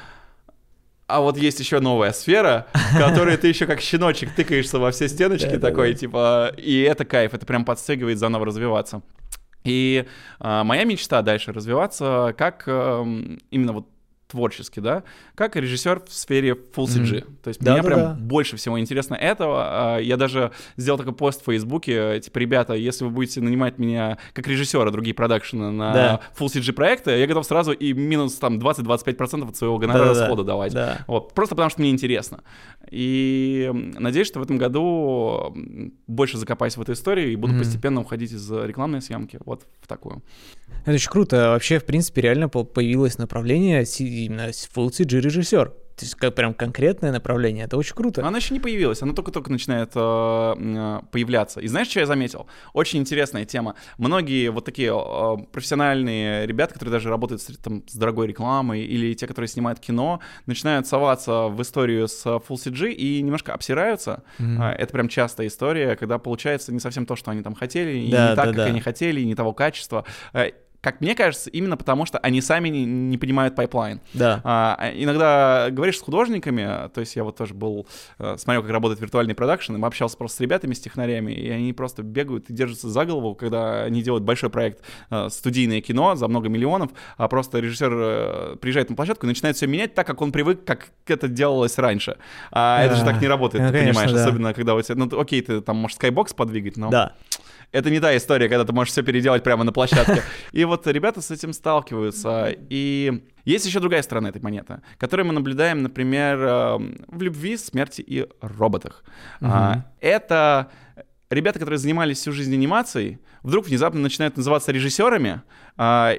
А 1.11 1.21
вот 1.21 1.37
есть 1.37 1.61
еще 1.61 1.81
новая 1.81 2.13
сфера, 2.13 2.67
в 2.73 2.99
которой 2.99 3.37
ты 3.37 3.49
еще 3.49 3.67
как 3.67 3.81
щеночек 3.81 4.35
тыкаешься 4.35 4.79
во 4.79 4.91
все 4.91 5.09
стеночки 5.09 5.59
такой, 5.59 5.95
типа, 5.95 6.53
и 6.57 6.81
это 6.83 7.05
кайф, 7.05 7.35
это 7.35 7.47
прям 7.47 7.65
подстегивает 7.65 8.19
заново 8.19 8.47
развиваться. 8.47 9.03
И 9.65 10.07
а, 10.39 10.65
моя 10.65 10.85
мечта 10.85 11.21
дальше 11.23 11.53
развиваться 11.53 12.35
как 12.39 12.65
эм, 12.67 13.39
именно 13.51 13.75
вот 13.75 13.87
творчески, 14.31 14.81
да, 14.81 15.03
как 15.35 15.57
режиссер 15.57 16.03
в 16.07 16.13
сфере 16.13 16.53
Full 16.53 16.85
CG. 16.85 17.27
То 17.43 17.49
есть 17.49 17.61
Да, 17.61 17.73
мне 17.73 17.83
да, 17.83 17.87
прям 17.89 18.01
да. 18.01 18.15
больше 18.21 18.57
всего 18.57 18.79
интересно 18.79 19.15
этого. 19.15 19.97
А, 19.97 19.99
Я 19.99 20.17
даже 20.17 20.53
сделал 20.77 20.99
такой 20.99 21.13
пост 21.15 21.43
в 21.43 21.45
Фейсбуке, 21.47 22.21
типа, 22.21 22.39
ребята, 22.39 22.75
если 22.75 23.05
вы 23.05 23.11
будете 23.11 23.41
нанимать 23.41 23.79
меня 23.79 24.19
как 24.33 24.47
режиссера 24.49 24.91
другие 24.91 25.15
продакшены 25.15 25.71
на 25.71 25.93
Да. 25.93 26.21
Full 26.39 26.47
CG 26.47 26.73
проекты, 26.73 27.11
я 27.13 27.27
готов 27.27 27.45
сразу 27.45 27.73
и 27.73 27.93
минус 27.93 28.35
там 28.35 28.59
20-25% 28.59 29.49
от 29.49 29.57
своего 29.57 29.79
гонорара 29.79 30.07
Да-да-да. 30.09 30.27
сходу 30.27 30.45
давать. 30.45 30.73
Да. 30.73 30.99
Вот, 31.07 31.35
просто 31.35 31.55
потому 31.55 31.71
что 31.71 31.81
мне 31.81 31.91
интересно. 31.91 32.43
И 32.91 33.71
надеюсь, 33.99 34.27
что 34.27 34.41
в 34.41 34.43
этом 34.43 34.59
году 34.59 35.55
больше 36.07 36.39
закопаюсь 36.39 36.77
в 36.77 36.83
эту 36.83 36.93
историю 36.93 37.33
и 37.33 37.37
буду 37.37 37.53
Мгм. 37.55 37.63
постепенно 37.63 38.01
уходить 38.01 38.33
из 38.33 38.51
рекламной 38.51 39.03
съемки 39.03 39.39
вот 39.45 39.65
в 39.81 39.87
такую. 39.87 40.23
Это 40.85 40.93
очень 40.95 41.11
круто. 41.11 41.37
Вообще, 41.51 41.79
в 41.79 41.85
принципе, 41.85 42.23
реально 42.23 42.49
по- 42.49 42.65
появилось 42.65 43.19
направление 43.19 43.85
именно 43.99 44.53
с- 44.53 44.69
Full 44.75 44.89
CG 44.91 45.21
режиссер. 45.21 45.73
То 46.01 46.07
есть 46.07 46.15
как 46.15 46.35
прям 46.35 46.55
конкретное 46.55 47.13
направление. 47.13 47.67
Это 47.67 47.77
очень 47.77 47.95
круто. 47.95 48.27
Она 48.27 48.39
еще 48.39 48.55
не 48.55 48.61
появилась, 48.61 49.03
она 49.03 49.13
только-только 49.13 49.53
начинает 49.53 49.91
э, 49.95 50.01
м, 50.01 51.07
появляться. 51.13 51.61
И 51.61 51.67
знаешь, 51.69 51.89
что 51.89 52.01
я 52.01 52.07
заметил? 52.07 52.47
Очень 52.73 53.01
интересная 53.01 53.45
тема. 53.45 53.75
Многие 53.99 54.49
вот 54.51 54.65
такие 54.65 54.95
э, 54.97 55.37
профессиональные 55.53 56.47
ребята, 56.47 56.73
которые 56.73 56.93
даже 56.93 57.11
работают 57.11 57.43
с, 57.43 57.55
там, 57.59 57.83
с 57.87 57.95
дорогой 57.97 58.29
рекламой, 58.29 58.81
или 58.81 59.13
те, 59.13 59.27
которые 59.27 59.49
снимают 59.51 59.79
кино, 59.79 60.21
начинают 60.47 60.87
соваться 60.87 61.49
в 61.49 61.61
историю 61.61 62.09
с 62.09 62.25
Full 62.25 62.49
CG 62.49 62.93
и 62.93 63.21
немножко 63.21 63.53
обсираются. 63.53 64.23
А, 64.39 64.73
Это 64.73 64.91
прям 64.95 65.09
частая 65.09 65.49
история, 65.49 65.97
когда 65.97 66.17
получается 66.19 66.73
не 66.73 66.81
совсем 66.81 67.05
то, 67.05 67.15
что 67.15 67.31
они 67.31 67.43
там 67.43 67.55
хотели, 67.55 67.99
и 67.99 68.11
Да, 68.11 68.31
не 68.31 68.37
так, 68.37 68.47
да, 68.47 68.53
как 68.53 68.57
да. 68.57 68.65
они 68.65 68.81
хотели, 68.81 69.21
и 69.21 69.27
не 69.27 69.35
того 69.35 69.53
качества. 69.53 70.07
Как 70.81 71.01
мне 71.01 71.15
кажется, 71.15 71.51
именно 71.51 71.77
потому, 71.77 72.07
что 72.07 72.19
они 72.19 72.41
сами 72.41 72.69
не, 72.69 72.85
не 72.85 73.19
понимают 73.19 73.55
pipeline. 73.55 74.01
Да. 74.15 74.41
А, 74.45 74.91
иногда 74.95 75.69
говоришь 75.71 75.99
с 75.99 76.01
художниками, 76.01 76.89
то 76.95 77.01
есть 77.01 77.17
я 77.17 77.25
вот 77.25 77.37
тоже 77.37 77.53
был, 77.53 77.87
э, 78.19 78.37
смотрел, 78.39 78.63
как 78.63 78.71
работает 78.71 79.01
виртуальный 79.01 79.35
продакшн, 79.35 79.77
и 79.77 79.87
общался 79.87 80.17
просто 80.17 80.39
с 80.39 80.41
ребятами, 80.41 80.73
с 80.73 80.81
технарями, 80.81 81.33
и 81.33 81.51
они 81.51 81.73
просто 81.75 82.03
бегают 82.03 82.49
и 82.49 82.55
держатся 82.55 82.89
за 82.89 83.05
голову, 83.05 83.35
когда 83.35 83.83
они 83.83 84.03
делают 84.03 84.25
большой 84.25 84.49
проект, 84.49 84.83
э, 85.11 85.29
студийное 85.31 85.83
кино 85.83 86.15
за 86.15 86.29
много 86.29 86.49
миллионов, 86.49 86.91
а 87.19 87.29
просто 87.29 87.59
режиссер 87.59 87.93
э, 87.93 88.57
приезжает 88.57 88.89
на 88.89 88.97
площадку 88.97 89.27
и 89.27 89.29
начинает 89.29 89.57
все 89.57 89.67
менять 89.67 89.95
так, 89.95 90.07
как 90.07 90.23
он 90.23 90.33
привык, 90.33 90.65
как 90.65 90.91
это 91.07 91.29
делалось 91.29 91.77
раньше. 91.77 92.17
А 92.53 92.83
это 92.83 92.97
же 92.97 93.05
так 93.05 93.21
не 93.21 93.29
работает, 93.29 93.65
Ну, 93.65 93.71
ты 93.71 93.79
конечно, 93.79 94.01
понимаешь, 94.01 94.13
да. 94.13 94.25
особенно 94.25 94.55
когда 94.55 94.75
у 94.75 94.81
тебя, 94.81 94.95
ну 94.97 95.21
окей, 95.21 95.43
ты 95.43 95.61
там 95.61 95.77
можешь 95.77 95.97
скайбокс 95.97 96.33
подвигать, 96.33 96.77
но 96.77 96.91
Да. 96.91 97.13
Это 97.73 97.91
не 97.91 98.01
та 98.01 98.17
история, 98.17 98.49
когда 98.49 98.65
ты 98.65 98.73
можешь 98.73 98.93
все 98.93 99.03
переделать 99.03 99.43
прямо 99.43 99.65
на 99.65 99.73
площадке. 99.73 100.23
И 100.53 100.65
вот 100.65 100.87
ребята 100.87 101.21
с 101.21 101.31
этим 101.31 101.53
сталкиваются. 101.53 102.55
И 102.69 103.23
есть 103.45 103.67
еще 103.67 103.81
другая 103.81 104.03
сторона 104.03 104.29
этой 104.29 104.43
монеты, 104.43 104.81
которую 104.99 105.27
мы 105.27 105.33
наблюдаем, 105.33 105.83
например, 105.83 106.39
э, 106.41 106.79
в 107.09 107.23
любви, 107.23 107.57
смерти 107.57 108.03
и 108.07 108.27
роботах. 108.41 109.05
А, 109.41 109.85
Это 110.01 110.71
ребята, 111.31 111.59
которые 111.59 111.79
занимались 111.79 112.19
всю 112.19 112.33
жизнь 112.33 112.53
анимацией, 112.53 113.19
вдруг 113.43 113.67
внезапно 113.67 114.01
начинают 114.01 114.37
называться 114.37 114.73
режиссерами, 114.73 115.43
а, 115.77 116.15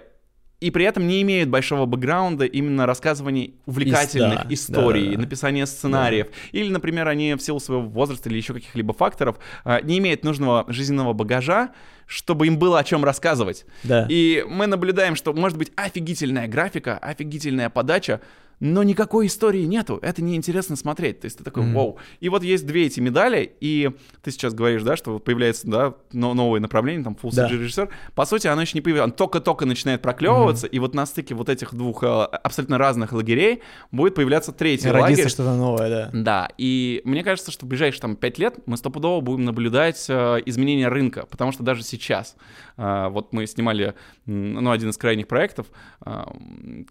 и 0.62 0.70
при 0.70 0.86
этом 0.86 1.08
не 1.08 1.22
имеют 1.24 1.50
большого 1.50 1.88
бэкграунда 1.88 2.46
именно 2.46 2.86
рассказываний 2.86 3.56
увлекательных 3.66 4.44
да, 4.44 4.54
историй, 4.54 5.10
да, 5.10 5.16
да. 5.16 5.22
написания 5.22 5.66
сценариев. 5.66 6.28
Или, 6.52 6.70
например, 6.70 7.08
они 7.08 7.34
в 7.34 7.42
силу 7.42 7.60
своего 7.60 7.84
возраста 7.84 8.30
или 8.30 8.38
еще 8.38 8.54
каких-либо 8.54 8.94
факторов 8.94 9.38
а, 9.66 9.82
не 9.82 9.98
имеют 9.98 10.24
нужного 10.24 10.66
жизненного 10.68 11.14
багажа, 11.14 11.72
чтобы 12.06 12.46
им 12.46 12.60
было 12.60 12.78
о 12.78 12.84
чем 12.84 13.04
рассказывать. 13.04 13.66
Да. 13.84 14.06
И 14.08 14.46
мы 14.48 14.68
наблюдаем, 14.68 15.16
что 15.16 15.34
может 15.34 15.58
быть 15.58 15.72
офигительная 15.76 16.48
графика, 16.48 16.98
офигительная 16.98 17.70
подача, 17.70 18.22
но 18.62 18.84
никакой 18.84 19.26
истории 19.28 19.64
нету, 19.66 20.00
это 20.02 20.24
неинтересно 20.24 20.76
смотреть. 20.78 21.20
То 21.20 21.26
есть 21.26 21.38
ты 21.40 21.44
такой, 21.44 21.64
Мгм. 21.64 21.74
вау. 21.74 21.98
И 22.22 22.30
вот 22.30 22.44
есть 22.44 22.66
две 22.66 22.86
эти 22.86 23.00
медали, 23.02 23.54
и 23.60 23.90
ты 24.22 24.32
сейчас 24.32 24.54
говоришь, 24.54 24.84
да, 24.84 24.96
что 24.96 25.20
появляется, 25.20 25.68
да, 25.68 25.96
но- 26.14 26.34
новое 26.34 26.60
направление, 26.62 27.04
там, 27.04 27.18
Full 27.22 27.32
Да. 27.36 27.48
CG 27.50 27.58
режиссер. 27.58 27.90
По 28.16 28.24
сути, 28.26 28.46
оно 28.48 28.62
еще 28.62 28.74
не 28.76 28.82
появилось, 28.82 29.06
оно 29.06 29.14
только-только 29.14 29.66
начинает 29.66 30.02
проклевываться, 30.02 30.68
и 30.68 30.78
вот 30.80 30.94
на 30.94 31.06
стыке 31.08 31.34
вот 31.36 31.50
этих 31.50 31.74
двух 31.74 32.04
э, 32.04 32.08
абсолютно 32.08 32.78
разных 32.78 33.12
лагерей 33.14 33.62
будет 33.92 34.14
появляться 34.16 34.52
третий 34.52 34.90
Родится 34.90 35.10
лагерь. 35.24 35.30
что-то 35.30 35.56
новое, 35.56 35.90
да. 35.90 36.10
Да, 36.14 36.50
и 36.60 37.02
мне 37.04 37.24
кажется, 37.24 37.52
что 37.52 37.66
в 37.66 37.70
ближайшие 37.70 38.00
там 38.02 38.16
пять 38.16 38.38
лет 38.38 38.60
мы 38.68 38.78
стопудово 38.78 39.22
будем 39.22 39.44
наблюдать 39.44 40.06
э, 40.08 40.38
изменения 40.46 40.88
рынка, 40.88 41.26
потому 41.26 41.52
что 41.52 41.64
даже 41.64 41.82
сейчас, 41.82 42.36
э, 42.78 43.08
вот 43.10 43.34
мы 43.34 43.48
снимали, 43.48 43.96
ну, 44.28 44.70
один 44.70 44.90
из 44.92 44.98
крайних 44.98 45.28
проектов, 45.28 45.66
э, 46.06 46.24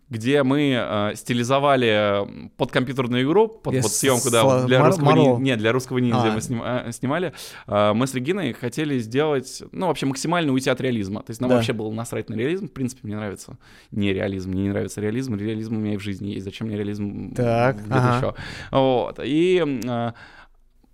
где 0.09 0.43
мы 0.43 0.73
э, 0.77 1.13
стилизовали 1.15 1.60
э, 1.69 2.27
под 2.57 2.71
компьютерную 2.73 3.25
игру, 3.25 3.49
под 3.49 3.75
Я 3.75 3.83
вот 3.83 3.91
съемку, 3.93 4.31
да, 4.31 4.61
с- 4.63 4.65
для 4.67 4.79
Мар- 4.81 4.89
русского 4.89 5.11
Marvel? 5.13 5.17
ниндзя, 5.27 5.43
нет, 5.43 5.59
для 5.59 5.73
русского 5.73 5.99
ниндзя 5.99 6.29
А. 6.31 6.33
мы 6.33 6.41
сним- 6.41 6.63
э, 6.65 6.93
снимали, 6.93 7.33
Э, 7.67 7.93
мы 7.93 8.07
с 8.07 8.15
Региной 8.15 8.53
хотели 8.53 8.99
сделать, 8.99 9.63
ну, 9.73 9.87
вообще 9.87 10.07
максимально 10.07 10.53
уйти 10.53 10.71
от 10.71 10.81
реализма, 10.81 11.23
то 11.23 11.31
есть 11.31 11.41
нам 11.41 11.51
Да. 11.51 11.57
вообще 11.57 11.73
было 11.73 11.91
насрать 11.93 12.29
на 12.31 12.35
реализм, 12.35 12.69
в 12.69 12.73
принципе, 12.73 13.01
мне 13.05 13.17
нравится 13.17 13.59
не 13.91 14.13
реализм, 14.13 14.51
мне 14.51 14.63
не 14.63 14.69
нравится 14.71 15.01
реализм, 15.01 15.37
реализм 15.37 15.77
у 15.77 15.79
меня 15.81 15.95
и 15.95 15.97
в 15.97 16.01
жизни 16.03 16.29
есть, 16.31 16.45
зачем 16.45 16.67
мне 16.69 16.77
реализм 16.77 17.35
Так, 17.35 17.77
ага. 17.91 18.17
еще. 18.17 18.35
Вот. 18.71 19.21
И 19.23 19.63
э, 19.87 20.13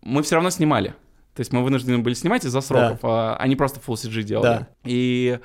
мы 0.03 0.23
все 0.23 0.35
равно 0.37 0.51
снимали. 0.51 0.95
То 1.35 1.41
есть 1.41 1.53
мы 1.53 1.62
вынуждены 1.62 1.99
были 1.99 2.14
снимать 2.14 2.45
из-за 2.47 2.61
сроков, 2.62 3.01
а 3.03 3.37
они 3.37 3.57
просто 3.57 3.79
Full 3.81 3.95
CG 3.97 4.23
делали. 4.23 4.45
Да. 4.61 4.69
И 4.85 5.39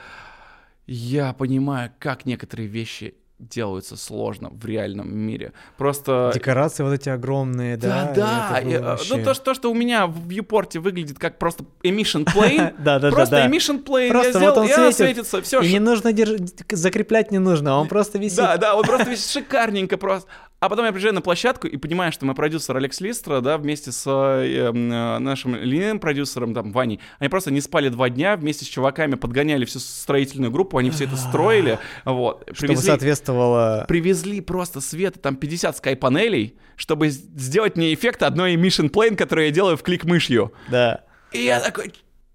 я 0.87 1.33
понимаю, 1.33 1.91
как 1.99 2.25
некоторые 2.25 2.67
вещи 2.67 3.15
делаются 3.41 3.97
сложно 3.97 4.49
в 4.51 4.65
реальном 4.65 5.13
мире. 5.13 5.53
Просто... 5.77 6.31
Декорации 6.33 6.83
вот 6.83 6.93
эти 6.93 7.09
огромные, 7.09 7.77
да. 7.77 8.11
Да, 8.15 8.49
да. 8.51 8.59
и, 8.59 8.73
э, 8.73 8.79
вообще- 8.81 9.17
Ну, 9.17 9.23
то, 9.23 9.33
что, 9.33 9.43
то, 9.45 9.53
что 9.53 9.71
у 9.71 9.73
меня 9.73 10.07
в 10.07 10.27
Viewport 10.27 10.79
выглядит 10.79 11.17
как 11.19 11.39
просто 11.39 11.65
emission 11.83 12.25
plane, 12.25 12.73
Да, 12.77 12.99
да, 12.99 13.09
да, 13.09 13.11
просто 13.11 13.35
да. 13.35 13.47
emission 13.47 13.83
plane 13.83 14.09
Просто 14.09 14.39
я 14.39 14.51
вот 14.51 14.65
сделал, 14.65 14.87
он 14.87 14.93
светит, 14.93 14.95
светится, 15.27 15.41
все. 15.41 15.61
И 15.61 15.71
не 15.71 15.79
нужно 15.79 16.09
держ- 16.09 16.49
закреплять 16.75 17.31
не 17.31 17.39
нужно, 17.39 17.77
он 17.77 17.87
просто 17.87 18.17
висит. 18.19 18.37
Да, 18.37 18.57
да, 18.57 18.75
он 18.75 18.83
просто 18.83 19.09
весь 19.09 19.29
шикарненько 19.31 19.97
просто. 19.97 20.29
А 20.61 20.69
потом 20.69 20.85
я 20.85 20.91
приезжаю 20.91 21.15
на 21.15 21.21
площадку 21.21 21.65
и 21.65 21.75
понимаю, 21.75 22.11
что 22.11 22.23
мой 22.23 22.35
продюсер 22.35 22.77
Алекс 22.77 23.01
Листра, 23.01 23.41
да, 23.41 23.57
вместе 23.57 23.91
с 23.91 24.03
э, 24.05 24.71
э, 24.71 24.71
нашим 25.17 25.55
линейным 25.55 25.99
продюсером, 25.99 26.53
там, 26.53 26.71
Ваней, 26.71 26.99
они 27.17 27.29
просто 27.29 27.49
не 27.49 27.61
спали 27.61 27.89
два 27.89 28.11
дня, 28.11 28.37
вместе 28.37 28.65
с 28.65 28.67
чуваками 28.67 29.15
подгоняли 29.15 29.65
всю 29.65 29.79
строительную 29.79 30.51
группу, 30.51 30.77
они 30.77 30.91
все 30.91 31.05
это 31.05 31.17
строили, 31.17 31.79
вот. 32.05 32.43
Чтобы 32.51 32.73
Привезли, 32.73 32.87
соответствовало... 32.89 33.85
привезли 33.87 34.39
просто 34.39 34.81
света, 34.81 35.17
там 35.17 35.35
50 35.35 35.77
скай-панелей, 35.77 36.55
чтобы 36.75 37.09
сделать 37.09 37.75
мне 37.75 37.91
эффект 37.95 38.21
одной 38.21 38.53
Mission 38.53 38.91
Plane, 38.91 39.15
которую 39.15 39.47
я 39.47 39.51
делаю 39.51 39.77
в 39.77 39.81
клик 39.81 40.03
мышью. 40.03 40.53
Да. 40.69 41.05
И 41.31 41.43
я 41.43 41.59
такой, 41.59 41.91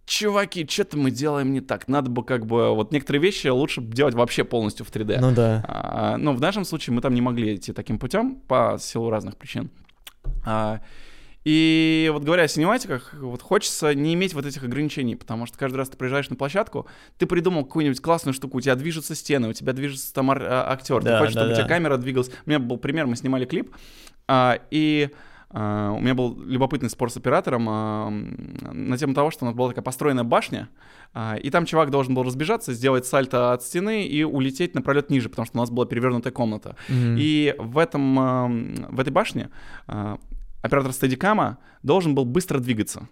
чуваки, 0.07 0.66
что-то 0.68 0.96
мы 0.96 1.11
делаем 1.11 1.52
не 1.52 1.61
так. 1.61 1.88
Надо 1.88 2.09
бы 2.11 2.24
как 2.24 2.46
бы, 2.46 2.74
вот 2.74 2.92
некоторые 2.92 3.20
вещи 3.20 3.48
лучше 3.48 3.82
делать 3.82 4.14
вообще 4.14 4.44
полностью 4.44 4.86
в 4.86 4.90
3D. 4.90 5.18
Ну 5.20 5.32
да. 5.32 5.64
А, 5.68 6.16
ну, 6.16 6.32
в 6.32 6.40
нашем 6.40 6.64
случае 6.64 6.94
мы 6.94 7.02
там 7.02 7.12
не 7.12 7.20
могли 7.20 7.57
идти 7.57 7.72
таким 7.72 7.98
путем 7.98 8.36
по 8.48 8.76
силу 8.80 9.11
разных 9.11 9.36
причин. 9.36 9.68
А, 10.44 10.80
и 11.44 12.11
вот 12.12 12.24
говоря 12.24 12.44
о 12.44 12.48
синематиках, 12.48 13.14
вот 13.14 13.42
хочется 13.42 13.94
не 13.94 14.14
иметь 14.14 14.34
вот 14.34 14.46
этих 14.46 14.64
ограничений, 14.64 15.14
потому 15.14 15.46
что 15.46 15.59
каждый 15.59 15.76
раз 15.76 15.88
ты 15.88 15.96
приезжаешь 15.96 16.28
на 16.28 16.34
площадку, 16.34 16.86
ты 17.18 17.26
придумал 17.26 17.64
какую-нибудь 17.64 18.00
классную 18.00 18.34
штуку, 18.34 18.59
у 18.59 18.61
тебя 18.61 18.74
движутся 18.74 19.14
стены, 19.14 19.48
у 19.48 19.52
тебя 19.52 19.72
движется 19.72 20.12
там 20.14 20.30
а, 20.30 20.36
актер, 20.72 20.98
ты 20.98 21.04
Да, 21.04 21.18
хочешь, 21.20 21.34
да, 21.34 21.40
чтобы 21.40 21.52
у 21.52 21.54
тебя 21.54 21.64
да. 21.64 21.68
камера 21.68 21.96
двигалась. 21.98 22.30
У 22.46 22.50
меня 22.50 22.59
был 22.59 22.78
пример, 22.78 23.07
мы 23.07 23.16
снимали 23.16 23.44
клип, 23.44 23.74
а, 24.26 24.59
и 24.70 25.11
а, 25.51 25.92
у 25.92 26.01
меня 26.01 26.14
был 26.14 26.38
любопытный 26.42 26.90
спор 26.90 27.11
с 27.11 27.16
оператором 27.16 27.68
м, 27.68 28.88
на 28.88 28.99
тему 28.99 29.14
того, 29.14 29.30
что 29.30 29.44
у 29.44 29.47
нас 29.47 29.55
была 29.55 29.68
такая 29.68 29.84
построенная 29.84 30.24
башня, 30.24 30.68
а, 31.14 31.36
и 31.36 31.51
там 31.51 31.66
чувак 31.66 31.90
должен 31.90 32.14
был 32.14 32.24
разбежаться, 32.24 32.72
сделать 32.72 33.07
сальто 33.07 33.53
от 33.53 33.62
стены 33.62 34.07
и 34.07 34.24
улететь 34.24 34.74
на 34.74 34.82
пролет 34.82 35.11
ниже, 35.11 35.28
потому 35.28 35.47
что 35.47 35.59
у 35.59 35.61
нас 35.61 35.70
была 35.70 35.86
перевернутая 35.86 36.32
комната. 36.32 36.76
Мгм. 36.88 37.16
И 37.18 37.55
в, 37.59 37.78
этом, 37.78 38.18
ам, 38.18 38.74
в 38.90 39.01
этой 39.01 39.11
башне 39.11 39.51
а, 39.86 40.18
оператор 40.62 40.92
стадикама 40.92 41.59
должен 41.82 42.14
был 42.14 42.24
быстро 42.24 42.59
двигаться. 42.59 43.09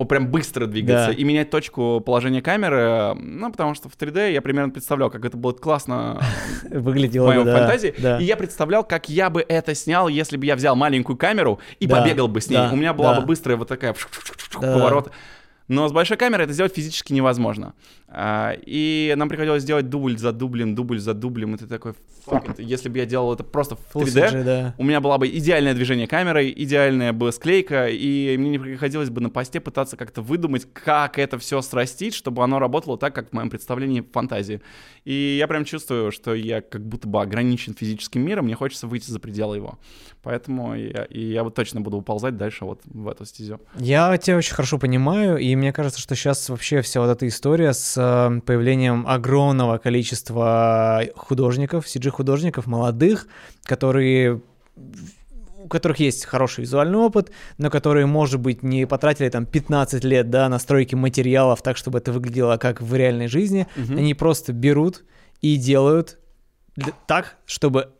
О, 0.00 0.06
прям 0.06 0.28
быстро 0.28 0.64
двигаться 0.64 1.08
Да. 1.08 1.12
и 1.12 1.22
менять 1.24 1.50
точку 1.50 2.00
положения 2.00 2.40
камеры, 2.40 3.14
ну, 3.20 3.52
потому 3.52 3.74
что 3.74 3.90
в 3.90 3.96
3D 3.98 4.32
я 4.32 4.40
примерно 4.40 4.70
представлял, 4.72 5.10
как 5.10 5.26
это 5.26 5.36
будет 5.36 5.60
классно 5.60 6.18
в 6.70 6.80
Выглядело 6.80 7.26
моей 7.26 7.40
бы, 7.40 7.44
да. 7.44 7.58
фантазии. 7.58 7.94
Да. 7.98 8.18
И 8.18 8.24
я 8.24 8.38
представлял, 8.38 8.82
как 8.82 9.10
я 9.10 9.28
бы 9.28 9.44
это 9.46 9.74
снял, 9.74 10.08
если 10.08 10.38
бы 10.38 10.46
я 10.46 10.56
взял 10.56 10.74
маленькую 10.74 11.18
камеру 11.18 11.60
и 11.80 11.86
Да, 11.86 12.00
побегал 12.00 12.28
бы 12.28 12.40
с 12.40 12.48
ней. 12.48 12.56
да, 12.56 12.70
У 12.72 12.76
меня 12.76 12.94
была 12.94 13.14
да. 13.14 13.20
бы 13.20 13.26
быстрая 13.26 13.58
вот 13.58 13.68
такая 13.68 13.94
поворот. 14.54 15.10
Но 15.68 15.86
с 15.86 15.92
большой 15.92 16.16
камерой 16.16 16.44
это 16.46 16.52
сделать 16.54 16.74
физически 16.74 17.12
невозможно. 17.12 17.74
А, 18.12 18.56
И 18.66 19.14
нам 19.16 19.28
приходилось 19.28 19.62
делать 19.62 19.88
дубль 19.88 20.18
за 20.18 20.32
дублем, 20.32 20.74
дубль 20.74 20.98
за 20.98 21.14
дублем. 21.14 21.54
И 21.54 21.58
ты 21.58 21.66
такой, 21.68 21.92
«Fuck 22.26 22.48
it». 22.48 22.54
если 22.58 22.88
бы 22.88 22.98
я 22.98 23.06
делал 23.06 23.32
это 23.32 23.44
просто 23.44 23.76
в 23.76 23.94
Full 23.94 24.02
3D, 24.02 24.30
CG, 24.30 24.44
да. 24.44 24.74
у 24.78 24.82
меня 24.82 25.00
была 25.00 25.16
бы 25.16 25.28
идеальное 25.28 25.74
движение 25.74 26.08
камерой, 26.08 26.52
идеальная 26.56 27.12
бы 27.12 27.30
склейка, 27.30 27.86
и 27.88 28.36
мне 28.36 28.50
не 28.50 28.58
приходилось 28.58 29.10
бы 29.10 29.20
на 29.20 29.30
посте 29.30 29.60
пытаться 29.60 29.96
как-то 29.96 30.22
выдумать, 30.22 30.66
как 30.72 31.20
это 31.20 31.38
все 31.38 31.62
срастить, 31.62 32.14
чтобы 32.14 32.42
оно 32.42 32.58
работало 32.58 32.98
так, 32.98 33.14
как 33.14 33.30
в 33.30 33.32
моем 33.32 33.48
представлении 33.48 34.00
фантазии. 34.00 34.60
И 35.04 35.36
я 35.38 35.46
прям 35.46 35.64
чувствую, 35.64 36.10
что 36.10 36.34
я 36.34 36.62
как 36.62 36.84
будто 36.84 37.06
бы 37.06 37.22
ограничен 37.22 37.74
физическим 37.74 38.22
миром, 38.22 38.46
мне 38.46 38.56
хочется 38.56 38.88
выйти 38.88 39.08
за 39.08 39.20
пределы 39.20 39.56
его. 39.56 39.78
Поэтому 40.22 40.74
я, 40.74 41.04
и 41.04 41.32
я 41.32 41.42
вот 41.42 41.54
точно 41.54 41.80
буду 41.80 41.96
уползать 41.96 42.36
дальше 42.36 42.66
вот 42.66 42.82
в 42.84 43.08
эту 43.08 43.24
стезю. 43.24 43.58
Я 43.76 44.16
тебя 44.18 44.36
очень 44.36 44.54
хорошо 44.54 44.78
понимаю, 44.78 45.38
и 45.38 45.56
мне 45.56 45.72
кажется, 45.72 45.98
что 45.98 46.14
сейчас 46.14 46.48
вообще 46.50 46.82
вся 46.82 47.00
вот 47.00 47.08
эта 47.08 47.26
история 47.26 47.72
с 47.72 47.96
э, 47.96 48.40
появлением 48.42 49.06
огромного 49.06 49.78
количества 49.78 51.02
художников, 51.16 51.86
CG-художников, 51.86 52.66
молодых, 52.66 53.28
которые 53.64 54.42
у 55.62 55.68
которых 55.68 56.00
есть 56.00 56.24
хороший 56.24 56.62
визуальный 56.62 56.98
опыт, 56.98 57.30
но 57.58 57.70
которые, 57.70 58.06
может 58.06 58.40
быть, 58.40 58.62
не 58.62 58.86
потратили 58.86 59.28
там 59.28 59.46
15 59.46 60.04
лет, 60.04 60.30
да, 60.30 60.48
на 60.48 60.58
стройки 60.58 60.94
материалов 60.94 61.62
так, 61.62 61.76
чтобы 61.76 61.98
это 61.98 62.12
выглядело 62.12 62.56
как 62.56 62.80
в 62.80 62.94
реальной 62.94 63.28
жизни. 63.28 63.66
Мгм. 63.76 63.98
Они 63.98 64.14
просто 64.14 64.52
берут 64.52 65.04
и 65.42 65.56
делают 65.56 66.18
так, 67.06 67.36
чтобы 67.44 67.90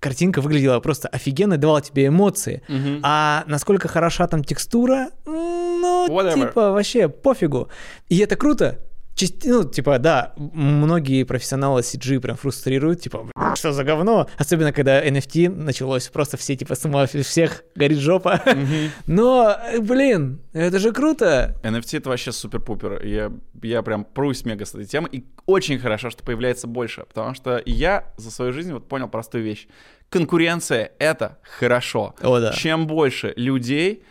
картинка 0.00 0.40
выглядела 0.40 0.80
просто 0.80 1.08
офигенно, 1.08 1.56
давала 1.58 1.80
тебе 1.80 2.06
эмоции. 2.06 2.62
Мгм. 2.68 3.00
А 3.02 3.44
насколько 3.46 3.88
хороша 3.88 4.26
там 4.26 4.44
текстура, 4.44 5.10
ну, 5.26 6.06
Whatever. 6.08 6.34
типа, 6.34 6.70
вообще 6.72 7.08
пофигу. 7.08 7.68
И 8.08 8.18
это 8.18 8.36
круто. 8.36 8.78
Части- 9.14 9.48
ну, 9.48 9.64
типа, 9.64 9.98
да, 9.98 10.34
многие 10.36 11.24
профессионалы 11.24 11.80
CG 11.82 12.20
прям 12.20 12.36
фрустрируют, 12.36 13.00
типа, 13.00 13.28
«Бля, 13.34 13.56
что 13.56 13.72
за 13.72 13.84
говно? 13.84 14.28
Особенно, 14.38 14.72
когда 14.72 15.04
NFT 15.04 15.48
началось, 15.48 16.08
просто 16.08 16.36
все, 16.36 16.56
типа, 16.56 16.74
с 16.74 16.84
ума 16.84 17.06
всех 17.06 17.64
горит 17.74 17.98
жопа. 17.98 18.40
Но, 19.06 19.56
э, 19.72 19.80
блин, 19.80 20.40
это 20.52 20.78
же 20.78 20.92
круто. 20.92 21.56
NFT 21.62 21.98
это 21.98 22.10
вообще 22.10 22.32
супер-пупер. 22.32 23.04
Я, 23.04 23.32
я 23.62 23.82
прям 23.82 24.04
прусь 24.04 24.44
мега 24.44 24.64
с 24.64 24.74
этой 24.74 24.86
темой. 24.86 25.10
И 25.12 25.24
очень 25.46 25.78
хорошо, 25.78 26.10
что 26.10 26.22
появляется 26.24 26.66
больше. 26.66 27.04
Потому 27.06 27.34
что 27.34 27.62
я 27.66 28.12
за 28.16 28.30
свою 28.30 28.52
жизнь 28.52 28.72
вот 28.72 28.88
понял 28.88 29.08
простую 29.08 29.44
вещь. 29.44 29.66
Конкуренция— 30.08 30.92
это 30.98 31.38
хорошо. 31.42 32.14
О, 32.20 32.38
да. 32.38 32.52
Чем 32.52 32.86
больше 32.86 33.32
людей, 33.36 34.04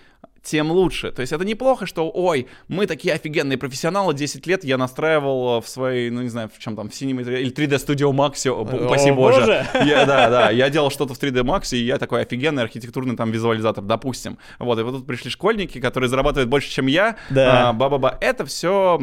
тем 0.43 0.71
лучше. 0.71 1.11
То 1.11 1.21
есть 1.21 1.33
это 1.33 1.45
неплохо, 1.45 1.85
что, 1.85 2.09
ой, 2.09 2.47
мы 2.67 2.87
такие 2.87 3.13
офигенные 3.13 3.57
профессионалы, 3.57 4.13
10 4.13 4.47
лет 4.47 4.63
я 4.63 4.77
настраивал 4.77 5.59
э, 5.59 5.61
в 5.61 5.67
своей, 5.67 6.09
ну 6.09 6.21
не 6.21 6.29
знаю, 6.29 6.49
в 6.53 6.59
чем 6.59 6.75
там, 6.75 6.89
в 6.89 6.93
Cinema 6.93 7.21
или 7.21 7.51
3D 7.51 7.75
Studio 7.75 8.11
Max, 8.11 8.47
О, 8.49 8.85
упаси 8.85 9.11
боже. 9.11 9.39
боже. 9.41 9.65
Я, 9.85 10.05
да, 10.05 10.29
да, 10.29 10.49
я 10.49 10.69
делал 10.69 10.89
что-то 10.89 11.13
в 11.13 11.21
3D 11.21 11.43
Max, 11.43 11.75
и 11.75 11.83
я 11.83 11.97
такой 11.97 12.21
офигенный 12.21 12.63
архитектурный 12.63 13.15
там 13.15 13.31
визуализатор, 13.31 13.83
допустим. 13.83 14.37
Вот, 14.59 14.79
и 14.79 14.83
вот 14.83 14.91
тут 14.91 15.07
пришли 15.07 15.29
школьники, 15.29 15.79
которые 15.79 16.09
зарабатывают 16.09 16.49
больше, 16.49 16.69
чем 16.69 16.87
я. 16.87 17.17
Да. 17.29 17.69
А, 17.69 17.73
ба-ба-ба. 17.73 18.17
Это 18.19 18.45
все 18.45 18.99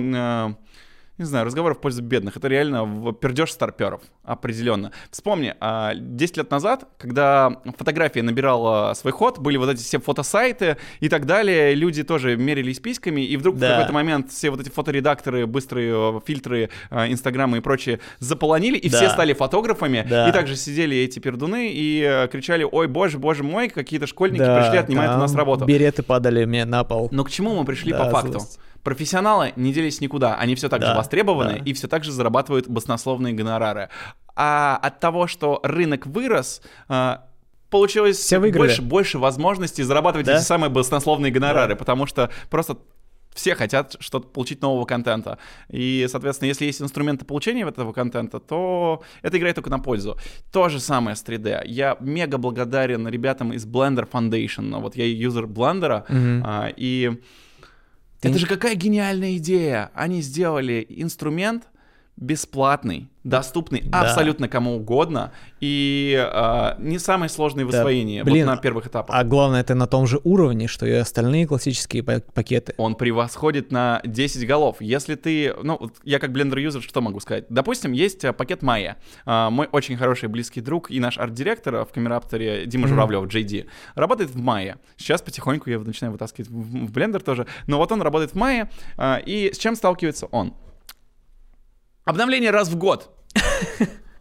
не 1.19 1.25
знаю, 1.25 1.45
разговоры 1.47 1.75
в 1.75 1.81
пользу 1.81 2.03
бедных. 2.03 2.37
Это 2.37 2.49
реально 2.49 2.85
в- 2.85 3.13
пердеж 3.13 3.51
старперов, 3.53 4.01
определенно. 4.25 4.93
Вспомни, 5.11 5.55
а, 5.61 5.95
10 5.95 6.37
лет 6.37 6.51
назад, 6.51 6.85
когда 6.99 7.61
фотография 7.77 8.23
набирала 8.23 8.95
свой 8.95 9.13
ход, 9.13 9.39
были 9.39 9.57
вот 9.57 9.69
эти 9.71 9.81
все 9.83 9.99
фотосайты 9.99 10.77
и 11.01 11.09
так 11.09 11.27
далее, 11.27 11.75
люди 11.75 12.05
тоже 12.05 12.37
мерились 12.37 12.79
письками, 12.79 13.21
и 13.21 13.37
вдруг 13.37 13.57
в 13.57 13.59
Да. 13.59 13.71
какой-то 13.71 13.93
момент 13.93 14.31
все 14.31 14.51
вот 14.51 14.61
эти 14.61 14.71
фоторедакторы, 14.71 15.47
быстрые 15.47 15.93
э, 16.17 16.21
фильтры, 16.25 16.71
э, 16.91 17.11
инстаграмы 17.13 17.59
и 17.59 17.61
прочее 17.61 17.99
заполонили, 18.21 18.79
и 18.79 18.89
Да. 18.89 18.99
все 18.99 19.11
стали 19.11 19.33
фотографами, 19.33 20.07
Да. 20.09 20.29
и 20.29 20.33
также 20.33 20.57
сидели 20.57 20.97
эти 20.97 21.19
пердуны 21.19 21.69
и 21.73 22.29
кричали, 22.31 22.63
ой, 22.71 22.87
боже, 22.87 23.19
боже 23.19 23.43
мой, 23.43 23.69
какие-то 23.69 24.07
школьники 24.07 24.39
Да, 24.41 24.61
пришли, 24.63 24.79
отнимают 24.79 25.15
у 25.17 25.19
нас 25.19 25.35
работу. 25.35 25.65
Береты 25.65 26.03
падали 26.03 26.45
мне 26.45 26.65
на 26.65 26.85
пол. 26.85 27.09
Но 27.11 27.25
к 27.25 27.31
чему 27.31 27.55
мы 27.59 27.65
пришли 27.65 27.93
Да, 27.93 28.05
по 28.05 28.11
факту? 28.11 28.33
злость. 28.39 28.61
Профессионалы 28.83 29.53
не 29.57 29.73
делись 29.73 30.01
никуда, 30.01 30.37
они 30.37 30.55
все 30.55 30.69
так 30.69 30.81
же 30.81 30.89
Да, 30.89 30.97
востребованы 30.97 31.59
да. 31.59 31.65
и 31.65 31.73
все 31.73 31.89
так 31.89 32.05
же 32.05 32.13
зарабатывают 32.13 32.69
баснословные 32.69 33.35
гонорары. 33.35 33.89
А 34.37 34.79
от 34.81 35.01
того, 35.01 35.27
что 35.27 35.61
рынок 35.63 36.07
вырос, 36.07 36.63
а, 36.89 37.27
получилось 37.71 38.19
Все 38.19 38.39
выиграли. 38.39 38.69
больше, 38.69 38.83
больше 38.83 39.19
возможностей 39.19 39.83
зарабатывать 39.83 40.27
Да? 40.27 40.37
эти 40.37 40.43
самые 40.43 40.71
баснословные 40.71 41.33
гонорары, 41.33 41.77
потому 41.77 42.07
что 42.07 42.31
просто 42.51 42.79
все 43.35 43.55
хотят 43.55 43.97
что-то 44.01 44.27
получить 44.29 44.63
нового 44.63 44.85
контента. 44.85 45.39
И, 45.69 46.07
соответственно, 46.11 46.49
если 46.49 46.65
есть 46.65 46.81
инструменты 46.83 47.25
получения 47.25 47.63
этого 47.65 47.93
контента, 47.93 48.41
то 48.41 49.03
это 49.23 49.39
играет 49.39 49.55
только 49.57 49.71
на 49.71 49.79
пользу. 49.79 50.17
То 50.51 50.69
же 50.69 50.81
самое 50.81 51.15
с 51.15 51.23
3D. 51.23 51.63
Я 51.67 51.97
мега 52.01 52.39
благодарен 52.39 53.07
ребятам 53.07 53.53
из 53.53 53.65
Blender 53.67 54.09
Foundation. 54.11 54.81
Вот 54.81 54.97
я 54.97 55.05
юзер 55.07 55.45
Blender, 55.45 56.05
а, 56.45 56.69
и 56.77 57.21
Ты- 58.21 58.29
это 58.31 58.39
же 58.39 58.47
какая 58.47 58.75
гениальная 58.75 59.37
идея! 59.37 59.91
Они 59.95 60.23
сделали 60.23 60.85
инструмент 60.89 61.65
бесплатный, 62.21 63.09
доступный 63.25 63.83
Да. 63.85 64.01
абсолютно 64.03 64.49
кому 64.49 64.77
угодно 64.77 65.33
и 65.61 66.17
а, 66.19 66.77
не 66.79 66.99
самый 66.99 67.29
сложный 67.29 67.65
в 67.65 67.71
Да, 67.71 67.79
освоении 67.79 68.23
блин, 68.23 68.47
вот 68.47 68.57
на 68.57 68.61
первых 68.61 68.87
этапах. 68.87 69.15
А 69.17 69.25
главное, 69.25 69.61
это 69.61 69.75
на 69.75 69.87
том 69.87 70.07
же 70.07 70.21
уровне, 70.25 70.67
что 70.67 70.87
и 70.87 70.93
остальные 70.93 71.47
классические 71.47 72.03
па- 72.03 72.21
пакеты. 72.35 72.75
Он 72.77 72.95
превосходит 72.95 73.71
на 73.73 74.01
10 74.05 74.47
голов. 74.47 74.77
Если 74.81 75.15
ты, 75.15 75.55
ну, 75.63 75.91
я 76.05 76.19
как 76.19 76.33
Blender-юзер 76.33 76.83
что 76.83 77.01
могу 77.01 77.21
сказать? 77.21 77.45
Допустим, 77.49 77.93
есть 77.93 78.25
а, 78.25 78.33
пакет 78.33 78.63
Maya. 78.63 78.97
А, 79.27 79.51
Мой 79.51 79.69
очень 79.73 79.97
хороший 79.97 80.29
близкий 80.29 80.61
друг 80.61 80.91
и 80.91 81.01
наш 81.01 81.19
арт-директор 81.19 81.85
в 81.85 81.89
камерапторе 81.93 82.67
Дима 82.67 82.83
Мгм. 82.87 82.91
Журавлев, 82.95 83.25
JD, 83.25 83.67
работает 83.95 84.31
в 84.31 84.41
Maya. 84.41 84.77
Сейчас 84.97 85.23
потихоньку 85.23 85.71
я 85.71 85.79
начинаю 85.79 86.13
вытаскивать 86.13 86.49
в 86.51 86.69
в 86.89 86.93
блендер 86.93 87.23
тоже. 87.23 87.47
Но 87.67 87.79
вот 87.79 87.93
он 87.93 88.01
работает 88.03 88.33
в 88.33 88.37
Maya. 88.37 88.69
а, 88.97 89.19
И 89.25 89.53
с 89.53 89.59
чем 89.59 89.75
сталкивается 89.77 90.27
он? 90.27 90.55
Обновление 92.09 92.51
раз 92.51 92.71
в 92.71 92.77
год. 92.77 93.11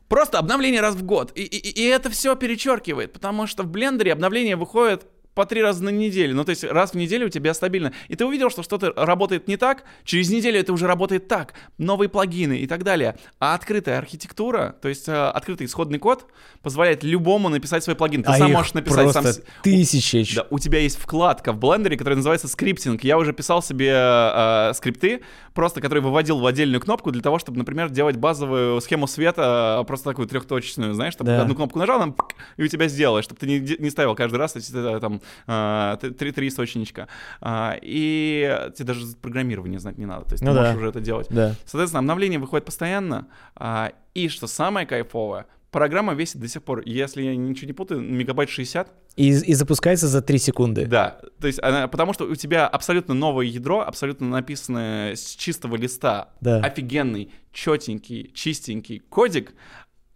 Просто 0.10 0.40
обновление 0.40 0.82
раз 0.82 0.96
в 0.96 1.04
год. 1.04 1.32
И, 1.36 1.42
и- 1.44 1.82
и 1.82 1.86
это 1.86 2.10
все 2.10 2.36
перечеркивает, 2.36 3.14
потому 3.14 3.48
что 3.48 3.64
в 3.64 3.68
блендере 3.68 4.12
обновление 4.12 4.58
выходит 4.58 5.06
по 5.38 5.46
три 5.46 5.62
раза 5.62 5.84
на 5.84 5.90
неделю. 5.90 6.34
Ну, 6.34 6.44
то 6.44 6.50
есть 6.50 6.64
раз 6.64 6.92
в 6.92 6.96
неделю 6.96 7.28
у 7.28 7.30
тебя 7.30 7.54
стабильно. 7.54 7.94
И 8.08 8.16
ты 8.16 8.26
увидел, 8.26 8.50
что 8.50 8.64
что-то 8.64 8.92
работает 8.96 9.48
не 9.48 9.56
так, 9.56 9.84
через 10.04 10.32
неделю 10.32 10.60
это 10.60 10.74
уже 10.74 10.88
работает 10.88 11.28
так. 11.28 11.54
Новые 11.78 12.10
плагины 12.10 12.58
и 12.58 12.66
так 12.66 12.84
далее. 12.84 13.18
А 13.38 13.54
открытая 13.54 14.00
архитектура, 14.00 14.76
то 14.82 14.90
есть 14.90 15.08
э, 15.08 15.14
открытый 15.14 15.68
исходный 15.68 16.00
код, 16.00 16.26
позволяет 16.64 17.04
любому 17.04 17.50
написать 17.50 17.84
свой 17.84 17.96
плагин. 17.96 18.24
Ты 18.24 18.32
а 18.32 18.38
сам 18.40 18.52
можешь 18.52 18.74
написать 18.74 19.12
сам... 19.12 19.26
тысячи. 19.62 20.36
да, 20.36 20.48
у 20.50 20.58
тебя 20.58 20.80
есть 20.80 20.98
вкладка 20.98 21.54
в 21.54 21.60
блендере, 21.60 21.98
которая 21.98 22.18
называется 22.18 22.48
скриптинг. 22.48 23.04
Я 23.04 23.20
уже 23.20 23.32
писал 23.32 23.62
себе 23.62 23.92
э, 23.94 24.72
скрипты, 24.74 25.22
просто 25.54 25.82
которые 25.82 26.04
выводил 26.04 26.40
в 26.40 26.46
отдельную 26.48 26.82
кнопку 26.82 27.12
для 27.12 27.22
того, 27.22 27.38
чтобы, 27.38 27.60
например, 27.60 27.92
делать 27.92 28.16
базовую 28.16 28.82
схему 28.82 29.06
света, 29.06 29.82
э, 29.82 29.86
просто 29.86 30.10
такую 30.10 30.28
трехточечную, 30.28 30.96
знаешь, 30.96 31.14
чтобы 31.14 31.30
Да. 31.30 31.44
одну 31.44 31.54
кнопку 31.54 31.78
нажал, 31.78 32.12
пк, 32.12 32.34
и 32.58 32.64
у 32.64 32.68
тебя 32.68 32.88
сделаешь, 32.88 33.26
чтобы 33.26 33.40
ты 33.40 33.46
не, 33.46 33.60
не 33.60 33.92
ставил 33.92 34.16
каждый 34.16 34.38
раз 34.38 34.56
эти, 34.56 34.72
э, 34.76 35.00
там 35.00 35.22
т- 35.46 36.12
три, 36.12 36.32
три 36.32 36.48
источничка. 36.48 37.08
А, 37.42 37.78
и 37.82 38.70
тебе 38.76 38.86
даже 38.86 39.06
программирование 39.22 39.80
знать 39.80 39.98
не 39.98 40.06
надо, 40.06 40.26
то 40.26 40.34
есть 40.34 40.44
Ну 40.44 40.52
ты 40.52 40.56
да. 40.56 40.62
можешь 40.62 40.78
уже 40.78 40.90
это 40.90 41.00
делать. 41.00 41.28
Да. 41.30 41.56
Соответственно, 41.66 42.00
обновление 42.00 42.40
выходит 42.40 42.66
постоянно. 42.66 43.28
а, 43.56 43.92
и 44.14 44.30
что 44.30 44.48
самое 44.48 44.86
кайфовое, 44.88 45.46
программа 45.72 46.14
весит 46.14 46.40
до 46.40 46.48
сих 46.48 46.64
пор, 46.64 46.82
если 46.86 47.22
я 47.22 47.36
ничего 47.36 47.68
не 47.68 47.74
путаю, 47.74 48.02
мегабайт 48.02 48.50
60. 48.50 48.88
И, 49.16 49.30
и 49.30 49.54
запускается 49.54 50.08
за 50.08 50.22
3 50.22 50.38
секунды. 50.40 50.86
Да, 50.86 51.20
то 51.40 51.48
есть 51.48 51.62
она, 51.62 51.88
потому 51.88 52.14
что 52.14 52.26
у 52.26 52.36
тебя 52.36 52.68
абсолютно 52.68 53.14
новое 53.14 53.46
ядро, 53.46 53.82
абсолютно 53.82 54.28
написанное 54.28 55.16
с 55.16 55.36
чистого 55.36 55.76
листа, 55.76 56.30
Да. 56.42 56.60
офигенный, 56.62 57.32
четенький, 57.52 58.32
чистенький 58.34 59.00
кодик, 59.00 59.54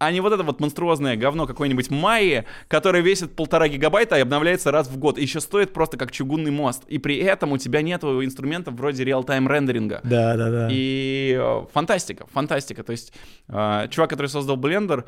а 0.06 0.10
не 0.12 0.20
вот 0.20 0.32
это 0.32 0.42
вот 0.42 0.60
монструозное 0.60 1.16
говно 1.16 1.46
какой-нибудь 1.46 1.90
Майи, 1.90 2.44
которое 2.68 3.02
весит 3.02 3.36
полтора 3.36 3.68
гигабайта 3.68 4.16
и 4.16 4.20
обновляется 4.20 4.70
раз 4.70 4.88
в 4.88 4.98
год, 4.98 5.18
и 5.18 5.22
еще 5.22 5.40
стоит 5.40 5.72
просто 5.72 5.96
как 5.96 6.10
чугунный 6.10 6.50
мост. 6.50 6.82
И 6.88 6.98
при 6.98 7.16
этом 7.18 7.52
у 7.52 7.58
тебя 7.58 7.82
нету 7.82 8.24
инструментов 8.24 8.74
вроде 8.74 9.04
реал-тайм 9.04 9.46
рендеринга. 9.48 10.00
Да, 10.04 10.36
да, 10.36 10.50
да. 10.50 10.68
И 10.70 11.36
э, 11.40 11.66
фантастика, 11.72 12.26
фантастика. 12.32 12.82
То 12.82 12.92
есть 12.92 13.12
э, 13.48 13.88
чувак, 13.90 14.10
который 14.10 14.26
создал 14.28 14.56
Blender, 14.56 15.04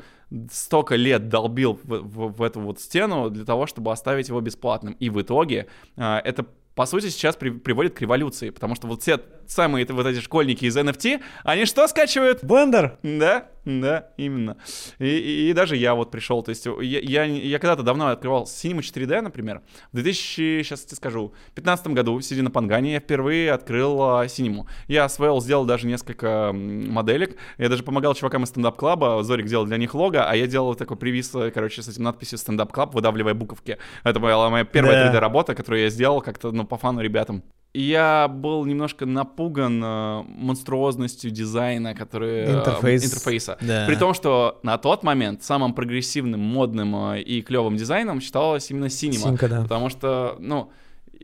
столько 0.51 0.95
лет 0.95 1.29
долбил 1.29 1.79
в, 1.83 2.01
в- 2.01 2.37
в 2.37 2.41
эту 2.43 2.59
вот 2.61 2.79
стену 2.79 3.29
для 3.29 3.45
того, 3.45 3.67
чтобы 3.67 3.91
оставить 3.91 4.29
его 4.29 4.41
бесплатным. 4.41 4.93
И 4.99 5.09
в 5.09 5.21
итоге 5.21 5.67
э, 5.97 6.17
это 6.23 6.45
по 6.75 6.85
сути, 6.85 7.07
сейчас 7.09 7.35
при- 7.35 7.49
приводит 7.49 7.95
к 7.95 8.01
революции, 8.01 8.49
потому 8.49 8.75
что 8.75 8.87
вот 8.87 9.01
все 9.01 9.19
самые 9.47 9.85
вот 9.85 10.05
эти 10.05 10.19
школьники 10.19 10.65
из 10.65 10.75
NFT, 10.75 11.21
они 11.43 11.65
что 11.65 11.87
скачивают? 11.87 12.43
Blender? 12.43 12.97
Да, 13.03 13.47
да, 13.63 14.09
именно. 14.17 14.57
И, 14.99 15.05
и- 15.05 15.49
и 15.49 15.53
даже 15.53 15.75
я 15.75 15.93
вот 15.95 16.11
пришел, 16.11 16.41
то 16.43 16.49
есть 16.49 16.65
я, 16.65 16.99
я, 16.99 17.23
я 17.25 17.59
когда-то 17.59 17.83
давно 17.83 18.07
открывал 18.07 18.43
Cinema 18.45 18.79
4D, 18.79 19.21
например, 19.21 19.61
в 19.91 19.95
2000, 19.95 20.63
сейчас 20.63 20.81
тебе 20.81 20.95
скажу, 20.97 21.33
15 21.53 21.87
году, 21.87 22.19
сидя 22.21 22.41
на 22.43 22.51
Пангане, 22.51 22.93
я 22.93 22.99
впервые 22.99 23.51
открыл 23.51 24.01
а, 24.01 24.25
Cinema. 24.25 24.65
Я 24.87 25.05
освоил, 25.05 25.39
сделал 25.41 25.65
даже 25.65 25.87
несколько 25.87 26.51
моделек, 26.53 27.37
я 27.57 27.69
даже 27.69 27.83
помогал 27.83 28.15
чувакам 28.15 28.43
из 28.43 28.49
стендап-клаба, 28.49 29.21
Зорик 29.23 29.45
делал 29.45 29.65
для 29.65 29.77
них 29.77 29.93
лого, 29.93 30.27
а 30.29 30.35
я 30.35 30.47
делал 30.47 30.75
такой 30.75 30.97
превиз, 30.97 31.31
короче, 31.53 31.81
с 31.83 31.87
этим 31.87 32.03
надписью 32.03 32.37
стендап-клаб, 32.39 32.93
выдавливая 32.95 33.33
буковки. 33.35 33.77
Это 34.03 34.19
была 34.19 34.49
моя 34.49 34.63
первая 34.65 35.05
Да. 35.05 35.17
3D-работа, 35.17 35.53
которую 35.55 35.83
я 35.83 35.89
сделал 35.89 36.21
как-то, 36.21 36.51
ну, 36.51 36.64
по 36.65 36.77
фану 36.77 37.01
ребятам. 37.01 37.43
Я 37.73 38.29
был 38.29 38.63
немножко 38.63 39.05
напуган 39.05 39.83
э, 39.83 40.23
монструозностью 40.27 41.29
дизайна, 41.29 41.93
который... 41.93 42.45
э, 42.45 42.59
Интерфейс. 42.59 43.05
интерфейса. 43.05 43.57
Да. 43.59 43.85
При 43.85 43.95
том, 43.95 44.13
что 44.13 44.59
на 44.63 44.77
тот 44.77 45.03
момент 45.03 45.43
самым 45.43 45.73
прогрессивным, 45.73 46.39
модным 46.39 46.95
э, 47.11 47.21
и 47.21 47.41
клевым 47.41 47.75
дизайном 47.75 48.21
считалось 48.21 48.71
именно 48.71 48.85
Cinema. 48.85 49.29
Синька, 49.29 49.49
да. 49.49 49.63
Потому 49.63 49.89
что, 49.89 50.37
ну, 50.39 50.71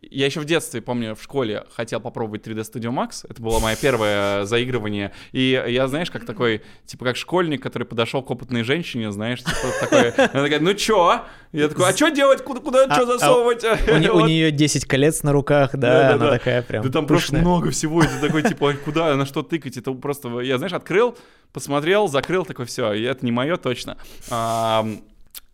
я 0.01 0.25
еще 0.25 0.39
в 0.39 0.45
детстве, 0.45 0.81
помню, 0.81 1.15
в 1.15 1.21
школе 1.21 1.63
хотел 1.75 1.99
попробовать 2.01 2.45
3D 2.47 2.61
Studio 2.61 2.89
Max. 2.91 3.23
Это 3.29 3.41
было 3.41 3.59
мое 3.59 3.75
первое 3.75 4.45
заигрывание. 4.45 5.11
И 5.31 5.63
я, 5.67 5.87
знаешь, 5.87 6.09
как 6.09 6.25
такой, 6.25 6.63
типа, 6.87 7.05
как 7.05 7.15
школьник, 7.15 7.61
который 7.61 7.83
подошел 7.83 8.23
к 8.23 8.31
опытной 8.31 8.63
женщине, 8.63 9.11
знаешь, 9.11 9.39
типа, 9.39 9.55
такой, 9.79 10.09
она 10.09 10.43
такая, 10.43 10.59
ну 10.59 10.73
чё? 10.73 11.21
Я 11.51 11.67
такой, 11.67 11.87
а 11.89 11.93
что 11.95 12.09
делать? 12.09 12.43
Куда, 12.43 12.61
куда 12.61 12.85
А- 12.85 12.93
что 12.93 13.03
а 13.03 13.05
засовывать? 13.05 13.63
У, 13.63 13.97
не- 13.97 14.09
у 14.09 14.13
Вот. 14.21 14.27
нее 14.27 14.51
10 14.51 14.85
колец 14.85 15.21
на 15.21 15.33
руках, 15.33 15.71
да, 15.73 16.01
Да-да-да. 16.03 16.13
она 16.29 16.37
такая 16.37 16.61
прям 16.63 16.83
Да 16.83 16.89
там 16.89 17.05
просто 17.05 17.35
много 17.37 17.69
всего, 17.69 18.01
и 18.03 18.07
ты 18.07 18.19
такой, 18.25 18.41
типа, 18.43 18.73
куда, 18.83 19.15
на 19.15 19.25
что 19.27 19.43
тыкать, 19.43 19.77
это 19.77 19.91
просто, 19.93 20.39
я, 20.39 20.57
знаешь, 20.57 20.73
открыл, 20.73 21.15
посмотрел, 21.53 22.07
закрыл, 22.07 22.45
такой, 22.45 22.65
все, 22.65 22.91
это 22.91 23.23
не 23.25 23.31
мое 23.31 23.57
точно. 23.57 23.97
А, 24.31 24.85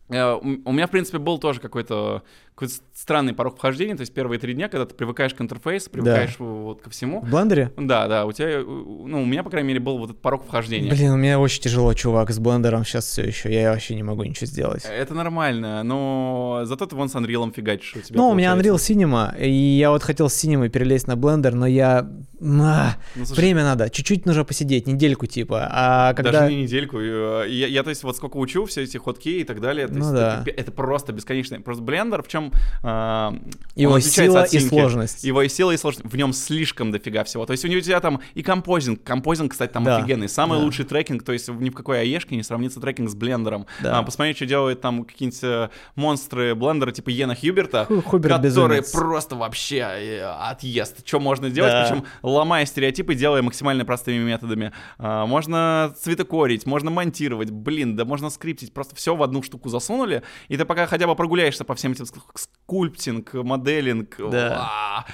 э, 0.09 0.33
у 0.33 0.71
меня, 0.71 0.87
в 0.87 0.91
принципе, 0.91 1.17
был 1.17 1.37
тоже 1.39 1.59
какой-то 1.59 2.23
какой-то 2.57 2.73
странный 2.91 3.35
порог 3.35 3.57
вхождения, 3.57 3.95
то 3.95 4.01
есть 4.01 4.11
первые 4.15 4.39
три 4.39 4.55
дня, 4.55 4.67
когда 4.67 4.87
ты 4.87 4.95
привыкаешь 4.95 5.31
к 5.35 5.41
интерфейсу, 5.41 5.91
привыкаешь 5.91 6.37
да. 6.39 6.43
вот 6.43 6.81
ко 6.81 6.89
всему. 6.89 7.21
В 7.21 7.29
блендере? 7.29 7.71
Да, 7.77 8.07
да, 8.07 8.25
у 8.25 8.31
тебя, 8.31 8.63
ну, 8.65 9.21
у 9.21 9.25
меня, 9.25 9.43
по 9.43 9.51
крайней 9.51 9.67
мере, 9.67 9.79
был 9.79 9.99
вот 9.99 10.09
этот 10.09 10.23
порог 10.23 10.43
вхождения. 10.43 10.89
Блин, 10.89 11.11
у 11.11 11.17
меня 11.17 11.39
очень 11.39 11.61
тяжело, 11.61 11.93
чувак, 11.93 12.31
с 12.31 12.39
блендером 12.39 12.83
сейчас 12.83 13.05
все 13.05 13.21
еще, 13.21 13.53
я 13.53 13.73
вообще 13.73 13.93
не 13.93 14.01
могу 14.01 14.23
ничего 14.23 14.47
сделать. 14.47 14.83
Это 14.89 15.13
нормально, 15.13 15.83
но 15.83 16.61
зато 16.63 16.87
ты 16.87 16.95
вон 16.95 17.09
с 17.09 17.15
Unreal 17.15 17.53
фигачишь 17.53 17.95
у 17.95 18.01
тебя. 18.01 18.17
Ну, 18.17 18.29
у 18.29 18.33
меня 18.33 18.55
Unreal 18.55 18.77
Cinema, 18.77 19.39
и 19.39 19.51
я 19.51 19.91
вот 19.91 20.01
хотел 20.01 20.27
с 20.27 20.43
Cinema 20.43 20.67
перелезть 20.67 21.05
на 21.05 21.15
Blender, 21.15 21.53
но 21.53 21.67
я... 21.67 22.09
А, 22.39 22.95
ну, 23.15 23.25
слушай, 23.25 23.39
время 23.39 23.63
надо, 23.63 23.89
чуть-чуть 23.91 24.25
нужно 24.25 24.43
посидеть, 24.45 24.87
недельку 24.87 25.27
типа, 25.27 25.67
а 25.71 26.13
когда... 26.15 26.31
Даже 26.31 26.53
не 26.53 26.63
недельку, 26.63 26.99
я, 26.99 27.45
я, 27.45 27.83
то 27.83 27.91
есть, 27.91 28.03
вот 28.03 28.17
сколько 28.17 28.37
учу, 28.37 28.65
все 28.65 28.81
эти 28.81 28.97
хоткеи 28.97 29.41
и 29.41 29.43
так 29.43 29.61
далее, 29.61 29.87
то 29.87 29.93
ну, 29.93 29.99
есть, 29.99 30.11
да. 30.11 30.43
это, 30.43 30.49
это 30.59 30.71
просто 30.71 31.13
бесконечно. 31.13 31.61
Просто 31.61 31.83
Blender 31.83 32.23
в 32.23 32.27
чем... 32.27 32.46
Э, 32.83 33.31
его 33.75 33.99
сила 33.99 34.43
и 34.43 34.59
сложность. 34.59 35.23
Его 35.23 35.41
и 35.41 35.49
сила 35.49 35.71
и 35.71 35.77
сложность. 35.77 36.05
В 36.11 36.15
нем 36.15 36.33
слишком 36.33 36.91
дофига 36.91 37.23
всего. 37.23 37.45
То 37.45 37.51
есть 37.51 37.63
у 37.65 37.67
него 37.67 37.79
у 37.79 37.81
тебя 37.81 37.99
там 37.99 38.21
и 38.33 38.43
композинг. 38.43 39.03
Композинг, 39.03 39.51
кстати, 39.51 39.71
там 39.71 39.83
да. 39.83 39.97
офигенный. 39.97 40.29
Самый 40.29 40.59
да. 40.59 40.65
лучший 40.65 40.85
трекинг, 40.85 41.23
то 41.23 41.33
есть 41.33 41.47
ни 41.47 41.69
в 41.69 41.73
какой 41.73 42.01
аешке 42.01 42.35
не 42.35 42.43
сравнится 42.43 42.79
трекинг 42.79 43.09
с 43.09 43.15
блендером. 43.15 43.65
Да. 43.81 43.99
А, 43.99 44.03
посмотри, 44.03 44.33
что 44.33 44.45
делают 44.45 44.81
там 44.81 45.05
какие-нибудь 45.05 45.39
э, 45.43 45.69
монстры 45.95 46.55
блендера 46.55 46.91
типа 46.91 47.09
Йена 47.09 47.35
Хьюберта, 47.35 47.85
Хуберт 47.85 48.35
которые 48.35 48.81
безумец. 48.81 48.91
просто 48.91 49.35
вообще 49.35 49.77
э, 49.77 50.23
отъезд. 50.23 51.07
Что 51.07 51.19
можно 51.19 51.49
делать, 51.49 51.71
да. 51.71 51.87
причем 51.87 52.05
ломая 52.21 52.65
стереотипы, 52.65 53.15
делая 53.15 53.41
максимально 53.41 53.85
простыми 53.85 54.23
методами. 54.23 54.71
А, 54.97 55.25
можно 55.25 55.93
цветокорить, 55.99 56.65
можно 56.65 56.91
монтировать, 56.91 57.51
блин, 57.51 57.95
да 57.95 58.05
можно 58.05 58.29
скриптить. 58.29 58.73
Просто 58.73 58.95
все 58.95 59.15
в 59.15 59.23
одну 59.23 59.43
штуку 59.43 59.69
засунули, 59.69 60.23
и 60.47 60.57
ты 60.57 60.65
пока 60.65 60.85
хотя 60.87 61.07
бы 61.07 61.15
прогуляешься 61.15 61.63
по 61.63 61.75
всем 61.75 61.91
этим 61.91 62.05
sculpting, 62.39 63.33
modeling. 63.33 64.15
Да. 64.31 65.05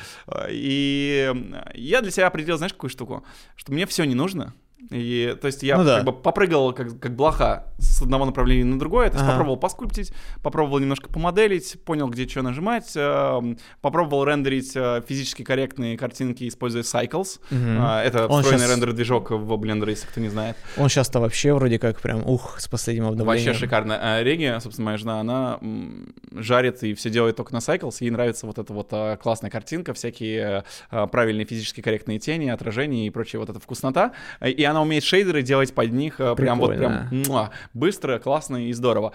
И 0.50 1.34
я 1.74 2.02
для 2.02 2.12
себя 2.12 2.28
определил, 2.28 2.58
знаешь, 2.58 2.74
какую 2.74 2.90
штуку? 2.90 3.26
Что 3.56 3.72
мне 3.72 3.86
все 3.86 4.04
не 4.06 4.16
нужно, 4.16 4.54
и, 4.90 5.36
то 5.40 5.48
есть 5.48 5.64
я 5.64 5.78
ну, 5.78 5.84
да. 5.84 5.98
как 5.98 6.06
бы 6.06 6.14
попрыгал 6.14 6.74
как, 6.74 7.00
как 7.00 7.16
блоха 7.16 7.68
с 7.78 8.02
одного 8.02 8.26
направления 8.26 8.66
на 8.66 8.80
другое, 8.80 9.10
то 9.10 9.16
есть 9.16 9.24
ага. 9.24 9.34
попробовал 9.34 9.58
поскульптить, 9.58 10.14
попробовал 10.42 10.80
немножко 10.80 11.10
помоделить, 11.10 11.78
понял, 11.84 12.08
где 12.10 12.28
что 12.28 12.42
нажимать, 12.42 12.92
э, 12.96 13.56
попробовал 13.82 14.26
рендерить 14.26 14.72
э, 14.76 15.02
физически 15.08 15.44
корректные 15.44 15.98
картинки, 15.98 16.48
используя 16.48 16.84
Cycles. 16.84 17.40
Угу. 17.52 17.58
Э, 17.60 18.02
это 18.04 18.28
Он 18.28 18.42
встроенный 18.42 18.66
сейчас... 18.66 18.78
рендер-движок 18.78 19.32
в 19.32 19.54
Blender, 19.54 19.90
если 19.90 20.08
кто 20.08 20.22
не 20.22 20.30
знает. 20.30 20.58
Он 20.78 20.90
сейчас-то 20.90 21.20
вообще 21.20 21.54
вроде 21.54 21.80
как 21.80 22.00
прям, 22.00 22.28
ух, 22.28 22.60
с 22.60 22.68
последним 22.68 23.08
обновлением. 23.08 23.48
Вообще 23.48 23.54
шикарно. 23.54 24.00
А 24.02 24.24
Реги, 24.24 24.58
собственно, 24.60 24.86
моя 24.86 24.98
жена, 24.98 25.20
она 25.20 25.60
жарит 26.32 26.84
и 26.84 26.94
все 26.94 27.10
делает 27.10 27.36
только 27.36 27.54
на 27.54 27.60
Cycles, 27.60 27.98
ей 28.00 28.10
нравится 28.10 28.46
вот 28.48 28.58
эта 28.58 28.74
вот 28.74 28.90
а, 28.92 29.18
классная 29.18 29.50
картинка, 29.50 29.94
всякие 29.94 30.64
а, 30.90 31.08
правильные 31.08 31.46
физически 31.46 31.82
корректные 31.82 32.20
тени, 32.20 32.50
отражения 32.50 33.08
и 33.08 33.10
прочая 33.10 33.40
вот 33.40 33.50
эта 33.50 33.60
вкуснота. 33.60 34.14
И 34.44 34.64
она 34.64 34.73
умеет 34.82 35.04
шейдеры 35.04 35.42
делать 35.42 35.74
под 35.74 35.92
них 35.92 36.16
Прикольно. 36.16 36.36
прям 36.36 36.60
вот 36.60 36.76
прям 36.78 37.08
муа, 37.28 37.52
быстро, 37.74 38.20
классно 38.20 38.68
и 38.68 38.74
здорово. 38.74 39.14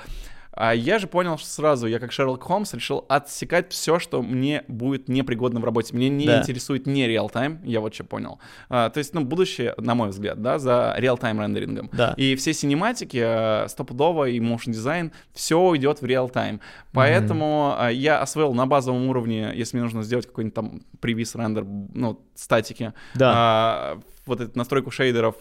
А 0.52 0.74
я 0.74 0.98
же 0.98 1.06
понял 1.06 1.38
сразу, 1.38 1.86
я 1.86 1.98
как 1.98 2.12
Шерлок 2.12 2.42
Холмс 2.42 2.74
решил 2.74 3.04
отсекать 3.08 3.72
все, 3.72 3.98
что 3.98 4.22
мне 4.22 4.64
будет 4.68 5.08
непригодно 5.08 5.60
в 5.60 5.64
работе. 5.64 5.94
Мне 5.94 6.08
не 6.08 6.26
да. 6.26 6.40
интересует 6.40 6.86
не 6.86 7.06
реал-тайм, 7.06 7.60
я 7.64 7.80
вот 7.80 7.94
что 7.94 8.04
понял. 8.04 8.38
А, 8.68 8.90
то 8.90 8.98
есть, 8.98 9.14
ну, 9.14 9.24
будущее, 9.24 9.74
на 9.76 9.94
мой 9.94 10.08
взгляд, 10.08 10.42
да, 10.42 10.58
за 10.58 10.94
реал-тайм 10.98 11.40
рендерингом. 11.40 11.90
Да. 11.92 12.14
И 12.16 12.34
все 12.36 12.52
синематики, 12.52 13.20
а, 13.22 13.66
стопудово 13.68 14.28
и 14.28 14.40
motion 14.40 14.72
дизайн, 14.72 15.12
все 15.32 15.76
идет 15.76 16.00
в 16.00 16.04
реал-тайм. 16.06 16.60
Поэтому 16.92 17.76
mm-hmm. 17.78 17.94
я 17.94 18.20
освоил 18.20 18.52
на 18.52 18.66
базовом 18.66 19.08
уровне, 19.08 19.52
если 19.54 19.76
мне 19.76 19.84
нужно 19.84 20.02
сделать 20.02 20.26
какой-нибудь 20.26 20.54
там 20.54 20.82
привис 21.00 21.34
рендер, 21.34 21.64
ну, 21.64 22.20
статики, 22.34 22.92
да. 23.14 23.32
а, 23.34 24.00
вот 24.26 24.40
эту 24.40 24.58
настройку 24.58 24.90
шейдеров 24.90 25.36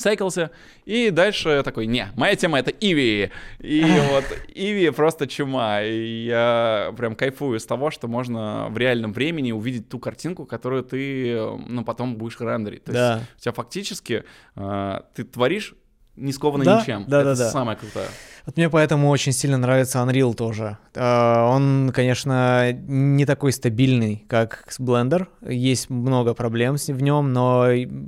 сайклся, 0.00 0.50
и 0.84 1.10
дальше 1.10 1.62
такой, 1.64 1.86
не, 1.86 2.08
моя 2.16 2.34
тема 2.34 2.58
это 2.58 2.70
Иви, 2.70 3.30
и 3.58 3.84
вот 4.10 4.24
Иви 4.54 4.90
просто 4.90 5.26
чума, 5.26 5.82
и 5.82 6.24
я 6.24 6.92
прям 6.96 7.14
кайфую 7.14 7.60
с 7.60 7.66
того, 7.66 7.90
что 7.90 8.08
можно 8.08 8.68
в 8.70 8.78
реальном 8.78 9.12
времени 9.12 9.52
увидеть 9.52 9.88
ту 9.88 9.98
картинку, 9.98 10.46
которую 10.46 10.82
ты, 10.82 11.38
ну, 11.68 11.84
потом 11.84 12.16
будешь 12.16 12.40
рендерить. 12.40 12.84
То 12.84 12.92
да. 12.92 13.14
есть 13.16 13.30
у 13.36 13.40
тебя 13.42 13.52
фактически 13.52 14.24
э, 14.56 15.00
ты 15.14 15.24
творишь 15.24 15.74
не 16.20 16.32
сковано 16.32 16.64
да? 16.64 16.80
ничем. 16.80 17.04
Да, 17.08 17.20
это 17.20 17.34
да, 17.34 17.44
да. 17.44 17.50
самое 17.50 17.76
крутое. 17.76 18.06
Вот 18.46 18.56
мне 18.56 18.70
поэтому 18.70 19.08
очень 19.10 19.32
сильно 19.32 19.58
нравится 19.58 19.98
Unreal 19.98 20.34
тоже. 20.34 20.78
А, 20.94 21.48
он, 21.50 21.92
конечно, 21.94 22.72
не 22.72 23.26
такой 23.26 23.52
стабильный, 23.52 24.24
как 24.28 24.66
Blender. 24.78 25.28
Есть 25.42 25.90
много 25.90 26.34
проблем 26.34 26.76
в 26.76 27.02
нем, 27.02 27.32
но, 27.32 27.66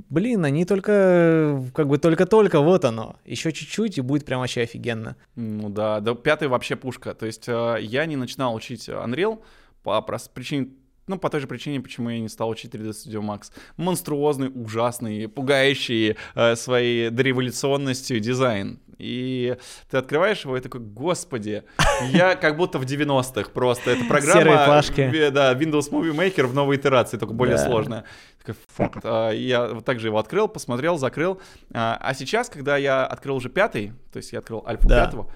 блин, 0.09 0.45
они 0.45 0.65
только, 0.65 1.63
как 1.73 1.87
бы 1.87 1.97
только-только, 1.97 2.61
вот 2.61 2.85
оно. 2.85 3.17
Еще 3.25 3.51
чуть-чуть, 3.51 3.97
и 3.97 4.01
будет 4.01 4.25
прям 4.25 4.39
вообще 4.39 4.61
офигенно. 4.61 5.15
Ну 5.35 5.69
да, 5.69 5.99
да 5.99 6.15
пятый 6.15 6.47
вообще 6.47 6.75
пушка. 6.75 7.13
То 7.13 7.25
есть 7.25 7.45
а, 7.47 7.77
я 7.77 8.05
не 8.05 8.15
начинал 8.15 8.55
учить 8.55 8.89
Unreal 8.89 9.39
по 9.83 10.01
причине 10.01 10.69
ну, 11.07 11.17
по 11.17 11.29
той 11.29 11.41
же 11.41 11.47
причине, 11.47 11.81
почему 11.81 12.09
я 12.09 12.19
не 12.19 12.29
стал 12.29 12.49
учить 12.49 12.73
3D 12.73 12.91
Studio 12.91 13.21
Max. 13.21 13.51
Монструозный, 13.77 14.51
ужасный, 14.53 15.27
пугающий 15.27 16.15
э, 16.35 16.55
своей 16.55 17.09
дореволюционностью 17.09 18.19
дизайн. 18.19 18.79
И 18.97 19.57
ты 19.89 19.97
открываешь 19.97 20.45
его 20.45 20.55
и 20.55 20.61
такой, 20.61 20.79
господи, 20.79 21.63
я 22.11 22.35
как 22.35 22.55
будто 22.55 22.79
в 22.79 22.83
90-х 22.83 23.49
просто. 23.49 23.91
Это 23.91 24.05
программа... 24.05 24.41
Серые 24.41 24.65
плашки. 24.65 25.29
Да, 25.29 25.53
Windows 25.53 25.91
Movie 25.91 26.13
Maker 26.13 26.45
в 26.45 26.53
новой 26.53 26.77
итерации, 26.77 27.17
только 27.17 27.33
более 27.33 27.57
да. 27.57 27.65
сложная. 27.65 28.05
Такой, 28.39 28.55
фак. 28.67 28.99
А, 29.03 29.31
я 29.31 29.67
вот 29.67 29.83
так 29.83 29.99
же 29.99 30.07
его 30.07 30.19
открыл, 30.19 30.47
посмотрел, 30.47 30.97
закрыл. 30.97 31.41
А, 31.73 31.97
а 31.99 32.13
сейчас, 32.13 32.49
когда 32.49 32.77
я 32.77 33.05
открыл 33.05 33.35
уже 33.35 33.49
пятый, 33.49 33.93
то 34.11 34.17
есть 34.17 34.31
я 34.31 34.39
открыл 34.39 34.63
альфа 34.65 34.87
да. 34.87 35.05
пятого, 35.05 35.29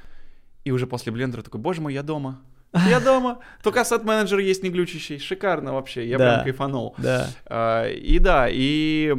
и 0.64 0.72
уже 0.72 0.88
после 0.88 1.12
блендера 1.12 1.42
такой, 1.42 1.60
боже 1.60 1.82
мой, 1.82 1.94
я 1.94 2.04
дома. 2.04 2.42
Я 2.90 3.00
дома. 3.00 3.40
Только 3.64 3.84
сет 3.86 4.04
менеджер 4.04 4.40
есть 4.40 4.64
не 4.64 4.70
глючащий. 4.70 5.20
Шикарно 5.20 5.74
вообще. 5.74 6.08
Я 6.08 6.18
да. 6.18 6.34
прям 6.34 6.44
кайфанул. 6.44 6.96
Да. 6.98 7.28
А, 7.46 7.88
и 7.88 8.20
да, 8.20 8.48
и, 8.50 9.14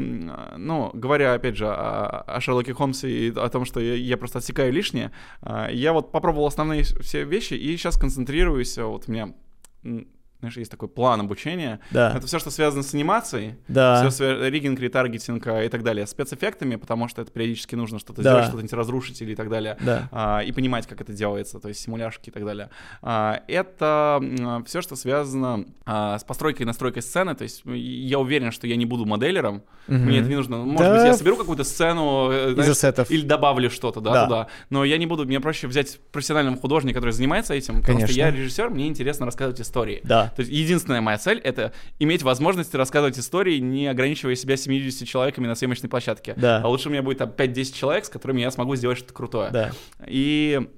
ну, 0.56 0.90
говоря, 0.92 1.34
опять 1.34 1.56
же, 1.56 1.66
о, 1.66 2.24
о 2.26 2.40
Шерлоке 2.40 2.74
Холмсе 2.74 3.08
и 3.08 3.32
о 3.34 3.48
том, 3.48 3.64
что 3.64 3.80
я, 3.80 3.94
я 3.94 4.16
просто 4.16 4.38
отсекаю 4.38 4.72
лишнее, 4.72 5.12
а, 5.40 5.70
я 5.70 5.92
вот 5.92 6.12
попробовал 6.12 6.46
основные 6.46 6.82
все 6.82 7.24
вещи 7.24 7.54
и 7.54 7.76
сейчас 7.76 7.96
концентрируюсь. 7.96 8.76
Вот 8.78 9.04
у 9.08 9.12
меня 9.12 9.34
знаешь, 10.40 10.56
есть 10.56 10.70
такой 10.70 10.88
план 10.88 11.20
обучения. 11.20 11.80
Да. 11.90 12.12
Это 12.16 12.26
все, 12.26 12.38
что 12.38 12.50
связано 12.50 12.82
с 12.84 12.94
анимацией, 12.94 13.56
да. 13.66 14.08
все 14.08 14.48
риггинг, 14.48 14.78
ретаргетинг 14.78 15.44
а, 15.48 15.64
и 15.64 15.68
так 15.68 15.82
далее, 15.82 16.06
спецэффектами, 16.06 16.76
потому 16.76 17.08
что 17.08 17.22
это 17.22 17.32
периодически 17.32 17.74
нужно 17.74 17.98
что-то 17.98 18.22
да. 18.22 18.30
сделать, 18.30 18.46
что-то 18.46 18.76
разрушить 18.76 19.20
или 19.20 19.32
и 19.32 19.34
так 19.34 19.50
далее, 19.50 19.76
да. 19.80 20.08
а, 20.12 20.40
и 20.40 20.52
понимать, 20.52 20.86
как 20.86 21.00
это 21.00 21.12
делается, 21.12 21.58
то 21.58 21.68
есть 21.68 21.80
симуляшки 21.80 22.28
и 22.28 22.32
так 22.32 22.44
далее. 22.44 22.70
А, 23.02 23.42
это 23.48 24.20
а, 24.22 24.62
все, 24.64 24.80
что 24.80 24.94
связано 24.94 25.64
а, 25.84 26.18
с 26.18 26.24
постройкой 26.24 26.62
и 26.62 26.66
настройкой 26.66 27.02
сцены, 27.02 27.34
то 27.34 27.42
есть 27.42 27.62
я 27.64 28.20
уверен, 28.20 28.52
что 28.52 28.68
я 28.68 28.76
не 28.76 28.86
буду 28.86 29.06
моделером, 29.06 29.64
угу. 29.88 29.96
мне 29.96 30.20
это 30.20 30.28
не 30.28 30.36
нужно. 30.36 30.58
Может 30.58 30.78
да. 30.78 30.94
быть, 30.94 31.04
я 31.04 31.14
соберу 31.14 31.36
какую-то 31.36 31.64
сцену 31.64 32.30
э, 32.30 32.54
знаешь, 32.54 33.10
или 33.10 33.26
добавлю 33.26 33.70
что-то 33.70 34.00
да, 34.00 34.12
да. 34.12 34.24
туда, 34.24 34.46
но 34.70 34.84
я 34.84 34.98
не 34.98 35.06
буду, 35.06 35.24
мне 35.24 35.40
проще 35.40 35.66
взять 35.66 35.98
профессионального 36.12 36.56
художника, 36.56 36.98
который 36.98 37.10
занимается 37.10 37.54
этим, 37.54 37.80
потому 37.80 37.98
Конечно. 37.98 38.12
что 38.12 38.20
я 38.20 38.30
режиссер, 38.30 38.70
мне 38.70 38.86
интересно 38.86 39.26
рассказывать 39.26 39.60
истории. 39.60 40.00
Да. 40.04 40.27
То 40.36 40.40
есть 40.40 40.52
единственная 40.52 41.00
моя 41.00 41.18
цель— 41.18 41.38
это 41.44 41.72
иметь 41.98 42.22
возможность 42.22 42.74
рассказывать 42.74 43.18
истории, 43.18 43.58
не 43.58 43.86
ограничивая 43.86 44.34
себя 44.34 44.56
70 44.56 45.06
человеками 45.06 45.46
на 45.46 45.54
съемочной 45.54 45.88
площадке. 45.88 46.34
Да. 46.36 46.60
А 46.62 46.68
лучше 46.68 46.88
у 46.88 46.92
меня 46.92 47.02
будет 47.02 47.18
там 47.18 47.30
5-10 47.30 47.74
человек, 47.74 48.04
с 48.04 48.08
которыми 48.08 48.40
я 48.40 48.50
смогу 48.50 48.76
сделать 48.76 48.98
что-то 48.98 49.14
крутое. 49.14 49.50
Да. 49.50 49.72
И 50.06 50.68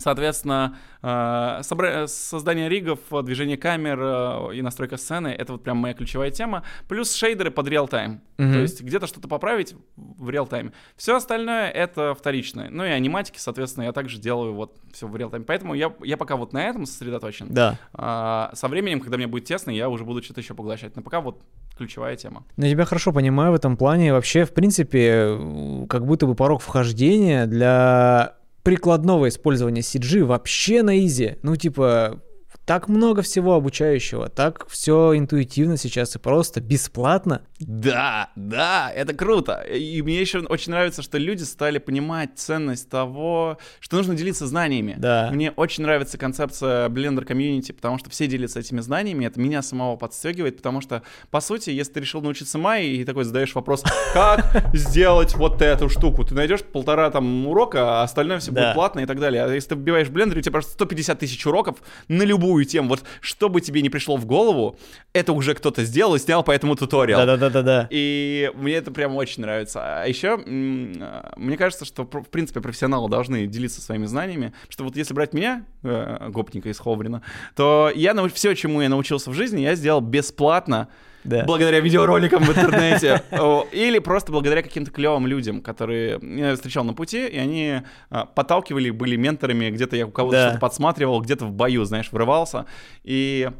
Соответственно, 0.00 0.76
э, 1.02 1.60
создание 2.06 2.68
ригов, 2.68 2.98
движение 3.22 3.56
камер 3.56 3.98
э, 4.00 4.56
и 4.56 4.62
настройка 4.62 4.96
сцены— 4.96 5.28
это 5.38 5.52
вот 5.52 5.62
прям 5.62 5.76
моя 5.76 5.94
ключевая 5.94 6.30
тема. 6.30 6.64
Плюс 6.88 7.14
шейдеры 7.14 7.50
под 7.50 7.68
реал-тайм. 7.68 8.20
Mm-hmm. 8.38 8.52
То 8.52 8.58
есть 8.58 8.82
где-то 8.82 9.06
что-то 9.06 9.28
поправить 9.28 9.74
в 9.96 10.30
реал-тайме. 10.30 10.72
Все 10.96 11.16
остальное— 11.16 11.70
это 11.70 12.14
вторичное. 12.14 12.70
Ну 12.70 12.84
и 12.84 12.88
аниматики, 12.88 13.38
соответственно, 13.38 13.84
я 13.84 13.92
также 13.92 14.18
делаю 14.18 14.54
вот 14.54 14.76
все 14.92 15.06
в 15.06 15.16
реал-тайме. 15.16 15.44
Поэтому 15.44 15.74
я, 15.74 15.92
я 16.02 16.16
пока 16.16 16.36
вот 16.36 16.52
на 16.52 16.64
этом 16.64 16.86
сосредоточен. 16.86 17.52
Да. 17.52 17.78
А, 17.92 18.50
со 18.54 18.68
временем, 18.68 19.00
когда 19.00 19.16
мне 19.16 19.26
будет 19.26 19.44
тесно, 19.44 19.70
я 19.70 19.88
уже 19.88 20.04
буду 20.04 20.22
что-то 20.22 20.40
еще 20.40 20.54
поглощать. 20.54 20.96
Но 20.96 21.02
пока 21.02 21.20
вот 21.20 21.42
ключевая 21.76 22.16
тема. 22.16 22.44
Ну, 22.56 22.64
я 22.64 22.72
тебя 22.72 22.84
хорошо 22.84 23.12
понимаю 23.12 23.52
в 23.52 23.54
этом 23.54 23.76
плане. 23.76 24.12
Вообще, 24.12 24.44
в 24.44 24.52
принципе, 24.52 25.86
как 25.88 26.06
будто 26.06 26.26
бы 26.26 26.34
порог 26.34 26.60
вхождения 26.60 27.46
для 27.46 28.39
прикладного 28.62 29.28
использования 29.28 29.80
CG 29.80 30.22
вообще 30.24 30.82
на 30.82 30.98
изи. 31.04 31.36
Ну, 31.42 31.56
типа, 31.56 32.22
так 32.64 32.88
много 32.88 33.22
всего 33.22 33.54
обучающего, 33.54 34.28
так 34.28 34.68
все 34.68 35.16
интуитивно 35.16 35.76
сейчас 35.76 36.14
и 36.14 36.18
просто 36.18 36.60
бесплатно. 36.60 37.42
Да, 37.58 38.30
да, 38.36 38.92
это 38.94 39.12
круто. 39.12 39.62
И 39.62 40.00
мне 40.02 40.20
еще 40.20 40.38
очень 40.40 40.72
нравится, 40.72 41.02
что 41.02 41.18
люди 41.18 41.42
стали 41.42 41.78
понимать 41.78 42.30
ценность 42.36 42.88
того, 42.88 43.58
что 43.80 43.96
нужно 43.96 44.14
делиться 44.14 44.46
знаниями. 44.46 44.94
Да. 44.98 45.30
Мне 45.32 45.50
очень 45.50 45.82
нравится 45.82 46.16
концепция 46.16 46.88
Blender 46.88 47.26
Community, 47.26 47.72
потому 47.72 47.98
что 47.98 48.08
все 48.08 48.26
делятся 48.26 48.60
этими 48.60 48.80
знаниями, 48.80 49.26
это 49.26 49.40
меня 49.40 49.62
самого 49.62 49.96
подстегивает, 49.96 50.56
потому 50.56 50.80
что, 50.80 51.02
по 51.30 51.40
сути, 51.40 51.70
если 51.70 51.94
ты 51.94 52.00
решил 52.00 52.20
научиться 52.20 52.56
Майе 52.56 52.96
и 52.96 53.04
такой 53.04 53.24
задаешь 53.24 53.54
вопрос, 53.54 53.82
как 54.14 54.64
сделать 54.72 55.34
вот 55.34 55.60
эту 55.60 55.88
штуку, 55.88 56.24
ты 56.24 56.34
найдешь 56.34 56.62
полтора 56.62 57.10
там 57.10 57.46
урока, 57.46 58.00
а 58.00 58.02
остальное 58.04 58.38
все 58.38 58.52
будет 58.52 58.74
платно 58.74 59.00
и 59.00 59.06
так 59.06 59.18
далее. 59.18 59.44
А 59.44 59.52
если 59.52 59.70
ты 59.70 59.74
вбиваешь 59.74 60.08
Blender, 60.08 60.38
у 60.38 60.40
тебя 60.40 60.52
просто 60.52 60.72
150 60.72 61.18
тысяч 61.18 61.44
уроков 61.46 61.78
на 62.08 62.22
любую 62.22 62.49
тему. 62.64 62.90
Вот 62.90 63.04
что 63.20 63.48
бы 63.48 63.60
тебе 63.60 63.82
не 63.82 63.90
пришло 63.90 64.16
в 64.16 64.26
голову, 64.26 64.78
это 65.12 65.32
уже 65.32 65.54
кто-то 65.54 65.84
сделал 65.84 66.14
и 66.14 66.18
снял 66.18 66.42
по 66.42 66.50
этому 66.50 66.76
туториал. 66.76 67.20
Да-да-да-да-да. 67.20 67.88
И 67.90 68.50
мне 68.54 68.74
это 68.74 68.90
прям 68.90 69.16
очень 69.16 69.42
нравится. 69.42 70.02
А 70.02 70.06
еще, 70.06 70.38
а, 70.38 71.32
мне 71.36 71.56
кажется, 71.56 71.84
что, 71.84 72.04
в 72.04 72.28
принципе, 72.28 72.60
профессионалы 72.60 73.08
должны 73.08 73.46
делиться 73.46 73.80
своими 73.80 74.06
знаниями. 74.06 74.52
Что 74.68 74.84
вот 74.84 74.96
если 74.96 75.14
брать 75.14 75.32
меня, 75.32 75.64
э, 75.82 76.28
гопника 76.30 76.68
из 76.68 76.78
Ховрина, 76.78 77.22
то 77.56 77.90
я 77.94 78.14
все, 78.28 78.54
чему 78.54 78.80
я 78.82 78.88
научился 78.88 79.30
в 79.30 79.34
жизни, 79.34 79.62
я 79.62 79.74
сделал 79.74 80.00
бесплатно, 80.00 80.88
Да. 81.24 81.44
благодаря 81.44 81.80
видеороликам 81.80 82.42
в 82.44 82.50
интернете. 82.50 83.22
Или 83.72 83.98
просто 83.98 84.32
благодаря 84.32 84.62
каким-то 84.62 84.90
клевым 84.90 85.26
людям, 85.26 85.60
которые 85.60 86.18
я 86.22 86.54
встречал 86.54 86.84
на 86.84 86.94
пути, 86.94 87.26
и 87.26 87.36
они 87.36 87.82
а, 88.10 88.26
подталкивали, 88.26 88.90
были 88.90 89.16
менторами, 89.16 89.70
где-то 89.70 89.96
я 89.96 90.06
у 90.06 90.10
кого-то 90.10 90.36
Да. 90.36 90.48
что-то 90.48 90.60
подсматривал, 90.60 91.20
где-то 91.20 91.46
в 91.46 91.52
бою, 91.52 91.84
знаешь, 91.84 92.10
врывался. 92.12 92.66
И 93.04 93.50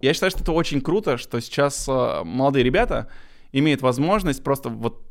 я 0.00 0.12
считаю, 0.14 0.30
что 0.30 0.42
это 0.42 0.52
очень 0.52 0.80
круто, 0.80 1.16
что 1.18 1.40
сейчас 1.40 1.86
а, 1.88 2.22
молодые 2.24 2.62
ребята 2.64 3.08
имеют 3.52 3.82
возможность 3.82 4.42
просто 4.44 4.68
вот 4.68 5.02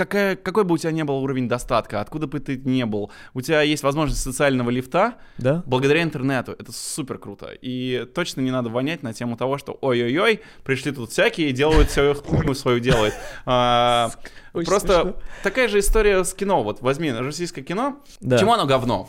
какая, 0.00 0.34
какой 0.34 0.64
бы 0.64 0.74
у 0.74 0.78
тебя 0.78 0.92
ни 0.92 1.02
был 1.02 1.22
уровень 1.22 1.46
достатка, 1.46 2.00
откуда 2.00 2.26
бы 2.26 2.40
ты 2.40 2.56
ни 2.56 2.84
был, 2.84 3.10
у 3.34 3.42
тебя 3.42 3.60
есть 3.60 3.82
возможность 3.82 4.22
социального 4.22 4.70
лифта, 4.70 5.16
Да? 5.36 5.62
благодаря 5.66 6.02
интернету. 6.02 6.52
Это 6.52 6.72
супер 6.72 7.18
круто. 7.18 7.50
И 7.60 8.06
точно 8.14 8.40
не 8.40 8.50
надо 8.50 8.70
вонять 8.70 9.02
на 9.02 9.12
тему 9.12 9.36
того, 9.36 9.58
что 9.58 9.76
ой-ой-ой, 9.82 10.40
пришли 10.64 10.92
тут 10.92 11.10
всякие 11.10 11.50
и 11.50 11.52
делают 11.52 11.90
все 11.90 12.14
хуйню 12.14 12.54
свою 12.54 12.80
делают. 12.80 13.14
А, 13.44 14.10
Просто 14.52 15.16
такая 15.42 15.68
же 15.68 15.78
история 15.78 16.24
с 16.24 16.32
кино. 16.32 16.62
Вот 16.62 16.80
возьми 16.80 17.12
российское 17.12 17.62
кино. 17.62 18.00
Да. 18.20 18.36
Почему 18.36 18.54
оно 18.54 18.66
говно? 18.66 19.08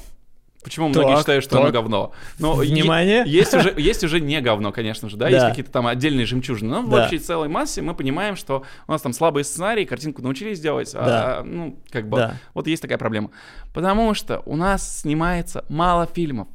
Почему 0.64 0.90
многие 0.90 1.10
Так, 1.14 1.20
считают, 1.20 1.44
что 1.44 1.56
так. 1.56 1.62
оно 1.64 1.72
говно? 1.72 2.12
Но 2.38 2.62
е- 2.62 2.70
Внимание. 2.72 3.24
Есть 3.26 3.54
уже, 3.54 3.74
есть 3.78 4.04
уже 4.04 4.20
не 4.20 4.40
говно, 4.42 4.72
конечно 4.72 5.10
же, 5.10 5.18
да, 5.18 5.28
есть 5.28 5.42
Да. 5.42 5.50
какие-то 5.50 5.72
там 5.72 5.88
отдельные 5.88 6.26
жемчужины. 6.26 6.70
Но 6.70 6.82
в 6.84 6.90
Да. 6.90 7.06
общей 7.06 7.18
целой 7.18 7.48
массе 7.48 7.82
мы 7.82 7.96
понимаем, 7.96 8.36
что 8.36 8.64
у 8.88 8.92
нас 8.92 9.02
там 9.02 9.12
слабые 9.14 9.44
сценарии, 9.44 9.86
картинку 9.86 10.22
научились 10.22 10.60
делать, 10.60 10.94
Да. 10.94 11.40
а, 11.40 11.44
ну, 11.44 11.80
как 11.90 12.08
бы, 12.08 12.18
Да. 12.18 12.36
вот 12.54 12.68
есть 12.68 12.82
такая 12.82 12.98
проблема. 13.00 13.32
Потому 13.74 14.14
что 14.14 14.42
у 14.46 14.56
нас 14.56 15.00
снимается 15.02 15.66
мало 15.70 16.06
фильмов. 16.06 16.48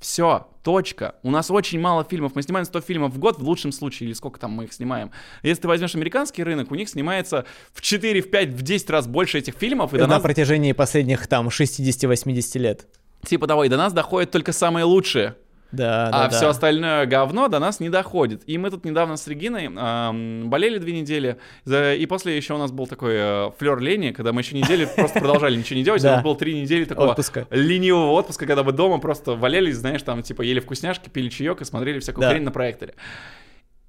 Все, 0.00 0.46
точка. 0.62 1.14
У 1.22 1.30
нас 1.30 1.50
очень 1.50 1.80
мало 1.80 2.04
фильмов. 2.04 2.32
Мы 2.34 2.42
снимаем 2.42 2.66
100 2.66 2.80
фильмов 2.82 3.12
в 3.14 3.18
год 3.18 3.38
в 3.38 3.42
лучшем 3.42 3.72
случае, 3.72 4.08
или 4.08 4.14
сколько 4.14 4.38
там 4.38 4.50
мы 4.50 4.64
их 4.64 4.72
снимаем. 4.72 5.10
Если 5.42 5.62
ты 5.62 5.68
возьмешь 5.68 5.94
американский 5.94 6.42
рынок, 6.42 6.70
у 6.70 6.74
них 6.74 6.88
снимается 6.88 7.46
в 7.72 7.80
4, 7.80 8.20
в 8.20 8.30
5, 8.30 8.50
в 8.50 8.62
10 8.62 8.90
раз 8.90 9.06
больше 9.06 9.38
этих 9.38 9.54
фильмов, 9.54 9.94
и 9.94 9.98
до 9.98 10.02
На 10.06 10.14
нас, 10.14 10.22
протяжении 10.22 10.72
последних 10.72 11.26
там 11.28 11.48
60-80 11.50 12.58
лет. 12.58 12.86
Типа 13.24 13.46
того, 13.46 13.64
и 13.64 13.68
до 13.68 13.76
нас 13.76 13.92
доходят 13.92 14.30
только 14.30 14.52
самые 14.52 14.84
лучшие. 14.84 15.36
Да, 15.72 16.10
да, 16.12 16.24
а 16.26 16.28
да. 16.28 16.36
все 16.36 16.48
остальное 16.48 17.06
говно 17.06 17.48
до 17.48 17.58
нас 17.58 17.80
не 17.80 17.88
доходит. 17.90 18.42
И 18.46 18.56
мы 18.56 18.70
тут 18.70 18.84
недавно 18.84 19.16
с 19.16 19.26
Региной 19.26 19.68
ам, 19.76 20.48
болели 20.48 20.78
две 20.78 20.92
недели, 20.98 21.38
и 21.66 22.06
после 22.08 22.36
еще 22.36 22.54
у 22.54 22.58
нас 22.58 22.70
был 22.70 22.86
такой 22.86 23.14
э, 23.16 23.50
флер 23.58 23.80
лени, 23.80 24.12
когда 24.12 24.32
мы 24.32 24.42
еще 24.42 24.56
неделю 24.56 24.88
просто 24.94 25.18
продолжали 25.18 25.56
ничего 25.56 25.76
не 25.76 25.84
делать. 25.84 26.00
У 26.02 26.04
Да. 26.04 26.14
нас 26.14 26.22
было 26.24 26.36
три 26.36 26.58
недели 26.60 26.84
такого 26.84 27.10
Отпуска. 27.10 27.48
ленивого 27.50 28.12
отпуска, 28.12 28.46
когда 28.46 28.62
мы 28.62 28.70
дома 28.72 28.98
просто 28.98 29.32
валялись, 29.32 29.74
знаешь, 29.76 30.02
там 30.02 30.22
типа 30.22 30.42
ели 30.42 30.60
вкусняшки, 30.60 31.08
пили 31.08 31.28
чаек 31.28 31.60
и 31.60 31.64
смотрели 31.64 31.98
всякую 31.98 32.22
Да. 32.22 32.30
хрень 32.30 32.44
на 32.44 32.52
проекторе. 32.52 32.94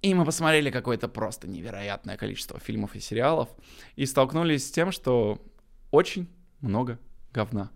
И 0.02 0.14
мы 0.16 0.26
посмотрели 0.26 0.72
какое-то 0.72 1.08
просто 1.08 1.48
невероятное 1.48 2.18
количество 2.18 2.60
фильмов 2.60 2.96
и 2.96 3.00
сериалов 3.00 3.50
и 3.96 4.06
столкнулись 4.08 4.68
с 4.68 4.72
тем, 4.72 4.92
что 4.92 5.40
очень 5.92 6.28
много 6.62 6.98
говна. 7.34 7.72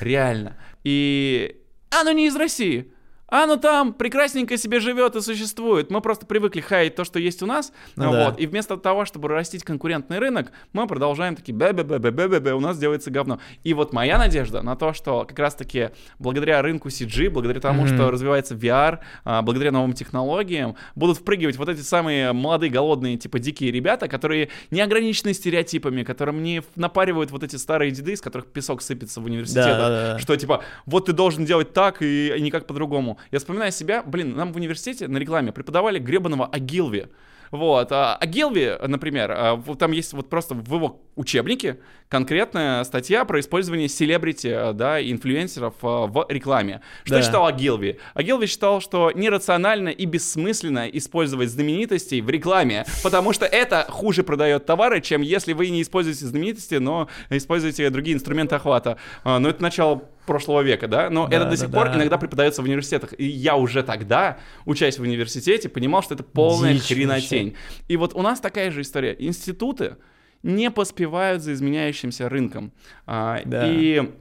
Реально. 0.00 0.56
И 0.84 1.62
оно 1.90 2.12
не 2.12 2.26
из 2.26 2.36
России. 2.36 2.92
Оно 3.28 3.56
там 3.56 3.92
прекрасненько 3.92 4.56
себе 4.56 4.80
живет 4.80 5.14
и 5.16 5.20
существует. 5.20 5.90
Мы 5.90 6.00
просто 6.00 6.24
привыкли 6.26 6.60
хаять 6.60 6.94
то, 6.94 7.04
что 7.04 7.18
есть 7.18 7.42
у 7.42 7.46
нас. 7.46 7.72
Ну 7.96 8.10
да. 8.10 8.30
вот. 8.30 8.40
И 8.40 8.46
вместо 8.46 8.76
того, 8.78 9.04
чтобы 9.04 9.28
растить 9.28 9.64
конкурентный 9.64 10.18
рынок, 10.18 10.50
мы 10.72 10.86
продолжаем 10.86 11.36
такие 11.36 11.52
бе 11.54 11.72
бе 11.72 11.82
бе 11.84 11.98
бе 11.98 12.10
бе 12.10 12.40
бе 12.40 12.54
у 12.54 12.60
нас 12.60 12.78
делается 12.78 13.10
говно. 13.10 13.38
И 13.64 13.74
вот 13.74 13.92
моя 13.92 14.16
надежда 14.18 14.62
на 14.62 14.76
то, 14.76 14.92
что 14.94 15.24
как 15.26 15.38
раз-таки 15.38 15.90
благодаря 16.18 16.62
рынку 16.62 16.88
CG, 16.88 17.28
благодаря 17.28 17.60
тому, 17.60 17.82
Мгм. 17.84 17.94
что 17.94 18.10
развивается 18.10 18.54
VR, 18.54 19.00
а, 19.24 19.42
благодаря 19.42 19.72
новым 19.72 19.92
технологиям, 19.92 20.76
будут 20.94 21.18
впрыгивать 21.18 21.56
вот 21.56 21.68
эти 21.68 21.80
самые 21.80 22.32
молодые, 22.32 22.70
голодные, 22.70 23.18
типа 23.18 23.38
дикие 23.38 23.70
ребята, 23.70 24.08
которые 24.08 24.48
не 24.70 24.80
ограничены 24.80 25.34
стереотипами, 25.34 26.02
которым 26.02 26.42
не 26.42 26.62
напаривают 26.76 27.30
вот 27.30 27.42
эти 27.42 27.56
старые 27.56 27.90
деды, 27.90 28.12
из 28.12 28.20
которых 28.22 28.46
песок 28.46 28.80
сыпется 28.80 29.20
в 29.20 29.24
университетах. 29.26 29.78
Да, 29.78 29.88
да, 29.88 30.12
да. 30.14 30.18
Что 30.18 30.34
типа, 30.36 30.62
вот 30.86 31.06
ты 31.06 31.12
должен 31.12 31.44
делать 31.44 31.74
так 31.74 32.00
и, 32.00 32.34
и 32.34 32.40
никак 32.40 32.66
по-другому. 32.66 33.17
Я 33.30 33.38
вспоминаю 33.38 33.72
себя, 33.72 34.02
блин, 34.02 34.36
нам 34.36 34.52
в 34.52 34.56
университете 34.56 35.08
на 35.08 35.18
рекламе 35.18 35.52
преподавали 35.52 35.98
гребаного 35.98 36.46
Агилви. 36.46 37.08
Вот, 37.50 37.92
а 37.92 38.16
Агилви, 38.16 38.76
например, 38.86 39.32
а, 39.32 39.62
там 39.78 39.92
есть 39.92 40.12
вот 40.12 40.28
просто 40.28 40.54
в 40.54 40.74
его 40.74 41.00
учебнике 41.16 41.78
конкретная 42.08 42.84
статья 42.84 43.24
про 43.24 43.40
использование 43.40 43.88
селебрити, 43.88 44.48
а, 44.48 44.72
да, 44.74 45.00
инфлюенсеров 45.00 45.74
а, 45.82 46.06
в 46.06 46.26
рекламе. 46.28 46.82
Что 47.04 47.14
Да. 47.14 47.22
считал 47.22 47.46
Агилви? 47.46 48.00
Агилви 48.12 48.46
считал, 48.46 48.82
что 48.82 49.12
нерационально 49.14 49.88
и 49.88 50.04
бессмысленно 50.04 50.88
использовать 50.88 51.48
знаменитостей 51.48 52.20
в 52.20 52.28
рекламе, 52.28 52.84
потому 53.02 53.32
что 53.32 53.46
это 53.46 53.86
хуже 53.88 54.22
продает 54.24 54.66
товары, 54.66 55.00
чем 55.00 55.22
если 55.22 55.54
вы 55.54 55.70
не 55.70 55.80
используете 55.80 56.26
знаменитости, 56.26 56.74
но 56.74 57.08
используете 57.30 57.88
другие 57.88 58.14
инструменты 58.14 58.56
охвата. 58.56 58.98
Но 59.24 59.48
это 59.48 59.62
начало 59.62 60.02
прошлого 60.28 60.60
века, 60.60 60.86
да, 60.86 61.10
но 61.10 61.26
Да, 61.26 61.36
это 61.36 61.44
до 61.46 61.50
да, 61.50 61.56
сих 61.56 61.70
пор 61.70 61.88
да. 61.88 61.96
иногда 61.96 62.18
преподается 62.18 62.62
в 62.62 62.66
университетах. 62.66 63.14
И 63.18 63.24
я 63.26 63.56
уже 63.56 63.82
тогда, 63.82 64.38
учась 64.64 64.98
в 64.98 65.02
университете, 65.02 65.68
понимал, 65.68 66.02
что 66.02 66.14
это 66.14 66.22
полная 66.22 66.74
Дичь 66.74 66.86
хренотень. 66.88 67.56
И 67.88 67.96
вот 67.96 68.14
у 68.14 68.22
нас 68.22 68.38
такая 68.38 68.70
же 68.70 68.82
история. 68.82 69.16
Институты 69.18 69.96
не 70.42 70.70
поспевают 70.70 71.42
за 71.42 71.52
изменяющимся 71.54 72.28
рынком. 72.28 72.72
А, 73.06 73.40
Да. 73.44 73.66
И 73.66 74.12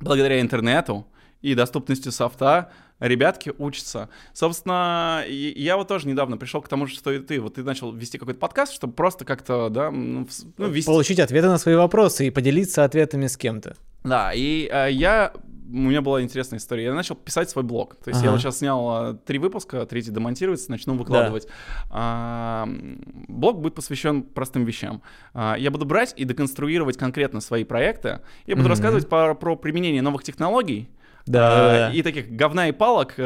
благодаря 0.00 0.40
интернету 0.40 1.06
и 1.42 1.54
доступности 1.54 2.10
софта 2.10 2.70
ребятки 3.00 3.52
учатся. 3.58 4.08
Собственно, 4.32 5.22
я 5.28 5.76
вот 5.76 5.88
тоже 5.88 6.08
недавно 6.08 6.36
пришел 6.36 6.60
к 6.62 6.68
тому 6.68 6.86
же, 6.86 6.94
что 6.94 7.12
и 7.12 7.18
ты. 7.20 7.40
Вот 7.40 7.54
ты 7.54 7.62
начал 7.64 7.92
вести 7.92 8.18
какой-то 8.18 8.40
подкаст, 8.40 8.72
чтобы 8.72 8.92
просто 8.92 9.24
как-то, 9.24 9.68
да, 9.68 9.90
ну, 9.90 10.26
ну, 10.56 10.68
вести 10.68 10.86
Получить 10.86 11.20
ответы 11.20 11.48
на 11.48 11.58
свои 11.58 11.74
вопросы 11.74 12.26
и 12.26 12.30
поделиться 12.30 12.84
ответами 12.84 13.26
с 13.26 13.36
кем-то. 13.36 13.76
да, 14.04 14.32
и 14.34 14.68
э, 14.72 14.88
я... 14.92 15.32
У 15.70 15.76
меня 15.76 16.00
была 16.00 16.22
интересная 16.22 16.58
история. 16.58 16.84
Я 16.84 16.94
начал 16.94 17.14
писать 17.14 17.50
свой 17.50 17.62
блог. 17.62 17.96
То 17.96 18.08
есть 18.08 18.22
я 18.22 18.28
Ага. 18.28 18.36
вот 18.36 18.40
сейчас 18.40 18.56
снял 18.56 19.10
э, 19.12 19.14
три 19.26 19.38
выпуска, 19.38 19.84
третий 19.84 20.10
демонтируется, 20.10 20.70
начну 20.70 20.94
выкладывать. 20.96 21.46
А, 21.90 22.62
м, 22.66 23.02
блог 23.28 23.60
будет 23.60 23.74
посвящен 23.74 24.22
простым 24.22 24.64
вещам. 24.64 25.02
А, 25.34 25.56
я 25.58 25.70
буду 25.70 25.84
брать 25.84 26.14
и 26.16 26.24
деконструировать 26.24 26.96
конкретно 26.96 27.40
свои 27.42 27.64
проекты. 27.64 28.20
Я 28.46 28.54
буду 28.56 28.62
Мгм. 28.62 28.70
рассказывать 28.70 29.10
про, 29.10 29.34
про 29.34 29.56
применение 29.56 30.00
новых 30.00 30.22
технологий. 30.22 30.88
Да, 31.28 31.48
а, 31.50 31.72
да. 31.90 31.92
И 31.92 32.02
таких 32.02 32.30
говна 32.30 32.68
и 32.68 32.72
палок 32.72 33.14
э, 33.16 33.22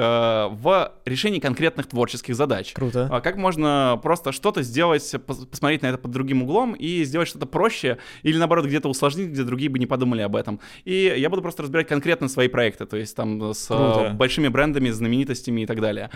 в 0.51 0.93
решении 1.05 1.39
конкретных 1.39 1.87
творческих 1.87 2.35
задач. 2.35 2.73
Круто. 2.73 3.09
А 3.11 3.20
Как 3.20 3.37
можно 3.37 3.99
просто 4.03 4.33
что-то 4.33 4.62
сделать, 4.62 5.03
пос- 5.15 5.47
посмотреть 5.47 5.83
на 5.83 5.87
это 5.87 5.99
под 5.99 6.11
другим 6.11 6.43
углом 6.43 6.74
и 6.74 7.05
сделать 7.05 7.29
что-то 7.29 7.47
проще, 7.47 7.99
или 8.23 8.37
наоборот 8.37 8.66
где-то 8.66 8.89
усложнить, 8.89 9.31
где 9.31 9.43
другие 9.45 9.70
бы 9.70 9.79
не 9.79 9.87
подумали 9.87 10.23
об 10.23 10.37
этом. 10.37 10.61
И 10.85 11.15
я 11.16 11.31
буду 11.31 11.43
просто 11.43 11.62
разбирать 11.62 11.89
конкретно 11.89 12.29
свои 12.29 12.49
проекты, 12.49 12.87
то 12.87 12.97
есть 12.97 13.16
там 13.16 13.55
с 13.55 13.70
э, 13.70 13.74
Круто. 13.74 14.11
большими 14.15 14.49
брендами, 14.49 14.91
знаменитостями 14.91 15.62
и 15.62 15.66
так 15.66 15.81
далее. 15.81 16.11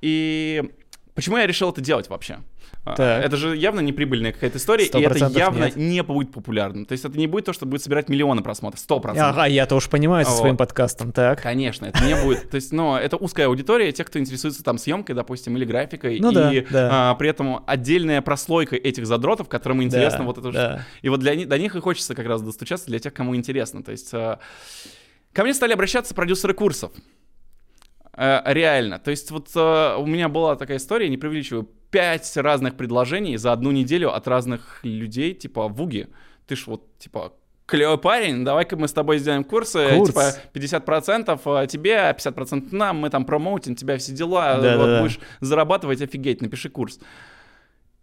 И 0.00 0.62
почему 1.14 1.36
я 1.36 1.46
решил 1.46 1.70
это 1.70 1.80
делать 1.80 2.08
вообще? 2.08 2.38
А, 2.84 2.96
Так. 2.96 3.24
Это 3.24 3.36
же 3.36 3.56
явно 3.56 3.80
неприбыльная 3.80 4.32
какая-то 4.32 4.58
история, 4.58 4.86
Сто 4.86 4.98
и 4.98 5.02
это 5.02 5.26
явно 5.28 5.66
нет. 5.66 5.76
не 5.76 6.02
будет 6.02 6.32
популярным. 6.32 6.84
То 6.84 6.92
есть 6.92 7.04
это 7.04 7.16
не 7.16 7.26
будет 7.28 7.44
то, 7.44 7.52
что 7.52 7.64
будет 7.64 7.82
собирать 7.82 8.08
миллионы 8.08 8.42
просмотров, 8.42 8.80
сто 8.80 8.98
процентов. 8.98 9.32
Ага, 9.36 9.46
я-то 9.46 9.76
уж 9.76 9.88
понимаю 9.88 10.24
со 10.24 10.32
Вот. 10.32 10.40
своим 10.40 10.56
подкастом. 10.56 11.12
Так. 11.12 11.40
Конечно, 11.42 11.86
это 11.86 12.04
не 12.04 12.14
будет. 12.20 12.50
То 12.50 12.56
есть, 12.56 12.72
но 12.72 12.98
это 12.98 13.16
узкая 13.16 13.46
аудитория, 13.46 13.92
тех, 13.92 14.06
кто 14.06 14.18
интересуется 14.18 14.64
там 14.64 14.78
съемкой, 14.78 15.14
допустим, 15.14 15.56
или 15.56 15.64
графикой. 15.64 16.18
Ну 16.18 16.30
и 16.50 16.62
да, 16.62 16.66
да. 16.70 17.10
а, 17.10 17.14
при 17.14 17.28
этом 17.30 17.62
отдельная 17.66 18.20
прослойка 18.22 18.74
этих 18.74 19.06
задротов, 19.06 19.48
которым 19.48 19.82
интересно 19.82 20.20
Да, 20.20 20.24
вот 20.24 20.38
это. 20.38 20.50
да. 20.52 20.86
И 21.02 21.08
вот 21.08 21.20
для 21.20 21.34
них 21.36 21.76
и 21.76 21.80
хочется 21.80 22.14
как 22.16 22.26
раз 22.26 22.42
достучаться 22.42 22.86
для 22.86 22.98
тех, 22.98 23.14
кому 23.14 23.36
интересно. 23.36 23.84
То 23.84 23.92
есть 23.92 24.12
а, 24.12 24.40
ко 25.32 25.44
мне 25.44 25.54
стали 25.54 25.72
обращаться 25.72 26.14
продюсеры 26.14 26.54
курсов. 26.54 26.90
Э, 28.16 28.40
реально. 28.46 28.98
То 28.98 29.10
есть 29.10 29.30
вот 29.30 29.48
э, 29.54 29.96
у 29.96 30.06
меня 30.06 30.28
была 30.28 30.56
такая 30.56 30.76
история, 30.76 31.08
не 31.08 31.16
преувеличиваю, 31.16 31.68
пять 31.90 32.36
разных 32.36 32.76
предложений 32.76 33.36
за 33.36 33.52
одну 33.52 33.70
неделю 33.70 34.14
от 34.14 34.26
разных 34.26 34.80
людей, 34.82 35.34
типа, 35.34 35.68
Вуги, 35.68 36.08
ты 36.46 36.56
ж 36.56 36.66
вот, 36.66 36.98
типа, 36.98 37.34
клевый 37.66 37.98
парень, 37.98 38.44
давай-ка 38.44 38.76
мы 38.76 38.88
с 38.88 38.92
тобой 38.92 39.18
сделаем 39.18 39.44
курсы, 39.44 39.96
Курс. 39.96 40.08
типа 40.08 40.32
50% 40.54 41.66
тебе, 41.66 41.96
50% 42.16 42.68
нам, 42.74 42.96
мы 42.98 43.10
там 43.10 43.24
промоутим 43.24 43.74
тебя, 43.74 43.98
все 43.98 44.12
дела, 44.12 44.56
Да, 44.56 44.76
вот 44.76 44.86
да, 44.86 44.92
да. 44.96 45.02
будешь 45.02 45.18
зарабатывать, 45.40 46.00
офигеть, 46.02 46.40
напиши 46.40 46.70
курс. 46.70 46.98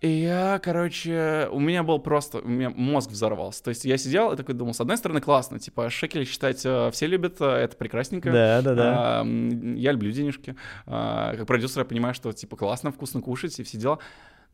И 0.01 0.07
я, 0.07 0.59
короче, 0.63 1.49
у 1.51 1.59
меня 1.59 1.83
был 1.83 1.99
просто, 1.99 2.39
у 2.39 2.47
меня 2.47 2.69
мозг 2.69 3.11
взорвался. 3.11 3.61
То 3.61 3.69
есть 3.69 3.83
я 3.83 3.97
сидел 3.97 4.31
и 4.31 4.37
такой 4.37 4.55
думал, 4.55 4.73
с 4.73 4.79
одной 4.79 4.95
стороны, 4.95 5.19
классно, 5.19 5.59
типа, 5.59 5.89
шекель 5.89 6.25
считать 6.25 6.61
э, 6.65 6.89
все 6.91 7.05
любят, 7.05 7.35
э, 7.41 7.45
это 7.45 7.75
прекрасненько. 7.75 8.31
Да, 8.31 8.61
да, 8.61 8.75
да. 8.75 9.21
А, 9.21 9.25
я 9.25 9.91
люблю 9.91 10.11
денежки. 10.11 10.55
А, 10.85 11.35
как 11.35 11.47
продюсер 11.47 11.79
я 11.79 11.85
понимаю, 11.85 12.13
что, 12.13 12.31
типа, 12.31 12.55
классно, 12.55 12.93
вкусно 12.93 13.19
кушать 13.19 13.59
и 13.59 13.63
все 13.63 13.77
дела. 13.77 13.99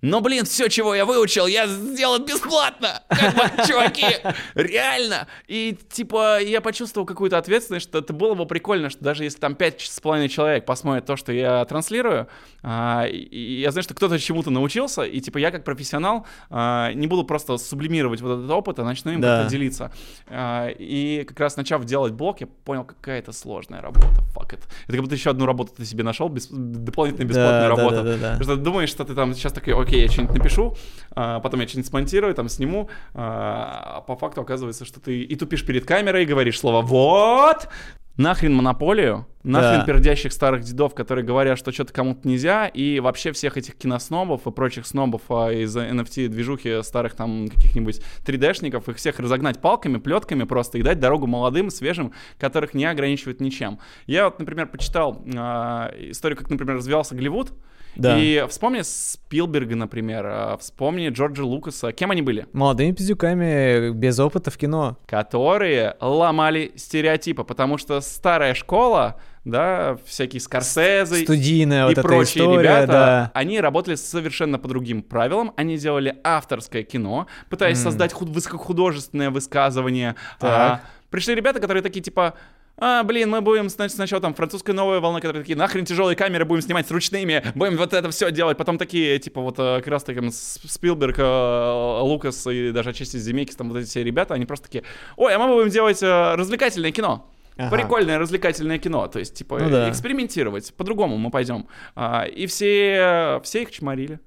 Но, 0.01 0.21
блин, 0.21 0.45
все, 0.45 0.67
чего 0.67 0.93
я 0.93 1.03
выучил, 1.05 1.47
я 1.47 1.65
сделал 1.67 2.19
бесплатно. 2.19 3.01
Как 3.09 3.33
бы, 3.33 3.41
чуваки, 3.67 4.05
реально. 4.53 5.27
И, 5.47 5.75
типа, 5.91 6.41
я 6.41 6.61
почувствовал 6.61 7.07
какую-то 7.07 7.37
ответственность, 7.37 7.87
что 7.89 7.99
это 7.99 8.13
было 8.13 8.35
бы 8.35 8.45
прикольно, 8.45 8.89
что 8.89 9.03
даже 9.03 9.23
если 9.23 9.39
там 9.39 9.55
пять 9.55 9.81
с 9.81 9.99
половиной 9.99 10.29
человек 10.29 10.65
посмотрят 10.65 11.05
то, 11.05 11.15
что 11.15 11.31
я 11.31 11.63
транслирую, 11.65 12.27
а, 12.61 13.05
и- 13.07 13.61
я 13.61 13.71
знаю, 13.71 13.83
что 13.83 13.93
кто-то 13.95 14.19
чему-то 14.19 14.51
научился, 14.51 15.01
и, 15.03 15.19
типа, 15.21 15.37
я 15.39 15.49
как 15.49 15.63
профессионал 15.63 16.27
а, 16.51 16.91
не 16.93 17.07
буду 17.07 17.23
просто 17.23 17.57
сублимировать 17.57 18.21
вот 18.21 18.37
этот 18.39 18.51
опыт, 18.51 18.77
а 18.79 18.83
начну 18.83 19.11
им 19.11 19.21
Да. 19.21 19.37
как-то 19.39 19.51
делиться. 19.51 19.91
А, 20.27 20.67
и 20.67 21.23
как 21.23 21.39
раз 21.39 21.57
начав 21.57 21.83
делать 21.85 22.13
блог, 22.13 22.41
я 22.41 22.47
понял, 22.47 22.83
какая 22.83 23.19
это 23.19 23.31
сложная 23.31 23.81
работа. 23.81 24.07
Fuck 24.35 24.51
it. 24.53 24.59
Это 24.83 24.91
как 24.93 25.01
будто 25.01 25.15
еще 25.15 25.31
одну 25.31 25.45
работу 25.45 25.73
ты 25.75 25.85
себе 25.85 26.03
нашел, 26.03 26.27
бес- 26.29 26.49
дополнительная 26.51 27.27
бесплатная 27.27 27.69
Да, 27.69 27.75
да, 27.75 27.81
работа. 27.81 27.95
да, 27.95 28.03
да, 28.03 28.17
да. 28.17 28.27
Потому 28.33 28.43
что 28.43 28.55
ты 28.57 28.61
думаешь, 28.61 28.89
что 28.89 29.03
ты 29.05 29.15
там 29.15 29.33
сейчас 29.33 29.53
такой, 29.53 29.73
окей, 29.85 30.01
я 30.01 30.09
что-нибудь 30.09 30.37
напишу, 30.37 30.75
а, 31.11 31.39
потом 31.39 31.61
я 31.61 31.67
что-нибудь 31.67 31.89
смонтирую, 31.89 32.33
там 32.33 32.49
сниму, 32.49 32.89
а 33.13 34.03
по 34.07 34.15
факту 34.15 34.41
оказывается, 34.41 34.83
что 34.85 34.99
ты 34.99 35.21
и 35.21 35.35
тупишь 35.35 35.65
перед 35.65 35.85
камерой, 35.85 36.23
и 36.23 36.25
говоришь 36.25 36.59
слово 36.59 36.81
«вот», 36.81 37.69
нахрен 38.17 38.53
монополию, 38.53 39.27
нахрен 39.43 39.81
Да. 39.81 39.85
пердящих 39.85 40.31
старых 40.31 40.63
дедов, 40.63 40.95
которые 40.95 41.25
говорят, 41.25 41.59
что 41.59 41.71
что-то 41.71 41.93
кому-то 41.93 42.27
нельзя, 42.27 42.67
и 42.67 42.99
вообще 42.99 43.31
всех 43.33 43.57
этих 43.57 43.75
киноснобов 43.75 44.47
и 44.47 44.51
прочих 44.51 44.87
снобов 44.87 45.21
а, 45.29 45.51
из 45.51 45.75
NFT-движухи 45.75 46.81
старых 46.81 47.13
там 47.15 47.47
каких-нибудь 47.49 48.01
3D-шников, 48.25 48.89
их 48.89 48.97
всех 48.97 49.19
разогнать 49.19 49.59
палками, 49.59 49.97
плетками 49.97 50.45
просто 50.45 50.77
и 50.77 50.81
дать 50.81 50.99
дорогу 50.99 51.27
молодым, 51.27 51.69
свежим, 51.69 52.13
которых 52.39 52.73
не 52.73 52.85
ограничивают 52.85 53.41
ничем. 53.41 53.79
Я 54.07 54.25
вот, 54.25 54.39
например, 54.39 54.67
почитал 54.67 55.21
а, 55.35 55.93
историю, 55.97 56.37
как, 56.37 56.49
например, 56.49 56.77
развивался 56.77 57.15
Голливуд, 57.15 57.51
Да. 57.95 58.17
и 58.17 58.45
вспомни 58.47 58.81
Спилберга, 58.83 59.75
например, 59.75 60.25
а, 60.25 60.57
вспомни 60.57 61.09
Джорджа 61.09 61.43
Лукаса. 61.43 61.91
Кем 61.91 62.11
они 62.11 62.21
были? 62.21 62.47
Молодыми 62.53 62.91
пиздюками 62.91 63.91
без 63.91 64.19
опыта 64.19 64.51
в 64.51 64.57
кино. 64.57 64.97
которые 65.05 65.95
ломали 66.01 66.71
стереотипы, 66.75 67.43
потому 67.43 67.77
что 67.77 68.01
старая 68.01 68.53
школа, 68.53 69.19
да, 69.45 69.97
всякие 70.05 70.39
Скорсезе 70.41 71.23
Студийная 71.23 71.85
и 71.89 71.95
вот 71.95 72.01
прочие 72.03 72.43
история, 72.45 72.61
ребята, 72.61 72.87
да. 72.91 73.31
они 73.33 73.59
работали 73.61 73.95
совершенно 73.95 74.57
по 74.59 74.67
другим 74.67 75.01
правилам, 75.03 75.53
они 75.55 75.77
делали 75.77 76.15
авторское 76.23 76.83
кино, 76.83 77.27
пытаясь 77.49 77.77
М. 77.77 77.83
создать 77.83 78.11
худ- 78.13 78.29
высокохудожественное 78.29 79.29
высказывание. 79.29 80.15
Так. 80.39 80.49
А, 80.51 80.81
пришли 81.11 81.35
ребята, 81.35 81.59
которые 81.59 81.83
такие 81.83 82.01
типа, 82.01 82.33
а, 82.77 83.03
блин, 83.03 83.29
мы 83.29 83.41
будем, 83.41 83.69
значит, 83.69 83.95
сначала 83.95 84.21
там 84.21 84.33
французская 84.33 84.73
новая 84.73 84.99
волна, 84.99 85.21
которые 85.21 85.43
такие, 85.43 85.57
нахрен 85.57 85.85
тяжелые 85.85 86.15
камеры 86.15 86.45
будем 86.45 86.61
снимать 86.61 86.87
с 86.87 86.91
ручными, 86.91 87.43
будем 87.55 87.77
вот 87.77 87.93
это 87.93 88.09
все 88.11 88.31
делать. 88.31 88.57
Потом 88.57 88.77
такие, 88.77 89.17
типа, 89.19 89.41
вот 89.41 89.55
э, 89.59 89.77
как 89.77 89.87
раз 89.87 90.03
таки 90.03 90.21
Спилберг, 90.29 91.17
э, 91.19 91.99
Лукас 92.01 92.45
и 92.47 92.71
даже 92.71 92.89
отчасти 92.89 93.17
Земекис, 93.17 93.55
там 93.55 93.69
вот 93.69 93.77
эти 93.77 93.87
все 93.87 94.03
ребята, 94.03 94.33
они 94.33 94.45
просто 94.45 94.65
такие, 94.67 94.83
ой, 95.15 95.33
а 95.33 95.39
мы 95.39 95.47
будем 95.47 95.69
делать 95.69 96.03
э, 96.03 96.35
развлекательное 96.35 96.91
кино. 96.91 97.31
Ага. 97.57 97.73
Прикольное 97.73 98.19
развлекательное 98.19 98.79
кино, 98.79 99.07
то 99.07 99.19
есть, 99.19 99.35
типа, 99.35 99.59
Ну 99.59 99.69
да. 99.69 99.89
экспериментировать, 99.89 100.73
по-другому 100.73 101.17
мы 101.17 101.31
пойдем. 101.31 101.67
А, 101.95 102.23
и 102.25 102.47
все, 102.47 103.39
все 103.45 103.61
их 103.61 103.71
чморили. 103.71 104.19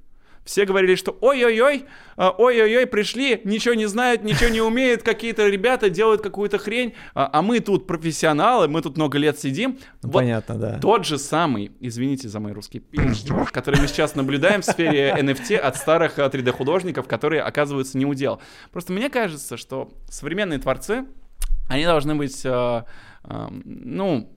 Все 0.48 0.64
говорили, 0.64 0.94
что 0.94 1.14
ой-ой-ой, 1.20 1.84
а, 2.16 2.30
ой-ой-ой, 2.30 2.86
пришли, 2.86 3.42
ничего 3.44 3.74
не 3.74 3.84
знают, 3.84 4.24
ничего 4.24 4.48
не 4.48 4.62
умеют, 4.62 5.02
какие-то 5.02 5.46
ребята 5.46 5.90
делают 5.90 6.22
какую-то 6.22 6.56
хрень, 6.56 6.94
а, 7.12 7.28
а 7.30 7.42
мы 7.42 7.60
тут 7.60 7.86
профессионалы, 7.86 8.66
мы 8.66 8.80
тут 8.80 8.96
много 8.96 9.18
лет 9.18 9.38
сидим. 9.38 9.72
Ну, 10.02 10.08
Вот 10.08 10.12
понятно, 10.14 10.54
да. 10.54 10.78
тот 10.78 11.04
же 11.04 11.18
самый, 11.18 11.72
извините 11.80 12.30
за 12.30 12.40
мой 12.40 12.52
русский 12.52 12.82
который 13.52 13.78
мы 13.78 13.88
сейчас 13.88 14.14
наблюдаем 14.14 14.62
в 14.62 14.64
сфере 14.64 15.14
NFT 15.18 15.56
от 15.56 15.76
старых 15.76 16.18
э, 16.18 16.22
3D-художников, 16.22 17.06
которые 17.06 17.42
оказываются 17.42 17.98
не 17.98 18.06
удел. 18.06 18.40
Просто 18.72 18.94
мне 18.94 19.10
кажется, 19.10 19.58
что 19.58 19.90
современные 20.08 20.58
творцы, 20.58 21.04
они 21.68 21.84
должны 21.84 22.14
быть, 22.14 22.40
э, 22.42 22.84
э, 23.24 23.46
ну, 23.64 24.32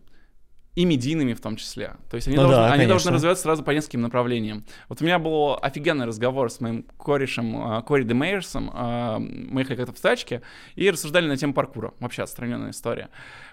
и 0.76 0.86
медийными 0.86 1.34
в 1.34 1.42
том 1.42 1.58
числе. 1.58 1.96
То 2.10 2.16
есть 2.16 2.28
они, 2.28 2.38
Ну 2.38 2.44
должны, 2.44 2.58
да, 2.58 2.66
они 2.68 2.72
конечно. 2.72 2.90
должны 2.90 3.12
развиваться 3.12 3.44
сразу 3.44 3.64
по 3.64 3.72
нескольким 3.72 4.02
направлениям. 4.02 4.64
Вот 4.88 5.02
у 5.02 5.06
меня 5.06 5.20
был 5.20 5.58
офигенный 5.62 6.06
разговор 6.06 6.50
с 6.50 6.62
моим 6.62 6.84
корешем 6.98 7.78
э, 7.78 7.82
Кори 7.84 8.04
Демейерсом. 8.04 8.72
Э, 8.74 9.18
мы 9.20 9.62
ехали 9.62 9.76
как-то 9.76 9.94
в 9.94 10.00
тачке 10.00 10.42
и 10.76 10.90
рассуждали 10.90 11.28
на 11.28 11.36
тему 11.36 11.54
паркура. 11.54 11.94
Вообще 12.00 12.24
отстраненная 12.24 12.72
история. 12.72 13.10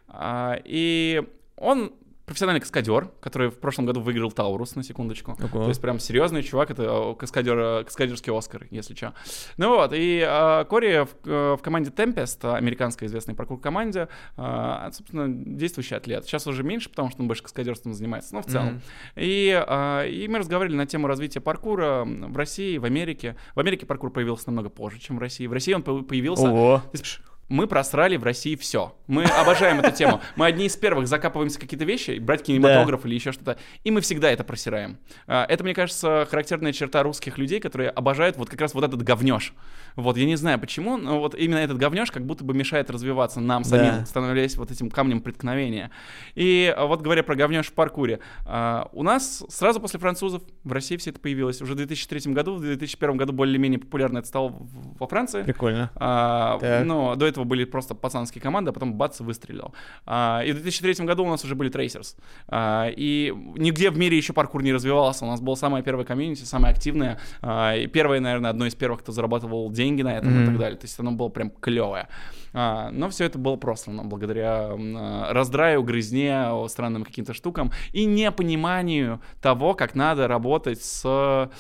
А, 0.09 0.59
и 0.65 1.25
он 1.57 1.93
профессиональный 2.29 2.61
каскадер, 2.61 3.11
который 3.21 3.51
в 3.51 3.59
прошлом 3.59 3.87
году 3.87 4.01
выиграл 4.01 4.31
Таурус, 4.31 4.77
на 4.77 4.85
секундочку. 4.85 5.33
Ого. 5.33 5.63
То 5.65 5.69
есть 5.69 5.81
прям 5.81 5.99
серьезный 5.99 6.43
чувак, 6.43 6.71
это 6.71 6.83
э, 6.85 7.15
каскадер, 7.19 7.59
э, 7.59 7.85
каскадерский 7.85 8.37
Оскар, 8.37 8.67
если 8.71 8.95
что. 8.95 9.15
Ну 9.57 9.71
вот, 9.71 9.93
и 9.95 10.25
э, 10.27 10.65
Кори 10.69 11.05
в, 11.05 11.09
э, 11.25 11.57
в 11.59 11.63
команде 11.63 11.91
Tempest, 11.91 12.55
американской 12.55 13.09
известной 13.09 13.35
паркур-команде, 13.35 14.09
э, 14.37 14.91
собственно, 14.93 15.27
действующий 15.29 15.97
атлет. 15.97 16.25
Сейчас 16.25 16.47
уже 16.47 16.63
меньше, 16.63 16.91
потому 16.91 17.11
что 17.11 17.23
он 17.23 17.27
больше 17.27 17.43
каскадерством 17.43 17.95
занимается, 17.95 18.35
но 18.35 18.43
в 18.43 18.47
целом. 18.47 18.67
Мгм. 18.69 18.81
И, 19.17 19.65
э, 19.67 20.09
и 20.11 20.29
мы 20.29 20.39
разговаривали 20.39 20.77
на 20.77 20.87
тему 20.87 21.07
развития 21.07 21.41
паркура 21.41 22.05
в 22.07 22.37
России, 22.37 22.79
в 22.79 22.85
Америке. 22.85 23.37
В 23.55 23.61
Америке 23.61 23.87
паркур 23.87 24.11
появился 24.11 24.45
намного 24.49 24.69
позже, 24.69 25.01
чем 25.01 25.17
в 25.17 25.21
России. 25.21 25.47
В 25.47 25.53
России 25.53 25.73
он 25.73 25.83
по- 25.83 26.03
появился 26.03 26.51
Ого. 26.51 26.83
Мы 27.49 27.67
просрали 27.67 28.17
в 28.17 28.25
России 28.25 28.57
все. 28.57 28.95
Мы 29.07 29.25
обожаем 29.25 29.81
эту 29.81 29.91
тему. 29.97 30.21
Мы 30.37 30.47
одни 30.47 30.67
из 30.67 30.77
первых 30.77 31.09
закапываемся 31.09 31.59
в 31.59 31.61
какие-то 31.63 31.85
вещи, 31.85 32.19
брать 32.19 32.43
кинематограф 32.43 33.07
или 33.07 33.15
еще 33.15 33.33
что-то, 33.33 33.57
и 33.85 33.91
мы 33.91 34.01
всегда 34.03 34.31
это 34.31 34.45
просираем. 34.45 34.99
А, 35.27 35.47
Это, 35.49 35.65
мне 35.65 35.75
кажется, 35.75 36.27
характерная 36.31 36.73
черта 36.73 37.03
русских 37.03 37.39
людей, 37.39 37.59
которые 37.61 37.91
обожают 37.91 38.37
вот 38.37 38.51
как 38.51 38.61
раз 38.61 38.75
вот 38.75 38.85
этот 38.85 39.03
говнеж. 39.03 39.55
Вот, 39.97 40.17
я 40.17 40.27
не 40.27 40.37
знаю 40.37 40.59
почему, 40.61 40.97
но 40.97 41.19
вот 41.21 41.35
именно 41.35 41.59
этот 41.59 41.79
говнеж 41.79 42.11
как 42.11 42.25
будто 42.25 42.45
бы 42.45 42.55
мешает 42.55 42.91
развиваться 42.91 43.41
нам 43.41 43.65
самим, 43.65 44.01
Да. 44.01 44.07
становясь 44.07 44.57
вот 44.57 44.71
этим 44.71 44.91
камнем 44.91 45.21
преткновения. 45.23 45.91
И 46.35 46.75
вот 46.79 47.01
говоря 47.01 47.23
про 47.23 47.35
говнеж 47.35 47.67
в 47.69 47.73
паркуре, 47.73 48.21
а, 48.47 48.89
у 48.93 49.03
нас 49.03 49.45
сразу 49.49 49.81
после 49.81 49.99
французов 49.99 50.43
в 50.65 50.73
России 50.73 50.97
все 50.99 51.11
это 51.11 51.19
появилось. 51.21 51.63
Уже 51.63 51.73
в 51.73 51.77
2003 51.77 52.33
году, 52.35 52.57
в 52.57 52.61
2001 52.61 53.17
году 53.17 53.33
более-менее 53.33 53.79
популярно 53.81 54.19
это 54.19 54.29
стало 54.29 54.55
во 54.99 55.07
Франции. 55.07 55.43
Прикольно. 55.43 55.91
А, 55.97 56.59
Так. 56.61 56.85
но 56.85 57.15
до 57.17 57.27
этого 57.27 57.38
были 57.45 57.65
просто 57.65 57.95
пацанские 57.95 58.43
команды, 58.43 58.71
а 58.71 58.73
потом 58.73 58.95
бац, 58.95 59.21
выстрелил. 59.21 59.75
А, 60.07 60.43
и 60.45 60.53
в 60.53 60.55
2003 60.63 61.05
году 61.07 61.25
у 61.25 61.29
нас 61.29 61.45
уже 61.45 61.55
были 61.55 61.71
Tracers. 61.71 62.17
А, 62.49 62.89
и 62.89 63.33
нигде 63.57 63.91
в 63.91 63.99
мире 63.99 64.17
еще 64.17 64.33
паркур 64.33 64.63
не 64.63 64.73
развивался. 64.73 65.25
У 65.25 65.29
нас 65.29 65.41
была 65.41 65.57
самая 65.57 65.83
первая 65.83 66.05
комьюнити, 66.07 66.45
самая 66.45 66.73
активная. 66.73 67.21
а, 67.43 67.75
и 67.77 67.87
первое, 67.87 68.21
наверное, 68.21 68.51
одно 68.51 68.67
из 68.67 68.75
первых, 68.75 69.01
кто 69.01 69.13
зарабатывал 69.13 69.71
деньги 69.71 70.03
на 70.03 70.17
этом 70.17 70.31
и 70.31 70.37
Мгм. 70.39 70.47
так 70.47 70.59
далее. 70.59 70.79
То 70.79 70.85
есть 70.85 70.99
оно 71.01 71.13
было 71.13 71.29
прям 71.29 71.51
клевое. 71.51 72.09
А, 72.55 72.91
но 72.91 73.09
все 73.11 73.25
это 73.25 73.39
было 73.39 73.57
просто 73.57 73.91
ну, 73.91 74.05
благодаря 74.05 74.71
а, 74.73 75.33
раздраю, 75.33 75.83
грызне, 75.83 76.47
странным 76.69 77.05
каким-то 77.05 77.35
штукам 77.35 77.71
и 77.93 78.05
непониманию 78.05 79.21
того, 79.43 79.75
как 79.75 79.95
надо 79.95 80.29
работать 80.29 80.83
с 80.83 81.51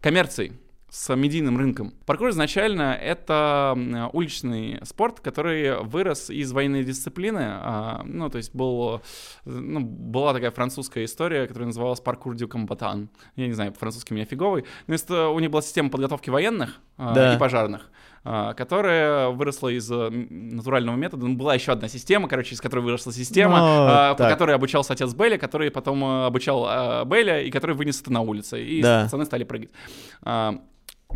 коммерцией 0.00 0.52
с 0.92 1.16
медийным 1.16 1.56
рынком. 1.56 1.94
Паркур 2.04 2.28
изначально 2.28 2.92
это 2.92 3.74
уличный 4.12 4.78
спорт, 4.84 5.20
который 5.20 5.82
вырос 5.82 6.28
из 6.28 6.52
военной 6.52 6.84
дисциплины. 6.84 7.40
а, 7.42 8.02
ну, 8.04 8.28
то 8.28 8.36
есть 8.36 8.54
был, 8.54 9.00
ну, 9.46 9.80
была 9.80 10.34
такая 10.34 10.50
французская 10.50 11.06
история, 11.06 11.46
которая 11.46 11.68
называлась 11.68 12.00
паркур 12.00 12.34
дю 12.34 12.46
комбатан. 12.46 13.08
Я 13.36 13.46
не 13.46 13.54
знаю, 13.54 13.72
по-французски 13.72 14.12
у 14.12 14.16
меня 14.16 14.26
фиговый. 14.26 14.64
Но 14.86 14.94
это, 14.94 15.28
у 15.28 15.38
них 15.38 15.50
была 15.50 15.62
система 15.62 15.88
подготовки 15.88 16.28
военных 16.28 16.78
а, 16.98 17.14
Да. 17.14 17.34
и 17.34 17.38
пожарных 17.38 17.88
а, 18.24 18.52
которая 18.54 19.30
выросла 19.30 19.68
из 19.70 19.88
натурального 19.90 20.94
метода. 20.96 21.26
Ну, 21.26 21.36
была 21.36 21.54
еще 21.54 21.72
одна 21.72 21.88
система, 21.88 22.28
короче, 22.28 22.54
из 22.54 22.60
которой 22.60 22.80
выросла 22.80 23.12
система, 23.14 23.56
Ну, 23.58 23.64
а, 23.66 24.12
по 24.12 24.18
так. 24.18 24.32
которой 24.32 24.54
обучался 24.54 24.92
отец 24.92 25.12
Белли, 25.14 25.38
который 25.38 25.70
потом 25.70 26.04
э, 26.04 26.26
обучал 26.26 26.66
э, 26.68 27.04
Белля, 27.06 27.40
и 27.40 27.50
который 27.50 27.74
вынес 27.74 28.00
это 28.02 28.12
на 28.12 28.20
улице. 28.20 28.62
И 28.62 28.82
Да. 28.82 29.04
пацаны 29.04 29.24
стали 29.24 29.44
прыгать. 29.44 29.70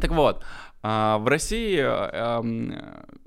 Так 0.01 0.10
вот, 0.12 0.44
а, 0.82 1.18
в 1.18 1.28
России 1.28 1.78
э, 1.78 1.82
эм, 1.82 2.74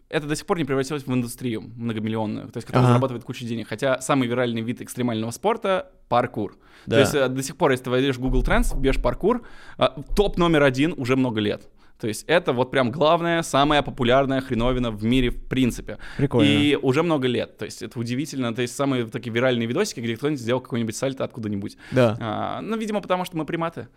это 0.10 0.28
до 0.28 0.36
сих 0.36 0.46
пор 0.46 0.58
не 0.58 0.66
превратилось 0.66 1.06
в 1.06 1.14
индустрию 1.14 1.62
многомиллионную, 1.62 2.48
то 2.48 2.58
есть 2.58 2.66
которая 2.66 2.86
Ага. 2.86 2.94
зарабатывает 2.94 3.24
кучу 3.24 3.46
денег. 3.46 3.68
Хотя 3.68 4.02
самый 4.02 4.28
виральный 4.28 4.62
вид 4.62 4.82
экстремального 4.82 5.32
спорта— 5.32 5.92
паркур. 6.10 6.58
Да. 6.86 6.96
То 6.96 7.00
есть 7.02 7.16
э, 7.16 7.28
до 7.28 7.44
сих 7.44 7.58
пор, 7.58 7.72
если 7.72 7.86
ты 7.86 7.90
войдешь 7.90 8.16
в 8.16 8.22
Google 8.22 8.44
Trends, 8.44 8.76
вбьешь 8.76 9.02
паркур, 9.02 9.44
э, 9.78 9.88
топ 10.16 10.38
номер 10.38 10.64
один 10.64 10.94
уже 10.98 11.16
много 11.16 11.40
лет. 11.40 11.68
То 12.00 12.08
есть 12.08 12.24
это 12.28 12.54
вот 12.54 12.72
прям 12.72 12.92
главная, 12.92 13.42
самая 13.42 13.82
популярная 13.82 14.40
хреновина 14.40 14.90
в 14.90 15.04
мире 15.04 15.32
в 15.32 15.48
принципе. 15.48 15.98
Прикольно. 16.18 16.48
И 16.48 16.76
уже 16.76 17.04
много 17.04 17.28
лет. 17.28 17.58
То 17.58 17.66
есть 17.66 17.82
это 17.82 18.00
удивительно. 18.00 18.56
То 18.56 18.62
есть 18.62 18.76
самые 18.76 19.06
такие 19.06 19.34
виральные 19.34 19.68
видосики, 19.68 20.00
где 20.00 20.16
кто-нибудь 20.16 20.40
сделал 20.40 20.62
какой-нибудь 20.62 20.96
сальто 20.96 21.26
откуда-нибудь. 21.26 21.78
Да. 21.92 22.18
А, 22.22 22.62
ну, 22.62 22.78
видимо, 22.78 23.02
потому 23.02 23.26
что 23.26 23.36
мы 23.36 23.46
приматы. 23.46 23.90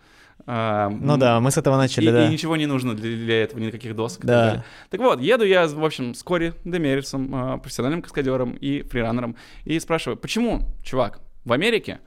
А, 0.45 0.89
Ну 0.89 1.15
да, 1.17 1.39
мы 1.39 1.51
с 1.51 1.57
этого 1.57 1.75
и, 1.75 1.77
начали, 1.77 2.09
и 2.09 2.11
да. 2.11 2.27
ничего 2.27 2.57
не 2.57 2.65
нужно 2.65 2.93
для, 2.93 3.15
для 3.15 3.43
этого, 3.43 3.61
никаких 3.61 3.95
досок. 3.95 4.25
и 4.25 4.27
Да. 4.27 4.51
Так, 4.51 4.65
так 4.89 4.99
вот, 4.99 5.21
еду 5.21 5.45
я, 5.45 5.67
в 5.67 5.85
общем, 5.85 6.13
с 6.13 6.23
Кори 6.23 6.53
Демерисом, 6.65 7.33
а, 7.33 7.57
профессиональным 7.57 8.01
каскадером 8.01 8.53
и 8.53 8.81
фрираннером, 8.81 9.37
и 9.63 9.79
спрашиваю, 9.79 10.17
почему, 10.17 10.61
чувак, 10.83 11.21
в 11.45 11.53
Америке 11.53 11.99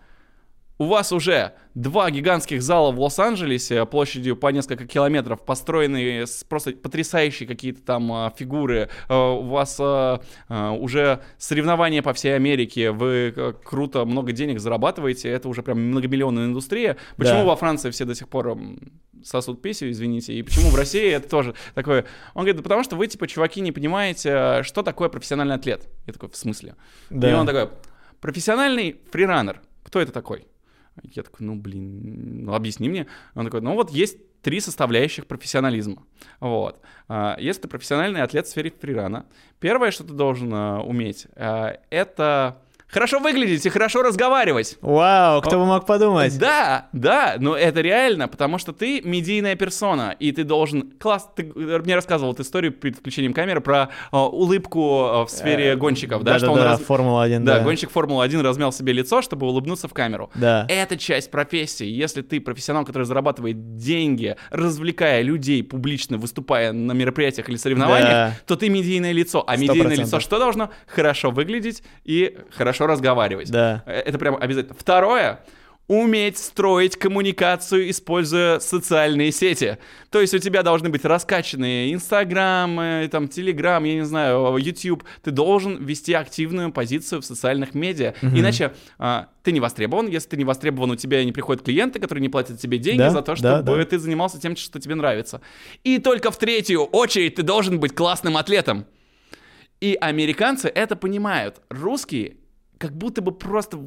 у 0.78 0.84
вас 0.84 1.10
уже 1.12 1.52
два 1.74 2.10
гигантских 2.10 2.62
зала 2.62 2.90
в 2.92 3.00
Лос-Анджелесе 3.00 3.86
площадью 3.86 4.36
по 4.36 4.48
несколько 4.48 4.86
километров, 4.86 5.42
построенные 5.44 6.26
с 6.26 6.44
просто 6.44 6.72
потрясающие 6.72 7.48
какие-то 7.48 7.82
там 7.82 8.12
а, 8.12 8.32
фигуры. 8.36 8.88
А, 9.08 9.32
у 9.32 9.42
вас 9.44 9.76
а, 9.80 10.20
уже 10.48 11.20
соревнования 11.38 12.02
по 12.02 12.12
всей 12.12 12.34
Америке, 12.34 12.90
вы 12.90 13.32
а, 13.36 13.52
круто 13.52 14.04
много 14.04 14.32
денег 14.32 14.60
зарабатываете, 14.60 15.28
это 15.30 15.48
уже 15.48 15.62
прям 15.62 15.80
многомиллионная 15.80 16.44
индустрия. 16.46 16.96
Почему 17.16 17.40
Да. 17.40 17.44
во 17.44 17.56
Франции 17.56 17.90
все 17.90 18.04
до 18.04 18.14
сих 18.14 18.28
пор 18.28 18.48
м, 18.48 19.00
сосут 19.24 19.62
писю, 19.62 19.90
извините, 19.90 20.34
и 20.34 20.42
почему 20.42 20.68
в 20.70 20.74
России 20.74 21.10
это 21.10 21.28
тоже 21.28 21.54
такое? 21.74 22.04
Он 22.34 22.42
говорит, 22.42 22.56
да 22.56 22.62
потому 22.62 22.84
что 22.84 22.96
вы, 22.96 23.06
типа, 23.06 23.26
чуваки, 23.26 23.60
не 23.60 23.72
понимаете, 23.72 24.62
что 24.62 24.82
такое 24.82 25.08
профессиональный 25.08 25.54
атлет. 25.54 25.88
Я 26.06 26.12
такой, 26.12 26.28
в 26.28 26.36
смысле? 26.36 26.74
Да. 27.10 27.30
И 27.30 27.34
он 27.34 27.46
такой, 27.46 27.70
профессиональный 28.20 29.00
фрираннер, 29.10 29.60
кто 29.82 30.00
это 30.00 30.12
такой? 30.12 30.46
Я 31.02 31.22
такой, 31.22 31.46
ну, 31.46 31.56
блин, 31.56 32.44
ну, 32.44 32.54
объясни 32.54 32.88
мне. 32.88 33.06
Он 33.34 33.44
такой, 33.44 33.60
ну, 33.60 33.74
вот 33.74 33.90
есть 33.90 34.18
три 34.42 34.60
составляющих 34.60 35.26
профессионализма. 35.26 36.04
Вот. 36.40 36.80
А, 37.08 37.36
Если 37.38 37.62
ты 37.62 37.68
профессиональный 37.68 38.22
атлет 38.22 38.46
в 38.46 38.50
сфере 38.50 38.70
фрирана, 38.70 39.26
первое, 39.58 39.90
что 39.90 40.04
ты 40.04 40.12
должен 40.12 40.52
а, 40.54 40.80
уметь, 40.82 41.26
а, 41.34 41.80
это 41.90 42.62
хорошо 42.88 43.18
выглядеть 43.18 43.64
и 43.66 43.68
хорошо 43.68 44.02
разговаривать. 44.02 44.78
Вау, 44.80 45.40
кто 45.42 45.58
бы 45.58 45.66
мог 45.66 45.86
подумать? 45.86 46.38
Да, 46.38 46.88
да, 46.92 47.36
но 47.38 47.56
это 47.56 47.80
реально, 47.80 48.28
потому 48.28 48.58
что 48.58 48.72
ты 48.72 49.00
медийная 49.02 49.56
персона, 49.56 50.14
и 50.18 50.32
ты 50.32 50.44
должен... 50.44 50.92
Класс, 50.98 51.28
ты 51.34 51.42
э, 51.54 51.78
мне 51.82 51.94
рассказывал 51.94 52.32
эту 52.32 52.42
историю 52.42 52.72
перед 52.72 52.96
включением 52.96 53.32
камеры 53.32 53.60
про 53.60 53.90
э, 54.12 54.16
улыбку 54.16 54.80
э, 54.80 55.24
в 55.24 55.28
сфере 55.30 55.72
Э, 55.72 55.76
гонщиков, 55.76 56.22
да, 56.22 56.38
что 56.38 56.50
он 56.50 56.56
Да-да-да, 56.58 56.76
раз- 56.78 56.86
Формула-1, 56.86 57.40
да, 57.40 57.58
да. 57.58 57.64
гонщик 57.64 57.90
Формулы-1 57.90 58.42
размял 58.42 58.72
себе 58.72 58.92
лицо, 58.92 59.20
чтобы 59.22 59.46
улыбнуться 59.46 59.88
в 59.88 59.94
камеру. 59.94 60.30
Да. 60.34 60.66
Это 60.68 60.96
часть 60.96 61.30
профессии. 61.30 61.86
Если 61.86 62.22
ты 62.22 62.40
профессионал, 62.40 62.84
который 62.84 63.04
зарабатывает 63.04 63.76
деньги, 63.76 64.36
развлекая 64.50 65.22
людей 65.22 65.62
публично, 65.64 66.18
выступая 66.18 66.72
на 66.72 66.92
мероприятиях 66.92 67.48
или 67.48 67.56
соревнованиях, 67.56 68.08
Да. 68.10 68.32
то 68.46 68.56
ты 68.56 68.68
медийное 68.68 69.12
лицо. 69.12 69.42
А 69.46 69.56
медийное 69.56 69.80
процентов. 69.82 70.06
лицо 70.06 70.20
что 70.20 70.38
должно? 70.38 70.70
Хорошо 70.86 71.30
выглядеть 71.30 71.82
и 72.04 72.36
хорошо 72.56 72.75
разговаривать. 72.84 73.50
Да. 73.50 73.82
Э, 73.86 74.00
Это 74.00 74.18
прям 74.18 74.36
обязательно. 74.36 74.76
Второе. 74.78 75.40
Уметь 75.88 76.36
строить 76.38 76.96
коммуникацию, 76.96 77.88
используя 77.90 78.58
социальные 78.58 79.30
сети. 79.30 79.78
То 80.10 80.20
есть 80.20 80.34
у 80.34 80.38
тебя 80.38 80.64
должны 80.64 80.88
быть 80.88 81.04
раскачанные 81.04 81.94
Инстаграм, 81.94 82.80
э, 82.80 83.08
там, 83.08 83.28
Телеграм, 83.28 83.84
я 83.84 83.94
не 83.94 84.04
знаю, 84.04 84.56
YouTube. 84.56 85.04
Ты 85.22 85.30
должен 85.30 85.84
вести 85.84 86.12
активную 86.12 86.72
позицию 86.72 87.22
в 87.22 87.24
социальных 87.24 87.74
медиа. 87.74 88.14
Иначе 88.20 88.72
а, 88.98 89.28
ты 89.44 89.52
не 89.52 89.60
востребован. 89.60 90.08
Если 90.08 90.30
ты 90.30 90.36
не 90.36 90.44
востребован, 90.44 90.90
у 90.90 90.96
тебя 90.96 91.24
не 91.24 91.30
приходят 91.30 91.62
клиенты, 91.62 92.00
которые 92.00 92.20
не 92.20 92.30
платят 92.30 92.58
тебе 92.58 92.78
деньги 92.78 92.98
Да, 92.98 93.10
за 93.10 93.22
то, 93.22 93.36
да, 93.40 93.60
чтобы 93.60 93.78
да. 93.78 93.84
ты 93.84 94.00
занимался 94.00 94.40
тем, 94.40 94.56
что 94.56 94.80
тебе 94.80 94.96
нравится. 94.96 95.40
И 95.84 95.98
только 95.98 96.32
в 96.32 96.36
третью 96.36 96.82
очередь 96.82 97.36
ты 97.36 97.44
должен 97.44 97.78
быть 97.78 97.94
классным 97.94 98.36
атлетом. 98.36 98.86
И 99.80 99.96
американцы 100.00 100.68
это 100.68 100.96
понимают. 100.96 101.60
Русские 101.68 102.38
как 102.78 102.92
будто 102.96 103.22
бы 103.22 103.32
просто 103.32 103.78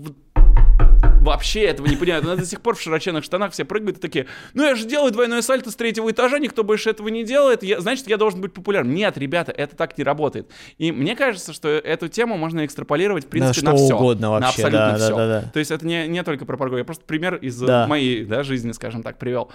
вообще 1.22 1.61
этого 1.64 1.86
не 1.88 1.95
понимают. 1.95 2.26
У 2.26 2.30
нас 2.30 2.40
до 2.40 2.45
сих 2.45 2.61
пор 2.61 2.76
в 2.76 2.82
широченных 2.82 3.24
штанах 3.24 3.52
все 3.52 3.66
прыгают 3.66 3.98
и 3.98 4.02
такие, 4.02 4.28
ну 4.53 4.64
я 4.64 4.76
же 4.76 4.86
делаю 4.86 5.11
двойное 5.11 5.41
сальто 5.41 5.70
с 5.70 5.76
третьего 5.76 6.10
этажа, 6.10 6.40
никто 6.40 6.64
больше 6.64 6.90
этого 6.90 7.10
не 7.10 7.24
делает, 7.24 7.61
я- 7.61 7.82
значит, 7.82 8.07
я 8.07 8.18
должен 8.18 8.40
быть 8.41 8.53
популярным. 8.53 8.95
Нет, 8.95 9.18
ребята, 9.18 9.52
это 9.52 9.76
так 9.76 9.98
не 9.98 10.03
работает. 10.03 10.49
И 10.78 10.91
мне 10.91 11.16
кажется, 11.16 11.52
что 11.53 11.68
эту 11.68 12.07
тему 12.07 12.38
можно 12.38 12.66
экстраполировать, 12.66 13.26
в 13.26 13.28
принципе, 13.28 13.60
что 13.61 13.72
на 13.72 13.76
все. 13.76 13.95
угодно 13.95 14.28
На 14.28 14.40
вообще, 14.40 14.64
абсолютно 14.64 14.80
да, 14.80 14.91
да, 14.98 14.98
все. 15.06 15.16
да, 15.16 15.41
да. 15.41 15.49
То 15.52 15.60
есть 15.60 15.72
это 15.72 15.86
не, 15.86 16.07
не 16.07 16.24
только 16.24 16.45
про 16.45 16.57
паркур, 16.57 16.78
я 16.78 16.86
просто 16.86 17.03
пример 17.06 17.36
из 17.36 17.60
Да. 17.60 17.86
моей 17.88 18.24
да, 18.26 18.44
жизни, 18.44 18.72
скажем 18.72 19.03
так, 19.03 19.18
привел. 19.20 19.52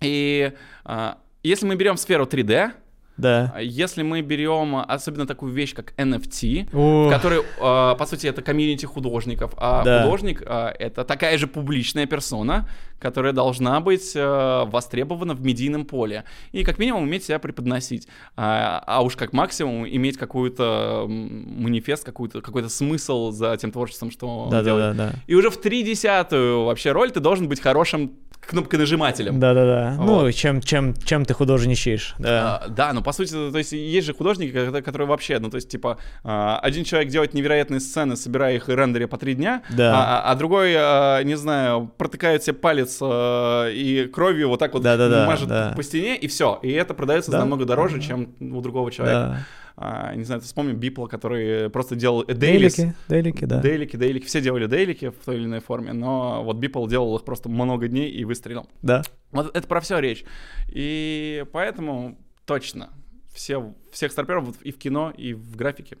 И 0.00 0.52
а, 0.84 1.18
если 1.42 1.66
мы 1.66 1.74
берем 1.76 1.96
сферу 1.96 2.26
3D, 2.26 2.70
Да. 3.16 3.52
а 3.54 3.60
Если 3.62 4.02
мы 4.02 4.20
берем 4.22 4.76
а, 4.76 4.84
особенно 4.84 5.26
такую 5.26 5.52
вещь, 5.52 5.74
как 5.74 5.92
NFT, 5.96 6.68
О. 6.72 7.08
в 7.08 7.10
которой, 7.10 7.42
а, 7.60 7.94
по 7.94 8.06
сути, 8.06 8.26
это 8.26 8.42
комьюнити 8.42 8.84
художников, 8.86 9.52
а 9.56 9.82
Да. 9.82 10.02
художник 10.02 10.42
а, 10.46 10.72
это 10.78 11.04
такая 11.04 11.38
же 11.38 11.46
публичная 11.46 12.06
персона, 12.06 12.68
которая 12.98 13.32
должна 13.32 13.80
быть 13.80 14.12
а, 14.16 14.64
востребована 14.64 15.34
в 15.34 15.40
медийном 15.42 15.84
поле. 15.84 16.24
И 16.52 16.64
как 16.64 16.78
минимум 16.78 17.02
уметь 17.02 17.24
себя 17.24 17.38
преподносить. 17.38 18.08
А, 18.36 18.82
а 18.86 19.02
уж 19.02 19.16
как 19.16 19.32
максимум 19.32 19.86
иметь 19.86 20.16
какую-то 20.16 21.06
манифест, 21.08 22.04
какую-то, 22.04 22.40
какой-то 22.40 22.68
смысл 22.68 23.30
за 23.30 23.56
тем 23.56 23.72
творчеством, 23.72 24.10
что 24.10 24.26
он 24.44 24.50
Да, 24.50 24.62
делает. 24.62 24.96
да, 24.96 25.10
да. 25.12 25.18
И 25.26 25.34
уже 25.34 25.50
в 25.50 25.56
три 25.60 25.82
десятую 25.82 26.64
вообще 26.64 26.92
роль 26.92 27.10
ты 27.10 27.20
должен 27.20 27.48
быть 27.48 27.60
хорошим 27.60 28.12
кнопконажимателем. 28.60 29.40
Да, 29.40 29.54
да, 29.54 29.64
да. 29.66 29.94
Ну, 29.98 30.20
Вот. 30.20 30.30
чем, 30.34 30.60
чем, 30.60 30.94
чем 30.94 31.24
ты 31.24 31.34
художничаешь, 31.34 32.14
да. 32.18 32.60
А, 32.64 32.68
да, 32.68 32.92
ну 32.92 33.02
по 33.02 33.12
сути, 33.12 33.30
то 33.32 33.58
есть 33.58 33.72
есть 33.72 34.06
же 34.06 34.14
художники, 34.14 34.52
ко- 34.52 34.82
которые 34.82 35.08
вообще, 35.08 35.38
ну 35.40 35.50
то 35.50 35.56
есть 35.56 35.68
типа 35.68 35.98
а, 36.22 36.58
один 36.62 36.84
человек 36.84 37.10
делает 37.10 37.34
невероятные 37.34 37.80
сцены, 37.80 38.16
собирая 38.16 38.54
их 38.54 38.68
и 38.68 38.72
рендеря 38.74 39.08
по 39.08 39.16
три 39.18 39.34
дня, 39.34 39.62
Да. 39.70 40.22
а, 40.26 40.30
а 40.30 40.34
другой, 40.36 40.74
а, 40.76 41.22
не 41.22 41.34
знаю, 41.36 41.90
протыкает 41.98 42.44
себе 42.44 42.54
палец 42.54 42.85
а, 43.00 43.68
и 43.68 44.06
кровью 44.06 44.48
вот 44.48 44.58
так 44.58 44.72
вот 44.74 44.82
Да-да-да, 44.82 45.26
мажет 45.26 45.48
да. 45.48 45.72
по 45.76 45.82
стене 45.82 46.16
и 46.16 46.26
все, 46.26 46.58
и 46.62 46.70
это 46.70 46.94
продается 46.94 47.30
Да. 47.30 47.40
намного 47.40 47.64
дороже, 47.64 48.00
чем 48.00 48.34
у 48.40 48.60
другого 48.60 48.90
человека. 48.90 49.18
Да. 49.18 49.46
А, 49.78 50.14
не 50.14 50.24
знаю, 50.24 50.40
ты 50.40 50.46
вспомни 50.46 50.72
Бипла, 50.72 51.06
который 51.06 51.68
просто 51.68 51.96
делал 51.96 52.24
дейлис. 52.24 52.76
Дейлики, 52.76 52.94
дейлики, 53.08 53.44
да. 53.44 53.60
Дейлики, 53.60 53.96
дейлики, 53.96 54.24
все 54.24 54.40
делали 54.40 54.66
дейлики 54.66 55.10
в 55.10 55.24
той 55.24 55.36
или 55.36 55.44
иной 55.44 55.60
форме, 55.60 55.92
но 55.92 56.42
вот 56.42 56.56
Бипл 56.56 56.86
делал 56.86 57.16
их 57.16 57.24
просто 57.24 57.48
много 57.50 57.86
дней 57.88 58.10
и 58.10 58.24
выстрелил. 58.24 58.68
Да. 58.80 59.02
Вот 59.32 59.54
это 59.54 59.68
про 59.68 59.80
все 59.80 59.98
речь. 59.98 60.24
И 60.68 61.44
поэтому 61.52 62.18
точно 62.46 62.88
все, 63.36 63.74
всех 63.92 64.12
старперов 64.12 64.58
и 64.62 64.72
в 64.72 64.78
кино, 64.78 65.12
и 65.14 65.34
в 65.34 65.56
графике. 65.56 65.98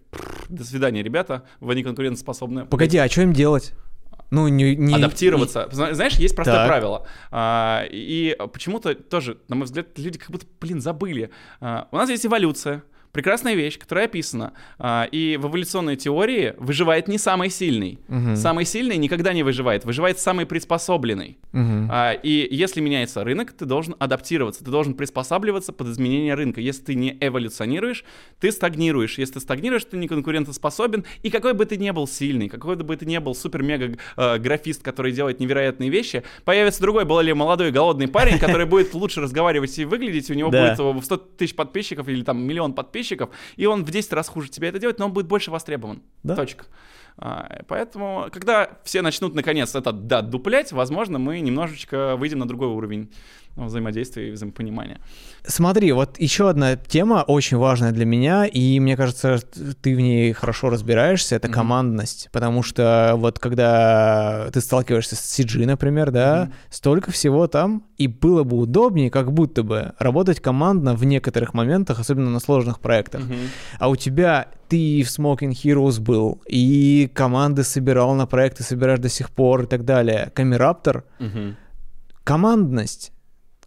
До 0.48 0.64
свидания, 0.64 1.02
ребята. 1.02 1.44
Вы 1.60 1.74
не 1.74 1.82
конкурентоспособны. 1.82 2.64
Погоди, 2.64 2.96
а 2.96 3.08
что 3.08 3.22
им 3.22 3.32
делать? 3.34 3.74
Ну, 4.30 4.48
не... 4.48 4.74
не 4.74 4.94
Адаптироваться. 4.94 5.68
Зна- 5.70 5.94
Знаешь, 5.94 6.14
есть 6.14 6.34
простое 6.34 6.56
Так. 6.56 6.68
правило. 6.68 7.06
А, 7.30 7.84
и 7.90 8.36
почему-то 8.52 8.94
тоже, 8.94 9.38
на 9.48 9.56
мой 9.56 9.64
взгляд, 9.66 9.96
люди 9.98 10.18
как 10.18 10.30
будто, 10.30 10.46
блин, 10.60 10.80
забыли. 10.80 11.30
А, 11.60 11.88
у 11.92 11.96
нас 11.96 12.10
есть 12.10 12.26
эволюция. 12.26 12.82
Прекрасная 13.16 13.54
вещь, 13.54 13.78
которая 13.78 14.04
описана. 14.04 14.52
А, 14.78 15.08
и 15.10 15.38
в 15.38 15.46
эволюционной 15.46 15.96
теории 15.96 16.52
выживает 16.58 17.08
не 17.08 17.16
самый 17.16 17.48
сильный. 17.48 17.98
Мгм. 18.08 18.36
Самый 18.36 18.66
сильный 18.66 18.98
никогда 18.98 19.32
не 19.32 19.42
выживает. 19.42 19.86
Выживает 19.86 20.18
самый 20.18 20.44
приспособленный. 20.44 21.38
А, 21.90 22.12
и 22.12 22.46
если 22.54 22.82
меняется 22.82 23.24
рынок, 23.24 23.52
ты 23.52 23.64
должен 23.64 23.96
адаптироваться, 23.98 24.62
ты 24.62 24.70
должен 24.70 24.92
приспосабливаться 24.92 25.72
под 25.72 25.86
изменение 25.88 26.34
рынка. 26.34 26.60
Если 26.60 26.82
ты 26.82 26.94
не 26.94 27.16
эволюционируешь, 27.18 28.04
ты 28.38 28.52
стагнируешь. 28.52 29.16
Если 29.16 29.32
ты 29.32 29.40
стагнируешь, 29.40 29.86
ты 29.86 29.96
не 29.96 30.08
конкурентоспособен. 30.08 31.06
И 31.22 31.30
какой 31.30 31.54
бы 31.54 31.64
ты 31.64 31.78
ни 31.78 31.90
был 31.92 32.06
сильный, 32.06 32.50
какой 32.50 32.76
бы 32.76 32.96
ты 32.98 33.06
ни 33.06 33.16
был 33.16 33.34
супер-мега 33.34 33.96
э, 34.18 34.36
графист, 34.36 34.82
который 34.82 35.12
делает 35.12 35.40
невероятные 35.40 35.88
вещи, 35.88 36.22
появится 36.44 36.82
другой 36.82 37.06
более 37.06 37.34
молодой 37.34 37.70
голодный 37.70 38.08
парень, 38.08 38.38
который 38.38 38.66
будет 38.66 38.92
лучше 38.92 39.22
разговаривать 39.22 39.78
и 39.78 39.86
выглядеть. 39.86 40.28
У 40.30 40.34
него 40.34 40.50
будет 40.50 40.78
э, 40.78 41.02
100 41.02 41.16
тысяч 41.38 41.54
подписчиков 41.54 42.08
или 42.08 42.22
там 42.22 42.42
миллион 42.42 42.74
подписчиков, 42.74 43.05
и 43.56 43.66
он 43.66 43.84
в 43.84 43.90
10 43.90 44.12
раз 44.12 44.28
хуже 44.28 44.48
тебя 44.48 44.68
это 44.68 44.78
делает, 44.78 44.98
но 44.98 45.06
он 45.06 45.12
будет 45.12 45.26
больше 45.26 45.50
востребован. 45.50 46.02
Да. 46.22 46.34
Точка. 46.34 46.66
А, 47.18 47.62
Поэтому, 47.68 48.28
когда 48.30 48.78
все 48.84 49.02
начнут 49.02 49.34
наконец 49.34 49.74
это 49.74 49.92
да, 49.92 50.22
дуплять, 50.22 50.72
возможно, 50.72 51.18
мы 51.18 51.40
немножечко 51.40 52.16
выйдем 52.16 52.40
на 52.40 52.48
другой 52.48 52.68
уровень 52.68 53.10
взаимодействия 53.56 54.28
и 54.28 54.30
взаимопонимания. 54.32 55.00
Смотри, 55.46 55.92
вот 55.92 56.18
еще 56.20 56.50
одна 56.50 56.76
тема 56.76 57.24
очень 57.26 57.56
важная 57.56 57.92
для 57.92 58.04
меня, 58.04 58.44
и 58.44 58.78
мне 58.80 58.96
кажется, 58.96 59.38
ты 59.80 59.96
в 59.96 60.00
ней 60.00 60.32
хорошо 60.32 60.68
разбираешься, 60.70 61.36
это 61.36 61.48
Мгм. 61.48 61.54
командность, 61.54 62.28
потому 62.32 62.62
что 62.62 63.14
вот 63.16 63.38
когда 63.38 64.48
ты 64.52 64.60
сталкиваешься 64.60 65.16
с 65.16 65.20
CG, 65.20 65.64
например, 65.66 66.10
да, 66.10 66.44
Мгм. 66.44 66.54
столько 66.70 67.10
всего 67.10 67.46
там, 67.46 67.84
и 67.96 68.08
было 68.08 68.42
бы 68.44 68.58
удобнее, 68.58 69.10
как 69.10 69.32
будто 69.32 69.62
бы 69.62 69.94
работать 69.98 70.40
командно 70.40 70.94
в 70.94 71.04
некоторых 71.04 71.54
моментах, 71.54 71.98
особенно 72.00 72.30
на 72.30 72.40
сложных 72.40 72.80
проектах. 72.80 73.22
А 73.78 73.88
у 73.88 73.96
тебя 73.96 74.48
ты 74.68 75.02
в 75.02 75.06
Smoking 75.06 75.52
Heroes 75.52 76.00
был, 76.00 76.42
и 76.46 77.10
команды 77.14 77.62
собирал 77.62 78.14
на 78.14 78.26
проекты, 78.26 78.64
собираешь 78.64 78.98
до 78.98 79.08
сих 79.08 79.30
пор 79.30 79.62
и 79.62 79.66
так 79.66 79.84
далее. 79.84 80.30
Камераптор, 80.34 81.04
командность. 82.24 83.12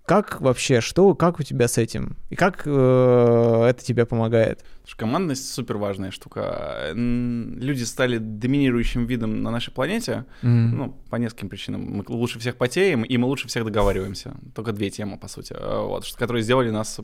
Как 0.10 0.42
вообще, 0.42 0.82
что, 0.82 1.14
как 1.14 1.40
у 1.40 1.44
тебя 1.44 1.68
с 1.68 1.78
этим? 1.78 2.18
И 2.32 2.36
как 2.36 2.64
э, 2.66 3.66
это 3.70 3.86
тебе 3.86 4.08
помогает? 4.08 4.66
Командность 4.98 5.54
супер 5.54 5.78
важная 5.78 6.10
штука. 6.10 6.94
Люди 6.96 7.84
стали 7.84 8.18
доминирующим 8.18 9.06
видом 9.06 9.44
на 9.44 9.52
нашей 9.52 9.72
планете, 9.72 10.26
mm-hmm. 10.42 10.48
ну, 10.48 10.98
по 11.12 11.18
нескольким 11.18 11.50
причинам. 11.50 11.82
Мы 11.84 12.04
лучше 12.08 12.40
всех 12.40 12.56
потеем, 12.56 13.04
и 13.04 13.18
мы 13.18 13.28
лучше 13.28 13.48
всех 13.48 13.66
договариваемся. 13.66 14.34
Только 14.56 14.72
две 14.72 14.90
темы, 14.90 15.20
по 15.20 15.28
сути, 15.28 15.56
вот, 15.62 16.12
которые 16.16 16.42
сделали 16.42 16.72
нас 16.72 17.00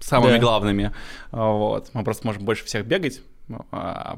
самыми 0.00 0.36
да. 0.36 0.38
главными. 0.38 0.94
Вот. 1.32 1.90
Мы 1.92 2.02
просто 2.02 2.26
можем 2.26 2.46
больше 2.46 2.64
всех 2.64 2.86
бегать, 2.86 3.20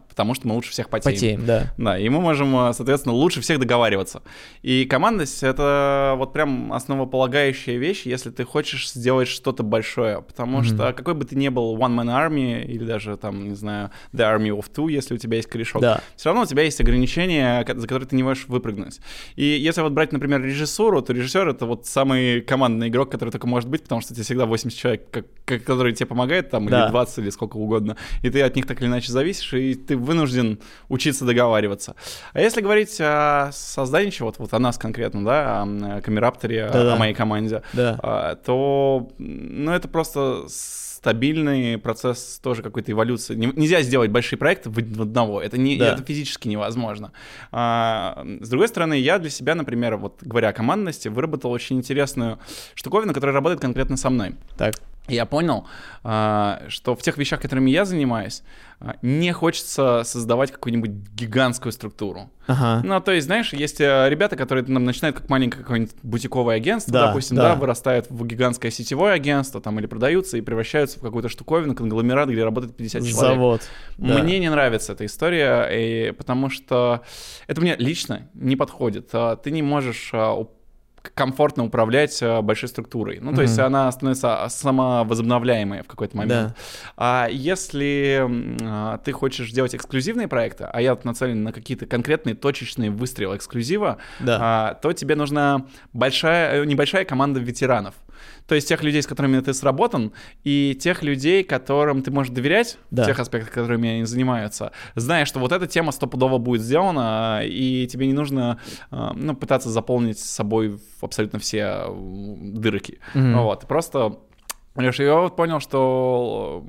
потому 0.09 0.35
что 0.35 0.49
мы 0.49 0.55
лучше 0.55 0.71
всех 0.71 0.89
потеем. 0.89 1.15
Потеем, 1.15 1.47
да. 1.47 1.73
Да, 1.77 1.99
и 1.99 2.09
мы 2.09 2.21
можем, 2.21 2.57
а, 2.57 2.73
соответственно, 2.73 3.15
лучше 3.15 3.41
всех 3.41 3.59
договариваться. 3.59 4.23
И 4.63 4.85
командность— 4.85 5.43
это 5.43 6.15
вот 6.17 6.33
прям 6.33 6.73
основополагающая 6.73 7.77
вещь, 7.77 8.03
если 8.07 8.31
ты 8.31 8.45
хочешь 8.45 8.91
сделать 8.93 9.29
что-то 9.29 9.63
большое, 9.63 10.23
потому 10.23 10.61
mm-hmm. 10.61 10.65
что 10.65 10.93
какой 10.93 11.15
бы 11.15 11.25
ты 11.25 11.37
ни 11.37 11.49
был 11.49 11.77
one-man 11.77 12.09
army 12.09 12.65
или 12.65 12.85
даже 12.85 13.17
там, 13.17 13.49
не 13.49 13.55
знаю, 13.55 13.91
the 14.13 14.21
army 14.21 14.49
of 14.49 14.67
two, 14.75 14.91
если 14.91 15.15
у 15.15 15.19
тебя 15.19 15.37
есть 15.37 15.49
корешок, 15.49 15.83
да. 15.83 16.01
все 16.17 16.31
равно 16.31 16.43
у 16.43 16.47
тебя 16.47 16.63
есть 16.63 16.81
ограничения, 16.81 17.65
за 17.67 17.87
которые 17.87 18.09
ты 18.09 18.17
не 18.17 18.23
можешь 18.23 18.47
выпрыгнуть. 18.49 19.01
И 19.37 19.45
если 19.45 19.83
вот 19.83 19.93
брать, 19.93 20.13
например, 20.13 20.43
режиссуру, 20.43 21.03
то 21.03 21.13
режиссер— 21.13 21.49
это 21.51 21.67
вот 21.67 21.87
самый 21.87 22.41
командный 22.41 22.89
игрок, 22.89 23.11
который 23.11 23.31
только 23.31 23.47
может 23.47 23.69
быть, 23.69 23.83
потому 23.83 24.01
что 24.01 24.15
тебе 24.15 24.25
всегда 24.25 24.47
80 24.47 24.79
человек, 24.79 25.27
которые 25.45 25.95
тебе 25.95 26.07
помогают, 26.07 26.51
там, 26.51 26.67
да. 26.67 26.85
или 26.85 26.91
20, 26.91 27.19
или 27.19 27.31
сколько 27.31 27.57
угодно, 27.57 27.97
и 28.23 28.31
ты 28.31 28.43
от 28.43 28.57
них 28.57 28.67
так 28.67 28.81
или 28.81 28.89
иначе 28.89 29.13
зависишь, 29.21 29.53
и 29.53 29.75
ты 29.75 29.97
вынужден 29.97 30.59
учиться 30.89 31.25
договариваться. 31.25 31.95
А 32.33 32.41
если 32.41 32.61
говорить 32.61 32.97
о 33.01 33.51
создании 33.53 34.11
чего-то, 34.11 34.43
вот 34.43 34.53
о 34.55 34.59
нас 34.59 34.79
конкретно, 34.79 35.25
да, 35.25 35.63
о 35.63 36.01
Камерапторе, 36.01 36.71
да, 36.73 36.95
о 36.95 36.97
моей 36.97 37.15
команде, 37.15 37.63
да. 37.73 37.99
А, 38.03 38.35
то, 38.37 39.11
ну, 39.19 39.73
это 39.73 39.89
просто 39.89 40.47
стабильный 40.49 41.79
процесс 41.79 42.39
тоже 42.43 42.63
какой-то 42.63 42.93
эволюции. 42.93 43.35
Нельзя 43.35 43.81
сделать 43.81 44.11
большие 44.11 44.39
проекты 44.39 44.69
в 44.69 45.03
одного. 45.03 45.41
Это, 45.41 45.57
не, 45.57 45.79
да. 45.79 45.95
это 45.95 46.03
физически 46.03 46.47
невозможно. 46.49 47.13
А, 47.53 48.23
с 48.41 48.49
другой 48.51 48.69
стороны, 48.69 48.99
я 48.99 49.19
для 49.19 49.31
себя, 49.31 49.55
например, 49.55 49.97
вот 49.97 50.19
говоря 50.21 50.51
о 50.51 50.53
командности, 50.53 51.09
выработал 51.09 51.53
очень 51.53 51.79
интересную 51.79 52.39
штуковину, 52.75 53.15
которая 53.15 53.35
работает 53.35 53.63
конкретно 53.63 53.97
со 53.97 54.11
мной. 54.11 54.35
Так 54.59 54.75
я 55.09 55.27
понял, 55.27 55.67
а, 56.03 56.63
что 56.69 56.95
в 56.95 57.03
тех 57.03 57.19
вещах, 57.19 57.41
которыми 57.41 57.71
я 57.71 57.85
занимаюсь, 57.85 58.43
а, 58.79 58.97
не 59.03 59.33
хочется 59.33 60.03
создавать 60.05 60.53
какую-нибудь 60.53 60.91
гигантскую 60.91 61.73
структуру. 61.73 62.31
Ага. 62.47 62.81
Ну, 62.85 63.01
то 63.01 63.13
есть, 63.13 63.27
знаешь, 63.27 63.53
есть 63.53 63.81
э, 63.81 64.09
ребята, 64.09 64.37
которые 64.37 64.65
нам 64.67 64.85
начинают 64.85 65.17
как 65.17 65.29
маленькое 65.29 65.63
какое-нибудь 65.63 65.95
бутиковое 66.03 66.57
агентство, 66.57 66.93
да, 66.93 67.07
допустим, 67.09 67.37
да. 67.37 67.51
да, 67.51 67.55
вырастают 67.57 68.07
в 68.09 68.27
гигантское 68.27 68.71
сетевое 68.71 69.13
агентство, 69.13 69.61
там, 69.61 69.79
или 69.79 69.87
продаются 69.87 70.39
и 70.39 70.41
превращаются 70.41 70.99
в 70.99 71.03
какую-то 71.03 71.29
штуковину, 71.29 71.75
конгломерат, 71.75 72.29
где 72.29 72.43
работает 72.43 72.77
50 72.77 73.03
человек. 73.03 73.17
Завод. 73.17 73.63
Да. 73.99 74.19
Мне 74.23 74.39
не 74.39 74.51
нравится 74.51 74.95
эта 74.95 75.05
история, 75.07 75.69
и 75.71 76.13
потому 76.13 76.49
что 76.49 77.03
это 77.47 77.61
мне 77.61 77.77
лично 77.77 78.29
не 78.35 78.57
подходит. 78.57 79.11
А, 79.13 79.37
ты 79.37 79.51
не 79.51 79.63
можешь 79.63 80.13
комфортно 81.15 81.65
управлять 81.65 82.21
э, 82.23 82.41
большой 82.43 82.69
структурой. 82.69 83.19
Ну, 83.21 83.33
то 83.33 83.39
mm-hmm. 83.39 83.43
есть 83.43 83.59
она 83.59 83.91
становится 83.93 84.47
самовозобновляемой 84.49 85.83
в 85.83 85.87
какой-то 85.87 86.17
момент. 86.17 86.49
Да. 86.49 86.55
А 86.97 87.29
если 87.31 88.27
а, 88.63 88.99
ты 88.99 89.13
хочешь 89.13 89.51
делать 89.51 89.75
эксклюзивные 89.75 90.29
проекты, 90.29 90.65
а 90.65 90.81
я 90.81 90.95
вот 90.95 91.05
нацелен 91.05 91.43
на 91.43 91.53
какие-то 91.53 91.87
конкретные 91.87 92.35
точечные 92.35 92.91
выстрелы 92.91 93.37
эксклюзива, 93.37 93.99
да. 94.21 94.39
а, 94.41 94.75
то 94.75 94.93
тебе 94.93 95.15
нужна 95.15 95.67
большая, 95.93 96.65
небольшая 96.65 97.05
команда 97.05 97.41
ветеранов. 97.41 97.95
То 98.51 98.57
есть 98.57 98.67
тех 98.67 98.83
людей, 98.83 99.01
с 99.01 99.07
которыми 99.07 99.39
ты 99.39 99.55
сработан, 99.55 100.13
и 100.43 100.75
тех 100.75 101.05
людей, 101.05 101.45
которым 101.45 102.03
ты 102.03 102.11
можешь 102.11 102.33
доверять 102.33 102.79
да. 102.91 103.05
в 103.05 103.07
тех 103.07 103.21
аспектах, 103.21 103.53
которыми 103.53 103.89
они 103.89 104.05
занимаются, 104.05 104.73
зная, 104.97 105.25
что 105.25 105.39
вот 105.39 105.53
эта 105.53 105.69
тема 105.69 105.93
стопудово 105.93 106.39
будет 106.39 106.61
сделана, 106.61 107.43
и 107.45 107.87
тебе 107.87 108.09
не 108.09 108.13
нужно 108.13 108.59
а, 108.91 109.13
ну, 109.15 109.37
пытаться 109.37 109.71
заполнить 109.71 110.19
собой 110.19 110.81
абсолютно 111.01 111.39
все 111.39 111.85
дырки. 112.43 112.99
Mm-hmm. 113.15 113.41
Вот, 113.41 113.69
просто 113.69 114.19
Леша, 114.75 115.05
я 115.05 115.15
вот 115.15 115.37
понял, 115.37 115.61
что 115.61 116.67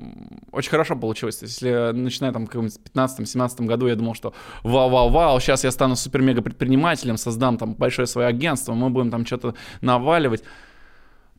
очень 0.52 0.70
хорошо 0.70 0.94
получилось. 0.94 1.42
Если 1.42 1.90
начиная 1.90 2.30
там 2.30 2.46
в 2.46 2.54
15-17 2.54 3.66
году, 3.66 3.88
я 3.88 3.96
думал, 3.96 4.14
что 4.14 4.34
вау-вау-вау, 4.62 5.40
сейчас 5.40 5.64
я 5.64 5.72
стану 5.72 5.96
супер-мега 5.96 6.42
предпринимателем, 6.42 7.16
создам 7.16 7.58
там 7.58 7.74
большое 7.74 8.06
свое 8.06 8.28
агентство, 8.28 8.72
мы 8.72 8.90
будем 8.90 9.10
там 9.10 9.26
что-то 9.26 9.56
наваливать 9.80 10.44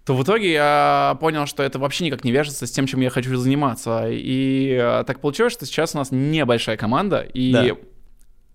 то 0.06 0.16
в 0.16 0.24
итоге 0.24 0.52
я 0.52 1.18
понял, 1.22 1.46
что 1.46 1.64
это 1.64 1.80
вообще 1.80 2.06
никак 2.06 2.24
не 2.24 2.32
вяжется 2.32 2.68
с 2.68 2.72
тем, 2.72 2.88
чем 2.88 3.00
я 3.00 3.10
хочу 3.10 3.36
заниматься. 3.38 4.08
И 4.10 4.78
э, 4.80 5.04
так 5.08 5.22
получилось, 5.22 5.54
что 5.54 5.66
сейчас 5.66 5.96
у 5.96 5.98
нас 5.98 6.10
небольшая 6.12 6.76
команда, 6.76 7.22
и 7.22 7.54
да. 7.54 7.66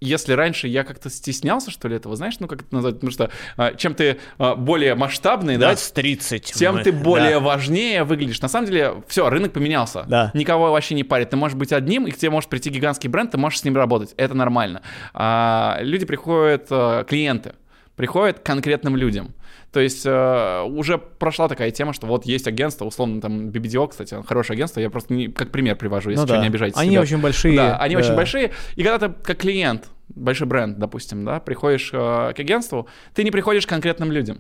если 0.00 0.34
раньше 0.34 0.68
я 0.68 0.84
как-то 0.84 1.08
стеснялся, 1.08 1.70
что 1.70 1.88
ли, 1.88 1.96
этого, 1.96 2.16
знаешь, 2.16 2.38
ну 2.38 2.48
как 2.48 2.62
это 2.62 2.74
назвать, 2.74 2.96
потому 2.96 3.10
что 3.10 3.30
а, 3.56 3.72
чем 3.72 3.94
ты 3.94 4.18
а, 4.36 4.56
более 4.56 4.94
масштабный, 4.94 5.56
да, 5.56 5.74
30, 5.74 6.42
тем 6.42 6.74
мы... 6.74 6.82
ты 6.82 6.92
более 6.92 7.38
да. 7.38 7.40
важнее 7.40 8.04
выглядишь. 8.04 8.42
На 8.42 8.48
самом 8.48 8.66
деле, 8.66 9.02
все, 9.06 9.30
рынок 9.30 9.54
поменялся. 9.54 10.04
Да. 10.06 10.30
Никого 10.34 10.70
вообще 10.70 10.94
не 10.94 11.04
парит. 11.04 11.30
Ты 11.30 11.36
можешь 11.36 11.56
быть 11.56 11.72
одним, 11.72 12.06
и 12.06 12.10
к 12.10 12.18
тебе 12.18 12.30
может 12.30 12.50
прийти 12.50 12.68
гигантский 12.68 13.08
бренд, 13.08 13.30
ты 13.30 13.38
можешь 13.38 13.60
с 13.60 13.64
ним 13.64 13.74
работать. 13.74 14.12
Это 14.18 14.34
нормально. 14.34 14.82
А, 15.14 15.78
люди 15.80 16.04
приходят, 16.04 16.66
а, 16.70 17.04
клиенты 17.04 17.54
приходят 17.98 18.38
к 18.38 18.42
конкретным 18.44 18.94
людям. 18.94 19.34
То 19.72 19.80
есть 19.80 20.06
э, 20.06 20.62
уже 20.62 20.96
прошла 20.96 21.46
такая 21.46 21.70
тема, 21.70 21.92
что 21.92 22.06
вот 22.06 22.24
есть 22.24 22.46
агентство, 22.46 22.86
условно 22.86 23.20
там 23.20 23.48
BBDO, 23.50 23.88
кстати, 23.88 24.16
хорошее 24.26 24.56
агентство, 24.56 24.80
я 24.80 24.88
просто 24.88 25.12
не, 25.12 25.28
как 25.28 25.50
пример 25.50 25.76
привожу, 25.76 26.10
если 26.10 26.22
ну, 26.22 26.26
что, 26.26 26.36
да. 26.36 26.40
не 26.40 26.46
обижайтесь. 26.46 26.78
Они 26.78 26.92
себя. 26.92 27.02
очень 27.02 27.18
большие. 27.18 27.56
Да, 27.56 27.76
они 27.76 27.94
да. 27.94 28.00
очень 28.00 28.14
большие. 28.14 28.52
И 28.76 28.82
когда 28.82 29.08
ты 29.08 29.14
как 29.22 29.36
клиент, 29.38 29.90
большой 30.08 30.46
бренд, 30.46 30.78
допустим, 30.78 31.24
да, 31.24 31.38
приходишь 31.38 31.90
э, 31.92 32.32
к 32.34 32.40
агентству, 32.40 32.88
ты 33.14 33.24
не 33.24 33.30
приходишь 33.30 33.66
к 33.66 33.68
конкретным 33.68 34.10
людям 34.10 34.38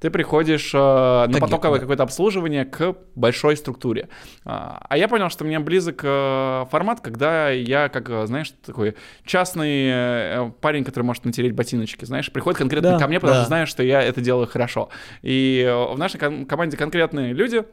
ты 0.00 0.10
приходишь 0.10 0.72
э, 0.74 0.78
на 0.78 1.38
потоковое 1.40 1.80
какое-то 1.80 2.02
обслуживание 2.02 2.64
к 2.64 2.96
большой 3.14 3.56
структуре. 3.56 4.08
А, 4.44 4.84
а 4.88 4.98
я 4.98 5.08
понял, 5.08 5.30
что 5.30 5.44
мне 5.44 5.58
близок 5.58 6.00
э, 6.02 6.64
формат, 6.70 7.00
когда 7.00 7.50
я, 7.50 7.88
как, 7.88 8.10
э, 8.10 8.26
знаешь, 8.26 8.52
такой 8.64 8.94
частный 9.24 9.88
э, 9.88 10.50
парень, 10.60 10.84
который 10.84 11.04
может 11.04 11.24
натереть 11.24 11.54
ботиночки, 11.54 12.04
знаешь, 12.04 12.30
приходит 12.30 12.58
конкретно 12.58 12.92
да, 12.92 12.98
ко 12.98 13.08
мне, 13.08 13.20
потому 13.20 13.36
да. 13.36 13.40
что 13.42 13.48
знаю, 13.48 13.66
что 13.66 13.82
я 13.82 14.02
это 14.02 14.20
делаю 14.20 14.46
хорошо. 14.46 14.90
И 15.22 15.64
э, 15.66 15.94
в 15.94 15.98
нашей 15.98 16.18
ком- 16.18 16.46
команде 16.46 16.76
конкретные 16.76 17.32
люди, 17.32 17.64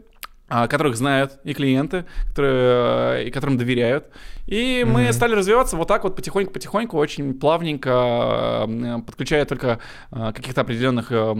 которых 0.69 0.95
знают 0.95 1.39
и 1.43 1.53
клиенты, 1.53 2.05
которые, 2.29 3.27
и 3.27 3.31
которым 3.31 3.57
доверяют. 3.57 4.05
И 4.45 4.81
mm-hmm. 4.81 4.85
мы 4.85 5.13
стали 5.13 5.35
развиваться 5.35 5.77
вот 5.77 5.87
так 5.87 6.03
вот 6.03 6.15
потихоньку-потихоньку, 6.17 6.97
очень 6.97 7.33
плавненько, 7.33 8.65
э, 8.67 8.97
подключая 9.05 9.45
только 9.45 9.79
э, 10.11 10.31
каких-то 10.35 10.61
определенных 10.61 11.07
э, 11.11 11.33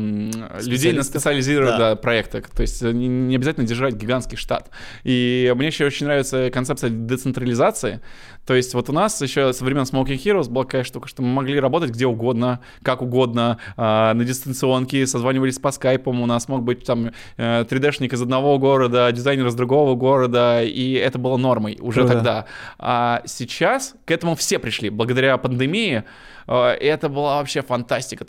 людей 0.62 0.94
на 0.94 1.04
специализированные 1.04 1.78
да. 1.78 1.90
Да, 1.92 1.96
проекты. 1.98 2.42
То 2.42 2.62
есть 2.62 2.82
не 2.82 3.36
обязательно 3.36 3.68
держать 3.68 3.96
гигантский 3.96 4.38
штат. 4.38 4.70
И 5.04 5.52
мне 5.56 5.68
еще 5.68 5.86
очень 5.86 6.06
нравится 6.06 6.50
концепция 6.50 6.90
децентрализации. 6.90 8.02
То 8.46 8.56
есть 8.56 8.74
вот 8.74 8.90
у 8.90 8.94
нас 8.94 9.22
еще 9.22 9.54
со 9.54 9.64
времен 9.64 9.84
Smoking 9.84 10.18
Heroes 10.18 10.50
была 10.50 10.66
такая 10.66 10.84
штука, 10.84 11.08
что 11.08 11.22
мы 11.22 11.30
могли 11.30 11.60
работать 11.60 11.92
где 11.92 12.06
угодно, 12.06 12.60
как 12.82 13.02
угодно, 13.02 13.58
на 13.78 14.14
дистанционке, 14.16 15.08
созванивались 15.08 15.60
по 15.60 15.72
скайпам, 15.72 16.22
у 16.22 16.26
нас 16.26 16.48
мог 16.48 16.64
быть 16.64 16.84
там 16.86 17.12
3D-шник 17.38 18.14
из 18.14 18.22
одного 18.22 18.60
города, 18.60 19.12
дизайнер 19.12 19.48
из 19.48 19.56
другого 19.56 19.96
города, 19.96 20.64
и 20.64 20.94
это 20.94 21.20
было 21.20 21.38
нормой 21.38 21.78
уже 21.80 22.04
ну, 22.04 22.08
тогда. 22.10 22.46
А 22.80 23.22
сейчас 23.26 23.96
к 24.06 24.12
этому 24.12 24.36
все 24.36 24.60
пришли 24.60 24.90
благодаря 24.90 25.38
пандемии. 25.38 26.04
И 26.46 26.52
это 26.86 27.08
была 27.08 27.38
вообще 27.38 27.62
фантастика. 27.62 28.26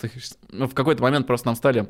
Ну, 0.51 0.69
в 0.69 0.75
какой-то 0.75 1.03
момент 1.03 1.27
просто 1.27 1.49
нам 1.49 1.57
стали 1.57 1.89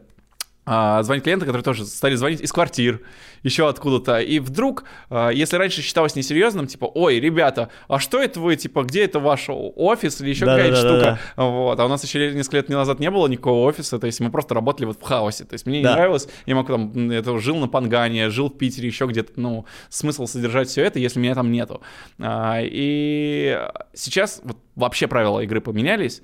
а, 0.67 1.03
звонить 1.03 1.25
клиенты, 1.25 1.45
которые 1.45 1.63
тоже 1.63 1.85
стали 1.85 2.15
звонить 2.15 2.41
из 2.41 2.53
квартир, 2.53 3.01
еще 3.43 3.69
откуда-то. 3.69 4.21
И 4.21 4.39
вдруг, 4.39 4.85
а, 5.11 5.29
если 5.29 5.57
раньше 5.57 5.83
считалось 5.83 6.17
несерьезным, 6.17 6.67
типа, 6.67 6.87
ой, 6.87 7.21
ребята, 7.21 7.69
а 7.89 7.99
что 7.99 8.23
это 8.23 8.41
вы, 8.41 8.57
типа, 8.57 8.83
где 8.83 9.05
это 9.05 9.21
ваш 9.21 9.47
офис 9.49 10.21
или 10.21 10.31
еще 10.31 10.47
да, 10.47 10.57
какая-то 10.57 10.83
да, 10.83 10.89
штука? 10.89 11.05
Да, 11.05 11.21
да. 11.37 11.45
Вот. 11.45 11.81
А 11.81 11.85
у 11.85 11.89
нас 11.89 12.03
еще 12.05 12.33
несколько 12.33 12.57
лет 12.57 12.69
назад 12.71 12.99
не 12.99 13.11
было 13.11 13.27
никакого 13.29 13.67
офиса, 13.67 13.99
то 13.99 14.07
есть 14.07 14.21
мы 14.21 14.31
просто 14.31 14.55
работали 14.55 14.87
вот 14.87 14.99
в 14.99 15.03
хаосе. 15.03 15.45
То 15.45 15.53
есть 15.55 15.67
мне 15.67 15.83
да. 15.83 15.91
не 15.91 15.95
нравилось, 15.97 16.29
я 16.47 16.55
мог 16.55 16.67
там, 16.67 17.11
это 17.11 17.39
жил 17.39 17.57
на 17.57 17.69
Пангане, 17.69 18.31
жил 18.31 18.49
в 18.49 18.57
Питере, 18.57 18.89
еще 18.89 19.07
где-то, 19.07 19.33
ну, 19.37 19.67
смысл 19.91 20.27
содержать 20.27 20.69
все 20.69 20.83
это, 20.83 20.99
если 20.99 21.21
меня 21.21 21.35
там 21.35 21.53
нету. 21.53 21.83
А, 22.19 22.61
и 22.63 23.61
сейчас 23.93 24.41
вот 24.45 24.57
вообще 24.77 25.07
правила 25.09 25.41
игры 25.41 25.61
поменялись, 25.61 26.23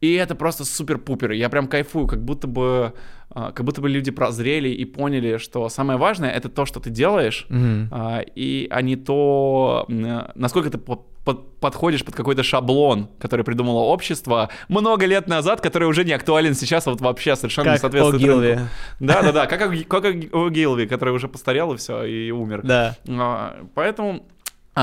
И 0.00 0.14
это 0.14 0.34
просто 0.34 0.64
супер-пупер. 0.64 1.32
Я 1.32 1.48
прям 1.48 1.66
кайфую, 1.66 2.06
как 2.06 2.22
будто 2.22 2.46
бы 2.46 2.94
а, 3.30 3.52
как 3.52 3.66
будто 3.66 3.80
бы 3.80 3.88
люди 3.88 4.10
прозрели 4.10 4.68
и 4.68 4.84
поняли, 4.84 5.36
что 5.36 5.68
самое 5.68 5.98
важное 5.98 6.30
это 6.30 6.48
то, 6.48 6.64
что 6.64 6.80
ты 6.80 6.88
делаешь, 6.88 7.46
mm-hmm. 7.50 8.32
и 8.34 8.66
а 8.70 8.80
не 8.80 8.96
то, 8.96 9.86
насколько 10.34 10.70
ты 10.70 10.78
под, 10.78 11.60
подходишь 11.60 12.04
под 12.04 12.14
какой-то 12.14 12.42
шаблон, 12.42 13.10
который 13.18 13.44
придумало 13.44 13.80
общество 13.80 14.48
много 14.68 15.04
лет 15.04 15.28
назад, 15.28 15.60
который 15.60 15.86
уже 15.86 16.04
не 16.04 16.12
актуален 16.12 16.54
сейчас, 16.54 16.86
вот 16.86 17.02
вообще 17.02 17.36
совершенно 17.36 17.66
как 17.66 17.74
не 17.74 17.80
соответствует 17.80 18.22
рынку. 18.22 18.68
Да-да-да, 19.00 19.46
как, 19.48 19.88
как 19.88 20.04
о 20.32 20.48
Гилви, 20.48 20.86
который 20.86 21.12
уже 21.12 21.28
постарел 21.28 21.74
и 21.74 21.76
все, 21.76 22.04
и 22.04 22.30
умер. 22.30 22.62
Да. 22.64 22.96
Поэтому 23.74 24.20
а, 24.20 24.22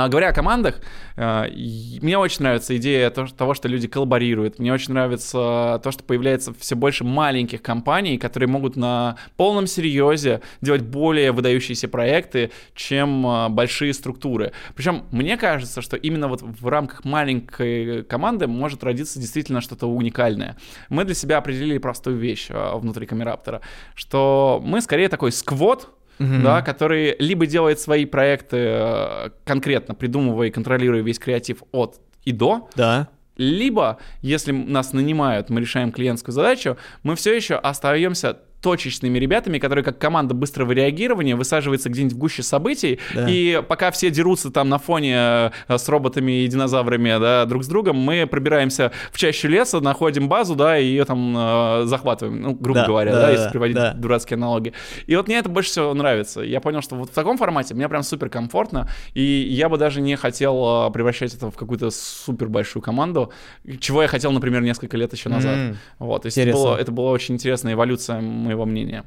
говоря 0.10 0.30
о 0.30 0.34
командах, 0.34 0.82
а, 1.18 1.48
мне 1.48 2.18
очень 2.18 2.44
нравится 2.44 2.76
идея 2.78 3.10
того, 3.10 3.54
что 3.54 3.68
люди 3.68 3.88
коллаборируют. 3.88 4.60
Мне 4.60 4.74
очень 4.74 4.94
нравится 4.94 5.80
то, 5.84 5.92
что 5.92 6.04
появляется 6.04 6.54
все 6.60 6.76
больше 6.76 7.04
маленьких 7.04 7.62
компаний, 7.62 8.18
которые 8.18 8.50
могут 8.50 8.76
на 8.76 9.16
полном 9.38 9.68
серьезе 9.68 10.42
делать 10.62 10.82
более 10.82 11.32
выдающиеся 11.32 11.88
проекты, 11.88 12.52
чем 12.74 13.26
а, 13.26 13.50
большие 13.50 13.94
структуры. 13.94 14.52
Причем 14.76 15.06
мне 15.12 15.38
кажется, 15.38 15.82
что 15.82 15.96
именно 15.96 16.28
вот 16.28 16.42
в 16.42 16.68
рамках 16.68 17.06
маленькой 17.06 18.04
команды 18.04 18.48
может 18.48 18.84
родиться 18.84 19.20
действительно 19.20 19.62
что-то 19.62 19.88
уникальное. 19.88 20.58
Мы 20.90 21.06
для 21.06 21.16
себя 21.16 21.38
определили 21.38 21.78
простую 21.78 22.18
вещь 22.18 22.48
внутри 22.50 23.06
Камераптора, 23.06 23.62
что 23.94 24.62
мы 24.64 24.82
скорее 24.82 25.10
такой 25.10 25.32
сквот, 25.32 25.95
угу. 26.20 26.42
да, 26.44 26.62
который 26.62 27.16
либо 27.20 27.46
делает 27.46 27.80
свои 27.80 28.06
проекты 28.06 28.58
э, 28.58 29.30
конкретно, 29.44 29.96
придумывая 29.96 30.48
и 30.48 30.52
контролируя 30.52 31.02
весь 31.02 31.20
креатив 31.20 31.64
от 31.72 32.00
и 32.24 32.32
до, 32.32 32.70
да. 32.76 33.08
либо, 33.38 33.98
если 34.22 34.52
нас 34.52 34.94
нанимают, 34.94 35.50
мы 35.50 35.62
решаем 35.62 35.92
клиентскую 35.92 36.34
задачу, 36.34 36.78
мы 37.04 37.16
все 37.16 37.36
еще 37.36 37.56
остаемся 37.56 38.40
точечными 38.66 39.20
ребятами, 39.20 39.60
которые 39.60 39.86
как 39.86 40.00
команда 40.00 40.34
быстрого 40.34 40.72
реагирования 40.72 41.36
высаживается 41.36 41.88
где-нибудь 41.88 42.16
в 42.16 42.18
гуще 42.18 42.42
событий, 42.42 43.00
да. 43.14 43.30
и 43.30 43.62
пока 43.62 43.92
все 43.92 44.10
дерутся 44.10 44.50
там 44.50 44.70
на 44.70 44.80
фоне 44.80 45.52
э, 45.68 45.78
с 45.78 45.88
роботами 45.88 46.44
и 46.44 46.48
динозаврами, 46.48 47.20
да, 47.20 47.46
друг 47.46 47.64
с 47.64 47.68
другом, 47.68 47.98
мы 47.98 48.26
пробираемся 48.26 48.92
в 49.12 49.20
чащу 49.20 49.50
леса, 49.50 49.82
находим 49.82 50.28
базу, 50.28 50.56
да, 50.56 50.80
и 50.80 50.86
ее 50.86 51.06
там 51.06 51.36
э, 51.38 51.84
захватываем, 51.86 52.42
ну, 52.42 52.54
грубо 52.56 52.80
да, 52.80 52.88
говоря, 52.88 53.12
да, 53.12 53.22
да, 53.22 53.32
если 53.34 53.50
приводить 53.50 53.76
да. 53.76 53.94
дурацкие 53.94 54.38
аналоги. 54.38 54.74
И 55.06 55.16
вот 55.16 55.28
мне 55.28 55.38
это 55.38 55.48
больше 55.48 55.70
всего 55.70 55.94
нравится. 55.94 56.42
Я 56.42 56.60
понял, 56.60 56.82
что 56.82 56.96
вот 56.96 57.12
в 57.12 57.14
таком 57.14 57.38
формате 57.38 57.76
мне 57.76 57.88
прям 57.88 58.02
супер 58.02 58.30
комфортно, 58.30 58.90
и 59.14 59.22
я 59.22 59.70
бы 59.70 59.78
даже 59.78 60.02
не 60.02 60.16
хотел 60.16 60.88
э, 60.88 60.92
превращать 60.92 61.36
это 61.36 61.52
в 61.52 61.56
какую-то 61.56 61.92
супер 61.92 62.50
большую 62.50 62.82
команду, 62.82 63.32
чего 63.80 64.02
я 64.02 64.08
хотел, 64.08 64.32
например, 64.32 64.64
несколько 64.64 64.98
лет 64.98 65.14
еще 65.14 65.30
назад. 65.30 65.56
Mm, 65.56 65.76
вот, 66.00 66.24
то 66.24 66.26
есть 66.26 66.40
это 66.40 66.52
было, 66.52 66.76
это 66.76 66.92
была 66.92 67.12
очень 67.12 67.36
интересная 67.36 67.74
эволюция 67.74 68.22
моего 68.22 68.55
мнения. 68.64 69.03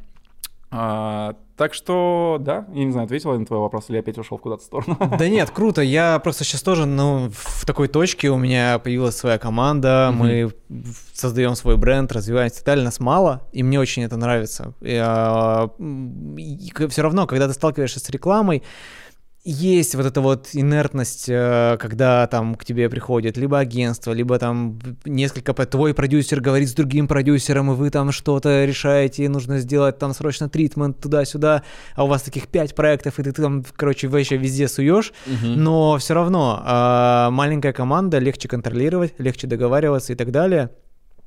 А, 0.70 1.34
так 1.56 1.72
что, 1.72 2.36
да, 2.40 2.66
я 2.74 2.84
не 2.84 2.92
знаю, 2.92 3.06
ответил 3.06 3.32
я 3.32 3.38
на 3.38 3.46
твой 3.46 3.58
вопрос 3.58 3.86
или 3.88 3.98
опять 3.98 4.18
ушел 4.18 4.36
в 4.36 4.42
куда-то 4.42 4.64
сторону. 4.64 4.98
Да 5.18 5.28
нет, 5.28 5.50
круто. 5.50 5.80
Я 5.80 6.18
просто 6.18 6.44
сейчас 6.44 6.62
тоже, 6.62 6.84
ну, 6.84 7.30
в 7.32 7.64
такой 7.64 7.88
точке 7.88 8.28
у 8.28 8.36
меня 8.36 8.78
появилась 8.78 9.16
своя 9.16 9.38
команда, 9.38 10.10
mm-hmm. 10.12 10.12
мы 10.12 10.52
создаем 11.14 11.54
свой 11.54 11.78
бренд, 11.78 12.12
развиваемся 12.12 12.56
и 12.56 12.58
так 12.58 12.66
далее. 12.66 12.84
Нас 12.84 13.00
мало, 13.00 13.42
и 13.52 13.62
мне 13.62 13.80
очень 13.80 14.04
это 14.04 14.16
нравится. 14.16 14.74
И, 14.82 14.94
а, 15.02 15.70
и, 15.78 16.70
все 16.88 17.02
равно, 17.02 17.26
когда 17.26 17.48
ты 17.48 17.54
сталкиваешься 17.54 17.98
с 17.98 18.10
рекламой, 18.10 18.62
есть 19.44 19.94
вот 19.94 20.04
эта 20.04 20.20
вот 20.20 20.48
инертность, 20.52 21.26
э, 21.28 21.76
когда 21.80 22.26
там 22.26 22.54
к 22.54 22.64
тебе 22.64 22.90
приходит 22.90 23.36
либо 23.36 23.58
агентство, 23.58 24.12
либо 24.12 24.38
там 24.38 24.78
несколько... 25.04 25.54
Твой 25.54 25.94
продюсер 25.94 26.40
говорит 26.40 26.68
с 26.68 26.74
другим 26.74 27.08
продюсером, 27.08 27.70
и 27.72 27.74
вы 27.74 27.90
там 27.90 28.12
что-то 28.12 28.64
решаете, 28.64 29.28
нужно 29.28 29.58
сделать 29.58 29.98
там 29.98 30.12
срочно 30.12 30.48
тритмент 30.48 31.00
туда-сюда, 31.00 31.62
а 31.94 32.04
у 32.04 32.08
вас 32.08 32.22
таких 32.22 32.48
пять 32.48 32.74
проектов, 32.74 33.18
и 33.18 33.22
ты 33.22 33.32
там, 33.32 33.64
короче, 33.76 34.08
вообще 34.08 34.36
везде 34.36 34.68
суешь, 34.68 35.12
угу. 35.26 35.46
но 35.46 35.98
все 35.98 36.14
равно 36.14 36.60
а, 36.64 37.30
маленькая 37.30 37.72
команда, 37.72 38.18
легче 38.18 38.48
контролировать, 38.48 39.14
легче 39.18 39.46
договариваться 39.46 40.12
и 40.12 40.16
так 40.16 40.30
далее. 40.30 40.70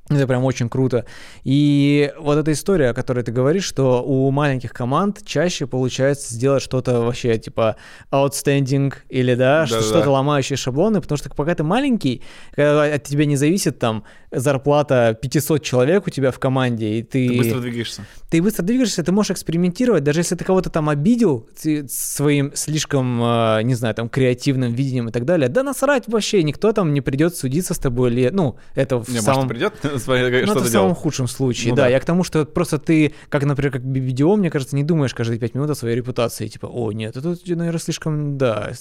Это 0.08 0.26
прям 0.26 0.44
очень 0.44 0.68
круто. 0.68 1.06
И 1.44 2.12
вот 2.18 2.36
эта 2.36 2.52
история, 2.52 2.90
о 2.90 2.94
которой 2.94 3.22
ты 3.22 3.30
говоришь, 3.30 3.64
что 3.64 4.02
у 4.02 4.30
маленьких 4.30 4.72
команд 4.72 5.24
чаще 5.24 5.66
получается 5.66 6.34
сделать 6.34 6.62
что-то 6.62 7.00
вообще 7.00 7.38
типа 7.38 7.76
outstanding 8.10 8.92
или 9.08 9.34
да, 9.34 9.66
да 9.70 9.80
что-то 9.80 10.10
ломающее 10.10 10.56
шаблоны, 10.56 11.00
потому 11.00 11.16
что 11.18 11.30
пока 11.30 11.54
ты 11.54 11.62
маленький, 11.62 12.22
когда 12.50 12.84
от 12.84 13.04
тебя 13.04 13.26
не 13.26 13.36
зависит 13.36 13.78
там 13.78 14.04
зарплата 14.32 15.16
500 15.20 15.62
человек 15.62 16.06
у 16.06 16.10
тебя 16.10 16.30
в 16.32 16.38
команде, 16.38 16.98
и 16.98 17.02
ты... 17.02 17.28
Ты 17.28 17.36
быстро 17.36 17.60
двигаешься. 17.60 18.04
Ты 18.28 18.42
быстро 18.42 18.62
двигаешься, 18.64 19.04
ты 19.04 19.12
можешь 19.12 19.30
экспериментировать, 19.30 20.02
даже 20.02 20.20
если 20.20 20.34
ты 20.34 20.44
кого-то 20.44 20.68
там 20.68 20.88
обидел 20.88 21.48
ты 21.60 21.86
своим 21.88 22.52
слишком, 22.54 23.20
а, 23.22 23.60
не 23.62 23.74
знаю, 23.74 23.94
там, 23.94 24.08
креативным 24.08 24.72
видением 24.72 25.10
и 25.10 25.12
так 25.12 25.24
далее, 25.24 25.48
да 25.48 25.62
насрать 25.62 26.08
вообще, 26.08 26.42
никто 26.42 26.72
там 26.72 26.92
не 26.92 27.00
придет 27.00 27.36
судиться 27.36 27.74
с 27.74 27.78
тобой 27.78 28.10
или, 28.10 28.30
ну, 28.32 28.56
это 28.74 28.98
в 28.98 29.08
не, 29.08 29.20
самом... 29.20 29.44
Может, 29.44 29.48
придет, 29.48 29.91
смотри, 29.98 30.22
ну, 30.46 30.52
это 30.52 30.60
в 30.60 30.68
самом 30.68 30.94
худшем 30.94 31.28
случае, 31.28 31.70
ну, 31.70 31.76
да. 31.76 31.88
Я 31.88 32.00
к 32.00 32.04
тому, 32.04 32.24
что 32.24 32.44
просто 32.44 32.78
ты, 32.78 33.14
как, 33.28 33.44
например, 33.44 33.72
как 33.72 33.82
BBDO, 33.82 34.36
мне 34.36 34.50
кажется, 34.50 34.76
не 34.76 34.84
думаешь 34.84 35.14
каждые 35.14 35.38
пять 35.38 35.54
минут 35.54 35.70
о 35.70 35.74
своей 35.74 35.96
репутации, 35.96 36.48
типа, 36.48 36.66
о, 36.66 36.92
нет, 36.92 37.16
это, 37.16 37.36
наверное, 37.46 37.78
слишком, 37.78 38.38
да, 38.38 38.72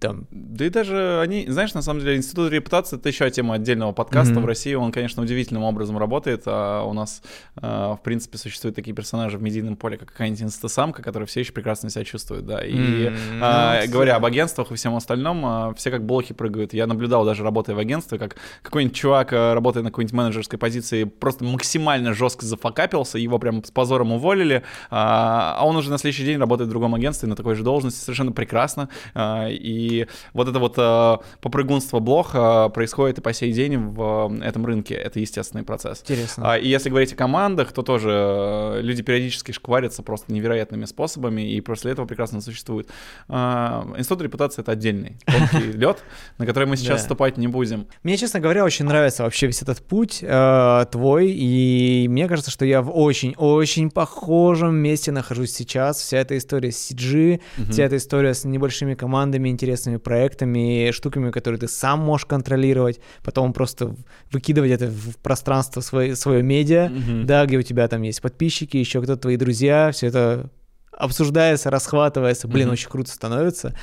там... 0.00 0.26
Да 0.30 0.64
и 0.64 0.70
даже 0.70 1.20
они, 1.20 1.46
знаешь, 1.48 1.74
на 1.74 1.82
самом 1.82 2.00
деле, 2.00 2.16
институт 2.16 2.50
репутации— 2.52 2.96
это 2.98 3.08
еще 3.08 3.30
тема 3.30 3.54
отдельного 3.54 3.92
подкаста 3.92 4.40
в 4.40 4.46
России, 4.46 4.74
он, 4.74 4.92
конечно, 4.92 5.22
удивительным 5.22 5.64
образом 5.64 5.98
работает, 5.98 6.42
а 6.46 6.84
у 6.84 6.92
нас, 6.92 7.22
а, 7.56 7.96
в 7.96 8.02
принципе, 8.02 8.38
существуют 8.38 8.76
такие 8.76 8.94
персонажи 8.94 9.38
в 9.38 9.42
медийном 9.42 9.76
поле, 9.76 9.96
как 9.96 10.12
какая-нибудь 10.12 10.42
инстасамка, 10.42 11.02
которая 11.02 11.26
все 11.26 11.40
еще 11.40 11.52
прекрасно 11.52 11.90
себя 11.90 12.04
чувствует, 12.04 12.46
да, 12.46 12.64
и 12.64 13.12
а, 13.40 13.82
ну, 13.84 13.92
говоря 13.92 14.16
об 14.16 14.24
агентствах 14.24 14.70
и 14.70 14.74
всем 14.74 14.94
остальном, 14.94 15.44
а, 15.44 15.74
все 15.74 15.90
как 15.90 16.04
блохи 16.04 16.34
прыгают. 16.34 16.72
Я 16.72 16.86
наблюдал 16.86 17.24
даже 17.24 17.42
работая 17.42 17.74
в 17.74 17.78
агентстве, 17.78 18.18
как 18.18 18.36
какой-нибудь 18.62 18.96
чувак, 18.96 19.32
работая 19.32 19.82
на 19.82 19.90
какой-нибудь 19.90 20.14
менеджерской 20.14 20.51
позиции, 20.58 21.04
просто 21.04 21.44
максимально 21.44 22.14
жестко 22.14 22.44
зафакапился, 22.44 23.18
его 23.18 23.38
прям 23.38 23.64
с 23.64 23.70
позором 23.70 24.12
уволили, 24.12 24.62
а, 24.90 25.56
а 25.58 25.66
он 25.66 25.76
уже 25.76 25.90
на 25.90 25.98
следующий 25.98 26.24
день 26.24 26.38
работает 26.38 26.68
в 26.68 26.70
другом 26.70 26.94
агентстве 26.94 27.28
на 27.28 27.36
такой 27.36 27.54
же 27.54 27.62
должности, 27.62 27.98
совершенно 27.98 28.32
прекрасно. 28.32 28.88
А, 29.14 29.48
и 29.48 30.06
вот 30.32 30.48
это 30.48 30.58
вот 30.58 30.74
а, 30.78 31.20
попрыгунство 31.40 31.98
блох 31.98 32.32
происходит 32.72 33.18
и 33.18 33.20
по 33.20 33.32
сей 33.32 33.52
день 33.52 33.76
в 33.78 34.40
этом 34.42 34.66
рынке. 34.66 34.94
Это 34.94 35.20
естественный 35.20 35.64
процесс. 35.64 36.00
Интересно. 36.02 36.54
И 36.56 36.68
если 36.68 36.88
говорить 36.88 37.12
о 37.12 37.16
командах, 37.16 37.72
то 37.72 37.82
тоже 37.82 38.78
люди 38.82 39.02
периодически 39.02 39.52
шкварятся 39.52 40.02
просто 40.02 40.32
невероятными 40.32 40.84
способами, 40.84 41.52
и 41.52 41.60
после 41.60 41.92
этого 41.92 42.06
прекрасно 42.06 42.40
существует. 42.40 42.88
Институт 43.28 44.22
репутации— 44.22 44.60
это 44.62 44.72
отдельный 44.72 45.16
тонкий 45.26 45.72
лед, 45.72 46.02
на 46.38 46.46
который 46.46 46.68
мы 46.68 46.76
сейчас 46.76 47.04
ступать 47.04 47.36
не 47.36 47.48
будем. 47.48 47.86
Мне, 48.02 48.16
честно 48.16 48.40
говоря, 48.40 48.64
очень 48.64 48.84
нравится 48.84 49.22
вообще 49.22 49.46
весь 49.46 49.62
этот 49.62 49.80
путь 49.80 50.22
э, 50.42 50.86
твой, 50.90 51.30
и 51.30 52.06
мне 52.08 52.28
кажется, 52.28 52.50
что 52.50 52.64
я 52.64 52.82
в 52.82 52.90
очень-очень 52.90 53.90
похожем 53.90 54.74
месте 54.74 55.12
нахожусь 55.12 55.52
сейчас. 55.52 56.00
Вся 56.00 56.18
эта 56.18 56.36
история 56.36 56.72
с 56.72 56.90
CG, 56.90 57.40
угу. 57.58 57.72
вся 57.72 57.84
эта 57.84 57.96
история 57.96 58.34
с 58.34 58.44
небольшими 58.44 58.94
командами, 58.94 59.48
интересными 59.48 59.96
проектами, 59.96 60.90
штуками, 60.92 61.30
которые 61.30 61.60
ты 61.60 61.68
сам 61.68 62.00
можешь 62.00 62.26
контролировать, 62.26 63.00
потом 63.22 63.52
просто 63.52 63.94
выкидывать 64.30 64.70
это 64.70 64.86
в 64.86 65.16
пространство 65.18 65.80
свое, 65.80 66.16
свое 66.16 66.42
медиа, 66.42 66.86
угу. 66.86 67.24
да, 67.24 67.46
где 67.46 67.58
у 67.58 67.62
тебя 67.62 67.88
там 67.88 68.02
есть 68.02 68.20
подписчики, 68.20 68.76
еще 68.76 69.02
кто-то 69.02 69.22
твои 69.22 69.36
друзья, 69.36 69.90
все 69.92 70.08
это 70.08 70.50
обсуждается, 70.92 71.70
расхватывается, 71.70 72.48
блин, 72.48 72.68
mm-hmm. 72.68 72.72
очень 72.72 72.88
круто 72.88 73.10
становится. 73.10 73.74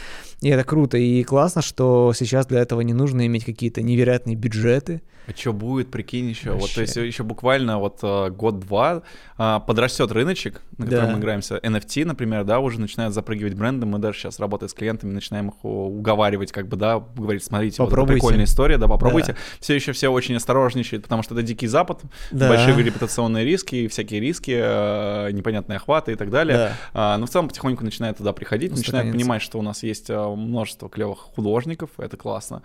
И 0.42 0.50
это 0.50 0.64
круто. 0.64 0.98
И 0.98 1.24
классно, 1.24 1.62
что 1.62 2.14
сейчас 2.16 2.46
для 2.48 2.60
этого 2.62 2.82
не 2.82 2.94
нужно 2.94 3.26
иметь 3.26 3.46
какие-то 3.46 3.82
невероятные 3.82 4.36
бюджеты. 4.36 5.02
А 5.30 5.38
что 5.38 5.54
будет, 5.54 5.92
прикинь, 5.92 6.30
еще? 6.30 6.52
Вообще. 6.52 6.62
Вот, 6.62 6.74
то 6.74 6.82
есть 6.82 6.96
еще 6.96 7.24
буквально 7.24 7.78
вот 7.78 8.02
uh, 8.02 8.32
год-два 8.32 9.04
uh, 9.38 9.64
подрастет 9.64 10.12
рыночек, 10.12 10.62
на 10.78 10.86
котором 10.86 11.06
да. 11.06 11.14
мы 11.14 11.20
играемся. 11.20 11.58
NFT, 11.58 12.06
например, 12.06 12.44
да, 12.46 12.60
уже 12.60 12.80
начинают 12.80 13.14
запрыгивать 13.14 13.54
бренды. 13.54 13.86
Мы 13.86 14.00
даже 14.00 14.18
сейчас, 14.18 14.40
работая 14.40 14.70
с 14.70 14.74
клиентами, 14.74 15.12
начинаем 15.12 15.50
их 15.50 15.64
уговаривать, 15.64 16.52
как 16.52 16.68
бы, 16.68 16.78
да, 16.78 17.00
говорить, 17.00 17.44
смотрите, 17.44 17.78
попробуйте. 17.78 18.14
вот 18.14 18.20
прикольная 18.22 18.46
история, 18.46 18.78
да, 18.78 18.88
попробуйте. 18.88 19.34
Да. 19.34 19.38
Все 19.60 19.76
еще 19.76 19.92
все 19.92 20.10
очень 20.10 20.36
осторожничают, 20.36 21.04
потому 21.04 21.22
что 21.22 21.36
это 21.36 21.44
дикий 21.44 21.68
запад, 21.68 22.02
да. 22.32 22.50
большие 22.50 22.82
репутационные 22.82 23.46
риски, 23.46 23.88
всякие 23.88 24.20
риски, 24.22 24.52
uh, 24.52 25.32
непонятные 25.32 25.78
охваты 25.78 26.14
и 26.14 26.16
так 26.16 26.32
далее. 26.32 26.74
Да. 26.94 27.18
но 27.18 27.28
в 27.28 27.30
целом 27.30 27.50
потихоньку 27.50 27.84
начинают 27.84 28.18
туда 28.18 28.34
приходить, 28.34 28.72
начинают 28.72 29.12
понимать, 29.12 29.44
что 29.44 29.60
у 29.60 29.62
нас 29.62 29.84
есть 29.84 30.10
множество 30.10 30.90
клевых 30.90 31.20
художников, 31.20 31.92
это 31.98 32.18
классно. 32.18 32.64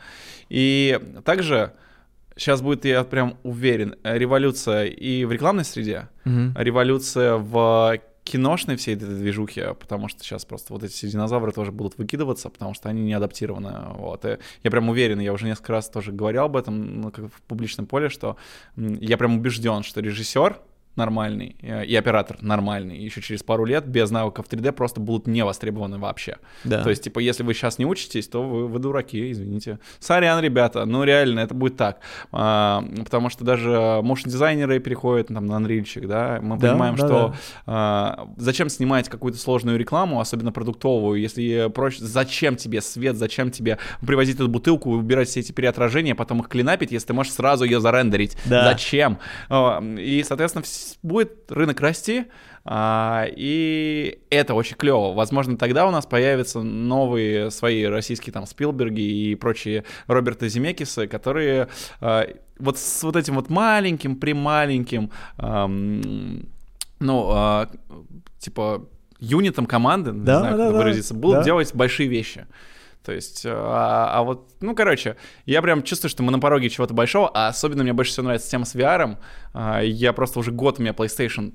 И 0.48 0.98
также 1.24 1.72
сейчас 2.36 2.62
будет, 2.62 2.84
я 2.84 3.04
прям 3.04 3.36
уверен, 3.42 3.96
революция 4.02 4.84
и 4.84 5.24
в 5.24 5.32
рекламной 5.32 5.64
среде, 5.64 6.08
угу. 6.24 6.52
революция 6.56 7.36
в 7.36 7.98
киношной 8.24 8.76
всей 8.76 8.96
этой 8.96 9.06
движухи, 9.06 9.62
потому 9.78 10.08
что 10.08 10.24
сейчас 10.24 10.44
просто 10.44 10.72
вот 10.72 10.82
эти 10.82 11.06
динозавры 11.06 11.52
тоже 11.52 11.72
будут 11.72 11.98
выкидываться, 11.98 12.48
потому 12.48 12.72
что 12.74 12.88
они 12.88 13.02
не 13.02 13.12
адаптированы. 13.12 13.92
Вот. 13.96 14.24
И 14.24 14.38
я 14.62 14.70
прям 14.70 14.88
уверен, 14.88 15.20
я 15.20 15.32
уже 15.32 15.46
несколько 15.46 15.72
раз 15.72 15.90
тоже 15.90 16.10
говорил 16.10 16.44
об 16.44 16.56
этом 16.56 17.02
ну, 17.02 17.10
как 17.10 17.26
в 17.26 17.42
публичном 17.42 17.86
поле, 17.86 18.08
что 18.08 18.36
я 18.76 19.18
прям 19.18 19.36
убежден, 19.36 19.82
что 19.82 20.00
режиссер, 20.00 20.58
нормальный 20.96 21.56
э, 21.60 21.84
и 21.84 21.94
оператор 21.96 22.38
нормальный, 22.40 22.98
еще 22.98 23.20
через 23.20 23.42
пару 23.42 23.64
лет 23.64 23.86
без 23.86 24.10
навыков 24.10 24.46
3D 24.48 24.72
просто 24.72 25.00
будут 25.00 25.26
не 25.26 25.44
востребованы 25.44 25.98
вообще. 25.98 26.36
Да. 26.64 26.82
То 26.82 26.90
есть, 26.90 27.04
типа, 27.04 27.18
если 27.18 27.42
вы 27.42 27.54
сейчас 27.54 27.78
не 27.78 27.86
учитесь, 27.86 28.28
то 28.28 28.42
вы, 28.42 28.68
вы 28.68 28.78
дураки, 28.78 29.30
извините. 29.30 29.78
Сорян, 29.98 30.40
ребята, 30.40 30.84
ну 30.84 31.04
реально, 31.04 31.40
это 31.40 31.54
будет 31.54 31.76
так. 31.76 31.98
А, 32.32 32.84
потому 32.98 33.30
что 33.30 33.44
даже 33.44 34.00
моушн-дизайнеры 34.02 34.78
переходят 34.78 35.28
там, 35.28 35.46
на 35.46 35.54
Unreal, 35.54 36.06
да, 36.06 36.38
мы 36.42 36.58
да, 36.58 36.70
понимаем, 36.70 36.96
да, 36.96 37.06
что 37.06 37.28
да. 37.28 37.34
А, 37.66 38.28
зачем 38.36 38.68
снимать 38.68 39.08
какую-то 39.08 39.38
сложную 39.38 39.78
рекламу, 39.78 40.20
особенно 40.20 40.52
продуктовую, 40.52 41.20
если 41.20 41.68
проще, 41.68 42.04
зачем 42.04 42.56
тебе 42.56 42.80
свет, 42.80 43.16
зачем 43.16 43.50
тебе 43.50 43.78
привозить 44.00 44.36
эту 44.36 44.48
бутылку, 44.48 44.90
выбирать 44.90 45.28
все 45.28 45.40
эти 45.40 45.52
переотражения, 45.52 46.14
потом 46.14 46.40
их 46.40 46.48
клинапить, 46.48 46.92
если 46.92 47.08
ты 47.08 47.14
можешь 47.14 47.32
сразу 47.32 47.64
ее 47.64 47.80
зарендерить. 47.80 48.36
Да. 48.44 48.64
Зачем? 48.64 49.18
А, 49.48 49.82
и, 49.82 50.22
соответственно, 50.22 50.64
будет 51.02 51.50
рынок 51.50 51.80
расти, 51.80 52.26
а, 52.64 53.26
и 53.28 54.20
это 54.30 54.54
очень 54.54 54.76
клево. 54.76 55.12
Возможно, 55.12 55.56
тогда 55.56 55.86
у 55.86 55.90
нас 55.90 56.06
появятся 56.06 56.62
новые 56.62 57.50
свои 57.50 57.84
российские 57.84 58.32
там 58.32 58.46
Спилберги 58.46 59.02
и 59.02 59.34
прочие 59.34 59.84
Роберты 60.06 60.48
Земекисы, 60.48 61.06
которые 61.06 61.68
а, 62.00 62.26
вот 62.58 62.78
с 62.78 63.02
вот 63.02 63.16
этим 63.16 63.34
вот 63.34 63.50
маленьким, 63.50 64.16
прималеньким, 64.16 65.10
ну, 67.00 67.28
а, 67.30 67.68
типа 68.38 68.88
юнитом 69.20 69.66
команды, 69.66 70.12
да, 70.12 70.32
не 70.34 70.38
знаю, 70.38 70.56
да, 70.56 70.64
как 70.64 70.72
да, 70.72 70.78
выразиться, 70.78 71.14
будут 71.14 71.38
да. 71.38 71.44
делать 71.44 71.74
большие 71.74 72.08
вещи. 72.08 72.46
То 73.04 73.12
есть, 73.12 73.44
а, 73.46 74.10
а 74.12 74.22
вот, 74.22 74.50
ну, 74.60 74.74
короче, 74.74 75.16
я 75.44 75.60
прям 75.60 75.82
чувствую, 75.82 76.10
что 76.10 76.22
мы 76.22 76.32
на 76.32 76.38
пороге 76.38 76.70
чего-то 76.70 76.94
большого, 76.94 77.30
а 77.34 77.48
особенно 77.48 77.82
мне 77.82 77.92
больше 77.92 78.12
всего 78.12 78.24
нравится 78.24 78.50
тема 78.50 78.64
с 78.64 78.74
VR. 78.74 79.18
А, 79.52 79.80
я 79.82 80.12
просто 80.14 80.38
уже 80.38 80.52
год 80.52 80.78
у 80.78 80.82
меня 80.82 80.92
PlayStation 80.92 81.52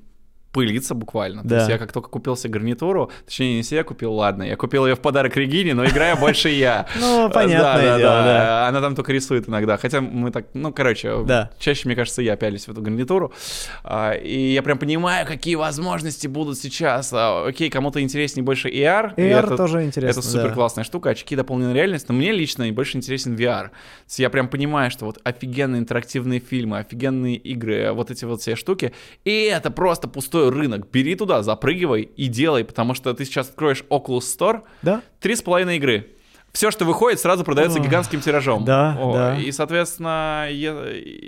пылиться 0.52 0.94
буквально. 0.94 1.42
Да. 1.42 1.48
То 1.48 1.56
есть 1.56 1.68
я 1.70 1.78
как 1.78 1.92
только 1.92 2.08
купил 2.08 2.36
себе 2.36 2.50
гарнитуру, 2.54 3.10
точнее 3.24 3.56
не 3.56 3.62
себе 3.62 3.84
купил, 3.84 4.12
ладно, 4.12 4.42
я 4.42 4.56
купил 4.56 4.86
ее 4.86 4.96
в 4.96 5.00
подарок 5.00 5.36
Регине, 5.36 5.74
но 5.74 5.84
играю 5.84 6.16
больше 6.16 6.48
я. 6.48 6.86
Ну, 7.00 7.30
понятное 7.30 7.98
дело, 7.98 8.22
да. 8.22 8.68
Она 8.68 8.80
там 8.80 8.94
только 8.94 9.12
рисует 9.12 9.48
иногда, 9.48 9.76
хотя 9.76 10.00
мы 10.00 10.30
так, 10.30 10.46
ну, 10.54 10.72
короче, 10.72 11.24
чаще, 11.58 11.82
мне 11.88 11.96
кажется, 11.96 12.20
я 12.20 12.36
пялись 12.36 12.66
в 12.66 12.70
эту 12.70 12.82
гарнитуру, 12.82 13.32
а, 13.84 14.12
и 14.12 14.52
я 14.52 14.62
прям 14.62 14.78
понимаю, 14.78 15.26
какие 15.26 15.54
возможности 15.54 16.26
будут 16.26 16.58
сейчас. 16.58 17.12
А, 17.12 17.46
окей, 17.46 17.70
кому-то 17.70 18.00
интереснее 18.00 18.44
больше 18.44 18.68
AR. 18.68 19.14
AR 19.16 19.56
тоже 19.56 19.84
интересно, 19.84 20.20
Это 20.20 20.28
супер 20.28 20.52
классная 20.52 20.84
штука, 20.84 21.10
очки 21.10 21.36
дополненной 21.36 21.74
реальности, 21.74 22.06
но 22.08 22.14
мне 22.14 22.32
лично 22.32 22.70
больше 22.72 22.98
интересен 22.98 23.34
VR. 23.34 23.68
То 23.68 23.72
есть 24.06 24.18
я 24.18 24.30
прям 24.30 24.48
понимаю, 24.48 24.90
что 24.90 25.06
вот 25.06 25.18
офигенные 25.24 25.80
интерактивные 25.80 26.40
фильмы, 26.40 26.78
офигенные 26.78 27.36
игры, 27.36 27.92
вот 27.92 28.10
эти 28.10 28.24
вот 28.24 28.40
все 28.40 28.56
штуки, 28.56 28.92
и 29.24 29.44
это 29.44 29.70
просто 29.70 30.08
пустой 30.08 30.39
крутой 30.40 30.58
рынок. 30.58 30.90
Бери 30.90 31.14
туда, 31.14 31.42
запрыгивай 31.42 32.02
и 32.16 32.26
делай, 32.26 32.64
потому 32.64 32.94
что 32.94 33.12
ты 33.14 33.24
сейчас 33.24 33.48
откроешь 33.48 33.84
Oculus 33.90 34.20
Store, 34.20 34.62
да? 34.82 35.02
три 35.20 35.34
с 35.34 35.42
половиной 35.42 35.76
игры 35.76 36.10
все, 36.52 36.70
что 36.70 36.84
выходит, 36.84 37.20
сразу 37.20 37.44
продается 37.44 37.78
О, 37.78 37.82
гигантским 37.82 38.20
тиражом. 38.20 38.64
Да, 38.64 38.96
О, 39.00 39.12
да. 39.12 39.36
И, 39.36 39.52
соответственно, 39.52 40.48
я, 40.50 40.72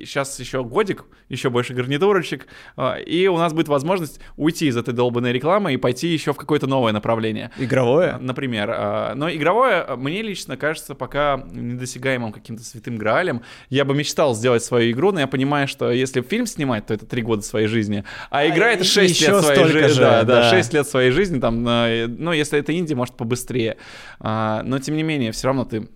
сейчас 0.04 0.38
еще 0.40 0.64
годик, 0.64 1.04
еще 1.28 1.48
больше 1.48 1.74
гарнитурочек, 1.74 2.46
а, 2.76 2.96
и 2.96 3.26
у 3.28 3.38
нас 3.38 3.52
будет 3.52 3.68
возможность 3.68 4.20
уйти 4.36 4.66
из 4.66 4.76
этой 4.76 4.92
долбанной 4.92 5.32
рекламы 5.32 5.72
и 5.72 5.76
пойти 5.76 6.08
еще 6.08 6.32
в 6.32 6.36
какое-то 6.36 6.66
новое 6.66 6.92
направление. 6.92 7.50
Игровое? 7.56 8.18
Например. 8.20 8.70
А, 8.74 9.14
но 9.14 9.30
игровое 9.30 9.96
мне 9.96 10.22
лично 10.22 10.56
кажется 10.56 10.94
пока 10.94 11.42
недосягаемым 11.50 12.32
каким-то 12.32 12.62
святым 12.64 12.96
граалем. 12.96 13.42
Я 13.70 13.84
бы 13.84 13.94
мечтал 13.94 14.34
сделать 14.34 14.64
свою 14.64 14.92
игру, 14.92 15.12
но 15.12 15.20
я 15.20 15.26
понимаю, 15.26 15.68
что 15.68 15.90
если 15.90 16.20
фильм 16.20 16.46
снимать, 16.46 16.86
то 16.86 16.94
это 16.94 17.06
три 17.06 17.22
года 17.22 17.42
своей 17.42 17.68
жизни, 17.68 18.04
а, 18.30 18.40
а 18.40 18.48
игра 18.48 18.72
это 18.72 18.84
6 18.84 19.20
лет 19.20 19.44
своей 19.44 19.68
жизни. 19.68 20.00
Да, 20.00 20.22
да, 20.24 20.42
да, 20.42 20.50
6 20.50 20.74
лет 20.74 20.86
своей 20.86 21.10
жизни, 21.12 21.38
там, 21.38 21.62
ну, 21.62 22.32
если 22.32 22.58
это 22.58 22.76
инди, 22.76 22.94
может, 22.94 23.16
побыстрее. 23.16 23.76
Но, 24.20 24.78
тем 24.82 24.96
не 24.96 25.02
менее, 25.02 25.11
менее, 25.12 25.32
все 25.32 25.48
равно 25.48 25.64
ты 25.64 25.88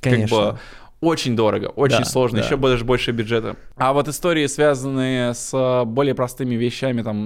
Конечно. 0.00 0.36
как 0.36 0.54
бы 0.54 0.58
очень 1.00 1.34
дорого, 1.34 1.66
очень 1.66 1.98
да, 1.98 2.04
сложно, 2.04 2.38
да. 2.38 2.44
еще 2.44 2.56
даже 2.56 2.84
больше 2.84 3.12
бюджета. 3.12 3.56
А 3.76 3.92
вот 3.92 4.08
истории, 4.08 4.46
связанные 4.46 5.32
с 5.32 5.84
более 5.86 6.14
простыми 6.14 6.54
вещами, 6.56 7.02
там, 7.02 7.16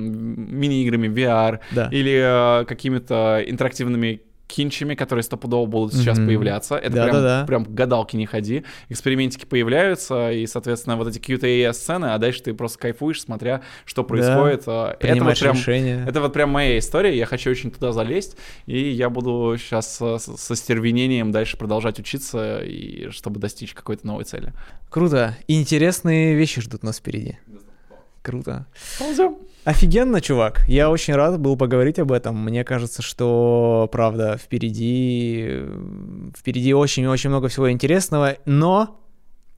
мини-играми 0.61 1.09
VR 1.09 1.61
да. 1.73 1.89
или 1.91 2.61
э, 2.63 2.65
какими-то 2.67 3.43
интерактивными 3.45 4.23
кинчами, 4.55 4.95
которые 4.95 5.25
стопудово 5.25 5.67
будут 5.67 5.95
сейчас 5.95 6.17
mm-hmm. 6.17 6.27
появляться. 6.27 6.77
Это 6.77 6.95
да, 6.95 7.05
прям, 7.05 7.17
да, 7.17 7.23
да. 7.23 7.47
прям 7.47 7.65
гадалки 7.65 8.17
не 8.17 8.27
ходи. 8.27 8.65
Экспериментики 8.89 9.45
появляются, 9.45 10.31
и, 10.31 10.47
соответственно, 10.47 10.97
вот 10.97 11.09
эти 11.09 11.19
QTA-сцены, 11.19 12.07
а 12.07 12.19
дальше 12.19 12.43
ты 12.43 12.55
просто 12.55 12.79
кайфуешь, 12.79 13.21
смотря, 13.21 13.63
что 13.85 14.05
происходит. 14.05 14.65
Да, 14.67 14.97
это 15.01 15.25
вот 15.25 15.39
прям, 15.39 15.55
решения. 15.57 16.05
Это 16.07 16.21
вот 16.21 16.33
прям 16.33 16.51
моя 16.51 16.79
история, 16.79 17.17
я 17.17 17.27
хочу 17.27 17.51
очень 17.51 17.73
туда 17.73 17.91
залезть, 17.91 18.37
и 18.67 18.79
я 18.91 19.11
буду 19.11 19.57
сейчас 19.59 19.97
со, 19.97 20.19
со 20.19 20.55
стервенением 20.57 21.33
дальше 21.33 21.57
продолжать 21.57 21.99
учиться, 21.99 22.61
и 22.63 23.11
чтобы 23.11 23.41
достичь 23.41 23.75
какой-то 23.75 24.07
новой 24.07 24.25
цели. 24.25 24.53
Круто. 24.89 25.37
интересные 25.49 26.37
вещи 26.37 26.61
ждут 26.61 26.85
нас 26.85 26.99
впереди. 26.99 27.39
Круто. 28.23 28.67
Ползем. 28.99 29.37
Офигенно, 29.65 30.21
чувак. 30.21 30.63
Я 30.69 30.91
очень 30.91 31.15
рад 31.15 31.41
был 31.41 31.57
поговорить 31.57 31.99
об 31.99 32.13
этом. 32.13 32.37
Мне 32.37 32.65
кажется, 32.65 33.01
что, 33.01 33.89
правда, 33.91 34.37
впереди, 34.37 35.63
впереди 36.37 36.75
очень-очень 36.75 37.31
много 37.31 37.49
всего 37.49 37.71
интересного, 37.71 38.37
но 38.45 39.01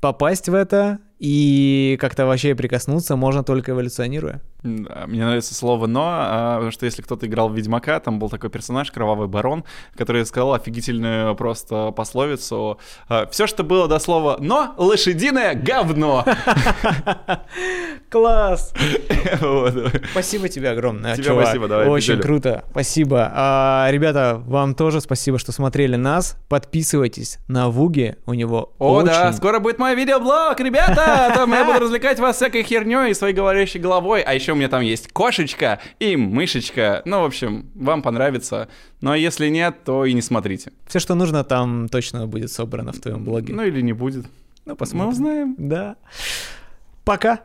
попасть 0.01 0.49
в 0.49 0.55
это 0.55 1.01
и 1.19 1.97
как-то 2.01 2.27
вообще 2.27 2.55
прикоснуться 2.55 3.17
можно 3.17 3.43
только 3.43 3.73
эволюционируя. 3.73 4.43
Мне 4.63 5.25
нравится 5.25 5.55
слово 5.55 5.87
«но», 5.87 6.09
а, 6.09 6.55
потому 6.57 6.71
что 6.73 6.87
если 6.87 7.01
кто-то 7.01 7.27
играл 7.27 7.49
в 7.49 7.55
«Ведьмака», 7.55 8.01
там 8.01 8.19
был 8.19 8.29
такой 8.29 8.51
персонаж, 8.51 8.91
Кровавый 8.91 9.29
Барон, 9.29 9.65
который 9.97 10.27
сказал 10.27 10.55
офигительную 10.55 11.35
просто 11.37 11.93
пословицу 11.93 12.79
а, 13.09 13.27
«Все, 13.31 13.47
что 13.47 13.63
было 13.63 13.87
до 13.87 13.99
слова 13.99 14.37
«но», 14.41 14.75
лошадиное 14.77 15.55
говно». 15.55 16.25
Класс! 18.11 18.75
Спасибо 20.11 20.49
тебе 20.49 20.71
огромное, 20.71 21.17
Тебе 21.17 21.41
спасибо, 21.41 21.69
давай. 21.69 21.89
Очень 21.89 22.21
круто, 22.21 22.65
спасибо. 22.71 23.31
А, 23.33 23.89
ребята, 23.91 24.43
вам 24.47 24.75
тоже 24.75 25.01
спасибо, 25.01 25.39
что 25.39 25.53
смотрели 25.53 25.97
нас. 25.97 26.37
Подписывайтесь 26.49 27.39
на 27.47 27.69
Вуги, 27.69 28.17
у 28.27 28.35
него 28.35 28.75
О, 28.79 29.03
да, 29.03 29.33
скоро 29.33 29.61
будет 29.61 29.79
мой 29.79 29.95
видеоблог, 29.95 30.59
ребята! 30.61 31.06
Там 31.35 31.53
я 31.53 31.65
буду 31.65 31.81
развлекать 31.81 32.19
вас 32.19 32.37
всякой 32.37 32.63
херней 32.63 33.11
и 33.11 33.15
своей 33.15 33.35
говорящей 33.35 33.81
головой. 33.81 34.23
А 34.23 34.35
еще 34.35 34.53
у 34.53 34.55
меня 34.55 34.69
там 34.69 34.83
есть 34.83 35.13
кошечка 35.13 35.81
и 35.99 36.17
мышечка. 36.17 37.03
Ну, 37.05 37.23
в 37.23 37.25
общем, 37.25 37.71
вам 37.75 38.03
понравится. 38.03 38.69
Ну, 39.01 39.11
а 39.11 39.17
если 39.17 39.49
нет, 39.49 39.85
то 39.85 40.05
и 40.05 40.13
не 40.13 40.23
смотрите. 40.23 40.73
Все, 40.87 40.99
что 40.99 41.15
нужно, 41.15 41.45
там 41.45 41.89
точно 41.89 42.27
будет 42.27 42.51
собрано 42.51 42.93
в 42.93 43.01
твоем 43.01 43.25
блоге. 43.25 43.55
Ну, 43.55 43.63
или 43.63 43.81
не 43.81 43.93
будет. 43.93 44.27
Ну, 44.65 44.77
посмотрим. 44.77 45.07
Мы 45.07 45.13
узнаем. 45.13 45.55
Да. 45.59 45.97
Пока. 47.05 47.41